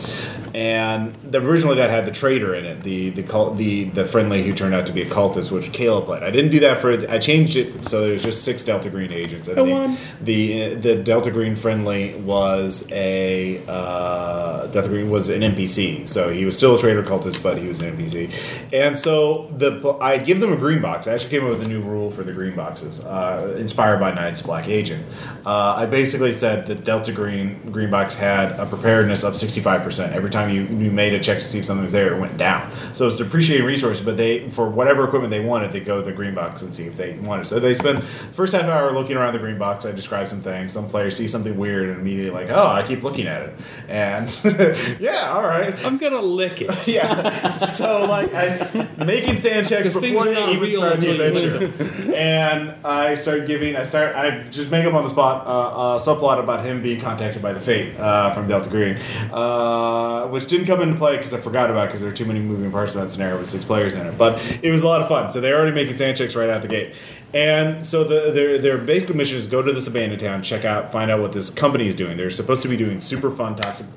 and 0.54 1.16
the, 1.24 1.40
originally 1.40 1.78
that 1.78 1.90
had 1.90 2.06
the 2.06 2.12
traitor 2.12 2.54
in 2.54 2.66
it, 2.66 2.84
the 2.84 3.10
the 3.10 3.24
cult, 3.24 3.58
the 3.58 3.86
the 3.86 4.06
friendly 4.06 4.44
who 4.44 4.54
turned 4.54 4.76
out 4.76 4.86
to 4.88 4.94
be 4.94 5.02
a 5.02 5.10
cultist, 5.10 5.52
which 5.52 5.72
Kayla 5.72 6.06
played. 6.06 6.22
I 6.22 6.30
didn't 6.30 6.52
do 6.52 6.60
that 6.60 6.80
for. 6.80 6.92
I 7.10 7.18
changed 7.18 7.56
it 7.56 7.88
so 7.88 8.08
there's 8.08 8.24
just 8.24 8.44
six 8.44 8.64
Delta 8.64 8.90
Green 8.90 9.12
agents. 9.12 9.48
And 9.48 9.58
the, 9.58 10.00
the 10.22 10.33
the 10.76 10.96
Delta 10.96 11.32
Green 11.32 11.56
friendly 11.56 12.14
was 12.16 12.90
a 12.92 13.62
uh, 13.68 14.68
Delta 14.68 14.90
Green 14.90 15.10
was 15.10 15.30
an 15.30 15.42
NPC, 15.42 16.08
so 16.08 16.30
he 16.30 16.46
was 16.46 16.58
still 16.58 16.76
a 16.76 16.80
traitor 16.80 17.04
cultist, 17.04 17.42
but 17.44 17.58
he 17.58 17.68
was 17.68 17.82
an 17.82 17.98
NPC. 17.98 18.32
And 18.72 18.98
so 18.98 19.52
the 19.58 19.98
I 20.02 20.18
give 20.18 20.40
them 20.40 20.52
a 20.52 20.58
green 20.58 20.82
box. 20.82 21.08
I 21.08 21.14
actually 21.14 21.30
came 21.30 21.44
up 21.44 21.50
with 21.50 21.66
a 21.66 21.70
new 21.70 21.82
rule 21.82 22.12
for 22.12 22.24
the 22.24 22.32
green 22.32 22.56
boxes, 22.56 23.04
uh, 23.04 23.56
inspired 23.58 24.00
by 24.00 24.14
Night's 24.14 24.42
Black 24.42 24.68
Agent. 24.68 25.06
Uh, 25.46 25.76
I 25.78 25.86
basically 25.86 26.34
said 26.34 26.68
that 26.68 26.84
Delta 26.84 27.12
Green 27.12 27.72
green 27.72 27.90
box 27.90 28.16
had 28.16 28.52
a 28.60 28.66
preparedness 28.66 29.24
of 29.24 29.34
65%. 29.34 30.12
Every 30.12 30.30
time 30.30 30.50
you, 30.50 30.64
you 30.64 30.92
made 30.92 31.14
a 31.14 31.20
check 31.20 31.40
to 31.40 31.46
see 31.46 31.60
if 31.60 31.66
something 31.66 31.84
was 31.84 31.92
there, 31.92 32.14
it 32.14 32.20
went 32.20 32.38
down. 32.38 32.72
So 32.94 33.08
it's 33.08 33.18
depreciating 33.18 33.66
resources, 33.66 34.06
but 34.06 34.18
they 34.18 34.50
for 34.50 34.70
whatever 34.70 35.04
equipment 35.06 35.32
they 35.32 35.40
wanted, 35.40 35.72
they 35.72 35.80
go 35.80 36.00
to 36.00 36.06
the 36.06 36.12
green 36.12 36.36
box 36.36 36.62
and 36.62 36.74
see 36.74 36.86
if 36.86 36.98
they 36.98 37.14
wanted. 37.14 37.48
So 37.48 37.60
they 37.60 37.76
spend 37.76 38.04
first 38.34 38.54
half 38.54 38.66
hour 38.66 38.92
looking 38.92 39.18
around 39.18 39.34
the 39.34 39.40
green 39.40 39.58
box. 39.58 39.86
I 39.86 39.92
describe 40.24 40.44
some 40.44 40.54
things. 40.54 40.72
Some 40.72 40.90
players 40.90 41.16
see 41.16 41.28
something 41.28 41.58
weird 41.58 41.90
and 41.90 42.00
immediately 42.00 42.32
like, 42.32 42.50
oh, 42.50 42.68
I 42.68 42.84
keep 42.84 43.04
looking 43.04 43.28
at 43.28 43.44
it, 43.44 43.54
and 43.88 44.30
yeah, 45.00 45.32
all 45.34 45.44
right. 45.44 45.74
I'm 45.86 45.98
gonna 45.98 46.22
lick 46.22 46.62
it. 46.62 46.72
Yeah. 46.94 47.58
So 47.58 48.06
like 48.06 48.34
I 48.34 48.88
making 49.04 49.40
SAN 49.40 49.66
checks 49.66 49.94
before 49.94 50.26
they 50.26 50.54
even 50.54 50.76
start 50.76 51.00
the 51.00 51.12
adventure, 51.12 52.14
and 52.14 52.76
I 52.86 53.16
start 53.16 53.48
giving. 53.48 53.76
I 53.76 53.84
start. 53.84 54.16
I 54.16 54.44
just 54.44 54.70
make 54.70 54.86
up 54.86 54.94
on 54.94 55.04
the 55.04 55.10
spot 55.10 55.48
uh, 55.48 55.98
a 55.98 56.00
subplot 56.00 56.40
about 56.40 56.64
him 56.64 56.82
being 56.84 57.00
contacted 57.02 57.42
by 57.42 57.54
the 57.54 57.60
Fate 57.60 57.98
uh, 58.00 58.34
from 58.34 58.48
Delta 58.48 58.70
Green, 58.70 58.98
uh, 59.32 60.28
which 60.28 60.46
didn't 60.48 60.68
come 60.68 60.82
into 60.82 60.96
play 60.96 61.18
because 61.18 61.34
I 61.34 61.40
forgot 61.40 61.72
about 61.72 61.88
because 61.88 62.02
there 62.02 62.10
were 62.10 62.16
too 62.16 62.26
many 62.26 62.40
moving 62.40 62.72
parts 62.72 62.96
in 62.96 63.02
that 63.02 63.10
scenario 63.10 63.40
with 63.40 63.50
six 63.50 63.64
players 63.66 63.96
in 63.96 64.06
it. 64.06 64.18
But 64.18 64.40
it 64.62 64.72
was 64.72 64.82
a 64.84 64.88
lot 64.88 65.02
of 65.02 65.08
fun. 65.08 65.32
So 65.32 65.42
they're 65.42 65.56
already 65.56 65.74
making 65.74 65.96
SAN 65.96 66.16
checks 66.16 66.36
right 66.36 66.50
out 66.50 66.62
the 66.62 66.68
gate, 66.68 66.96
and 67.34 67.86
so 67.86 68.04
the, 68.04 68.32
their 68.32 68.58
their 68.58 68.78
basic 68.78 69.16
mission 69.16 69.38
is 69.38 69.48
go 69.48 69.62
to 69.62 69.72
this 69.72 69.88
abandoned 69.88 70.22
town, 70.22 70.44
check 70.44 70.66
out, 70.66 70.92
find 70.92 71.10
out 71.10 71.20
what 71.20 71.34
this 71.34 71.50
company 71.50 71.88
is 71.88 71.96
doing. 71.96 72.18
They're 72.18 72.30
supposed 72.30 72.62
to 72.64 72.68
be 72.68 72.78
doing 72.78 73.00
super 73.00 73.32
fun 73.32 73.56
toxic 73.56 73.88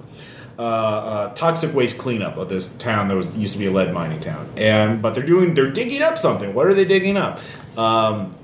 uh, 0.59 0.63
uh, 0.63 1.35
toxic 1.35 1.75
waste 1.75 1.99
cleanup 1.99 2.39
of 2.39 2.49
this 2.49 2.71
town 2.79 3.09
that 3.09 3.15
was 3.15 3.37
used 3.37 3.53
to 3.53 3.59
be 3.59 3.67
a 3.67 3.71
lead 3.71 3.93
mining 3.93 4.21
town. 4.21 4.49
And 4.57 5.03
but 5.03 5.15
they're 5.15 5.27
doing 5.27 5.53
they're 5.53 5.71
digging 5.71 6.01
up 6.01 6.17
something. 6.19 6.55
What 6.55 6.67
are 6.67 6.75
they 6.75 6.87
digging 6.87 7.19
up? 7.19 7.41
Um, 7.77 8.35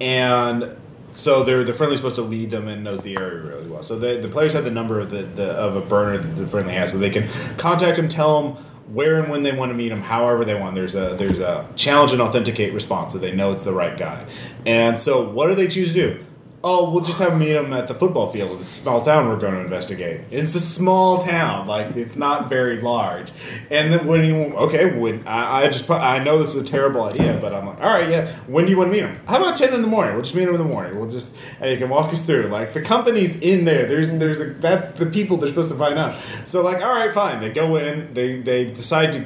and 0.00 0.76
so 1.12 1.42
they're 1.42 1.64
the 1.64 1.74
friendly 1.74 1.96
supposed 1.96 2.16
to 2.16 2.22
lead 2.22 2.50
them 2.50 2.68
and 2.68 2.82
knows 2.82 3.02
the 3.02 3.18
area 3.18 3.42
really 3.42 3.68
well. 3.68 3.82
So 3.82 3.98
the, 3.98 4.16
the 4.16 4.28
players 4.28 4.52
have 4.52 4.64
the 4.64 4.70
number 4.70 5.00
of 5.00 5.10
the, 5.10 5.22
the 5.22 5.50
of 5.52 5.76
a 5.76 5.80
burner 5.80 6.18
that 6.18 6.28
the 6.28 6.46
friendly 6.46 6.74
has, 6.74 6.92
so 6.92 6.98
they 6.98 7.10
can 7.10 7.28
contact 7.56 7.98
him, 7.98 8.08
tell 8.08 8.42
him 8.42 8.64
where 8.92 9.20
and 9.20 9.30
when 9.30 9.42
they 9.42 9.52
want 9.52 9.70
to 9.70 9.74
meet 9.74 9.90
him, 9.90 10.00
however 10.00 10.44
they 10.44 10.54
want. 10.54 10.74
There's 10.74 10.94
a 10.94 11.14
there's 11.16 11.40
a 11.40 11.68
challenge 11.76 12.12
and 12.12 12.20
authenticate 12.20 12.72
response, 12.72 13.12
so 13.12 13.18
they 13.18 13.32
know 13.32 13.52
it's 13.52 13.64
the 13.64 13.72
right 13.72 13.96
guy. 13.96 14.26
And 14.64 15.00
so 15.00 15.28
what 15.28 15.48
do 15.48 15.54
they 15.54 15.68
choose 15.68 15.88
to 15.88 15.94
do? 15.94 16.24
Oh, 16.68 16.90
we'll 16.90 17.04
just 17.04 17.20
have 17.20 17.38
meet 17.38 17.52
him 17.52 17.72
at 17.72 17.86
the 17.86 17.94
football 17.94 18.32
field. 18.32 18.60
It's 18.60 18.70
a 18.70 18.82
small 18.82 19.00
town 19.04 19.28
we're 19.28 19.38
going 19.38 19.54
to 19.54 19.60
investigate. 19.60 20.22
It's 20.32 20.52
a 20.56 20.60
small 20.60 21.22
town, 21.22 21.68
like 21.68 21.94
it's 21.94 22.16
not 22.16 22.48
very 22.48 22.80
large. 22.80 23.30
And 23.70 23.92
then 23.92 24.04
when 24.04 24.24
you 24.24 24.34
okay, 24.56 24.98
when 24.98 25.24
I, 25.28 25.62
I 25.62 25.68
just 25.68 25.88
I 25.88 26.18
know 26.24 26.38
this 26.42 26.56
is 26.56 26.62
a 26.64 26.66
terrible 26.66 27.04
idea, 27.04 27.38
but 27.40 27.54
I'm 27.54 27.66
like, 27.66 27.80
all 27.80 27.94
right, 27.94 28.10
yeah. 28.10 28.34
When 28.48 28.64
do 28.64 28.72
you 28.72 28.78
want 28.78 28.88
to 28.88 28.92
meet 28.92 29.04
him? 29.04 29.16
How 29.28 29.36
about 29.36 29.56
ten 29.56 29.74
in 29.74 29.80
the 29.80 29.86
morning? 29.86 30.14
We'll 30.14 30.24
just 30.24 30.34
meet 30.34 30.48
him 30.48 30.56
in 30.56 30.60
the 30.60 30.66
morning. 30.66 30.98
We'll 30.98 31.08
just 31.08 31.36
and 31.60 31.70
you 31.70 31.76
can 31.78 31.88
walk 31.88 32.12
us 32.12 32.26
through. 32.26 32.48
Like 32.48 32.74
the 32.74 32.82
company's 32.82 33.38
in 33.38 33.64
there. 33.64 33.86
There's 33.86 34.10
there's 34.10 34.40
a, 34.40 34.46
that's 34.54 34.98
the 34.98 35.06
people 35.06 35.36
they're 35.36 35.48
supposed 35.48 35.70
to 35.70 35.78
find 35.78 35.96
out. 35.96 36.18
So 36.44 36.62
like, 36.62 36.78
all 36.78 36.92
right, 36.92 37.14
fine. 37.14 37.40
They 37.40 37.52
go 37.52 37.76
in. 37.76 38.12
They 38.12 38.40
they 38.40 38.72
decide 38.72 39.12
to 39.12 39.24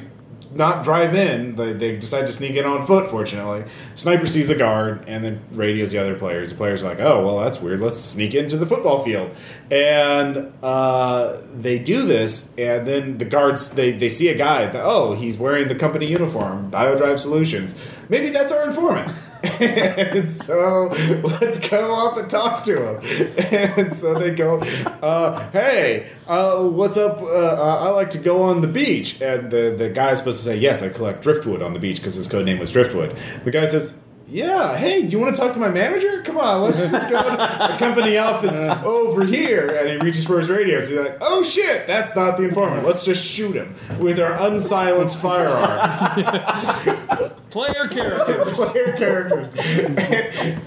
not 0.53 0.83
drive 0.83 1.15
in. 1.15 1.55
They, 1.55 1.73
they 1.73 1.97
decide 1.97 2.27
to 2.27 2.33
sneak 2.33 2.55
in 2.55 2.65
on 2.65 2.85
foot. 2.85 3.09
Fortunately, 3.09 3.63
sniper 3.95 4.25
sees 4.25 4.49
a 4.49 4.55
guard 4.55 5.03
and 5.07 5.23
then 5.23 5.41
radios 5.51 5.91
the 5.91 5.97
other 5.97 6.17
players. 6.17 6.51
The 6.51 6.57
players 6.57 6.83
are 6.83 6.89
like, 6.89 6.99
"Oh, 6.99 7.25
well, 7.25 7.39
that's 7.39 7.61
weird. 7.61 7.79
Let's 7.79 7.99
sneak 7.99 8.33
into 8.33 8.57
the 8.57 8.65
football 8.65 8.99
field." 8.99 9.35
And 9.69 10.53
uh, 10.61 11.37
they 11.53 11.79
do 11.79 12.05
this, 12.05 12.53
and 12.57 12.85
then 12.87 13.17
the 13.17 13.25
guards 13.25 13.71
they, 13.71 13.91
they 13.91 14.09
see 14.09 14.29
a 14.29 14.37
guy. 14.37 14.67
That, 14.67 14.83
oh, 14.83 15.13
he's 15.13 15.37
wearing 15.37 15.67
the 15.67 15.75
company 15.75 16.07
uniform, 16.07 16.69
BioDrive 16.71 17.19
Solutions. 17.19 17.75
Maybe 18.09 18.29
that's 18.29 18.51
our 18.51 18.67
informant. 18.67 19.13
and 19.59 20.29
so 20.29 20.87
let's 21.23 21.57
go 21.67 22.07
up 22.07 22.17
and 22.17 22.29
talk 22.29 22.63
to 22.65 22.99
him. 22.99 23.37
And 23.77 23.95
so 23.95 24.13
they 24.19 24.35
go, 24.35 24.59
uh, 25.01 25.49
"Hey, 25.51 26.09
uh, 26.27 26.63
what's 26.63 26.97
up? 26.97 27.21
Uh, 27.21 27.25
uh, 27.25 27.77
I 27.81 27.89
like 27.89 28.11
to 28.11 28.17
go 28.17 28.43
on 28.43 28.61
the 28.61 28.67
beach." 28.67 29.21
And 29.21 29.49
the 29.49 29.73
the 29.77 29.89
guy's 29.89 30.19
supposed 30.19 30.39
to 30.39 30.45
say, 30.45 30.57
"Yes, 30.57 30.83
I 30.83 30.89
collect 30.89 31.23
driftwood 31.23 31.61
on 31.61 31.73
the 31.73 31.79
beach 31.79 31.97
because 31.97 32.15
his 32.15 32.27
code 32.27 32.45
name 32.45 32.59
was 32.59 32.71
Driftwood." 32.71 33.17
The 33.43 33.51
guy 33.51 33.65
says. 33.65 33.97
Yeah, 34.31 34.77
hey, 34.77 35.01
do 35.01 35.09
you 35.09 35.19
want 35.19 35.35
to 35.35 35.41
talk 35.41 35.51
to 35.55 35.59
my 35.59 35.69
manager? 35.69 36.21
Come 36.21 36.37
on, 36.37 36.61
let's 36.61 36.79
just 36.79 37.09
go 37.09 37.21
to 37.21 37.31
the 37.35 37.75
company 37.77 38.17
office 38.17 38.57
over 38.85 39.25
here. 39.25 39.75
And 39.75 39.89
he 39.89 39.97
reaches 39.97 40.25
for 40.25 40.39
his 40.39 40.49
radio. 40.49 40.81
So 40.81 40.87
he's 40.87 40.99
like, 40.99 41.17
oh 41.19 41.43
shit, 41.43 41.85
that's 41.85 42.15
not 42.15 42.37
the 42.37 42.43
informant. 42.43 42.85
Let's 42.85 43.03
just 43.03 43.25
shoot 43.25 43.53
him 43.53 43.75
with 43.99 44.21
our 44.21 44.41
unsilenced 44.41 45.17
firearms. 45.17 45.97
Player 47.49 47.89
characters. 47.89 48.53
player 48.53 48.95
characters. 48.95 49.49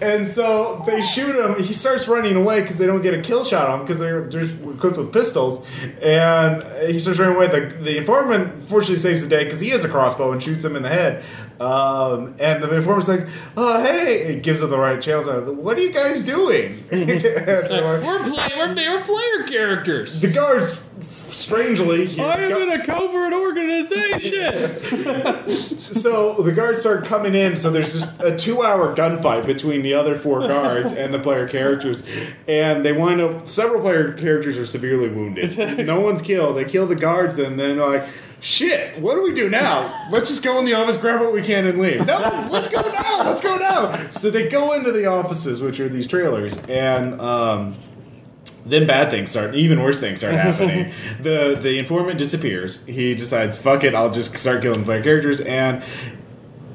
and 0.03 0.29
so 0.29 0.83
they 0.85 1.01
shoot 1.01 1.35
him. 1.35 1.65
He 1.65 1.73
starts 1.73 2.07
running 2.07 2.37
away 2.37 2.61
because 2.61 2.77
they 2.77 2.85
don't 2.85 3.01
get 3.01 3.15
a 3.15 3.23
kill 3.23 3.43
shot 3.43 3.71
on 3.71 3.81
him 3.81 3.87
because 3.87 3.99
they're 3.99 4.27
just 4.27 4.55
equipped 4.61 4.99
with 4.99 5.11
pistols. 5.11 5.67
And 6.03 6.63
he 6.93 7.01
starts 7.01 7.19
running 7.19 7.37
away. 7.37 7.47
The, 7.47 7.75
the 7.77 7.97
informant 7.97 8.69
fortunately 8.69 8.99
saves 8.99 9.23
the 9.23 9.29
day 9.31 9.45
because 9.45 9.61
he 9.61 9.71
has 9.71 9.83
a 9.83 9.89
crossbow 9.89 10.33
and 10.33 10.43
shoots 10.43 10.63
him 10.63 10.77
in 10.77 10.83
the 10.83 10.91
head. 10.91 11.25
Um, 11.61 12.35
and 12.41 12.63
the 12.63 12.75
informant's 12.75 13.09
like, 13.09 13.27
"Oh, 13.57 13.83
hey!" 13.83 14.35
It 14.35 14.43
gives 14.43 14.61
him 14.61 14.71
the 14.71 14.79
right 14.79 15.01
channels. 15.01 15.27
Like, 15.27 15.57
what 15.57 15.79
are 15.79 15.83
you 15.83 15.93
guys 15.93 16.23
doing? 16.23 16.77
Like, 16.91 18.03
We're 18.03 18.23
playing. 18.25 18.51
We're, 18.57 18.75
we're 18.75 19.05
player 19.05 19.47
characters. 19.47 20.21
the 20.21 20.29
guards, 20.29 20.81
strangely, 21.31 22.09
I 22.21 22.37
am 22.43 22.63
in 22.63 22.81
a 22.81 22.85
covert 22.85 23.33
organization. 23.33 25.45
So 25.95 26.35
the 26.43 26.53
guards 26.53 26.81
start 26.81 27.05
coming 27.05 27.35
in. 27.35 27.57
So 27.57 27.71
there's 27.71 27.93
just 27.93 28.21
a 28.21 28.37
two-hour 28.37 28.95
gunfight 28.97 29.47
between 29.47 29.83
the 29.83 29.95
other 29.95 30.17
four 30.17 30.41
guards 30.47 30.93
and 30.93 31.15
the 31.15 31.19
player 31.19 31.47
characters, 31.49 32.03
and 32.49 32.85
they 32.85 32.93
wind 32.93 33.21
up. 33.21 33.47
Several 33.49 33.81
player 33.81 34.13
characters 34.13 34.59
are 34.59 34.67
severely 34.67 35.09
wounded. 35.09 35.55
No 35.87 36.01
one's 36.01 36.23
killed. 36.23 36.57
They 36.57 36.65
kill 36.65 36.87
the 36.87 36.97
guards, 36.97 37.39
and 37.39 37.59
then 37.59 37.77
they're 37.77 37.87
like. 37.87 38.05
Shit, 38.45 38.99
what 38.99 39.15
do 39.15 39.23
we 39.23 39.33
do 39.33 39.49
now? 39.49 40.07
Let's 40.11 40.29
just 40.29 40.43
go 40.43 40.59
in 40.59 40.67
the 40.67 40.75
office, 40.75 40.99
grab 40.99 41.19
what 41.23 41.33
we 41.33 41.41
can, 41.41 41.67
and 41.67 41.79
leave. 41.79 42.05
No, 42.05 42.47
let's 42.53 42.69
go 42.69 42.83
now. 42.83 43.25
Let's 43.25 43.41
go 43.41 43.57
now. 43.57 44.11
So 44.11 44.31
they 44.31 44.51
go 44.51 44.75
into 44.75 44.93
the 44.93 45.07
offices, 45.07 45.63
which 45.63 45.81
are 45.81 45.89
these 45.89 46.07
trailers, 46.07 46.59
and 46.65 47.19
um, 47.23 47.75
then 48.67 48.87
bad 48.87 49.11
things 49.11 49.31
start 49.31 49.55
even 49.55 49.83
worse 49.83 49.99
things 49.99 50.19
start 50.19 50.35
happening 50.35 50.93
the 51.21 51.57
the 51.61 51.79
informant 51.79 52.19
disappears 52.19 52.85
he 52.87 53.15
decides 53.15 53.59
fuck 53.59 53.85
it 53.85 53.95
i'll 53.95 54.11
just 54.11 54.39
start 54.39 54.63
killing 54.63 54.85
player 54.85 55.03
characters 55.03 55.39
and 55.41 55.83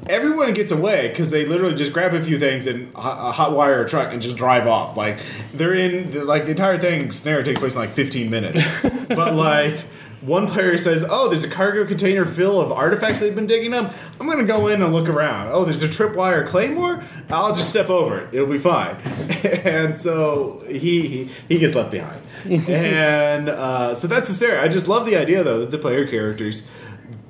everyone 0.08 0.54
gets 0.54 0.70
away 0.70 1.08
because 1.08 1.30
they 1.30 1.46
literally 1.46 1.74
just 1.74 1.92
grab 1.92 2.14
a 2.14 2.22
few 2.22 2.38
things 2.38 2.68
and 2.68 2.94
hot, 2.94 3.32
hot 3.32 3.56
wire 3.56 3.84
a 3.84 3.88
truck 3.88 4.12
and 4.12 4.22
just 4.22 4.36
drive 4.36 4.68
off 4.68 4.96
like 4.96 5.18
they're 5.52 5.74
in 5.74 6.10
the, 6.12 6.24
like 6.24 6.44
the 6.44 6.50
entire 6.50 6.78
thing 6.78 7.10
scenario 7.10 7.42
takes 7.42 7.58
place 7.58 7.74
in 7.74 7.80
like 7.80 7.90
15 7.90 8.30
minutes 8.30 8.62
but 9.08 9.34
like 9.34 9.74
one 10.20 10.46
player 10.46 10.76
says, 10.76 11.04
"Oh, 11.08 11.28
there's 11.28 11.44
a 11.44 11.48
cargo 11.48 11.86
container 11.86 12.24
full 12.24 12.60
of 12.60 12.70
artifacts 12.70 13.20
they've 13.20 13.34
been 13.34 13.46
digging 13.46 13.72
up. 13.72 13.92
I'm 14.20 14.26
gonna 14.26 14.44
go 14.44 14.66
in 14.66 14.82
and 14.82 14.92
look 14.92 15.08
around. 15.08 15.50
Oh, 15.52 15.64
there's 15.64 15.82
a 15.82 15.88
tripwire 15.88 16.46
claymore. 16.46 17.02
I'll 17.30 17.54
just 17.54 17.70
step 17.70 17.88
over 17.88 18.20
it. 18.20 18.28
It'll 18.32 18.46
be 18.46 18.58
fine." 18.58 18.96
and 19.64 19.96
so 19.96 20.62
he 20.68 21.06
he, 21.08 21.30
he 21.48 21.58
gets 21.58 21.74
left 21.74 21.90
behind. 21.90 22.20
and 22.68 23.48
uh, 23.48 23.94
so 23.94 24.08
that's 24.08 24.28
the 24.28 24.34
story. 24.34 24.58
I 24.58 24.68
just 24.68 24.88
love 24.88 25.06
the 25.06 25.16
idea 25.16 25.42
though 25.42 25.60
that 25.60 25.70
the 25.70 25.78
player 25.78 26.06
characters 26.06 26.68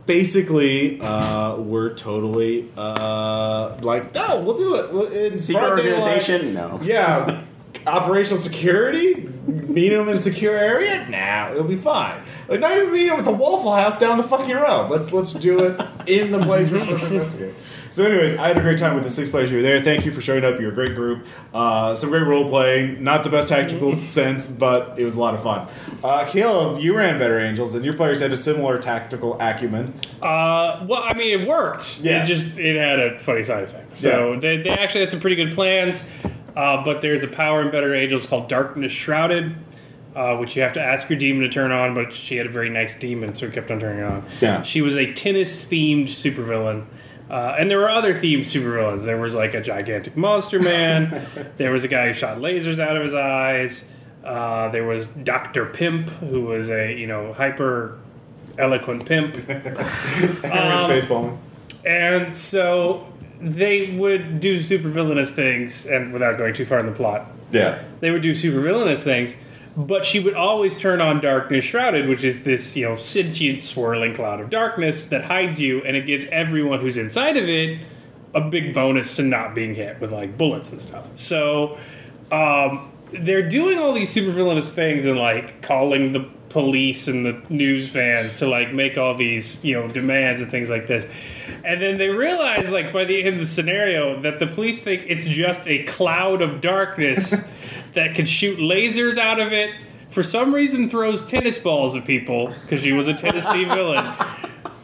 basically 0.06 1.00
uh, 1.00 1.56
were 1.56 1.94
totally 1.94 2.68
uh, 2.76 3.76
like, 3.82 4.10
"Oh, 4.16 4.42
we'll 4.42 4.58
do 4.58 4.74
it." 4.76 4.92
We'll, 4.92 5.06
in 5.06 5.38
Secret 5.38 5.60
broad 5.60 5.76
daylight." 5.76 6.02
organization? 6.02 6.54
No. 6.54 6.80
Yeah. 6.82 7.42
Operational 7.86 8.38
security? 8.38 9.14
Meet 9.46 9.88
them 9.90 10.08
in 10.08 10.14
a 10.16 10.18
secure 10.18 10.56
area? 10.56 11.06
Nah, 11.08 11.52
it'll 11.52 11.64
be 11.64 11.76
fine. 11.76 12.22
Like 12.48 12.60
not 12.60 12.76
even 12.76 12.92
meet 12.92 13.08
them 13.08 13.18
at 13.18 13.24
the 13.24 13.32
Waffle 13.32 13.72
House 13.74 13.98
down 13.98 14.18
the 14.18 14.24
fucking 14.24 14.54
road. 14.54 14.88
Let's 14.90 15.12
let's 15.12 15.32
do 15.32 15.60
it 15.64 15.80
in 16.06 16.30
the 16.32 16.40
place 16.40 16.70
we're 16.70 16.80
supposed 16.80 17.00
to 17.02 17.06
investigate. 17.08 17.54
So, 17.92 18.04
anyways, 18.04 18.38
I 18.38 18.46
had 18.46 18.56
a 18.56 18.60
great 18.60 18.78
time 18.78 18.94
with 18.94 19.02
the 19.02 19.10
six 19.10 19.30
players 19.30 19.50
who 19.50 19.56
were 19.56 19.62
there. 19.62 19.80
Thank 19.82 20.06
you 20.06 20.12
for 20.12 20.20
showing 20.20 20.44
up. 20.44 20.60
You're 20.60 20.70
a 20.70 20.74
great 20.74 20.94
group. 20.94 21.26
Uh, 21.52 21.96
some 21.96 22.10
great 22.10 22.24
role 22.24 22.48
playing. 22.48 23.02
Not 23.02 23.24
the 23.24 23.30
best 23.30 23.48
tactical 23.48 23.96
sense, 23.96 24.46
but 24.46 24.96
it 24.96 25.04
was 25.04 25.16
a 25.16 25.18
lot 25.18 25.34
of 25.34 25.42
fun. 25.42 25.66
Uh, 26.04 26.24
Caleb, 26.28 26.80
you 26.80 26.96
ran 26.96 27.18
Better 27.18 27.40
Angels, 27.40 27.74
and 27.74 27.84
your 27.84 27.94
players 27.94 28.20
had 28.20 28.30
a 28.30 28.36
similar 28.36 28.78
tactical 28.78 29.36
acumen. 29.40 29.92
Uh, 30.22 30.86
well, 30.88 31.02
I 31.04 31.14
mean, 31.14 31.40
it 31.40 31.48
worked. 31.48 31.98
Yeah. 32.00 32.22
It 32.22 32.28
just 32.28 32.58
it 32.58 32.76
had 32.76 33.00
a 33.00 33.18
funny 33.18 33.42
side 33.42 33.64
effect. 33.64 33.96
So 33.96 34.34
Yeah. 34.34 34.38
they, 34.38 34.56
they 34.58 34.70
actually 34.70 35.00
had 35.00 35.10
some 35.10 35.18
pretty 35.20 35.34
good 35.36 35.52
plans. 35.52 36.04
Uh, 36.56 36.84
but 36.84 37.00
there's 37.00 37.22
a 37.22 37.28
power 37.28 37.62
in 37.62 37.70
Better 37.70 37.94
Angels 37.94 38.26
called 38.26 38.48
Darkness 38.48 38.92
Shrouded, 38.92 39.54
uh, 40.14 40.36
which 40.36 40.56
you 40.56 40.62
have 40.62 40.72
to 40.74 40.82
ask 40.82 41.08
your 41.08 41.18
demon 41.18 41.42
to 41.42 41.48
turn 41.48 41.72
on. 41.72 41.94
But 41.94 42.12
she 42.12 42.36
had 42.36 42.46
a 42.46 42.50
very 42.50 42.70
nice 42.70 42.98
demon, 42.98 43.34
so 43.34 43.46
it 43.46 43.52
kept 43.52 43.70
on 43.70 43.80
turning 43.80 44.02
on. 44.02 44.24
Yeah. 44.40 44.62
She 44.62 44.82
was 44.82 44.96
a 44.96 45.12
tennis 45.12 45.64
themed 45.64 46.04
supervillain. 46.04 46.86
Uh, 47.30 47.54
and 47.58 47.70
there 47.70 47.78
were 47.78 47.88
other 47.88 48.12
themed 48.12 48.40
supervillains. 48.40 49.04
There 49.04 49.16
was 49.16 49.34
like 49.34 49.54
a 49.54 49.60
gigantic 49.60 50.16
monster 50.16 50.58
man. 50.58 51.24
there 51.58 51.72
was 51.72 51.84
a 51.84 51.88
guy 51.88 52.08
who 52.08 52.12
shot 52.12 52.38
lasers 52.38 52.80
out 52.80 52.96
of 52.96 53.02
his 53.02 53.14
eyes. 53.14 53.84
Uh, 54.24 54.68
there 54.68 54.84
was 54.84 55.06
Doctor 55.06 55.64
Pimp, 55.66 56.08
who 56.08 56.42
was 56.42 56.70
a 56.70 56.92
you 56.92 57.06
know 57.06 57.32
hyper 57.32 57.98
eloquent 58.58 59.06
pimp. 59.06 59.34
Facepalming. 60.42 61.38
And 61.84 62.36
so 62.36 63.06
they 63.40 63.90
would 63.92 64.40
do 64.40 64.60
super 64.60 64.88
villainous 64.88 65.30
things, 65.32 65.86
and 65.86 66.12
without 66.12 66.36
going 66.38 66.54
too 66.54 66.64
far 66.64 66.78
in 66.80 66.86
the 66.86 66.92
plot, 66.92 67.26
Yeah. 67.52 67.78
they 68.00 68.10
would 68.10 68.22
do 68.22 68.34
super 68.34 68.60
villainous 68.60 69.02
things. 69.02 69.36
But 69.76 70.04
she 70.04 70.18
would 70.18 70.34
always 70.34 70.76
turn 70.76 71.00
on 71.00 71.20
Darkness 71.20 71.64
Shrouded, 71.64 72.08
which 72.08 72.24
is 72.24 72.42
this, 72.42 72.76
you 72.76 72.86
know, 72.88 72.96
sentient 72.96 73.62
swirling 73.62 74.14
cloud 74.14 74.40
of 74.40 74.50
darkness 74.50 75.04
that 75.06 75.24
hides 75.26 75.60
you, 75.60 75.80
and 75.82 75.96
it 75.96 76.06
gives 76.06 76.26
everyone 76.32 76.80
who's 76.80 76.96
inside 76.96 77.36
of 77.36 77.48
it 77.48 77.78
a 78.34 78.40
big 78.40 78.74
bonus 78.74 79.14
to 79.16 79.22
not 79.22 79.54
being 79.54 79.74
hit 79.76 80.00
with 80.00 80.12
like 80.12 80.36
bullets 80.36 80.70
and 80.70 80.80
stuff. 80.80 81.04
So 81.16 81.78
um, 82.32 82.90
they're 83.12 83.48
doing 83.48 83.78
all 83.78 83.92
these 83.92 84.10
super 84.10 84.30
villainous 84.32 84.72
things 84.72 85.04
and 85.04 85.18
like 85.18 85.62
calling 85.62 86.12
the 86.12 86.26
police 86.50 87.08
and 87.08 87.24
the 87.24 87.40
news 87.48 87.88
fans 87.88 88.38
to 88.40 88.46
like 88.46 88.72
make 88.72 88.98
all 88.98 89.14
these 89.14 89.64
you 89.64 89.74
know 89.74 89.88
demands 89.88 90.42
and 90.42 90.50
things 90.50 90.68
like 90.68 90.86
this. 90.86 91.06
And 91.64 91.80
then 91.80 91.96
they 91.98 92.08
realize 92.08 92.70
like 92.70 92.92
by 92.92 93.04
the 93.04 93.22
end 93.22 93.34
of 93.34 93.40
the 93.40 93.46
scenario 93.46 94.20
that 94.22 94.38
the 94.38 94.46
police 94.46 94.80
think 94.80 95.04
it's 95.06 95.26
just 95.26 95.66
a 95.66 95.84
cloud 95.84 96.42
of 96.42 96.60
darkness 96.60 97.34
that 97.94 98.14
can 98.14 98.26
shoot 98.26 98.58
lasers 98.58 99.16
out 99.16 99.40
of 99.40 99.52
it. 99.52 99.74
For 100.10 100.24
some 100.24 100.52
reason 100.52 100.90
throws 100.90 101.24
tennis 101.24 101.56
balls 101.56 101.94
at 101.94 102.04
people 102.04 102.52
because 102.62 102.82
she 102.82 102.92
was 102.92 103.06
a 103.08 103.14
tennis 103.14 103.46
team 103.46 103.68
villain. 103.68 104.12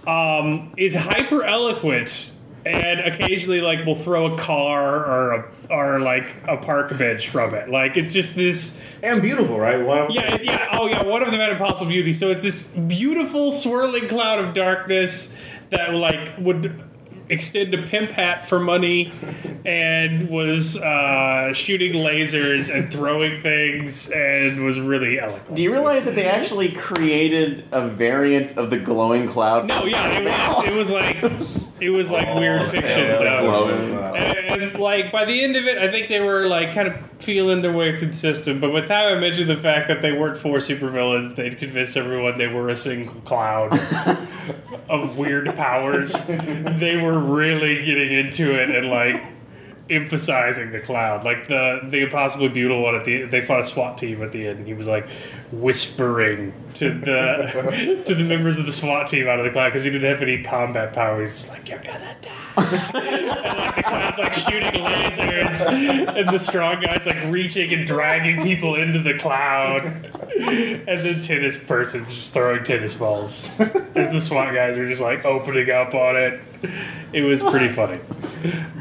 Um, 0.06 0.72
is 0.76 0.94
hyper 0.94 1.42
eloquent 1.42 2.35
and 2.66 3.00
occasionally 3.00 3.60
like 3.60 3.86
we'll 3.86 3.94
throw 3.94 4.34
a 4.34 4.38
car 4.38 5.04
or 5.04 5.32
a, 5.32 5.52
or 5.70 6.00
like 6.00 6.34
a 6.48 6.56
park 6.56 6.96
bench 6.98 7.28
from 7.28 7.54
it. 7.54 7.68
Like 7.68 7.96
it's 7.96 8.12
just 8.12 8.34
this 8.34 8.78
And 9.02 9.22
beautiful, 9.22 9.58
right? 9.58 9.84
One 9.84 10.10
yeah 10.10 10.36
yeah 10.40 10.68
oh 10.72 10.86
yeah 10.86 11.04
one 11.04 11.22
of 11.22 11.30
them 11.30 11.40
had 11.40 11.52
impossible 11.52 11.86
beauty. 11.90 12.12
So 12.12 12.30
it's 12.30 12.42
this 12.42 12.66
beautiful 12.66 13.52
swirling 13.52 14.08
cloud 14.08 14.40
of 14.40 14.54
darkness 14.54 15.32
that 15.70 15.94
like 15.94 16.36
would 16.38 16.82
extend 17.28 17.74
a 17.74 17.82
pimp 17.82 18.10
hat 18.10 18.48
for 18.48 18.60
money 18.60 19.12
and 19.64 20.28
was 20.28 20.76
uh, 20.76 21.52
shooting 21.52 21.92
lasers 21.94 22.72
and 22.74 22.92
throwing 22.92 23.40
things 23.40 24.10
and 24.10 24.64
was 24.64 24.78
really 24.78 25.18
eloquent. 25.18 25.54
Do 25.54 25.62
you 25.62 25.72
realize 25.72 26.04
that 26.04 26.14
they 26.14 26.26
actually 26.26 26.72
created 26.72 27.64
a 27.72 27.88
variant 27.88 28.56
of 28.56 28.70
the 28.70 28.78
glowing 28.78 29.26
cloud? 29.26 29.66
No, 29.66 29.84
yeah, 29.84 30.18
it 30.18 30.24
was. 30.24 30.66
It 30.66 30.74
was 30.74 30.90
like 30.92 31.16
it 31.80 31.90
was 31.90 32.10
like 32.10 32.34
weird 32.34 32.62
fiction 32.70 32.98
yeah, 32.98 33.14
stuff. 33.14 33.40
glowing. 33.42 33.94
And, 34.16 34.62
and, 34.62 34.78
like 34.78 35.12
by 35.12 35.24
the 35.24 35.42
end 35.42 35.56
of 35.56 35.64
it, 35.64 35.78
I 35.78 35.90
think 35.90 36.08
they 36.08 36.20
were 36.20 36.46
like 36.46 36.72
kind 36.72 36.88
of 36.88 36.96
feeling 37.18 37.62
their 37.62 37.72
way 37.72 37.96
through 37.96 38.08
the 38.08 38.16
system. 38.16 38.60
But 38.60 38.72
by 38.72 38.80
the 38.82 38.86
time 38.86 39.16
I 39.16 39.20
mentioned 39.20 39.50
the 39.50 39.56
fact 39.56 39.88
that 39.88 40.02
they 40.02 40.12
weren't 40.12 40.38
four 40.38 40.58
supervillains, 40.58 41.34
they'd 41.34 41.58
convinced 41.58 41.96
everyone 41.96 42.38
they 42.38 42.48
were 42.48 42.68
a 42.68 42.76
single 42.76 43.20
cloud 43.22 43.72
of 44.88 45.18
weird 45.18 45.54
powers. 45.56 46.12
they 46.26 47.00
were 47.00 47.15
really 47.18 47.84
getting 47.84 48.12
into 48.12 48.60
it 48.60 48.70
and 48.70 48.88
like 48.88 49.22
emphasizing 49.90 50.72
the 50.72 50.80
cloud. 50.80 51.24
Like 51.24 51.48
the 51.48 51.80
the 51.88 52.02
impossibly 52.02 52.48
beautiful 52.48 52.82
one 52.82 52.94
at 52.94 53.04
the 53.04 53.24
they 53.24 53.40
fought 53.40 53.60
a 53.60 53.64
SWAT 53.64 53.98
team 53.98 54.22
at 54.22 54.32
the 54.32 54.46
end, 54.48 54.58
and 54.58 54.66
he 54.66 54.74
was 54.74 54.86
like 54.86 55.08
whispering 55.60 56.52
to 56.74 56.90
the 56.90 58.02
to 58.06 58.14
the 58.14 58.24
members 58.24 58.58
of 58.58 58.66
the 58.66 58.72
SWAT 58.72 59.06
team 59.08 59.28
out 59.28 59.38
of 59.38 59.44
the 59.44 59.50
cloud 59.50 59.70
because 59.70 59.84
he 59.84 59.90
didn't 59.90 60.10
have 60.10 60.22
any 60.22 60.42
combat 60.42 60.92
power. 60.92 61.20
He's 61.20 61.36
just 61.36 61.48
like, 61.50 61.68
"You're 61.68 61.78
gonna 61.78 62.16
die," 62.20 62.30
and 62.56 63.58
like 63.58 63.76
the 63.76 63.82
cloud's 63.82 64.18
like 64.18 64.34
shooting 64.34 64.82
lasers, 64.84 65.66
and 66.16 66.28
the 66.28 66.38
strong 66.38 66.80
guy's 66.80 67.06
like 67.06 67.22
reaching 67.30 67.72
and 67.72 67.86
dragging 67.86 68.42
people 68.42 68.74
into 68.74 68.98
the 69.00 69.16
cloud, 69.18 69.84
and 69.86 71.00
the 71.00 71.20
tennis 71.22 71.56
person's 71.56 72.12
just 72.12 72.34
throwing 72.34 72.62
tennis 72.64 72.94
balls 72.94 73.50
as 73.94 74.12
the 74.12 74.20
SWAT 74.20 74.54
guys 74.54 74.76
are 74.76 74.88
just 74.88 75.00
like 75.02 75.24
opening 75.24 75.70
up 75.70 75.94
on 75.94 76.16
it. 76.16 76.40
It 77.12 77.22
was 77.22 77.42
pretty 77.42 77.68
funny. 77.68 77.98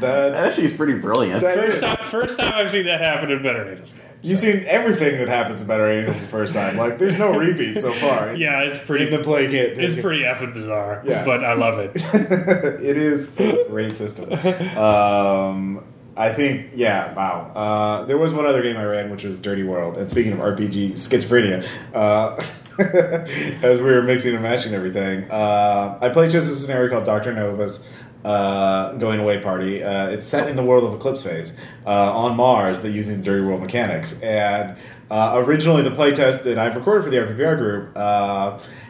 That 0.00 0.34
actually 0.34 0.64
is 0.64 0.72
pretty 0.72 0.94
brilliant. 0.94 1.40
First 1.42 1.80
time, 1.82 1.96
first 2.04 2.38
time 2.38 2.52
I've 2.54 2.70
seen 2.70 2.86
that 2.86 3.00
happen 3.00 3.30
in 3.30 3.42
Better 3.42 3.70
Angels 3.70 3.92
games. 3.92 4.02
You've 4.22 4.38
seen 4.38 4.64
everything 4.66 5.18
that 5.18 5.28
happens 5.28 5.60
in 5.60 5.66
Better 5.66 5.90
Angels 5.90 6.18
the 6.20 6.26
first 6.26 6.54
time. 6.54 6.76
Like, 6.76 6.98
there's 6.98 7.16
no 7.18 7.36
repeat 7.36 7.80
so 7.80 7.92
far. 7.92 8.34
Yeah, 8.36 8.62
it's 8.62 8.78
pretty. 8.78 9.06
in 9.06 9.10
the 9.12 9.18
playing 9.22 9.52
it. 9.52 9.78
It's 9.78 9.94
pretty 10.00 10.22
effing 10.22 10.52
bizarre, 10.54 11.02
Yeah. 11.04 11.24
but 11.24 11.44
I 11.44 11.54
love 11.54 11.78
it. 11.78 11.92
it 12.14 12.96
is 12.96 13.30
a 13.38 13.64
great 13.68 13.96
system. 13.96 14.32
Um, 14.78 15.84
I 16.16 16.30
think, 16.30 16.70
yeah, 16.74 17.12
wow. 17.14 17.52
Uh, 17.54 18.04
there 18.06 18.16
was 18.18 18.32
one 18.32 18.46
other 18.46 18.62
game 18.62 18.76
I 18.76 18.84
ran, 18.84 19.10
which 19.10 19.24
was 19.24 19.38
Dirty 19.38 19.62
World. 19.64 19.96
And 19.98 20.10
speaking 20.10 20.32
of 20.32 20.38
RPG 20.38 20.92
schizophrenia, 20.92 21.66
uh, 21.94 22.36
as 23.62 23.80
we 23.80 23.86
were 23.90 24.02
mixing 24.02 24.34
and 24.34 24.42
matching 24.42 24.74
everything, 24.74 25.30
uh, 25.30 25.98
I 26.00 26.08
played 26.10 26.30
just 26.30 26.50
a 26.50 26.54
scenario 26.54 26.90
called 26.90 27.04
Doctor 27.04 27.32
Nova's 27.32 27.86
uh, 28.26 28.92
Going 28.94 29.20
Away 29.20 29.40
Party. 29.40 29.82
Uh, 29.82 30.08
it's 30.08 30.26
set 30.26 30.48
in 30.48 30.56
the 30.56 30.62
world 30.64 30.84
of 30.84 30.92
Eclipse 30.94 31.22
Phase 31.22 31.56
uh, 31.86 32.16
on 32.16 32.36
Mars, 32.36 32.78
but 32.78 32.90
using 32.90 33.22
Dirty 33.22 33.44
World 33.44 33.60
mechanics. 33.60 34.20
And 34.20 34.76
uh, 35.10 35.34
originally, 35.36 35.82
the 35.82 35.90
playtest 35.90 36.42
that 36.42 36.58
I've 36.58 36.74
recorded 36.74 37.04
for 37.04 37.10
the 37.10 37.18
RPPR 37.18 37.56
group 37.56 37.96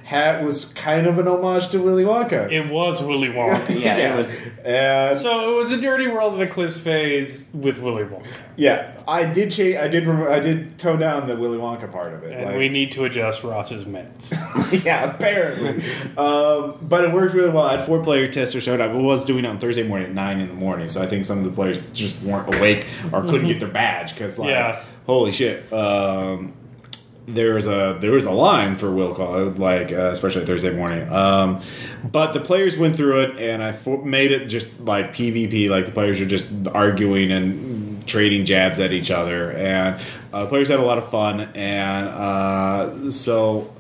had, 0.07 0.45
was 0.45 0.67
kind 0.75 1.09
of 1.09 1.19
an 1.19 1.27
homage 1.27 1.69
to 1.71 1.81
Willy 1.83 2.05
Wonka. 2.05 2.49
It 2.53 2.71
was 2.71 3.03
Willy 3.03 3.27
Wonka. 3.27 3.81
yeah, 3.85 4.15
it 4.15 4.17
was. 4.17 4.47
and 4.65 5.19
So 5.19 5.53
it 5.53 5.57
was 5.57 5.73
a 5.73 5.81
dirty 5.81 6.07
world 6.07 6.35
of 6.35 6.41
Eclipse 6.41 6.79
phase 6.79 7.49
with 7.53 7.81
Willy 7.81 8.05
Wonka, 8.05 8.25
Yeah, 8.57 8.97
I 9.09 9.25
did 9.25 9.51
change. 9.51 9.77
I 9.77 9.89
did. 9.89 10.07
Rem- 10.07 10.29
I 10.33 10.39
did 10.39 10.79
tone 10.79 11.01
down 11.01 11.27
the 11.27 11.35
Willy 11.35 11.59
Wonka 11.59 11.91
part 11.91 12.15
of 12.15 12.23
it. 12.23 12.33
and 12.35 12.45
like- 12.47 12.57
we 12.57 12.69
need 12.69 12.93
to 12.93 13.05
adjust 13.05 13.43
Ross's 13.43 13.85
minutes. 13.85 14.33
yeah, 14.85 15.11
apparently. 15.13 15.83
um, 16.17 16.79
but 16.83 17.03
it 17.03 17.13
worked 17.13 17.35
really 17.35 17.51
well. 17.51 17.65
I 17.65 17.77
had 17.79 17.85
four 17.85 18.01
player 18.01 18.29
tester 18.31 18.61
showed 18.61 18.81
up. 18.81 18.93
It 18.93 18.97
was 18.99 19.25
doing 19.25 19.45
it 19.45 19.49
on 19.49 19.59
Thursday 19.59 19.83
morning 19.83 20.07
at 20.11 20.15
nine 20.15 20.39
in 20.39 20.47
the 20.47 20.55
morning, 20.55 20.89
so 20.89 21.03
I 21.03 21.09
think 21.09 21.25
some 21.25 21.39
of 21.39 21.45
the 21.45 21.51
players 21.51 21.81
just 21.93 22.23
weren't 22.23 22.55
awake 22.55 22.87
or 23.13 23.23
couldn't 23.23 23.49
get 23.49 23.59
their 23.59 23.69
badge 23.69 24.15
because, 24.15 24.39
like, 24.39 24.51
Yeah. 24.51 24.85
holy 25.05 25.33
shit. 25.33 25.73
Um, 25.73 26.53
there's 27.27 27.67
a 27.67 27.99
there 28.01 28.13
was 28.13 28.25
a 28.25 28.31
line 28.31 28.77
for 28.77 28.91
will 28.93 29.15
call 29.15 29.51
like 29.51 29.93
uh, 29.93 30.11
especially 30.11 30.47
Thursday 30.47 30.75
morning. 30.75 31.09
Um, 31.13 31.61
but 32.05 32.33
the 32.33 32.41
players 32.41 32.77
went 32.77 32.97
through 32.97 33.21
it, 33.23 33.39
and 33.39 33.63
I 33.63 33.73
fo- 33.73 34.03
made 34.03 34.31
it 34.31 34.47
just 34.47 34.79
like 34.81 35.13
PvP. 35.13 35.69
Like 35.69 35.87
the 35.87 35.93
players 35.93 36.21
are 36.21 36.27
just 36.27 36.53
arguing 36.69 37.33
and 37.33 38.07
trading 38.07 38.45
jabs 38.45 38.79
at 38.79 38.93
each 38.93 39.11
other, 39.11 39.53
and 39.53 40.01
uh, 40.33 40.45
the 40.45 40.49
players 40.49 40.69
had 40.69 40.79
a 40.79 40.85
lot 40.85 40.99
of 40.99 41.11
fun. 41.11 41.41
And 41.41 42.09
uh, 42.09 43.11
so 43.11 43.77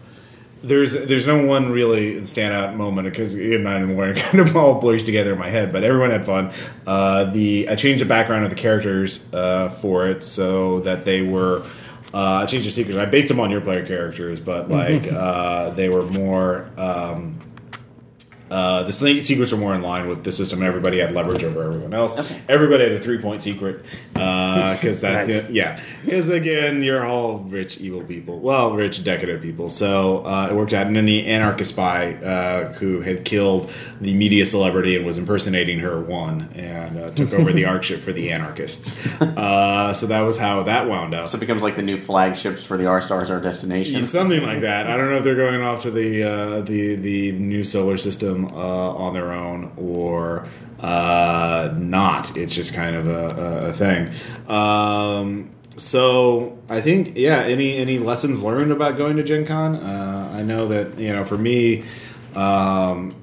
there's 0.62 0.94
there's 1.06 1.26
no 1.26 1.44
one 1.44 1.70
really 1.70 2.16
standout 2.22 2.74
moment 2.74 3.08
because 3.08 3.34
nine 3.34 3.82
in 3.82 3.88
the 3.88 3.94
morning 3.94 4.16
kind 4.22 4.40
of 4.40 4.56
all 4.56 4.80
blurs 4.80 5.04
together 5.04 5.32
in 5.32 5.38
my 5.38 5.48
head. 5.48 5.70
But 5.70 5.84
everyone 5.84 6.10
had 6.10 6.26
fun. 6.26 6.52
Uh, 6.86 7.24
the 7.30 7.68
I 7.68 7.76
changed 7.76 8.02
the 8.02 8.08
background 8.08 8.44
of 8.44 8.50
the 8.50 8.56
characters 8.56 9.32
uh, 9.32 9.68
for 9.68 10.08
it 10.08 10.24
so 10.24 10.80
that 10.80 11.04
they 11.04 11.22
were. 11.22 11.64
Uh, 12.16 12.40
I 12.42 12.46
changed 12.46 12.66
the 12.66 12.70
secrets. 12.70 12.96
I 12.96 13.04
based 13.04 13.28
them 13.28 13.40
on 13.40 13.50
your 13.50 13.60
player 13.60 13.84
characters, 13.84 14.40
but 14.40 14.70
like 14.70 15.06
uh, 15.12 15.68
they 15.70 15.90
were 15.90 16.00
more. 16.00 16.70
Um, 16.78 17.38
uh, 18.50 18.84
the 18.84 18.92
secrets 18.92 19.52
are 19.52 19.56
more 19.56 19.74
in 19.74 19.82
line 19.82 20.08
with 20.08 20.22
the 20.24 20.32
system. 20.32 20.62
Everybody 20.62 20.98
had 20.98 21.12
leverage 21.12 21.42
over 21.42 21.62
everyone 21.64 21.92
else. 21.94 22.18
Okay. 22.18 22.40
Everybody 22.48 22.84
had 22.84 22.92
a 22.92 23.00
three 23.00 23.18
point 23.18 23.42
secret 23.42 23.84
because 24.12 25.00
that's 25.00 25.28
Nice. 25.28 25.48
it. 25.48 25.52
Yeah, 25.54 25.80
because 26.04 26.28
again, 26.28 26.82
you're 26.82 27.04
all 27.04 27.38
rich, 27.38 27.78
evil 27.78 28.02
people. 28.02 28.38
Well, 28.40 28.74
rich, 28.74 29.02
decadent 29.02 29.42
people. 29.42 29.70
So 29.70 30.24
uh, 30.24 30.48
it 30.50 30.54
worked 30.54 30.72
out. 30.72 30.86
And 30.86 30.94
then 30.94 31.06
the 31.06 31.26
anarchist 31.26 31.72
spy 31.72 32.14
uh, 32.14 32.72
who 32.74 33.00
had 33.00 33.24
killed 33.24 33.70
the 34.00 34.14
media 34.14 34.46
celebrity 34.46 34.96
and 34.96 35.04
was 35.04 35.18
impersonating 35.18 35.80
her 35.80 36.00
won 36.00 36.50
and 36.54 36.98
uh, 36.98 37.08
took 37.08 37.32
over 37.32 37.52
the 37.52 37.64
arc 37.72 37.82
ship 37.82 38.00
for 38.00 38.12
the 38.12 38.30
anarchists. 38.30 38.96
Uh, 39.20 39.92
so 39.92 40.06
that 40.06 40.20
was 40.20 40.38
how 40.38 40.62
that 40.62 40.88
wound 40.88 41.14
up. 41.14 41.28
So 41.30 41.36
it 41.36 41.40
becomes 41.40 41.62
like 41.62 41.76
the 41.76 41.82
new 41.82 41.96
flagships 41.96 42.62
for 42.64 42.76
the 42.76 42.86
R 42.86 43.00
Stars, 43.00 43.30
our 43.30 43.40
destination. 43.40 44.04
Something 44.06 44.42
like 44.42 44.60
that. 44.60 44.86
I 44.86 44.96
don't 44.96 45.10
know 45.10 45.16
if 45.16 45.24
they're 45.24 45.34
going 45.34 45.60
off 45.62 45.82
to 45.82 45.90
the 45.90 46.22
uh, 46.22 46.60
the 46.60 46.94
the 46.96 47.32
new 47.32 47.64
solar 47.64 47.96
system 47.96 48.35
uh, 48.44 48.92
on 48.94 49.14
their 49.14 49.32
own 49.32 49.72
or 49.76 50.46
uh, 50.80 51.72
not. 51.76 52.36
It's 52.36 52.54
just 52.54 52.74
kind 52.74 52.94
of 52.94 53.06
a, 53.06 53.26
a, 53.64 53.70
a 53.70 53.72
thing. 53.72 54.10
Um, 54.48 55.50
so 55.76 56.58
I 56.68 56.80
think 56.80 57.16
yeah. 57.16 57.40
Any 57.40 57.76
any 57.76 57.98
lessons 57.98 58.42
learned 58.42 58.72
about 58.72 58.96
going 58.96 59.16
to 59.16 59.22
Gen 59.22 59.46
Con? 59.46 59.76
Uh, 59.76 60.32
I 60.34 60.42
know 60.42 60.68
that 60.68 60.98
you 60.98 61.12
know 61.12 61.24
for 61.24 61.38
me. 61.38 61.84
Um, 62.34 63.14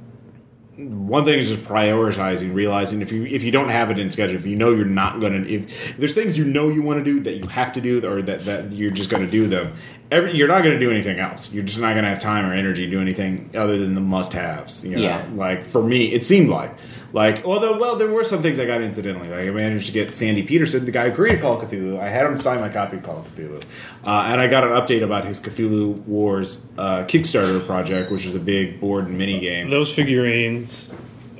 one 1.14 1.26
thing 1.26 1.38
is 1.38 1.47
just 1.47 1.61
prioritizing, 1.61 2.55
realizing 2.55 3.03
if 3.03 3.11
you 3.11 3.24
if 3.28 3.43
you 3.43 3.51
don't 3.51 3.70
have 3.70 3.91
it 3.91 3.99
in 3.99 4.09
schedule, 4.09 4.36
if 4.36 4.47
you 4.47 4.55
know 4.55 4.74
you're 4.74 4.84
not 4.84 5.20
going 5.20 5.43
to, 5.43 5.47
if, 5.47 5.91
if 5.91 5.97
there's 5.97 6.16
things 6.16 6.39
you 6.39 6.43
know 6.43 6.70
you 6.70 6.82
want 6.82 6.97
to 6.97 7.03
do 7.03 7.20
that 7.20 7.34
you 7.34 7.47
have 7.49 7.72
to 7.74 7.82
do, 7.82 8.03
or 8.03 8.24
that, 8.24 8.45
that 8.45 8.74
you're 8.74 8.89
just 8.89 9.11
going 9.11 9.24
to 9.24 9.30
do 9.30 9.45
them, 9.45 9.76
every, 10.09 10.36
you're 10.36 10.47
not 10.47 10.64
going 10.64 10.74
to 10.74 10.80
do 10.80 10.89
anything 10.89 11.20
else. 11.20 11.53
You're 11.53 11.66
just 11.66 11.80
not 11.80 11.91
going 11.91 12.03
to 12.03 12.09
have 12.09 12.20
time 12.20 12.47
or 12.47 12.53
energy 12.53 12.86
to 12.86 12.91
do 12.91 12.99
anything 12.99 13.51
other 13.53 13.78
than 13.78 13.93
the 13.93 14.01
must-haves. 14.01 14.84
You 14.84 14.95
know? 14.95 15.03
Yeah. 15.03 15.30
Like 15.36 15.64
for 15.64 15.84
me, 15.84 16.11
it 16.11 16.26
seemed 16.26 16.49
like 16.49 16.74
like 17.11 17.45
although 17.45 17.78
well 17.78 17.95
there 17.95 18.09
were 18.09 18.24
some 18.24 18.41
things 18.41 18.57
I 18.57 18.66
got 18.66 18.82
incidentally. 18.82 19.30
Like 19.30 19.47
I 19.47 19.51
managed 19.51 19.86
to 19.86 19.91
get 19.93 20.16
Sandy 20.16 20.41
Petersen, 20.41 20.84
the 20.84 20.91
guy 20.91 21.11
who 21.11 21.16
created 21.16 21.41
Call 21.41 21.61
of 21.61 21.70
Cthulhu. 21.70 21.99
I 21.99 22.09
had 22.09 22.26
him 22.26 22.36
sign 22.38 22.59
my 22.59 22.70
copy 22.70 22.97
of 22.97 23.03
Call 23.03 23.20
of 23.20 23.28
Cthulhu, 23.28 23.64
uh, 24.03 24.30
and 24.30 24.41
I 24.41 24.47
got 24.47 24.64
an 24.64 24.72
update 24.72 25.03
about 25.03 25.26
his 25.26 25.39
Cthulhu 25.39 25.99
Wars 26.07 26.66
uh, 26.76 27.03
Kickstarter 27.03 27.64
project, 27.68 28.11
which 28.11 28.26
is 28.26 28.34
a 28.34 28.39
big 28.39 28.80
board 28.80 29.05
and 29.05 29.16
mini 29.16 29.39
game. 29.39 29.70
Those 29.70 29.93
figurines 29.93 30.95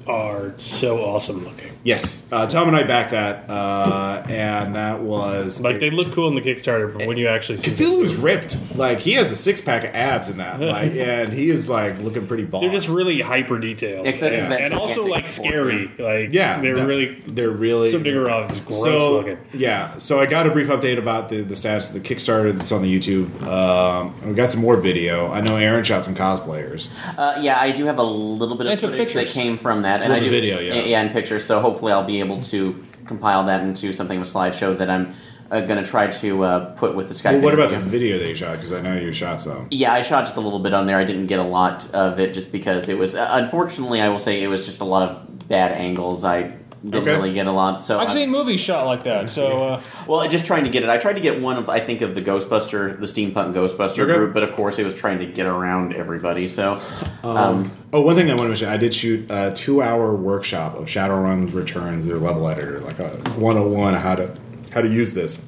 are 0.08 0.54
so 0.58 1.02
awesome 1.02 1.44
looking. 1.44 1.72
Yes, 1.84 2.28
uh, 2.32 2.48
Tom 2.48 2.68
and 2.70 2.78
I 2.78 2.84
backed 2.84 3.12
that, 3.12 3.50
uh, 3.50 4.24
and 4.30 4.76
that 4.76 5.02
was 5.02 5.60
Like 5.62 5.80
they 5.80 5.90
look 5.90 6.14
cool 6.14 6.28
in 6.30 6.36
the 6.36 6.42
Kickstarter, 6.42 6.92
but 6.98 7.08
when 7.08 7.18
you 7.18 7.28
actually 7.28 7.58
see 7.58 7.72
them, 7.72 7.86
Cthulhu's 7.94 8.16
ripped. 8.16 8.56
Like 8.76 9.00
he 9.00 9.14
has 9.14 9.32
a 9.32 9.36
six 9.36 9.60
pack 9.60 9.84
of 9.84 9.94
abs 9.94 10.30
in 10.30 10.38
that, 10.38 10.60
like, 10.62 10.94
and 10.94 11.34
he 11.34 11.50
is 11.50 11.68
like 11.68 12.00
looking 12.00 12.26
pretty 12.26 12.44
boss. 12.46 12.62
they're 12.62 12.72
just 12.72 12.88
really 12.88 13.20
hyper 13.22 13.60
detailed. 13.60 14.06
Yeah, 14.06 14.12
'cause 14.12 14.20
that's 14.22 14.36
Yeah. 14.36 14.50
that 14.50 14.62
and 14.62 14.74
also 14.74 15.06
like 15.06 15.28
scary. 15.28 15.92
Like 16.00 16.34
yeah, 16.34 16.62
they're 16.62 16.76
that- 16.76 16.88
really 16.88 17.22
they're 17.34 17.50
really 17.50 17.92
some 17.92 18.04
bigger 18.04 18.30
off. 18.30 18.50
Just 18.50 18.66
gross 18.66 18.82
so 18.84 19.12
looking. 19.18 19.38
yeah. 19.54 19.98
So 19.98 20.20
I 20.22 20.26
got 20.26 20.48
a 20.48 20.52
brief 20.52 20.70
update 20.70 20.98
about 20.98 21.28
the 21.30 21.42
the 21.42 21.56
status 21.56 21.94
of 21.94 22.02
the 22.02 22.08
Kickstarter 22.16 22.58
that's 22.58 22.72
on 22.72 22.82
the 22.82 23.00
YouTube. 23.00 23.42
Um, 23.44 24.14
we 24.26 24.34
got 24.34 24.52
some 24.52 24.62
more 24.62 24.78
video. 24.78 25.32
I 25.32 25.42
know 25.42 25.58
Aaron 25.58 25.84
shot 25.84 26.06
some 26.06 26.16
cosplayers. 26.16 26.88
Uh, 27.18 27.40
yeah, 27.42 27.60
I 27.60 27.72
do 27.72 27.86
have 27.86 28.00
a 28.00 28.04
little 28.04 28.56
bit 28.56 28.68
I 28.68 28.72
of 28.74 28.80
took 28.80 28.92
footage 28.92 29.14
that 29.14 29.28
came 29.28 29.58
from 29.58 29.82
that, 29.82 29.93
and 30.02 30.10
Well, 30.10 30.20
I 30.20 30.24
do 30.24 30.30
video, 30.30 30.60
yeah. 30.60 30.76
yeah, 30.76 31.02
and 31.02 31.12
pictures. 31.12 31.46
So 31.46 31.60
hopefully, 31.62 31.92
I'll 31.92 32.06
be 32.06 32.20
able 32.20 32.42
to 32.42 32.84
compile 33.06 33.46
that 33.46 33.62
into 33.62 33.94
something 33.94 34.20
of 34.20 34.26
a 34.26 34.30
slideshow 34.30 34.78
that 34.78 34.90
I'm 34.90 35.14
uh, 35.52 35.62
going 35.62 35.84
to 35.84 35.90
try 35.90 36.08
to 36.08 36.44
uh, 36.44 36.60
put 36.76 36.96
with 36.96 37.08
the 37.08 37.14
Skype. 37.14 37.34
Well, 37.34 37.42
what 37.42 37.54
about 37.54 37.70
the 37.70 37.80
video 37.80 38.18
that 38.18 38.28
you 38.28 38.36
shot? 38.36 38.56
Because 38.56 38.74
I 38.74 38.82
know 38.82 38.96
you 38.96 39.14
shot 39.14 39.42
some. 39.42 39.68
Yeah, 39.72 39.94
I 39.94 40.02
shot 40.02 40.26
just 40.26 40.38
a 40.38 40.42
little 40.42 40.60
bit 40.60 40.74
on 40.74 40.88
there. 40.88 40.98
I 40.98 41.04
didn't 41.04 41.28
get 41.28 41.40
a 41.40 41.44
lot 41.44 41.94
of 41.94 42.20
it 42.20 42.34
just 42.34 42.52
because 42.52 42.90
it 42.90 42.98
was. 42.98 43.16
Uh, 43.16 43.28
unfortunately, 43.32 44.02
I 44.02 44.10
will 44.10 44.20
say 44.20 44.42
it 44.42 44.48
was 44.48 44.66
just 44.66 44.82
a 44.82 44.86
lot 44.86 45.10
of 45.10 45.48
bad 45.48 45.72
angles. 45.72 46.24
I 46.24 46.54
didn't 46.84 47.04
Okay. 47.08 47.12
really 47.16 47.34
get 47.34 47.48
a 47.48 47.52
lot. 47.52 47.84
So 47.86 48.00
I've 48.00 48.10
I- 48.10 48.14
seen 48.14 48.30
movies 48.30 48.60
shot 48.60 48.86
like 48.86 49.04
that. 49.04 49.30
So 49.34 49.64
uh, 49.64 49.82
Well, 50.08 50.28
just 50.30 50.46
trying 50.46 50.66
to 50.66 50.70
get 50.70 50.84
it. 50.84 50.90
I 50.90 50.98
tried 50.98 51.14
to 51.14 51.22
get 51.22 51.42
one 51.42 51.58
of, 51.58 51.70
I 51.70 51.80
think, 51.80 52.02
of 52.02 52.14
the 52.16 52.22
Ghostbuster, 52.22 53.00
the 53.00 53.06
steampunk 53.06 53.54
Ghostbuster 53.54 54.00
Okay. 54.04 54.14
group, 54.16 54.34
but 54.34 54.44
of 54.44 54.54
course, 54.54 54.80
it 54.80 54.86
was 54.86 54.94
trying 54.94 55.20
to 55.20 55.26
get 55.26 55.46
around 55.46 55.94
everybody. 55.96 56.48
So, 56.48 56.80
um, 57.24 57.72
Oh, 57.94 58.02
one 58.02 58.16
thing 58.16 58.28
I 58.30 58.34
want 58.34 58.42
to 58.44 58.48
mention: 58.50 58.70
I 58.70 58.78
did 58.78 58.94
shoot 58.94 59.26
a 59.30 59.54
two-hour 59.56 60.16
workshop 60.16 60.76
of 60.76 60.86
Shadowrun 60.88 61.54
Returns, 61.54 62.06
their 62.08 62.18
level 62.18 62.48
editor, 62.50 62.80
like 62.80 63.00
a 63.00 63.10
101 63.38 63.94
how 63.94 64.16
to 64.16 64.34
how 64.74 64.82
to 64.82 64.88
use 64.90 65.14
this. 65.14 65.46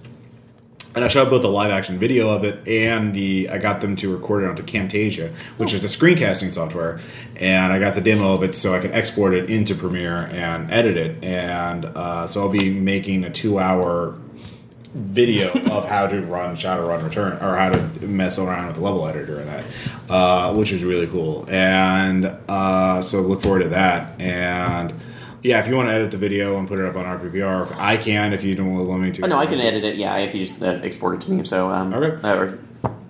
And 0.96 1.04
I 1.04 1.10
shot 1.10 1.30
both 1.30 1.42
the 1.42 1.50
live 1.50 1.72
action 1.72 2.00
video 2.00 2.30
of 2.30 2.46
it 2.46 2.66
and 2.68 3.14
the 3.14 3.50
I 3.50 3.58
got 3.58 3.82
them 3.82 3.98
to 3.98 4.16
record 4.16 4.44
it 4.44 4.50
onto 4.50 4.64
Camtasia, 4.64 5.34
which 5.58 5.74
is 5.74 5.84
a 5.84 5.88
screencasting 5.88 6.54
software, 6.54 7.02
and 7.36 7.74
I 7.74 7.80
got 7.80 7.96
the 7.96 8.02
demo 8.02 8.34
of 8.34 8.44
it 8.44 8.56
so 8.56 8.74
I 8.74 8.80
can 8.80 8.94
export 8.94 9.34
it 9.34 9.50
into 9.50 9.76
Premiere 9.76 10.28
and 10.32 10.72
edit 10.72 10.96
it. 10.96 11.22
And 11.22 11.86
uh, 11.86 12.28
so 12.28 12.42
I'll 12.42 12.50
be 12.50 12.70
making 12.70 13.26
a 13.26 13.30
two-hour 13.30 14.18
video 14.96 15.52
of 15.72 15.88
how 15.88 16.08
to 16.08 16.22
run 16.22 16.56
Shadowrun 16.56 17.04
Return 17.04 17.34
or 17.44 17.58
how 17.58 17.70
to 17.70 18.08
mess 18.08 18.40
around 18.40 18.68
with 18.68 18.78
the 18.78 18.82
level 18.82 19.06
editor 19.08 19.42
in 19.42 19.48
that, 19.48 19.66
uh, 20.10 20.54
which 20.54 20.72
is 20.72 20.84
really 20.84 21.08
cool. 21.08 21.46
And 21.50 22.26
uh, 22.48 23.02
so 23.02 23.22
look 23.22 23.42
forward 23.42 23.64
to 23.64 23.70
that. 23.70 24.20
And 24.20 24.94
Yeah, 25.46 25.60
if 25.60 25.68
you 25.68 25.76
want 25.76 25.90
to 25.90 25.94
edit 25.94 26.10
the 26.10 26.18
video 26.18 26.58
and 26.58 26.68
put 26.68 26.80
it 26.80 26.86
up 26.86 26.96
on 26.96 27.06
RPPR, 27.06 27.72
I 27.78 27.98
can. 27.98 28.34
If 28.34 28.44
you 28.44 28.56
don't 28.56 28.88
want 28.88 29.04
me 29.04 29.12
to, 29.12 29.26
Oh, 29.26 29.28
no, 29.28 29.38
I 29.38 29.46
can 29.46 29.60
edit 29.60 29.84
it. 29.84 29.96
Yeah, 29.96 30.18
if 30.18 30.34
you 30.34 30.44
just 30.44 30.60
uh, 30.60 30.80
export 30.82 31.14
it 31.16 31.22
to 31.22 31.32
me. 31.32 31.44
So 31.44 31.70
um, 31.70 31.94
Okay. 31.94 32.20
uh, 32.28 32.36
or, 32.36 32.60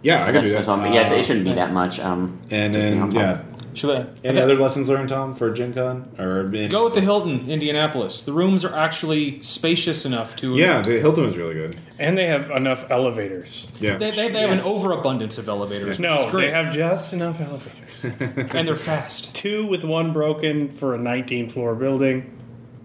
Yeah, 0.01 0.25
I 0.25 0.33
can 0.33 0.43
do 0.43 0.51
that. 0.51 0.65
But 0.65 0.93
yeah, 0.93 1.09
Uh, 1.09 1.13
it 1.15 1.25
shouldn't 1.25 1.45
be 1.45 1.53
that 1.53 1.71
much. 1.71 1.97
Um, 2.01 2.37
And 2.51 2.75
then 2.75 3.09
yeah, 3.13 3.41
Should 3.75 3.89
I? 3.99 4.05
any 4.23 4.39
other 4.39 4.55
lessons 4.55 4.89
learned, 4.89 5.09
Tom, 5.09 5.35
for 5.35 5.51
Gen 5.51 5.73
Con 5.73 6.09
or 6.17 6.41
in- 6.53 6.71
Go 6.71 6.85
with 6.85 6.93
the 6.95 7.01
Hilton, 7.01 7.49
Indianapolis. 7.49 8.23
The 8.23 8.33
rooms 8.33 8.63
are 8.65 8.73
actually 8.75 9.41
spacious 9.43 10.05
enough 10.05 10.35
to. 10.37 10.55
Yeah, 10.55 10.81
the 10.81 10.99
Hilton 10.99 11.25
was 11.25 11.37
really 11.37 11.53
good. 11.53 11.75
And 11.99 12.17
they 12.17 12.27
have 12.27 12.49
enough 12.51 12.85
elevators. 12.89 13.67
Yeah, 13.79 13.97
They, 13.97 14.11
they, 14.11 14.29
they 14.29 14.41
have 14.41 14.51
an 14.51 14.59
overabundance 14.61 15.37
of 15.37 15.47
elevators. 15.49 15.87
Which 15.87 15.99
No, 15.99 16.25
is 16.25 16.31
great. 16.31 16.45
they 16.47 16.51
have 16.51 16.73
just 16.73 17.13
enough 17.13 17.39
elevators. 17.39 17.73
and 18.53 18.67
they're 18.67 18.75
fast. 18.75 19.33
Two 19.35 19.65
with 19.65 19.83
one 19.83 20.13
broken 20.13 20.69
for 20.69 20.93
a 20.95 20.97
19 20.97 21.49
floor 21.49 21.75
building 21.75 22.31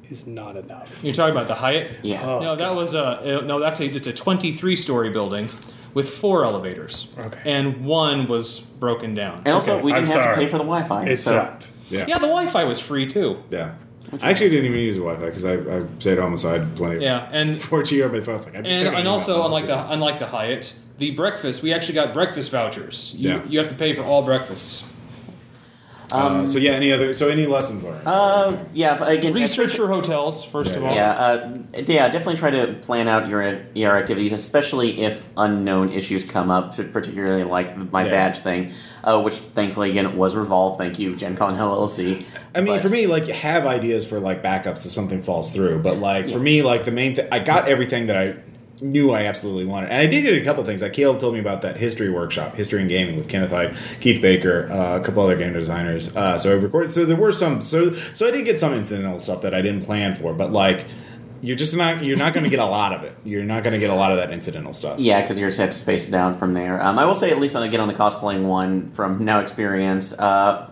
is 0.08 0.26
not 0.26 0.56
enough. 0.56 1.04
You're 1.04 1.14
talking 1.14 1.34
about 1.36 1.46
the 1.48 1.54
Hyatt? 1.54 1.88
yeah. 2.02 2.24
Oh, 2.24 2.40
no, 2.40 2.56
that 2.56 2.74
was 2.74 2.94
a 2.94 3.38
uh, 3.38 3.40
no. 3.42 3.60
That's 3.60 3.78
a 3.80 3.84
it's 3.84 4.06
a 4.08 4.12
23 4.12 4.74
story 4.74 5.10
building 5.10 5.48
with 5.94 6.08
four 6.08 6.44
elevators. 6.44 7.12
Okay. 7.18 7.40
And 7.44 7.84
one 7.84 8.26
was 8.28 8.60
broken 8.60 9.14
down. 9.14 9.42
And 9.44 9.54
also, 9.54 9.74
Okay, 9.74 9.82
we 9.82 9.92
I'm 9.92 10.04
didn't 10.04 10.14
have 10.16 10.24
sorry. 10.24 10.36
to 10.36 10.42
pay 10.42 10.48
for 10.48 10.58
the 10.58 10.64
Wi-Fi. 10.64 11.04
It 11.06 11.16
so 11.18 11.32
sucked. 11.32 11.72
yeah, 11.88 12.06
Yeah, 12.06 12.18
the 12.18 12.26
Wi-Fi 12.26 12.64
was 12.64 12.80
free 12.80 13.06
too. 13.06 13.38
yeah. 13.50 13.74
I 14.22 14.30
actually 14.30 14.50
didn't 14.50 14.66
even 14.66 14.80
use 14.80 14.96
the 14.96 15.02
Wi-Fi 15.02 15.26
because 15.26 15.44
I, 15.44 15.54
I 15.76 15.80
stayed 16.00 16.18
on 16.18 16.32
the 16.32 16.38
side 16.38 16.74
plenty. 16.74 16.96
Of 16.96 17.02
Yeah, 17.02 17.28
and 17.30 17.56
4G 17.60 18.04
on 18.04 18.12
my 18.12 18.20
phone. 18.20 18.40
Like, 18.40 18.54
and, 18.54 18.66
and 18.66 19.06
also 19.06 19.44
unlike 19.44 19.66
the 19.68 19.88
unlike 19.92 20.18
the 20.18 20.26
Hyatt, 20.26 20.74
the 20.98 21.12
breakfast 21.12 21.62
we 21.62 21.72
actually 21.72 21.94
got 21.94 22.12
breakfast 22.12 22.50
vouchers. 22.50 23.14
You, 23.16 23.28
Yeah. 23.30 23.46
you 23.48 23.58
have 23.60 23.68
to 23.68 23.74
pay 23.76 23.92
for 23.92 24.02
all 24.02 24.22
breakfasts. 24.22 24.84
Uh, 26.12 26.46
so 26.46 26.58
yeah, 26.58 26.72
any 26.72 26.92
other? 26.92 27.14
So 27.14 27.28
any 27.28 27.46
lessons 27.46 27.84
learned? 27.84 28.06
Uh, 28.06 28.56
yeah, 28.72 28.98
but 28.98 29.10
again, 29.12 29.32
Research 29.32 29.76
your 29.76 29.88
hotels 29.88 30.44
first 30.44 30.74
of 30.74 30.84
all. 30.84 30.94
Yeah, 30.94 31.10
uh, 31.12 31.58
yeah, 31.74 32.08
definitely 32.08 32.36
try 32.36 32.50
to 32.50 32.74
plan 32.82 33.08
out 33.08 33.28
your 33.28 33.60
your 33.74 33.96
activities, 33.96 34.32
especially 34.32 35.02
if 35.02 35.26
unknown 35.36 35.90
issues 35.92 36.24
come 36.24 36.50
up, 36.50 36.76
particularly 36.92 37.44
like 37.44 37.76
my 37.92 38.04
Yeah. 38.04 38.10
badge 38.10 38.38
thing, 38.38 38.72
uh, 39.04 39.20
which 39.22 39.34
thankfully 39.36 39.90
again 39.90 40.16
was 40.16 40.34
revolved. 40.34 40.78
Thank 40.78 40.98
you, 40.98 41.14
Gen 41.14 41.36
Con 41.36 41.56
LLC. 41.56 42.24
I 42.54 42.60
mean, 42.60 42.74
But- 42.74 42.82
for 42.82 42.88
me, 42.88 43.06
like 43.06 43.26
have 43.28 43.66
ideas 43.66 44.06
for 44.06 44.18
like 44.20 44.42
backups 44.42 44.84
if 44.86 44.92
something 44.92 45.22
falls 45.22 45.50
through. 45.50 45.78
But 45.80 45.98
like 45.98 46.28
for 46.30 46.38
me, 46.40 46.62
like 46.62 46.84
the 46.84 46.90
main 46.90 47.14
thing, 47.14 47.28
I 47.30 47.38
got 47.38 47.68
everything 47.68 48.06
that 48.08 48.16
I 48.16 48.34
knew 48.82 49.10
I 49.12 49.24
absolutely 49.24 49.64
wanted, 49.64 49.90
and 49.90 49.98
I 49.98 50.06
did 50.06 50.22
get 50.22 50.34
a 50.34 50.44
couple 50.44 50.64
things. 50.64 50.82
Like 50.82 50.92
Caleb 50.92 51.20
told 51.20 51.34
me 51.34 51.40
about 51.40 51.62
that 51.62 51.76
history 51.76 52.10
workshop, 52.10 52.54
history 52.54 52.80
and 52.80 52.88
gaming 52.88 53.16
with 53.16 53.28
Kenneth 53.28 53.50
Hite, 53.50 53.74
Keith 54.00 54.20
Baker, 54.22 54.70
uh, 54.70 54.98
a 54.98 55.00
couple 55.02 55.22
other 55.22 55.36
game 55.36 55.52
designers. 55.52 56.16
Uh, 56.16 56.38
so 56.38 56.50
I 56.50 56.54
recorded. 56.54 56.90
So 56.90 57.04
there 57.04 57.16
were 57.16 57.32
some. 57.32 57.60
So 57.60 57.92
so 57.92 58.26
I 58.26 58.30
did 58.30 58.44
get 58.44 58.58
some 58.58 58.72
incidental 58.72 59.18
stuff 59.18 59.42
that 59.42 59.54
I 59.54 59.62
didn't 59.62 59.84
plan 59.84 60.14
for, 60.14 60.32
but 60.34 60.52
like. 60.52 60.86
You're 61.42 61.56
just 61.56 61.74
not. 61.74 62.04
You're 62.04 62.18
not 62.18 62.34
going 62.34 62.44
to 62.44 62.50
get 62.50 62.58
a 62.58 62.66
lot 62.66 62.92
of 62.92 63.02
it. 63.02 63.16
You're 63.24 63.44
not 63.44 63.62
going 63.62 63.72
to 63.72 63.78
get 63.78 63.88
a 63.88 63.94
lot 63.94 64.12
of 64.12 64.18
that 64.18 64.30
incidental 64.30 64.74
stuff. 64.74 65.00
Yeah, 65.00 65.22
because 65.22 65.40
you're 65.40 65.48
just 65.48 65.58
have 65.58 65.70
to 65.70 65.78
space 65.78 66.06
it 66.06 66.10
down 66.10 66.36
from 66.36 66.52
there. 66.52 66.78
Um, 66.84 66.98
I 66.98 67.06
will 67.06 67.14
say, 67.14 67.30
at 67.30 67.38
least 67.38 67.56
on 67.56 67.62
again 67.62 67.80
on 67.80 67.88
the 67.88 67.94
cosplaying 67.94 68.44
one 68.44 68.90
from 68.90 69.24
now 69.24 69.40
experience, 69.40 70.12
uh, 70.18 70.68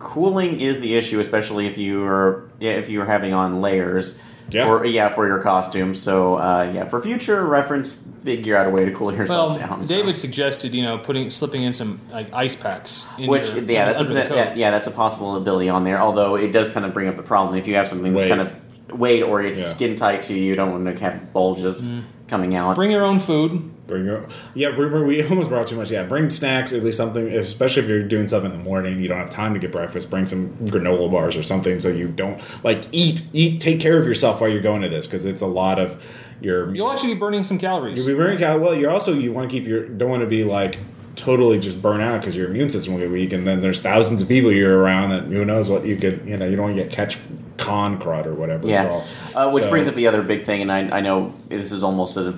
cooling 0.00 0.58
is 0.58 0.80
the 0.80 0.96
issue, 0.96 1.20
especially 1.20 1.68
if 1.68 1.78
you 1.78 2.02
are 2.02 2.50
if 2.58 2.88
you 2.88 3.02
are 3.02 3.06
having 3.06 3.34
on 3.34 3.60
layers. 3.60 4.18
Yeah. 4.50 4.68
Or 4.68 4.84
yeah, 4.84 5.12
for 5.14 5.26
your 5.26 5.40
costume. 5.40 5.94
So 5.94 6.36
uh, 6.36 6.70
yeah, 6.72 6.84
for 6.86 7.00
future 7.00 7.44
reference, 7.44 7.94
figure 8.22 8.56
out 8.56 8.66
a 8.66 8.70
way 8.70 8.84
to 8.84 8.90
cool 8.92 9.08
Well, 9.08 9.16
yourself 9.16 9.58
down. 9.58 9.86
so. 9.86 9.94
David 9.94 10.16
suggested 10.16 10.74
you 10.74 10.82
know 10.82 10.98
putting 10.98 11.30
slipping 11.30 11.62
in 11.62 11.72
some 11.72 12.00
like 12.12 12.32
ice 12.32 12.54
packs. 12.54 13.06
In 13.18 13.28
Which 13.28 13.50
your, 13.52 13.64
yeah, 13.64 13.86
that's 13.86 14.00
a, 14.00 14.04
under 14.04 14.14
the 14.14 14.26
coat. 14.28 14.36
yeah, 14.36 14.54
yeah, 14.54 14.70
that's 14.70 14.86
a 14.86 14.90
possible 14.92 15.36
ability 15.36 15.68
on 15.68 15.84
there. 15.84 15.98
Although 16.00 16.36
it 16.36 16.52
does 16.52 16.70
kind 16.70 16.84
of 16.86 16.92
bring 16.92 17.08
up 17.08 17.16
the 17.16 17.22
problem 17.22 17.56
if 17.58 17.66
you 17.66 17.74
have 17.76 17.88
something 17.88 18.12
that's 18.12 18.24
Weight. 18.24 18.28
kind 18.28 18.40
of 18.42 18.98
weight 18.98 19.22
or 19.22 19.42
it's 19.42 19.58
Yeah. 19.60 19.66
skin 19.66 19.96
tight 19.96 20.22
to 20.24 20.34
you, 20.34 20.42
you 20.44 20.54
don't 20.54 20.70
want 20.84 20.96
to 20.96 21.02
have 21.04 21.32
bulges 21.32 21.90
coming 22.28 22.54
out. 22.54 22.76
Bring 22.76 22.90
your 22.92 23.02
own 23.04 23.18
food. 23.18 23.70
Bring 23.86 24.06
your 24.06 24.26
yeah. 24.54 24.70
Bring, 24.70 24.90
bring- 24.90 25.06
we 25.06 25.22
almost 25.28 25.50
brought 25.50 25.66
too 25.66 25.76
much. 25.76 25.90
Yeah, 25.90 26.04
bring 26.04 26.30
snacks 26.30 26.72
at 26.72 26.82
least 26.82 26.96
something. 26.96 27.26
Especially 27.28 27.82
if 27.82 27.88
you're 27.88 28.02
doing 28.02 28.26
stuff 28.26 28.44
in 28.44 28.50
the 28.52 28.58
morning, 28.58 29.00
you 29.00 29.08
don't 29.08 29.18
have 29.18 29.30
time 29.30 29.52
to 29.54 29.60
get 29.60 29.72
breakfast. 29.72 30.08
Bring 30.10 30.24
some 30.26 30.50
granola 30.66 31.10
bars 31.10 31.36
or 31.36 31.42
something 31.42 31.80
so 31.80 31.88
you 31.88 32.08
don't 32.08 32.40
like 32.64 32.84
eat. 32.92 33.22
Eat. 33.32 33.60
Take 33.60 33.80
care 33.80 33.98
of 33.98 34.06
yourself 34.06 34.40
while 34.40 34.48
you're 34.50 34.62
going 34.62 34.82
to 34.82 34.88
this 34.88 35.06
because 35.06 35.24
it's 35.26 35.42
a 35.42 35.46
lot 35.46 35.78
of 35.78 36.02
your. 36.40 36.74
You'll 36.74 36.90
actually 36.90 37.14
be 37.14 37.20
burning 37.20 37.44
some 37.44 37.58
calories. 37.58 37.98
You'll 37.98 38.16
be 38.16 38.22
burning 38.22 38.38
calories. 38.38 38.62
Well, 38.62 38.74
you're 38.74 38.90
also 38.90 39.12
you 39.12 39.32
want 39.32 39.50
to 39.50 39.54
keep 39.54 39.66
your 39.66 39.86
don't 39.86 40.08
want 40.08 40.22
to 40.22 40.26
be 40.28 40.44
like 40.44 40.78
totally 41.16 41.60
just 41.60 41.80
burn 41.80 42.00
out 42.00 42.20
because 42.20 42.34
your 42.36 42.48
immune 42.48 42.68
system 42.70 42.94
will 42.94 43.00
get 43.00 43.10
weak, 43.10 43.32
and 43.32 43.46
then 43.46 43.60
there's 43.60 43.80
thousands 43.82 44.20
of 44.22 44.28
people 44.28 44.50
you're 44.50 44.78
around 44.78 45.10
that 45.10 45.24
who 45.24 45.44
knows 45.44 45.68
what 45.68 45.84
you 45.84 45.96
could 45.96 46.26
you 46.26 46.36
know 46.38 46.46
you 46.46 46.56
don't 46.56 46.64
want 46.66 46.76
to 46.76 46.82
get 46.82 46.90
catch 46.90 47.18
con 47.58 48.00
crud 48.00 48.24
or 48.26 48.34
whatever. 48.34 48.66
Yeah, 48.66 48.82
it's 48.82 48.88
called. 48.90 49.04
uh, 49.48 49.50
which 49.52 49.64
So- 49.64 49.70
brings 49.70 49.86
up 49.88 49.94
the 49.94 50.06
other 50.06 50.22
big 50.22 50.44
thing, 50.46 50.62
and 50.62 50.72
I, 50.72 50.98
I 50.98 51.00
know 51.02 51.32
this 51.48 51.70
is 51.70 51.84
almost 51.84 52.16
a 52.16 52.34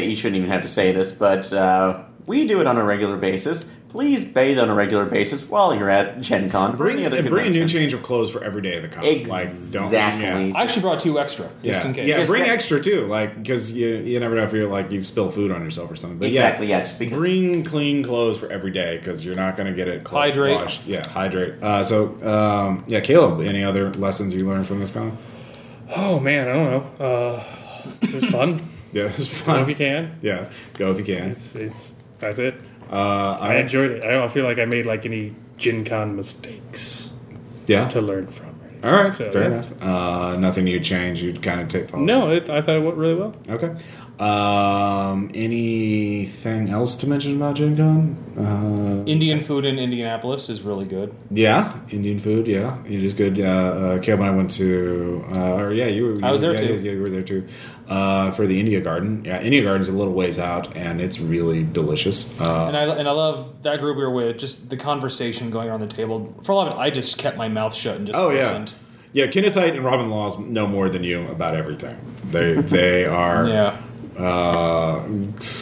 you 0.00 0.16
shouldn't 0.16 0.36
even 0.36 0.50
have 0.50 0.62
to 0.62 0.68
say 0.68 0.92
this, 0.92 1.12
but 1.12 1.52
uh, 1.52 2.02
we 2.26 2.46
do 2.46 2.60
it 2.60 2.66
on 2.66 2.76
a 2.78 2.84
regular 2.84 3.16
basis. 3.16 3.70
Please 3.88 4.24
bathe 4.24 4.58
on 4.58 4.70
a 4.70 4.74
regular 4.74 5.04
basis 5.04 5.46
while 5.46 5.74
you're 5.74 5.90
at 5.90 6.18
Gen 6.22 6.48
Con. 6.48 6.72
or 6.72 6.76
Bring, 6.78 6.96
any 6.96 7.04
other 7.04 7.18
and 7.18 7.28
bring 7.28 7.48
a 7.48 7.50
new 7.50 7.68
change 7.68 7.92
of 7.92 8.02
clothes 8.02 8.30
for 8.30 8.42
every 8.42 8.62
day 8.62 8.76
of 8.78 8.82
the 8.84 8.88
con. 8.88 9.04
Like, 9.04 9.48
don't, 9.70 9.84
Exactly. 9.84 10.48
yeah. 10.48 10.56
I 10.56 10.62
actually 10.62 10.80
brought 10.80 11.00
two 11.00 11.20
extra 11.20 11.44
just 11.62 11.62
Yeah, 11.62 11.86
in 11.86 11.92
case. 11.92 12.06
yeah. 12.08 12.16
Just 12.16 12.28
Bring 12.30 12.44
that- 12.44 12.52
extra 12.52 12.80
too, 12.80 13.04
like 13.04 13.36
because 13.42 13.70
you 13.70 13.88
you 13.98 14.18
never 14.18 14.34
know 14.34 14.44
if 14.44 14.52
you're 14.54 14.66
like 14.66 14.90
you 14.90 15.02
spill 15.04 15.30
food 15.30 15.50
on 15.50 15.62
yourself 15.62 15.90
or 15.90 15.96
something. 15.96 16.18
But 16.18 16.28
Exactly, 16.28 16.68
yeah, 16.68 16.78
yeah, 16.78 16.84
just 16.84 16.98
because- 16.98 17.18
bring 17.18 17.64
clean 17.64 18.02
clothes 18.02 18.38
for 18.38 18.50
every 18.50 18.70
day 18.70 18.96
because 18.96 19.26
you're 19.26 19.34
not 19.34 19.58
going 19.58 19.66
to 19.66 19.74
get 19.76 19.88
it 19.88 20.08
cl- 20.08 20.22
Hydrate. 20.22 20.54
washed. 20.54 20.86
Yeah, 20.86 21.06
hydrate. 21.06 21.62
Uh, 21.62 21.84
so 21.84 22.16
um, 22.26 22.84
yeah, 22.88 23.00
Caleb, 23.00 23.42
any 23.42 23.62
other 23.62 23.90
lessons 23.90 24.34
you 24.34 24.46
learned 24.46 24.66
from 24.66 24.80
this 24.80 24.90
con? 24.90 25.18
Oh 25.94 26.18
man, 26.18 26.48
I 26.48 26.52
don't 26.54 26.70
know. 26.98 27.04
Uh, 27.04 27.44
it 28.00 28.14
was 28.14 28.24
fun. 28.24 28.58
Yeah, 28.92 29.04
it 29.04 29.16
was 29.18 29.40
Go 29.42 29.56
if 29.56 29.68
you 29.68 29.74
can. 29.74 30.18
Yeah, 30.20 30.50
go 30.74 30.92
if 30.92 30.98
you 30.98 31.04
can. 31.04 31.30
It's 31.30 31.54
it's 31.54 31.96
that's 32.18 32.38
it. 32.38 32.54
Uh, 32.90 33.38
I 33.40 33.56
enjoyed 33.56 33.90
it. 33.90 34.04
I 34.04 34.10
don't 34.10 34.30
feel 34.30 34.44
like 34.44 34.58
I 34.58 34.66
made 34.66 34.84
like 34.86 35.06
any 35.06 35.34
Gen 35.56 35.84
Con 35.84 36.14
mistakes 36.14 37.10
yeah. 37.66 37.88
to 37.88 38.00
learn 38.02 38.26
from. 38.26 38.48
or. 38.82 38.88
All 38.90 39.02
right, 39.04 39.14
So, 39.14 39.30
fair 39.32 39.42
yeah. 39.42 39.48
enough. 39.48 39.82
Uh, 39.82 40.36
nothing 40.38 40.66
you'd 40.66 40.84
change. 40.84 41.22
You'd 41.22 41.42
kind 41.42 41.60
of 41.60 41.68
take. 41.68 41.88
follow 41.88 42.04
No, 42.04 42.30
it, 42.30 42.50
I 42.50 42.60
thought 42.60 42.76
it 42.76 42.80
went 42.82 42.96
really 42.96 43.14
well. 43.14 43.34
Okay. 43.48 43.74
Um, 44.20 45.30
anything 45.34 46.68
else 46.68 46.94
to 46.96 47.08
mention 47.08 47.36
about 47.36 47.56
Gen 47.56 47.76
Con? 47.76 48.16
Uh, 48.38 49.04
Indian 49.10 49.40
food 49.40 49.64
in 49.64 49.78
Indianapolis 49.78 50.48
is 50.48 50.62
really 50.62 50.84
good. 50.84 51.12
Yeah, 51.30 51.72
Indian 51.90 52.20
food. 52.20 52.46
Yeah, 52.46 52.78
it 52.86 53.02
is 53.02 53.14
good. 53.14 53.40
Uh, 53.40 53.44
uh, 53.44 53.98
Caleb 54.00 54.20
and 54.20 54.30
I 54.30 54.36
went 54.36 54.50
to, 54.52 55.24
uh, 55.36 55.54
or 55.56 55.72
yeah, 55.72 55.86
you 55.86 56.04
were. 56.04 56.14
You, 56.14 56.24
I 56.24 56.30
was 56.30 56.40
there 56.40 56.52
yeah, 56.52 56.60
too. 56.60 56.74
Yeah, 56.74 56.80
yeah, 56.80 56.92
you 56.92 57.00
were 57.00 57.08
there 57.08 57.22
too. 57.22 57.48
Uh, 57.88 58.30
for 58.30 58.46
the 58.46 58.60
India 58.60 58.80
Garden. 58.80 59.24
Yeah, 59.24 59.40
India 59.42 59.62
Garden's 59.62 59.88
a 59.88 59.92
little 59.92 60.14
ways 60.14 60.38
out, 60.38 60.74
and 60.76 61.00
it's 61.00 61.18
really 61.18 61.64
delicious. 61.64 62.28
Uh, 62.40 62.66
And 62.68 62.76
I 62.76 62.84
and 62.84 63.08
I 63.08 63.12
love 63.12 63.62
that 63.64 63.80
group 63.80 63.96
we 63.96 64.04
were 64.04 64.12
with. 64.12 64.38
Just 64.38 64.70
the 64.70 64.76
conversation 64.76 65.50
going 65.50 65.68
around 65.68 65.80
the 65.80 65.88
table. 65.88 66.32
For 66.44 66.52
a 66.52 66.54
lot 66.54 66.68
of 66.68 66.74
it, 66.74 66.80
I 66.80 66.90
just 66.90 67.18
kept 67.18 67.36
my 67.36 67.48
mouth 67.48 67.74
shut 67.74 67.96
and 67.96 68.06
just 68.06 68.16
listened. 68.18 68.32
oh 68.32 68.34
yeah, 68.34 68.58
listened. 68.60 68.74
yeah. 69.12 69.26
Kenneth 69.26 69.54
Hite 69.54 69.74
and 69.74 69.84
Robin 69.84 70.10
Laws 70.10 70.38
know 70.38 70.66
more 70.66 70.88
than 70.88 71.02
you 71.02 71.26
about 71.28 71.56
everything. 71.56 71.98
They 72.30 72.54
they 72.54 73.04
are 73.04 73.48
Yeah, 73.48 73.76
uh, 74.18 75.02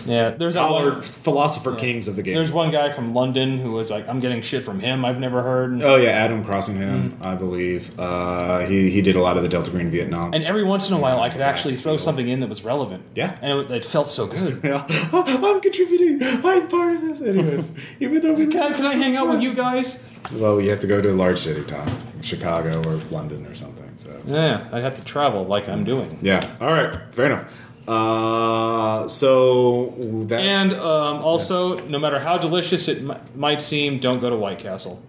yeah. 0.06 0.30
There's 0.30 0.54
scholar, 0.54 0.92
one, 0.94 1.02
philosopher 1.02 1.74
kings 1.74 2.08
of 2.08 2.16
the 2.16 2.22
game. 2.22 2.34
There's 2.34 2.52
one 2.52 2.70
guy 2.70 2.90
from 2.90 3.14
London 3.14 3.58
who 3.58 3.70
was 3.70 3.90
like, 3.90 4.08
"I'm 4.08 4.20
getting 4.20 4.42
shit 4.42 4.64
from 4.64 4.80
him. 4.80 5.04
I've 5.04 5.18
never 5.20 5.42
heard." 5.42 5.82
Oh 5.82 5.96
yeah, 5.96 6.10
Adam 6.10 6.44
Crossingham, 6.44 7.12
Mm. 7.12 7.26
I 7.26 7.34
believe. 7.34 7.98
Uh, 7.98 8.60
he 8.60 8.90
he 8.90 9.02
did 9.02 9.16
a 9.16 9.20
lot 9.20 9.36
of 9.36 9.42
the 9.42 9.48
Delta 9.48 9.70
Green 9.70 9.90
Vietnam. 9.90 10.32
And 10.34 10.44
every 10.44 10.64
once 10.64 10.88
in 10.88 10.94
a 10.96 10.98
while, 10.98 11.20
I 11.20 11.28
could 11.30 11.40
actually 11.40 11.74
throw 11.74 11.96
something 11.96 12.28
in 12.28 12.40
that 12.40 12.48
was 12.48 12.64
relevant. 12.64 13.02
Yeah. 13.14 13.36
and 13.42 13.60
it, 13.60 13.70
it 13.70 13.84
felt 13.84 14.08
so 14.08 14.26
good. 14.26 14.60
Yeah. 14.70 14.86
I'm 15.12 15.60
contributing. 15.60 16.18
I'm 16.22 16.68
part 16.68 16.94
of 16.96 17.02
this. 17.02 17.20
Anyways, 17.22 17.72
even 18.00 18.20
though 18.22 18.34
we 18.34 18.46
Can 18.46 18.60
I, 18.62 18.72
can 18.76 18.86
I 18.86 18.94
hang 18.94 19.16
out 19.16 19.28
with 19.28 19.40
you 19.40 19.54
guys? 19.54 20.02
Well, 20.32 20.60
you 20.60 20.70
have 20.70 20.80
to 20.80 20.86
go 20.86 21.00
to 21.00 21.10
a 21.10 21.14
large 21.14 21.38
city, 21.38 21.64
Tom, 21.64 21.88
Chicago 22.20 22.78
or 22.88 22.96
London 23.10 23.46
or 23.46 23.54
something. 23.54 23.90
So 23.96 24.10
Yeah, 24.26 24.68
I'd 24.72 24.82
have 24.82 24.98
to 24.98 25.04
travel 25.04 25.44
like 25.44 25.68
I'm 25.68 25.82
doing. 25.84 26.18
yeah. 26.22 26.40
All 26.60 26.68
right. 26.72 26.94
Fair 27.12 27.26
enough. 27.26 27.52
Uh, 27.90 29.08
so 29.08 29.92
that 30.28 30.40
And 30.40 30.72
um, 30.74 31.22
also, 31.22 31.78
no 31.88 31.98
matter 31.98 32.20
how 32.20 32.38
delicious 32.38 32.86
it 32.88 32.98
m- 32.98 33.18
might 33.34 33.60
seem, 33.60 33.98
don't 33.98 34.20
go 34.20 34.30
to 34.30 34.36
White 34.36 34.58
Castle. 34.60 35.02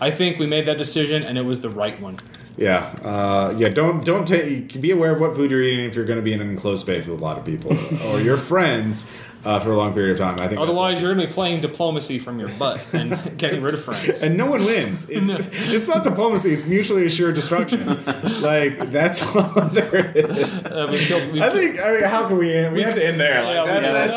I 0.00 0.10
think 0.10 0.38
we 0.38 0.46
made 0.46 0.66
that 0.66 0.76
decision, 0.78 1.22
and 1.22 1.38
it 1.38 1.44
was 1.46 1.62
the 1.62 1.70
right 1.70 1.98
one. 2.00 2.16
yeah, 2.58 2.94
uh, 3.02 3.54
yeah. 3.56 3.70
Don't 3.70 4.04
don't 4.04 4.26
take. 4.28 4.78
Be 4.80 4.90
aware 4.90 5.12
of 5.14 5.20
what 5.20 5.34
food 5.34 5.50
you're 5.50 5.62
eating 5.62 5.86
if 5.86 5.94
you're 5.94 6.04
going 6.04 6.18
to 6.18 6.22
be 6.22 6.32
in 6.34 6.40
an 6.42 6.50
enclosed 6.50 6.82
space 6.82 7.06
with 7.06 7.18
a 7.18 7.22
lot 7.22 7.38
of 7.38 7.44
people 7.44 7.72
or 8.06 8.20
your 8.20 8.36
friends 8.36 9.06
uh, 9.46 9.60
for 9.60 9.70
a 9.70 9.76
long 9.76 9.94
period 9.94 10.12
of 10.12 10.18
time. 10.18 10.38
I 10.40 10.48
think. 10.48 10.60
Otherwise, 10.60 11.00
you're 11.00 11.14
going 11.14 11.20
to 11.24 11.28
be 11.28 11.32
playing 11.32 11.60
diplomacy 11.60 12.18
from 12.18 12.38
your 12.38 12.48
butt 12.58 12.84
and 12.92 13.16
getting 13.38 13.62
rid 13.62 13.74
of 13.74 13.82
friends. 13.82 14.22
and 14.22 14.36
no 14.36 14.46
one 14.46 14.64
wins. 14.64 15.08
It's, 15.16 15.30
it's 15.72 15.88
not 15.88 16.04
diplomacy. 16.04 16.50
It's 16.50 16.66
mutually 16.66 17.06
assured 17.06 17.34
destruction. 17.36 17.86
like 18.42 18.90
that's 18.90 19.22
all 19.22 19.68
there 19.70 20.12
is. 20.14 20.54
Uh, 20.64 20.88
we 20.90 20.98
killed, 20.98 21.32
we 21.32 21.40
I 21.42 21.50
think. 21.50 21.80
I 21.80 21.92
mean, 21.92 22.02
how 22.02 22.28
can 22.28 22.36
we 22.38 22.52
end? 22.52 22.74
We 22.74 22.82
have 22.82 22.94
to 22.94 23.06
end 23.06 23.18
there. 23.20 23.42
Like, 23.44 23.54
Yeah, 23.54 23.62
we 23.64 23.68
that- 23.68 23.82
gotta- 23.82 23.92
that's- 23.92 24.12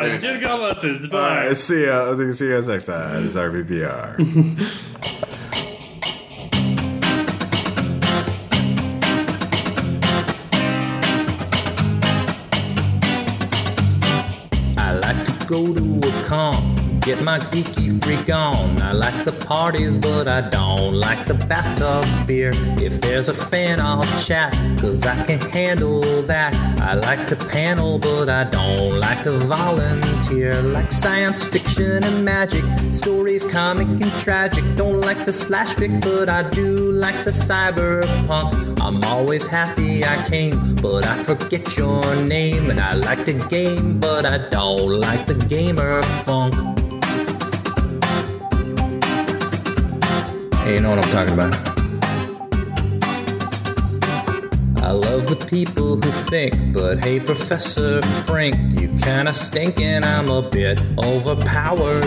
Oh 0.00 0.06
yeah, 0.06 0.16
Gen 0.16 0.40
Con 0.40 0.60
lessons. 0.60 1.06
Bye. 1.08 1.46
right, 1.48 1.56
see 1.56 1.84
ya. 1.86 2.12
I 2.12 2.16
think 2.16 2.34
see 2.34 2.46
you 2.46 2.54
guys 2.54 2.68
next 2.68 2.84
time. 2.86 3.26
It's 3.26 3.34
RPPR. 3.34 4.16
Go 15.48 15.72
to 15.72 15.98
a 16.06 16.22
con, 16.24 16.77
get 17.08 17.24
my 17.24 17.38
geeky 17.38 17.88
freak 18.04 18.28
on. 18.28 18.82
I 18.82 18.92
like 18.92 19.24
the 19.24 19.32
parties, 19.32 19.96
but 19.96 20.28
I 20.28 20.42
don't 20.50 20.92
like 20.92 21.24
the 21.24 21.32
bathtub 21.32 22.04
beer. 22.26 22.50
If 22.86 23.00
there's 23.00 23.30
a 23.30 23.34
fan, 23.34 23.80
I'll 23.80 24.02
chat, 24.20 24.52
cause 24.78 25.06
I 25.06 25.16
can 25.24 25.40
handle 25.50 26.02
that. 26.24 26.54
I 26.82 26.92
like 27.08 27.26
to 27.28 27.36
panel, 27.36 27.98
but 27.98 28.28
I 28.28 28.44
don't 28.44 29.00
like 29.00 29.22
to 29.22 29.32
volunteer. 29.38 30.52
Like 30.60 30.92
science 30.92 31.44
fiction 31.44 32.04
and 32.04 32.26
magic, 32.26 32.64
stories 32.90 33.42
comic 33.42 33.88
and 33.88 34.12
tragic. 34.20 34.64
Don't 34.76 35.00
like 35.00 35.24
the 35.24 35.32
slash 35.32 35.76
fic, 35.76 36.02
but 36.02 36.28
I 36.28 36.42
do 36.50 36.92
like 36.92 37.24
the 37.24 37.30
cyberpunk. 37.30 38.82
I'm 38.82 39.02
always 39.04 39.46
happy 39.46 40.04
I 40.04 40.16
came, 40.28 40.74
but 40.74 41.06
I 41.06 41.22
forget 41.22 41.74
your 41.74 42.04
name. 42.16 42.68
And 42.68 42.78
I 42.78 42.92
like 42.92 43.24
the 43.24 43.38
game, 43.48 43.98
but 43.98 44.26
I 44.26 44.36
don't 44.50 45.00
like 45.00 45.24
the 45.24 45.36
gamer 45.36 46.02
funk. 46.26 46.78
Hey, 50.68 50.74
you 50.74 50.80
know 50.80 50.90
what 50.90 51.02
I'm 51.02 51.10
talking 51.12 51.32
about. 51.32 51.54
I 54.84 54.90
love 54.90 55.26
the 55.26 55.46
people 55.48 55.96
who 55.96 56.10
think, 56.28 56.74
but 56.74 57.02
hey, 57.02 57.20
Professor 57.20 58.02
Frank, 58.26 58.54
you 58.78 58.88
kinda 58.98 59.32
stink 59.32 59.80
and 59.80 60.04
I'm 60.04 60.28
a 60.28 60.42
bit 60.42 60.78
overpowered. 60.98 62.04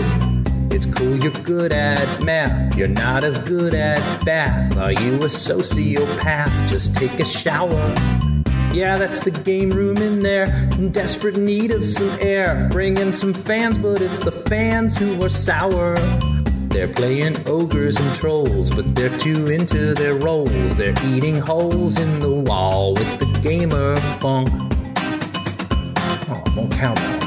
It's 0.72 0.86
cool 0.86 1.16
you're 1.16 1.32
good 1.42 1.72
at 1.72 2.22
math, 2.22 2.76
you're 2.76 2.86
not 2.86 3.24
as 3.24 3.40
good 3.40 3.74
at 3.74 3.98
bath. 4.24 4.76
Are 4.76 4.92
you 4.92 5.16
a 5.16 5.28
sociopath? 5.28 6.68
Just 6.68 6.94
take 6.94 7.18
a 7.18 7.24
shower. 7.24 7.92
Yeah, 8.72 8.96
that's 8.96 9.18
the 9.18 9.32
game 9.32 9.70
room 9.70 9.96
in 9.96 10.22
there, 10.22 10.46
in 10.78 10.92
desperate 10.92 11.36
need 11.36 11.72
of 11.72 11.84
some 11.84 12.16
air. 12.20 12.68
Bring 12.70 12.96
in 12.96 13.12
some 13.12 13.34
fans, 13.34 13.76
but 13.76 14.00
it's 14.00 14.20
the 14.20 14.30
fans 14.30 14.96
who 14.96 15.20
are 15.20 15.28
sour. 15.28 15.96
They're 16.72 16.88
playing 16.88 17.36
ogres 17.46 18.00
and 18.00 18.14
trolls, 18.16 18.70
but 18.70 18.94
they're 18.94 19.16
too 19.18 19.46
into 19.48 19.92
their 19.92 20.14
roles. 20.14 20.74
They're 20.74 20.94
eating 21.04 21.36
holes 21.36 21.98
in 21.98 22.18
the 22.18 22.30
wall 22.30 22.94
with 22.94 23.18
the 23.18 23.26
gamer 23.42 23.96
funk. 24.20 24.48
Oh, 26.30 26.42
more 26.54 26.68
cowbell. 26.70 27.20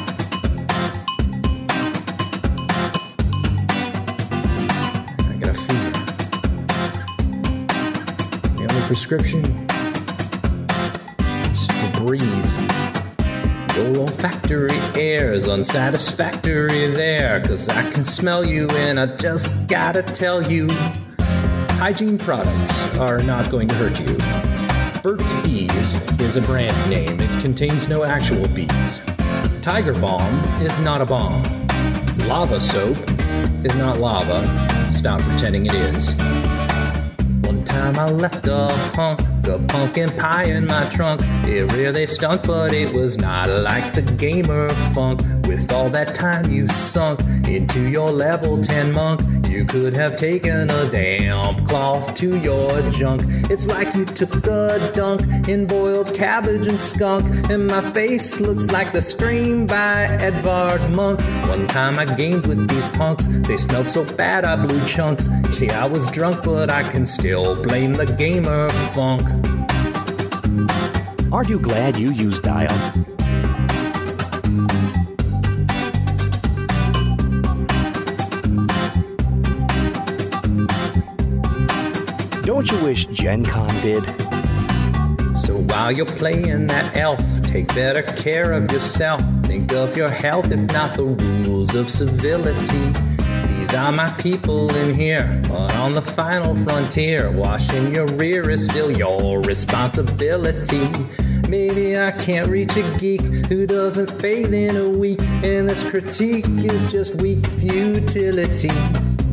I 5.30 5.38
got 5.40 5.50
a 5.50 5.54
fever. 5.54 5.92
The 8.58 8.66
only 8.68 8.88
prescription 8.88 9.46
is 11.52 11.68
Febreze. 11.68 12.20
Your 12.20 12.45
olfactory 13.86 14.78
air 14.96 15.34
is 15.34 15.48
unsatisfactory 15.48 16.88
there, 16.88 17.42
cause 17.42 17.70
I 17.70 17.92
can 17.92 18.04
smell 18.04 18.46
you 18.46 18.68
and 18.72 19.00
I 19.00 19.16
just 19.16 19.68
gotta 19.68 20.02
tell 20.02 20.42
you. 20.42 20.68
Hygiene 21.78 22.18
products 22.18 22.98
are 22.98 23.20
not 23.20 23.52
going 23.52 23.68
to 23.68 23.76
hurt 23.76 24.00
you. 24.00 24.18
Burt's 25.02 25.32
Bees 25.44 25.94
is 26.20 26.36
a 26.36 26.42
brand 26.42 26.90
name, 26.90 27.20
it 27.20 27.42
contains 27.42 27.88
no 27.88 28.04
actual 28.04 28.48
bees. 28.50 29.02
Tiger 29.62 29.94
Balm 29.94 30.34
is 30.62 30.78
not 30.80 31.02
a 31.02 31.06
bomb. 31.06 31.44
Lava 32.28 32.60
soap 32.60 32.98
is 33.64 33.76
not 33.76 34.00
lava. 34.00 34.42
Stop 34.90 35.22
pretending 35.22 35.66
it 35.66 35.74
is. 35.74 36.14
One 37.42 37.64
time 37.64 37.98
I 38.00 38.10
left 38.10 38.48
a 38.48 38.68
hunk 38.96 39.22
of 39.48 39.68
pumpkin 39.68 40.10
pie 40.18 40.46
in 40.46 40.66
my 40.66 40.86
trunk. 40.90 41.22
It 41.46 41.72
really 41.74 42.08
stunk, 42.08 42.44
but 42.48 42.74
it 42.74 42.96
was 42.96 43.18
not 43.18 43.50
like 43.50 43.94
the 43.94 44.02
gamer 44.02 44.70
funk. 44.94 45.22
With 45.48 45.72
all 45.72 45.90
that 45.90 46.16
time 46.16 46.50
you 46.50 46.68
sunk 46.68 47.22
into 47.48 47.88
your 47.90 48.12
level 48.12 48.62
10 48.62 48.92
monk, 48.92 49.22
you 49.56 49.64
could 49.64 49.96
have 49.96 50.18
taken 50.18 50.70
a 50.70 50.92
damp 50.92 51.66
cloth 51.70 52.14
to 52.14 52.38
your 52.40 52.70
junk. 52.92 53.22
It's 53.50 53.68
like 53.68 53.96
you 53.96 54.04
took 54.04 54.46
a 54.48 54.92
dunk 54.94 55.48
in 55.48 55.66
boiled 55.66 56.14
cabbage 56.14 56.68
and 56.68 56.78
skunk, 56.78 57.26
and 57.50 57.66
my 57.66 57.80
face 57.92 58.42
looks 58.42 58.68
like 58.68 58.92
the 58.92 59.00
scream 59.00 59.66
by 59.66 60.08
Edvard 60.20 60.82
Munch. 60.92 61.22
One 61.48 61.68
time 61.68 61.98
I 61.98 62.04
gamed 62.04 62.48
with 62.48 62.68
these 62.68 62.86
punks, 62.98 63.28
they 63.48 63.56
smelled 63.56 63.90
so 63.90 64.04
bad 64.16 64.44
I 64.44 64.58
blew 64.58 64.84
chunks. 64.86 65.30
Yeah, 65.58 65.86
I 65.86 65.88
was 65.88 66.06
drunk, 66.08 66.44
but 66.44 66.70
I 66.70 66.84
can 66.92 67.06
still 67.06 67.56
blame 67.64 67.94
the 67.94 68.06
gamer 68.06 68.70
funk. 68.94 69.24
Aren't 71.32 71.48
you 71.48 71.60
glad 71.60 71.98
you 71.98 72.12
used 72.12 72.44
Dial? 72.44 72.68
Don't 82.66 82.80
you 82.80 82.86
wish 82.88 83.06
Gen 83.08 83.46
Con 83.46 83.70
did? 83.82 84.04
So 85.38 85.58
while 85.70 85.92
you're 85.92 86.08
playing 86.08 86.66
that 86.66 86.98
elf, 86.98 87.22
take 87.44 87.68
better 87.76 88.02
care 88.02 88.54
of 88.54 88.72
yourself. 88.72 89.22
Think 89.44 89.72
of 89.72 89.96
your 89.96 90.10
health, 90.10 90.50
if 90.52 90.60
not 90.72 90.96
the 90.96 91.04
rules 91.04 91.76
of 91.76 91.92
civility. 91.92 92.92
These 93.50 93.76
are 93.76 93.92
my 93.92 94.10
people 94.14 94.76
in 94.78 94.96
here, 94.96 95.44
but 95.48 95.76
on 95.76 95.94
the 95.94 96.02
final 96.02 96.56
frontier, 96.56 97.32
washing 97.32 97.94
your 97.94 98.08
rear 98.08 98.50
is 98.50 98.66
still 98.66 98.90
your 98.90 99.42
responsibility. 99.42 100.90
Maybe 101.48 102.00
I 102.00 102.10
can't 102.14 102.48
reach 102.48 102.76
a 102.78 102.98
geek 102.98 103.22
who 103.48 103.68
doesn't 103.68 104.20
bathe 104.20 104.56
in 104.56 104.76
a 104.76 104.90
week, 104.90 105.22
and 105.44 105.70
this 105.70 105.88
critique 105.88 106.48
is 106.48 106.92
just 106.92 107.22
weak 107.22 107.46
futility. 107.46 108.72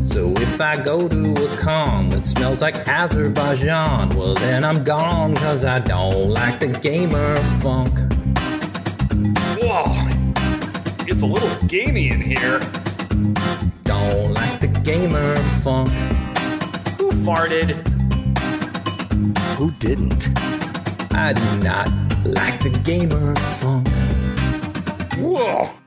So 0.05 0.33
if 0.33 0.61
I 0.61 0.83
go 0.83 1.09
to 1.09 1.33
a 1.33 1.57
con 1.59 2.11
that 2.11 2.27
smells 2.27 2.61
like 2.61 2.89
Azerbaijan, 2.89 4.11
well 4.11 4.35
then 4.35 4.65
I'm 4.65 4.83
gone, 4.85 5.35
cause 5.37 5.65
I 5.65 5.79
don't 5.79 6.31
like 6.31 6.59
the 6.61 6.67
gamer 6.67 7.37
funk. 7.61 7.93
Whoa! 9.63 9.85
It's 11.07 11.23
a 11.23 11.27
little 11.27 11.69
gamey 11.69 12.11
in 12.11 12.21
here. 12.21 12.59
Don't 13.85 14.35
like 14.35 14.61
the 14.61 14.69
gamer 14.83 15.37
funk. 15.63 15.89
Who 16.99 17.11
farted? 17.25 17.87
Who 19.57 19.71
didn't? 19.73 20.29
I 21.15 21.33
do 21.33 21.57
not 21.63 21.89
like 22.25 22.61
the 22.61 22.71
gamer 22.85 23.37
funk. 23.37 23.89
Whoa! 25.17 25.82